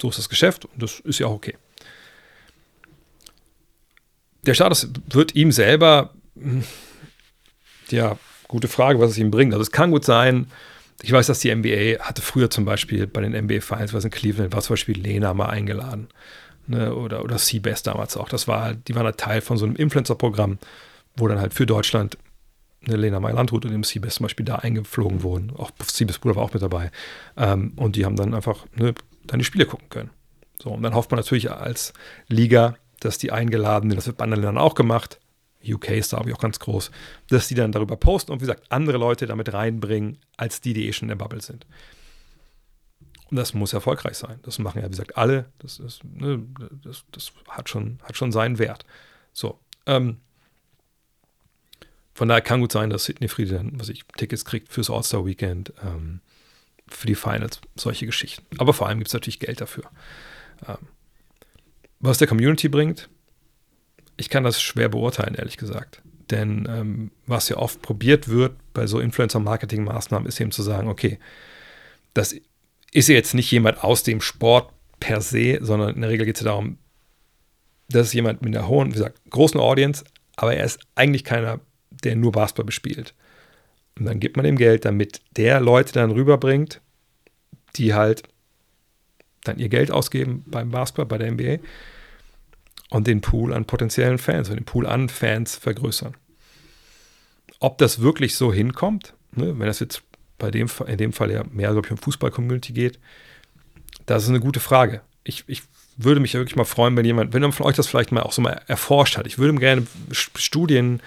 So 0.00 0.08
ist 0.08 0.18
das 0.18 0.28
Geschäft 0.28 0.64
und 0.64 0.82
das 0.82 1.00
ist 1.00 1.18
ja 1.18 1.26
auch 1.26 1.34
okay. 1.34 1.56
Der 4.46 4.54
Status 4.54 4.88
wird 5.10 5.34
ihm 5.34 5.52
selber, 5.52 6.14
hm, 6.34 6.64
ja, 7.92 8.16
gute 8.48 8.68
Frage, 8.68 9.00
was 9.00 9.12
es 9.12 9.18
ihm 9.18 9.30
bringt. 9.30 9.52
Also 9.52 9.62
es 9.62 9.70
kann 9.70 9.90
gut 9.90 10.04
sein, 10.04 10.46
ich 11.02 11.12
weiß, 11.12 11.26
dass 11.26 11.40
die 11.40 11.54
NBA 11.54 12.04
hatte 12.04 12.22
früher 12.22 12.50
zum 12.50 12.64
Beispiel 12.64 13.06
bei 13.06 13.22
den 13.22 13.32
NBA 13.32 13.60
Finals, 13.60 13.94
was 13.94 14.04
in 14.04 14.10
Cleveland 14.10 14.52
war, 14.52 14.60
zum 14.60 14.74
Beispiel 14.74 14.98
Lena 14.98 15.32
mal 15.34 15.48
eingeladen. 15.48 16.08
Ne, 16.66 16.94
oder, 16.94 17.24
oder 17.24 17.38
Seabass 17.38 17.82
damals 17.82 18.16
auch. 18.16 18.28
Das 18.28 18.46
war, 18.46 18.74
die 18.74 18.94
waren 18.94 19.04
halt 19.04 19.18
Teil 19.18 19.40
von 19.40 19.56
so 19.56 19.64
einem 19.64 19.76
Influencer-Programm, 19.76 20.58
wo 21.16 21.26
dann 21.26 21.40
halt 21.40 21.54
für 21.54 21.66
Deutschland 21.66 22.16
eine 22.86 22.96
Lena 22.96 23.18
Meyer-Landrut 23.18 23.64
und 23.64 23.72
dem 23.72 23.82
Seabass 23.82 24.16
zum 24.16 24.24
Beispiel 24.24 24.46
da 24.46 24.56
eingeflogen 24.56 25.22
wurden. 25.22 25.52
Auch 25.56 25.70
Seabass 25.84 26.18
Bruder 26.18 26.36
war 26.36 26.44
auch 26.44 26.52
mit 26.52 26.62
dabei. 26.62 26.90
Ähm, 27.36 27.72
und 27.76 27.96
die 27.96 28.04
haben 28.04 28.16
dann 28.16 28.34
einfach 28.34 28.66
ne, 28.76 28.94
dann 29.24 29.38
die 29.38 29.44
Spiele 29.44 29.66
gucken 29.66 29.88
können. 29.88 30.10
So, 30.62 30.70
und 30.70 30.82
dann 30.82 30.94
hofft 30.94 31.10
man 31.10 31.18
natürlich 31.18 31.50
als 31.50 31.92
Liga, 32.28 32.76
dass 33.00 33.18
die 33.18 33.32
Eingeladenen, 33.32 33.96
das 33.96 34.06
wird 34.06 34.18
bei 34.18 34.24
anderen 34.24 34.42
Ländern 34.42 34.62
auch 34.62 34.74
gemacht, 34.74 35.18
UK 35.66 35.90
ist 35.90 36.12
da 36.12 36.18
aber 36.18 36.32
auch 36.32 36.38
ganz 36.38 36.58
groß, 36.58 36.90
dass 37.28 37.48
die 37.48 37.54
dann 37.54 37.72
darüber 37.72 37.96
posten 37.96 38.32
und 38.32 38.40
wie 38.40 38.46
gesagt, 38.46 38.64
andere 38.70 38.98
Leute 38.98 39.26
damit 39.26 39.52
reinbringen, 39.52 40.18
als 40.36 40.60
die, 40.60 40.72
die 40.72 40.88
eh 40.88 40.92
schon 40.92 41.08
in 41.08 41.18
der 41.18 41.24
Bubble 41.24 41.42
sind. 41.42 41.66
Und 43.30 43.36
das 43.36 43.54
muss 43.54 43.72
erfolgreich 43.72 44.16
sein. 44.16 44.40
Das 44.42 44.58
machen 44.58 44.80
ja, 44.80 44.86
wie 44.86 44.90
gesagt, 44.90 45.16
alle. 45.16 45.46
Das, 45.58 45.78
ist, 45.78 46.02
ne, 46.04 46.42
das, 46.82 47.04
das 47.12 47.32
hat, 47.48 47.68
schon, 47.68 48.00
hat 48.02 48.16
schon 48.16 48.32
seinen 48.32 48.58
Wert. 48.58 48.84
So. 49.32 49.60
Ähm, 49.86 50.18
von 52.12 52.28
daher 52.28 52.42
kann 52.42 52.60
gut 52.60 52.72
sein, 52.72 52.90
dass 52.90 53.04
Sidney 53.04 53.28
Friede 53.28 53.54
dann, 53.54 53.78
was 53.78 53.88
ich, 53.88 54.04
Tickets 54.16 54.44
kriegt 54.44 54.72
fürs 54.72 54.90
All-Star-Weekend, 54.90 55.72
ähm, 55.82 56.20
für 56.88 57.06
die 57.06 57.14
Finals, 57.14 57.60
solche 57.76 58.04
Geschichten. 58.04 58.44
Aber 58.58 58.74
vor 58.74 58.88
allem 58.88 58.98
gibt 58.98 59.08
es 59.08 59.14
natürlich 59.14 59.38
Geld 59.38 59.60
dafür. 59.60 59.84
Ähm, 60.66 60.88
was 62.00 62.18
der 62.18 62.26
Community 62.26 62.68
bringt, 62.68 63.08
ich 64.20 64.28
kann 64.28 64.44
das 64.44 64.60
schwer 64.60 64.90
beurteilen, 64.90 65.34
ehrlich 65.34 65.56
gesagt. 65.56 66.02
Denn 66.30 66.68
ähm, 66.70 67.10
was 67.26 67.48
ja 67.48 67.56
oft 67.56 67.80
probiert 67.82 68.28
wird 68.28 68.52
bei 68.74 68.86
so 68.86 69.00
Influencer-Marketing-Maßnahmen, 69.00 70.28
ist 70.28 70.40
eben 70.40 70.52
zu 70.52 70.62
sagen, 70.62 70.88
okay, 70.88 71.18
das 72.14 72.34
ist 72.92 73.08
jetzt 73.08 73.34
nicht 73.34 73.50
jemand 73.50 73.82
aus 73.82 74.02
dem 74.02 74.20
Sport 74.20 74.72
per 75.00 75.22
se, 75.22 75.58
sondern 75.62 75.94
in 75.94 76.02
der 76.02 76.10
Regel 76.10 76.26
geht 76.26 76.36
es 76.36 76.42
ja 76.42 76.50
darum, 76.50 76.78
das 77.88 78.08
ist 78.08 78.12
jemand 78.12 78.42
mit 78.42 78.54
einer 78.54 78.68
hohen, 78.68 78.88
wie 78.88 78.92
gesagt, 78.92 79.18
großen 79.30 79.58
Audience, 79.58 80.04
aber 80.36 80.54
er 80.54 80.64
ist 80.64 80.80
eigentlich 80.94 81.24
keiner, 81.24 81.58
der 82.04 82.14
nur 82.14 82.30
Basketball 82.30 82.66
bespielt. 82.66 83.14
Und 83.98 84.04
dann 84.04 84.20
gibt 84.20 84.36
man 84.36 84.46
ihm 84.46 84.56
Geld, 84.56 84.84
damit 84.84 85.22
der 85.36 85.60
Leute 85.60 85.92
dann 85.92 86.10
rüberbringt, 86.10 86.80
die 87.76 87.94
halt 87.94 88.22
dann 89.44 89.58
ihr 89.58 89.70
Geld 89.70 89.90
ausgeben 89.90 90.44
beim 90.46 90.70
Basketball, 90.70 91.06
bei 91.06 91.18
der 91.18 91.32
NBA 91.32 91.58
und 92.90 93.06
den 93.06 93.20
Pool 93.20 93.54
an 93.54 93.64
potenziellen 93.64 94.18
Fans 94.18 94.50
und 94.50 94.56
den 94.56 94.64
Pool 94.64 94.86
an 94.86 95.08
Fans 95.08 95.56
vergrößern. 95.56 96.14
Ob 97.60 97.78
das 97.78 98.00
wirklich 98.00 98.34
so 98.34 98.52
hinkommt, 98.52 99.14
ne, 99.32 99.58
wenn 99.58 99.66
das 99.66 99.80
jetzt 99.80 100.02
bei 100.38 100.50
dem, 100.50 100.68
in 100.86 100.98
dem 100.98 101.12
Fall 101.12 101.30
ja 101.30 101.44
mehr, 101.50 101.72
glaube 101.72 101.86
ich, 101.86 101.92
um 101.92 101.98
Fußball-Community 101.98 102.72
geht, 102.72 102.98
das 104.06 104.24
ist 104.24 104.30
eine 104.30 104.40
gute 104.40 104.60
Frage. 104.60 105.02
Ich, 105.24 105.44
ich 105.46 105.62
würde 105.96 106.20
mich 106.20 106.34
wirklich 106.34 106.56
mal 106.56 106.64
freuen, 106.64 106.96
wenn 106.96 107.04
jemand, 107.04 107.32
wenn 107.32 107.42
jemand 107.42 107.54
von 107.54 107.66
euch 107.66 107.76
das 107.76 107.86
vielleicht 107.86 108.12
mal 108.12 108.22
auch 108.22 108.32
so 108.32 108.42
mal 108.42 108.60
erforscht 108.66 109.16
hat. 109.16 109.26
Ich 109.26 109.38
würde 109.38 109.54
gerne 109.58 109.86
Studien 110.10 111.00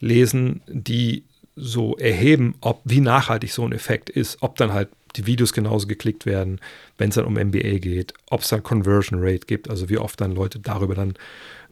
lesen, 0.00 0.62
die 0.66 1.24
so 1.58 1.96
erheben, 1.96 2.54
ob 2.60 2.80
wie 2.84 3.00
nachhaltig 3.00 3.52
so 3.52 3.64
ein 3.64 3.72
Effekt 3.72 4.10
ist, 4.10 4.38
ob 4.40 4.56
dann 4.56 4.72
halt 4.72 4.88
die 5.16 5.26
Videos 5.26 5.52
genauso 5.52 5.86
geklickt 5.86 6.26
werden, 6.26 6.60
wenn 6.96 7.08
es 7.08 7.16
dann 7.16 7.24
um 7.24 7.34
NBA 7.34 7.78
geht, 7.78 8.14
ob 8.30 8.42
es 8.42 8.48
dann 8.48 8.62
Conversion 8.62 9.18
Rate 9.22 9.46
gibt, 9.46 9.68
also 9.70 9.88
wie 9.88 9.98
oft 9.98 10.20
dann 10.20 10.32
Leute 10.32 10.58
darüber 10.58 10.94
dann, 10.94 11.14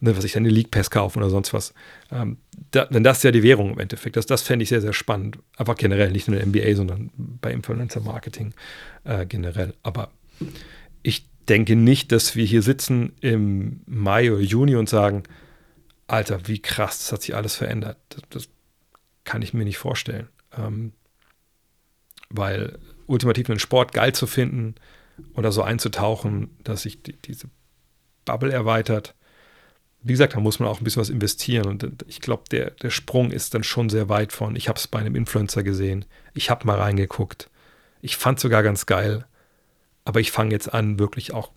ne, 0.00 0.16
was 0.16 0.24
ich 0.24 0.32
dann 0.32 0.44
eine 0.44 0.52
League 0.52 0.70
Pass 0.70 0.90
kaufen 0.90 1.18
oder 1.18 1.30
sonst 1.30 1.52
was. 1.52 1.74
Ähm, 2.10 2.38
da, 2.70 2.86
denn 2.86 3.04
das 3.04 3.18
ist 3.18 3.22
ja 3.24 3.30
die 3.30 3.42
Währung 3.42 3.72
im 3.72 3.78
Endeffekt. 3.78 4.16
Das, 4.16 4.26
das 4.26 4.42
fände 4.42 4.62
ich 4.62 4.68
sehr, 4.68 4.80
sehr 4.80 4.92
spannend. 4.92 5.38
Einfach 5.56 5.76
generell, 5.76 6.10
nicht 6.10 6.28
nur 6.28 6.40
in 6.40 6.50
NBA, 6.50 6.74
sondern 6.74 7.10
bei 7.16 7.52
Influencer 7.52 8.00
Marketing 8.00 8.54
äh, 9.04 9.26
generell. 9.26 9.74
Aber 9.82 10.10
ich 11.02 11.28
denke 11.48 11.76
nicht, 11.76 12.12
dass 12.12 12.36
wir 12.36 12.44
hier 12.44 12.62
sitzen 12.62 13.12
im 13.20 13.80
Mai 13.86 14.32
oder 14.32 14.42
Juni 14.42 14.76
und 14.76 14.88
sagen, 14.88 15.22
Alter, 16.08 16.46
wie 16.46 16.60
krass, 16.60 16.98
das 16.98 17.12
hat 17.12 17.22
sich 17.22 17.34
alles 17.34 17.56
verändert. 17.56 17.98
Das, 18.10 18.22
das 18.30 18.48
kann 19.26 19.42
ich 19.42 19.52
mir 19.52 19.64
nicht 19.64 19.76
vorstellen. 19.76 20.28
Ähm, 20.56 20.92
weil 22.30 22.78
ultimativ 23.06 23.50
einen 23.50 23.58
Sport 23.58 23.92
geil 23.92 24.14
zu 24.14 24.26
finden 24.26 24.74
oder 25.34 25.52
so 25.52 25.62
einzutauchen, 25.62 26.56
dass 26.64 26.82
sich 26.82 27.02
die, 27.02 27.12
diese 27.12 27.48
Bubble 28.24 28.52
erweitert. 28.52 29.14
Wie 30.02 30.12
gesagt, 30.12 30.34
da 30.34 30.40
muss 30.40 30.58
man 30.58 30.68
auch 30.68 30.80
ein 30.80 30.84
bisschen 30.84 31.00
was 31.00 31.10
investieren 31.10 31.66
und 31.66 32.04
ich 32.06 32.20
glaube, 32.20 32.44
der, 32.50 32.70
der 32.70 32.90
Sprung 32.90 33.30
ist 33.30 33.54
dann 33.54 33.64
schon 33.64 33.88
sehr 33.88 34.08
weit 34.08 34.32
von, 34.32 34.56
ich 34.56 34.68
habe 34.68 34.78
es 34.78 34.88
bei 34.88 34.98
einem 34.98 35.16
Influencer 35.16 35.62
gesehen, 35.62 36.04
ich 36.34 36.50
habe 36.50 36.66
mal 36.66 36.78
reingeguckt, 36.78 37.50
ich 38.02 38.16
fand 38.16 38.38
sogar 38.38 38.62
ganz 38.62 38.86
geil, 38.86 39.26
aber 40.04 40.20
ich 40.20 40.30
fange 40.30 40.52
jetzt 40.52 40.72
an, 40.72 40.98
wirklich 40.98 41.32
auch 41.32 41.50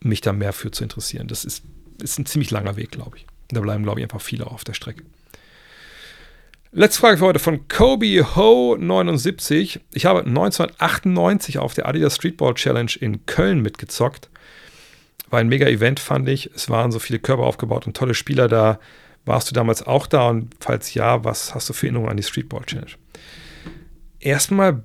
mich 0.00 0.20
da 0.20 0.32
mehr 0.32 0.52
für 0.52 0.70
zu 0.70 0.82
interessieren. 0.82 1.28
Das 1.28 1.44
ist, 1.44 1.64
ist 2.02 2.18
ein 2.18 2.26
ziemlich 2.26 2.50
langer 2.50 2.76
Weg, 2.76 2.92
glaube 2.92 3.18
ich. 3.18 3.26
Da 3.48 3.60
bleiben, 3.60 3.84
glaube 3.84 4.00
ich, 4.00 4.04
einfach 4.04 4.20
viele 4.20 4.46
auf 4.46 4.64
der 4.64 4.74
Strecke. 4.74 5.04
Letzte 6.76 7.02
Frage 7.02 7.18
für 7.18 7.26
heute 7.26 7.38
von 7.38 7.68
Kobe 7.68 8.34
Ho 8.34 8.76
79. 8.76 9.78
Ich 9.92 10.06
habe 10.06 10.24
1998 10.24 11.58
auf 11.60 11.72
der 11.72 11.86
Adidas 11.86 12.16
Streetball 12.16 12.54
Challenge 12.54 12.90
in 12.98 13.26
Köln 13.26 13.62
mitgezockt. 13.62 14.28
War 15.30 15.38
ein 15.38 15.46
mega 15.46 15.68
Event, 15.68 16.00
fand 16.00 16.28
ich. 16.28 16.50
Es 16.52 16.68
waren 16.70 16.90
so 16.90 16.98
viele 16.98 17.20
Körper 17.20 17.44
aufgebaut 17.44 17.86
und 17.86 17.96
tolle 17.96 18.14
Spieler 18.14 18.48
da. 18.48 18.80
Warst 19.24 19.48
du 19.48 19.54
damals 19.54 19.86
auch 19.86 20.08
da? 20.08 20.28
Und 20.30 20.52
falls 20.58 20.94
ja, 20.94 21.22
was 21.22 21.54
hast 21.54 21.68
du 21.68 21.74
für 21.74 21.86
Erinnerungen 21.86 22.10
an 22.10 22.16
die 22.16 22.24
Streetball 22.24 22.64
Challenge? 22.64 22.90
Erstmal 24.18 24.82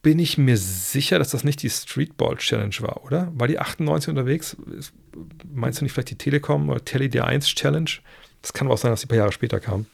bin 0.00 0.18
ich 0.18 0.38
mir 0.38 0.56
sicher, 0.56 1.18
dass 1.18 1.32
das 1.32 1.44
nicht 1.44 1.62
die 1.62 1.68
Streetball 1.68 2.38
Challenge 2.38 2.76
war, 2.80 3.04
oder? 3.04 3.30
War 3.34 3.48
die 3.48 3.58
98 3.58 4.08
unterwegs? 4.08 4.56
Meinst 5.44 5.78
du 5.78 5.84
nicht 5.84 5.92
vielleicht 5.92 6.08
die 6.08 6.16
Telekom 6.16 6.70
oder 6.70 6.82
Tele 6.82 7.04
D1 7.04 7.54
Challenge? 7.54 7.90
Das 8.40 8.54
kann 8.54 8.66
aber 8.66 8.74
auch 8.74 8.78
sein, 8.78 8.92
dass 8.92 9.02
die 9.02 9.08
ein 9.08 9.08
paar 9.10 9.18
Jahre 9.18 9.32
später 9.32 9.60
kam. 9.60 9.84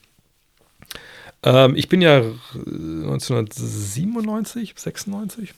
Ähm, 1.43 1.75
ich 1.75 1.89
bin 1.89 2.01
ja 2.01 2.23
1997, 2.55 4.73
96, 4.75 5.53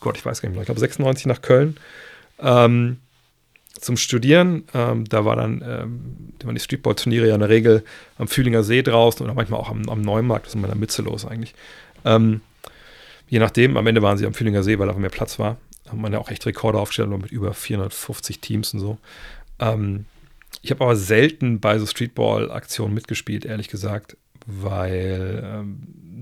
Gott, 0.00 0.16
ich 0.16 0.24
weiß 0.24 0.40
gar 0.40 0.48
nicht 0.48 0.54
mehr, 0.54 0.62
ich 0.62 0.66
glaube 0.66 0.80
96 0.80 1.26
nach 1.26 1.42
Köln 1.42 1.76
ähm, 2.38 2.98
zum 3.80 3.96
Studieren. 3.96 4.64
Ähm, 4.74 5.04
da 5.06 5.24
war 5.24 5.36
dann, 5.36 5.62
ähm, 5.66 6.34
waren 6.44 6.54
die 6.54 6.60
Streetball-Turniere 6.60 7.28
ja 7.28 7.34
in 7.34 7.40
der 7.40 7.48
Regel 7.48 7.84
am 8.18 8.28
Fühlinger 8.28 8.62
See 8.62 8.82
draußen 8.82 9.24
oder 9.24 9.34
manchmal 9.34 9.60
auch 9.60 9.70
am, 9.70 9.88
am 9.88 10.02
Neumarkt, 10.02 10.46
das 10.46 10.52
ist 10.52 10.56
in 10.56 10.60
meiner 10.60 10.74
Mütze 10.74 11.02
los 11.02 11.26
eigentlich. 11.26 11.54
Ähm, 12.04 12.40
je 13.28 13.38
nachdem, 13.38 13.76
am 13.76 13.86
Ende 13.86 14.02
waren 14.02 14.18
sie 14.18 14.26
am 14.26 14.34
Fühlinger 14.34 14.62
See, 14.62 14.78
weil 14.78 14.86
da 14.86 14.94
mehr 14.94 15.10
Platz 15.10 15.38
war. 15.38 15.56
Haben 15.88 16.00
wir 16.00 16.10
ja 16.10 16.18
auch 16.18 16.30
echt 16.30 16.46
Rekorde 16.46 16.78
aufgestellt, 16.78 17.10
mit 17.10 17.32
über 17.32 17.52
450 17.52 18.40
Teams 18.40 18.72
und 18.74 18.80
so. 18.80 18.98
Ähm, 19.58 20.06
ich 20.62 20.70
habe 20.70 20.84
aber 20.84 20.96
selten 20.96 21.60
bei 21.60 21.78
so 21.78 21.86
Streetball-Aktionen 21.86 22.94
mitgespielt, 22.94 23.44
ehrlich 23.44 23.68
gesagt 23.68 24.16
weil 24.46 25.42
ähm, 25.44 25.78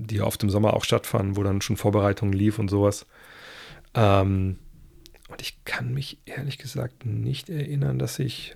die 0.07 0.21
oft 0.21 0.43
im 0.43 0.49
Sommer 0.49 0.73
auch 0.73 0.83
stattfanden, 0.83 1.35
wo 1.35 1.43
dann 1.43 1.61
schon 1.61 1.77
Vorbereitungen 1.77 2.33
lief 2.33 2.59
und 2.59 2.69
sowas. 2.69 3.05
Ähm, 3.93 4.57
und 5.29 5.41
ich 5.41 5.63
kann 5.65 5.93
mich 5.93 6.19
ehrlich 6.25 6.57
gesagt 6.57 7.05
nicht 7.05 7.49
erinnern, 7.49 7.99
dass 7.99 8.19
ich 8.19 8.55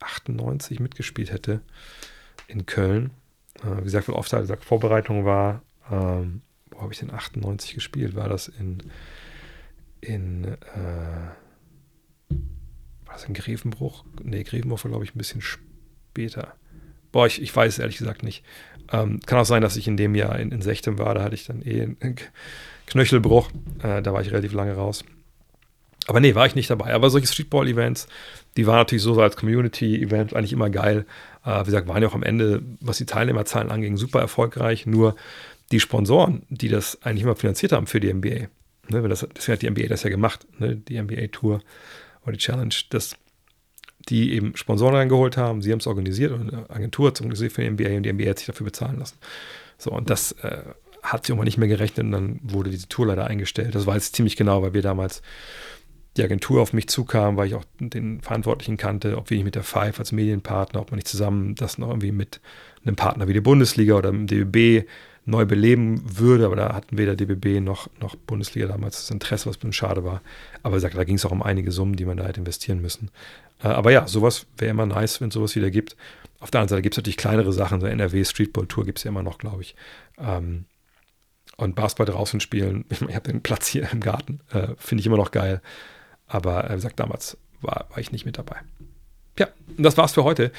98 0.00 0.80
mitgespielt 0.80 1.32
hätte 1.32 1.60
in 2.46 2.66
Köln. 2.66 3.10
Äh, 3.62 3.78
wie 3.78 3.84
gesagt, 3.84 4.08
oft 4.08 4.32
halt 4.32 4.42
gesagt, 4.42 4.64
Vorbereitung 4.64 5.24
war, 5.24 5.62
ähm, 5.90 6.42
wo 6.70 6.82
habe 6.82 6.92
ich 6.92 7.00
denn 7.00 7.10
98 7.10 7.74
gespielt? 7.74 8.14
War 8.14 8.28
das 8.28 8.48
in, 8.48 8.78
in 10.00 10.44
äh, 10.44 11.30
war 13.04 13.14
das 13.14 13.24
in 13.24 13.34
Grevenbruch? 13.34 14.04
Nee, 14.22 14.44
Grevenbruch 14.44 14.84
war, 14.84 14.90
glaube 14.90 15.04
ich, 15.04 15.14
ein 15.14 15.18
bisschen 15.18 15.42
später. 15.42 16.54
Boah, 17.12 17.26
ich, 17.26 17.40
ich 17.42 17.54
weiß 17.54 17.78
ehrlich 17.78 17.98
gesagt 17.98 18.22
nicht. 18.22 18.44
Ähm, 18.92 19.20
kann 19.24 19.38
auch 19.38 19.44
sein, 19.44 19.62
dass 19.62 19.76
ich 19.76 19.86
in 19.86 19.96
dem 19.96 20.14
Jahr 20.14 20.38
in, 20.38 20.52
in 20.52 20.62
16 20.62 20.98
war, 20.98 21.14
da 21.14 21.22
hatte 21.22 21.34
ich 21.34 21.46
dann 21.46 21.62
eh 21.62 21.82
einen 21.82 22.16
Knöchelbruch. 22.86 23.50
Äh, 23.82 24.02
da 24.02 24.12
war 24.12 24.20
ich 24.20 24.30
relativ 24.30 24.52
lange 24.52 24.74
raus. 24.74 25.04
Aber 26.06 26.18
nee, 26.18 26.34
war 26.34 26.46
ich 26.46 26.54
nicht 26.54 26.70
dabei. 26.70 26.92
Aber 26.92 27.10
solche 27.10 27.28
Streetball-Events, 27.28 28.08
die 28.56 28.66
waren 28.66 28.78
natürlich 28.78 29.02
so, 29.02 29.20
als 29.20 29.36
Community-Event 29.36 30.34
eigentlich 30.34 30.52
immer 30.52 30.70
geil. 30.70 31.06
Äh, 31.44 31.60
wie 31.60 31.66
gesagt, 31.66 31.86
waren 31.88 32.02
ja 32.02 32.08
auch 32.08 32.14
am 32.14 32.22
Ende, 32.22 32.62
was 32.80 32.98
die 32.98 33.06
Teilnehmerzahlen 33.06 33.70
anging, 33.70 33.96
super 33.96 34.20
erfolgreich. 34.20 34.86
Nur 34.86 35.14
die 35.70 35.78
Sponsoren, 35.78 36.42
die 36.48 36.68
das 36.68 37.00
eigentlich 37.02 37.22
immer 37.22 37.36
finanziert 37.36 37.72
haben 37.72 37.86
für 37.86 38.00
die 38.00 38.12
NBA, 38.12 38.48
ne, 38.88 39.08
das, 39.08 39.26
deswegen 39.36 39.52
hat 39.52 39.62
die 39.62 39.70
NBA 39.70 39.88
das 39.88 40.02
ja 40.02 40.10
gemacht, 40.10 40.46
ne, 40.58 40.76
die 40.76 41.00
NBA-Tour 41.00 41.60
oder 42.22 42.32
die 42.32 42.38
Challenge, 42.38 42.74
das 42.90 43.16
die 44.10 44.32
eben 44.32 44.56
Sponsoren 44.56 44.94
reingeholt 44.94 45.36
haben. 45.36 45.62
Sie 45.62 45.72
haben 45.72 45.78
es 45.78 45.86
organisiert 45.86 46.32
und 46.32 46.52
eine 46.52 46.68
Agentur 46.68 47.08
hat 47.08 47.14
es 47.14 47.20
organisiert 47.20 47.52
für 47.52 47.62
die 47.62 47.70
NBA 47.70 47.96
und 47.96 48.02
die 48.02 48.12
NBA 48.12 48.30
hat 48.30 48.38
sich 48.38 48.46
dafür 48.46 48.64
bezahlen 48.64 48.98
lassen. 48.98 49.16
So, 49.78 49.90
und 49.90 50.10
das 50.10 50.32
äh, 50.42 50.58
hat 51.02 51.24
sich 51.24 51.30
irgendwann 51.30 51.46
nicht 51.46 51.58
mehr 51.58 51.68
gerechnet 51.68 52.06
und 52.06 52.12
dann 52.12 52.40
wurde 52.42 52.70
diese 52.70 52.88
Tour 52.88 53.06
leider 53.06 53.26
eingestellt. 53.26 53.74
Das 53.74 53.86
war 53.86 53.94
jetzt 53.94 54.14
ziemlich 54.14 54.36
genau, 54.36 54.62
weil 54.62 54.74
wir 54.74 54.82
damals 54.82 55.22
die 56.16 56.24
Agentur 56.24 56.60
auf 56.60 56.72
mich 56.72 56.88
zukam, 56.88 57.36
weil 57.36 57.46
ich 57.46 57.54
auch 57.54 57.64
den 57.78 58.20
Verantwortlichen 58.20 58.76
kannte, 58.76 59.16
ob 59.16 59.30
wir 59.30 59.36
nicht 59.36 59.44
mit 59.44 59.54
der 59.54 59.62
Five 59.62 59.98
als 60.00 60.12
Medienpartner, 60.12 60.80
ob 60.80 60.90
man 60.90 60.96
nicht 60.96 61.08
zusammen 61.08 61.54
das 61.54 61.78
noch 61.78 61.88
irgendwie 61.88 62.12
mit 62.12 62.40
einem 62.84 62.96
Partner 62.96 63.28
wie 63.28 63.32
der 63.32 63.40
Bundesliga 63.42 63.94
oder 63.94 64.10
dem 64.10 64.26
DBB 64.26 64.88
neu 65.24 65.44
beleben 65.44 66.02
würde, 66.18 66.46
aber 66.46 66.56
da 66.56 66.74
hatten 66.74 66.98
weder 66.98 67.14
DBB 67.14 67.60
noch, 67.60 67.88
noch 68.00 68.16
Bundesliga 68.16 68.66
damals 68.66 68.96
das 68.96 69.10
Interesse, 69.10 69.48
was 69.48 69.62
ein 69.62 69.72
schade 69.72 70.02
war. 70.02 70.22
Aber 70.62 70.74
wie 70.74 70.76
gesagt, 70.78 70.96
da 70.96 71.04
ging 71.04 71.16
es 71.16 71.24
auch 71.24 71.30
um 71.30 71.42
einige 71.42 71.70
Summen, 71.70 71.94
die 71.94 72.04
man 72.04 72.16
da 72.16 72.26
hätte 72.26 72.40
investieren 72.40 72.80
müssen. 72.80 73.10
Äh, 73.62 73.68
aber 73.68 73.90
ja, 73.92 74.06
sowas 74.06 74.46
wäre 74.56 74.70
immer 74.70 74.86
nice, 74.86 75.20
wenn 75.20 75.28
es 75.28 75.34
sowas 75.34 75.54
wieder 75.56 75.70
gibt. 75.70 75.96
Auf 76.40 76.50
der 76.50 76.60
anderen 76.60 76.70
Seite 76.70 76.82
gibt 76.82 76.94
es 76.94 76.98
natürlich 76.98 77.16
kleinere 77.16 77.52
Sachen, 77.52 77.80
so 77.80 77.86
NRW 77.86 78.24
Streetball 78.24 78.66
Tour 78.66 78.84
gibt 78.84 78.98
es 78.98 79.04
ja 79.04 79.10
immer 79.10 79.22
noch, 79.22 79.38
glaube 79.38 79.62
ich. 79.62 79.74
Ähm, 80.18 80.64
und 81.56 81.74
Basketball 81.74 82.06
draußen 82.06 82.40
spielen, 82.40 82.84
ich, 82.90 83.02
ich 83.02 83.14
habe 83.14 83.30
den 83.30 83.42
Platz 83.42 83.66
hier 83.66 83.88
im 83.92 84.00
Garten, 84.00 84.40
äh, 84.50 84.68
finde 84.78 85.00
ich 85.00 85.06
immer 85.06 85.18
noch 85.18 85.30
geil. 85.30 85.60
Aber 86.26 86.64
äh, 86.64 86.70
wie 86.70 86.74
gesagt, 86.76 87.00
damals 87.00 87.36
war, 87.60 87.86
war 87.90 87.98
ich 87.98 88.12
nicht 88.12 88.24
mit 88.24 88.38
dabei. 88.38 88.56
Ja, 89.38 89.48
das 89.76 89.96
war's 89.96 90.12
für 90.12 90.24
heute. 90.24 90.52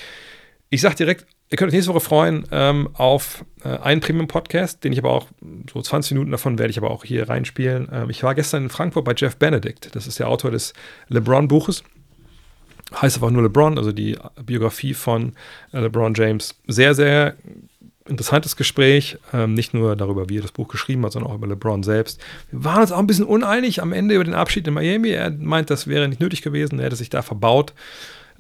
Ich 0.69 0.81
sage 0.81 0.95
direkt, 0.95 1.25
ihr 1.49 1.57
könnt 1.57 1.69
euch 1.69 1.73
nächste 1.73 1.91
Woche 1.93 1.99
freuen 1.99 2.47
ähm, 2.51 2.89
auf 2.93 3.43
äh, 3.63 3.69
einen 3.69 3.99
Premium-Podcast, 3.99 4.83
den 4.83 4.93
ich 4.93 4.99
aber 4.99 5.11
auch, 5.11 5.27
so 5.71 5.81
20 5.81 6.13
Minuten 6.13 6.31
davon 6.31 6.57
werde 6.57 6.71
ich 6.71 6.77
aber 6.77 6.91
auch 6.91 7.03
hier 7.03 7.27
reinspielen. 7.27 7.89
Ähm, 7.91 8.09
ich 8.09 8.23
war 8.23 8.35
gestern 8.35 8.63
in 8.63 8.69
Frankfurt 8.69 9.03
bei 9.03 9.13
Jeff 9.15 9.35
Benedict, 9.35 9.93
das 9.95 10.07
ist 10.07 10.19
der 10.19 10.29
Autor 10.29 10.51
des 10.51 10.73
LeBron-Buches 11.09 11.83
heißt 12.93 13.17
einfach 13.17 13.31
nur 13.31 13.43
LeBron, 13.43 13.77
also 13.77 13.91
die 13.91 14.17
Biografie 14.45 14.93
von 14.93 15.33
äh, 15.73 15.79
LeBron 15.79 16.13
James. 16.13 16.55
Sehr, 16.67 16.95
sehr 16.95 17.35
interessantes 18.07 18.55
Gespräch, 18.55 19.17
ähm, 19.31 19.53
nicht 19.53 19.73
nur 19.73 19.95
darüber, 19.95 20.27
wie 20.27 20.39
er 20.39 20.41
das 20.41 20.51
Buch 20.51 20.67
geschrieben 20.67 21.05
hat, 21.05 21.13
sondern 21.13 21.31
auch 21.31 21.35
über 21.35 21.47
LeBron 21.47 21.83
selbst. 21.83 22.19
Wir 22.49 22.63
waren 22.63 22.81
uns 22.81 22.91
auch 22.91 22.99
ein 22.99 23.07
bisschen 23.07 23.25
uneinig 23.25 23.81
am 23.81 23.93
Ende 23.93 24.15
über 24.15 24.23
den 24.23 24.33
Abschied 24.33 24.67
in 24.67 24.73
Miami. 24.73 25.09
Er 25.09 25.29
meint, 25.31 25.69
das 25.69 25.87
wäre 25.87 26.07
nicht 26.07 26.19
nötig 26.19 26.41
gewesen, 26.41 26.79
er 26.79 26.85
hätte 26.85 26.95
sich 26.95 27.09
da 27.09 27.21
verbaut. 27.21 27.73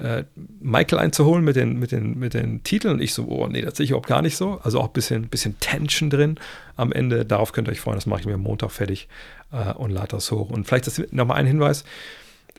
äh, 0.01 0.23
Michael 0.59 0.99
einzuholen 0.99 1.43
mit 1.43 1.55
den, 1.55 1.79
mit, 1.79 1.91
den, 1.91 2.17
mit 2.17 2.33
den 2.33 2.63
Titeln. 2.63 2.95
Und 2.95 3.01
ich 3.01 3.13
so, 3.13 3.25
oh 3.27 3.47
nee, 3.47 3.61
das 3.61 3.77
sehe 3.77 3.83
ich 3.83 3.91
überhaupt 3.91 4.07
gar 4.07 4.21
nicht 4.21 4.37
so. 4.37 4.59
Also 4.63 4.79
auch 4.79 4.87
ein 4.87 4.93
bisschen, 4.93 5.27
bisschen 5.27 5.59
Tension 5.59 6.09
drin 6.09 6.39
am 6.75 6.91
Ende. 6.91 7.25
Darauf 7.25 7.51
könnt 7.51 7.67
ihr 7.67 7.71
euch 7.71 7.81
freuen, 7.81 7.97
das 7.97 8.05
mache 8.05 8.21
ich 8.21 8.25
mir 8.25 8.37
Montag 8.37 8.71
fertig 8.71 9.07
äh, 9.51 9.73
und 9.73 9.91
lade 9.91 10.09
das 10.09 10.31
hoch. 10.31 10.49
Und 10.49 10.67
vielleicht 10.67 11.13
nochmal 11.13 11.37
ein 11.37 11.45
Hinweis. 11.45 11.83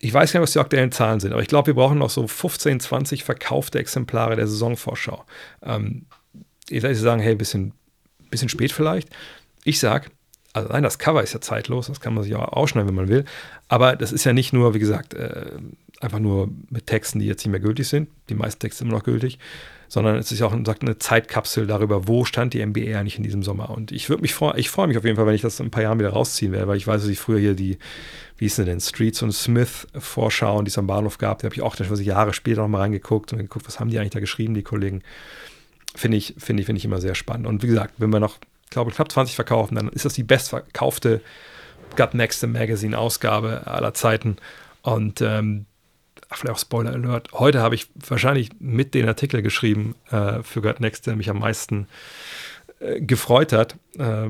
Ich 0.04 0.12
weiß 0.12 0.32
gar 0.32 0.40
nicht, 0.40 0.48
was 0.48 0.52
die 0.52 0.58
aktuellen 0.58 0.90
Zahlen 0.90 1.20
sind, 1.20 1.32
aber 1.32 1.42
ich 1.42 1.48
glaube, 1.48 1.68
wir 1.68 1.74
brauchen 1.74 1.98
noch 1.98 2.10
so 2.10 2.26
15, 2.26 2.80
20 2.80 3.22
verkaufte 3.22 3.78
Exemplare 3.78 4.34
der 4.34 4.48
Saisonvorschau. 4.48 5.24
Ähm, 5.62 6.06
ihr 6.68 6.80
seid 6.80 6.96
sagen, 6.96 7.22
hey, 7.22 7.36
bisschen, 7.36 7.72
bisschen 8.28 8.48
spät 8.48 8.72
vielleicht. 8.72 9.08
Ich 9.62 9.78
sage, 9.78 10.10
also 10.52 10.68
nein, 10.70 10.82
das 10.82 10.98
Cover 10.98 11.22
ist 11.22 11.34
ja 11.34 11.40
zeitlos, 11.40 11.86
das 11.86 12.00
kann 12.00 12.14
man 12.14 12.24
sich 12.24 12.34
auch 12.34 12.52
ausschneiden, 12.52 12.88
wenn 12.88 12.96
man 12.96 13.08
will. 13.08 13.24
Aber 13.68 13.94
das 13.94 14.10
ist 14.10 14.24
ja 14.24 14.32
nicht 14.32 14.52
nur, 14.52 14.74
wie 14.74 14.80
gesagt, 14.80 15.14
äh, 15.14 15.52
einfach 16.02 16.18
nur 16.18 16.48
mit 16.70 16.86
Texten, 16.86 17.20
die 17.20 17.26
jetzt 17.26 17.44
nicht 17.44 17.52
mehr 17.52 17.60
gültig 17.60 17.88
sind. 17.88 18.08
Die 18.28 18.34
meisten 18.34 18.60
Texte 18.60 18.84
immer 18.84 18.94
noch 18.94 19.04
gültig. 19.04 19.38
Sondern 19.88 20.16
es 20.16 20.32
ist 20.32 20.40
auch 20.40 20.54
sagt, 20.64 20.82
eine 20.82 20.98
Zeitkapsel 20.98 21.66
darüber, 21.66 22.08
wo 22.08 22.24
stand 22.24 22.54
die 22.54 22.64
NBA 22.64 22.98
eigentlich 22.98 23.18
in 23.18 23.24
diesem 23.24 23.42
Sommer. 23.42 23.70
Und 23.70 23.92
ich 23.92 24.08
würde 24.08 24.22
mich 24.22 24.32
freuen, 24.32 24.58
ich 24.58 24.70
freue 24.70 24.88
mich 24.88 24.96
auf 24.96 25.04
jeden 25.04 25.16
Fall, 25.16 25.26
wenn 25.26 25.34
ich 25.34 25.42
das 25.42 25.60
in 25.60 25.66
ein 25.66 25.70
paar 25.70 25.82
Jahren 25.82 25.98
wieder 25.98 26.10
rausziehen 26.10 26.50
werde, 26.50 26.66
weil 26.66 26.78
ich 26.78 26.86
weiß, 26.86 27.02
dass 27.02 27.10
ich 27.10 27.18
früher 27.18 27.38
hier 27.38 27.54
die, 27.54 27.78
wie 28.38 28.46
hieß 28.46 28.56
denn, 28.56 28.80
Streets 28.80 29.22
und 29.22 29.32
Smith 29.32 29.86
Vorschauen, 29.94 30.64
die 30.64 30.70
es 30.70 30.78
am 30.78 30.86
Bahnhof 30.86 31.18
gab, 31.18 31.40
die 31.40 31.46
habe 31.46 31.54
ich 31.54 31.60
auch 31.60 31.76
dann 31.76 31.94
Jahre 32.02 32.32
später 32.32 32.62
nochmal 32.62 32.80
reingeguckt 32.80 33.32
und 33.32 33.38
geguckt, 33.38 33.66
was 33.66 33.80
haben 33.80 33.90
die 33.90 33.98
eigentlich 33.98 34.12
da 34.12 34.20
geschrieben, 34.20 34.54
die 34.54 34.62
Kollegen. 34.62 35.02
Finde 35.94 36.16
ich, 36.16 36.34
finde 36.38 36.62
ich, 36.62 36.66
finde 36.66 36.78
ich 36.78 36.86
immer 36.86 37.00
sehr 37.00 37.14
spannend. 37.14 37.46
Und 37.46 37.62
wie 37.62 37.66
gesagt, 37.66 37.94
wenn 37.98 38.10
wir 38.10 38.20
noch, 38.20 38.38
ich 38.64 38.70
glaube, 38.70 38.92
knapp 38.92 39.12
20 39.12 39.34
verkaufen, 39.34 39.74
dann 39.74 39.88
ist 39.88 40.06
das 40.06 40.14
die 40.14 40.22
bestverkaufte 40.22 41.20
Gut 41.96 42.14
Next 42.14 42.46
Magazine 42.46 42.96
Ausgabe 42.96 43.66
aller 43.66 43.92
Zeiten. 43.92 44.36
Und 44.80 45.20
ähm, 45.20 45.66
vielleicht 46.36 46.56
auch 46.56 46.60
Spoiler 46.60 46.92
Alert, 46.92 47.32
heute 47.32 47.60
habe 47.60 47.74
ich 47.74 47.88
wahrscheinlich 47.94 48.50
mit 48.60 48.94
den 48.94 49.08
Artikel 49.08 49.42
geschrieben 49.42 49.94
äh, 50.10 50.42
für 50.42 50.60
Got 50.60 50.80
Next, 50.80 51.06
der 51.06 51.16
mich 51.16 51.30
am 51.30 51.40
meisten 51.40 51.86
äh, 52.80 53.00
gefreut 53.00 53.52
hat, 53.52 53.76
äh, 53.98 54.28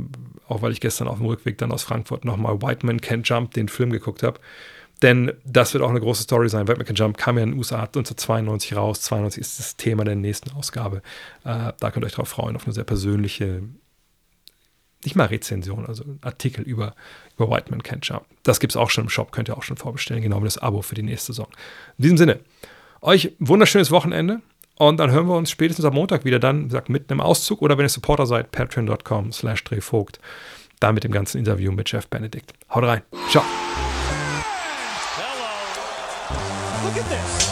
auch 0.49 0.63
weil 0.63 0.73
ich 0.73 0.81
gestern 0.81 1.09
auf 1.09 1.19
dem 1.19 1.27
Rückweg 1.27 1.59
dann 1.59 1.73
aus 1.73 1.83
Frankfurt 1.83 2.25
nochmal 2.25 2.61
White 2.63 2.85
Man 2.87 3.01
Can't 3.01 3.23
Jump, 3.25 3.53
den 3.53 3.69
Film 3.69 3.91
geguckt 3.91 4.23
habe. 4.23 4.41
Denn 5.03 5.33
das 5.45 5.75
wird 5.75 5.83
auch 5.83 5.91
eine 5.91 6.01
große 6.01 6.23
Story 6.23 6.49
sein. 6.49 6.69
White 6.69 6.79
Man 6.79 6.87
Can't 6.87 6.99
Jump 6.99 7.17
kam 7.17 7.37
ja 7.37 7.43
in 7.43 7.51
den 7.51 7.59
USA 7.59 7.81
1992 7.81 8.77
raus. 8.77 9.01
92 9.03 9.41
ist 9.41 9.59
das 9.59 9.77
Thema 9.77 10.05
der 10.05 10.15
nächsten 10.15 10.53
Ausgabe. 10.53 11.03
Äh, 11.45 11.73
da 11.79 11.91
könnt 11.91 12.05
ihr 12.05 12.07
euch 12.07 12.15
drauf 12.15 12.29
freuen, 12.29 12.55
auf 12.55 12.65
eine 12.65 12.73
sehr 12.73 12.85
persönliche 12.85 13.63
nicht 15.05 15.17
mal 15.17 15.27
Rezension, 15.27 15.87
also 15.87 16.05
Artikel 16.21 16.63
über, 16.63 16.95
über 17.37 17.51
White 17.51 17.71
Man 17.71 17.83
Can't 17.83 18.07
Jump. 18.07 18.25
Das 18.43 18.61
gibt 18.61 18.73
es 18.73 18.77
auch 18.77 18.91
schon 18.91 19.05
im 19.05 19.11
Shop, 19.11 19.33
könnt 19.33 19.49
ihr 19.49 19.57
auch 19.57 19.63
schon 19.63 19.77
vorbestellen, 19.77 20.23
genau 20.23 20.41
wie 20.41 20.45
das 20.45 20.59
Abo 20.59 20.83
für 20.83 20.95
die 20.95 21.03
nächste 21.03 21.33
Saison. 21.33 21.49
In 21.99 22.03
diesem 22.03 22.19
Sinne, 22.19 22.41
euch 23.01 23.33
wunderschönes 23.39 23.91
Wochenende 23.91 24.41
und 24.77 24.99
dann 24.99 25.11
hören 25.11 25.27
wir 25.27 25.37
uns 25.37 25.51
spätestens 25.51 25.85
am 25.85 25.95
Montag 25.95 26.25
wieder 26.25 26.39
dann, 26.39 26.65
wie 26.65 26.69
gesagt, 26.69 26.89
mitten 26.89 27.13
im 27.13 27.21
Auszug 27.21 27.63
oder 27.63 27.79
wenn 27.79 27.85
ihr 27.85 27.91
Supporter 27.91 28.27
seid, 28.27 28.53
patreon.com 28.53 29.33
slash 29.33 29.65
drehvogt, 29.65 30.21
da 30.81 30.93
mit 30.93 31.05
dem 31.05 31.13
ganzen 31.13 31.39
Interview 31.39 31.73
mit 31.73 31.91
Jeff 31.91 32.09
Benedict. 32.09 32.53
Haut 32.71 32.85
rein. 32.85 33.03
Ciao. 33.29 33.45
Hello. 35.17 36.85
Look 36.85 36.97
at 36.97 37.09
this. 37.09 37.52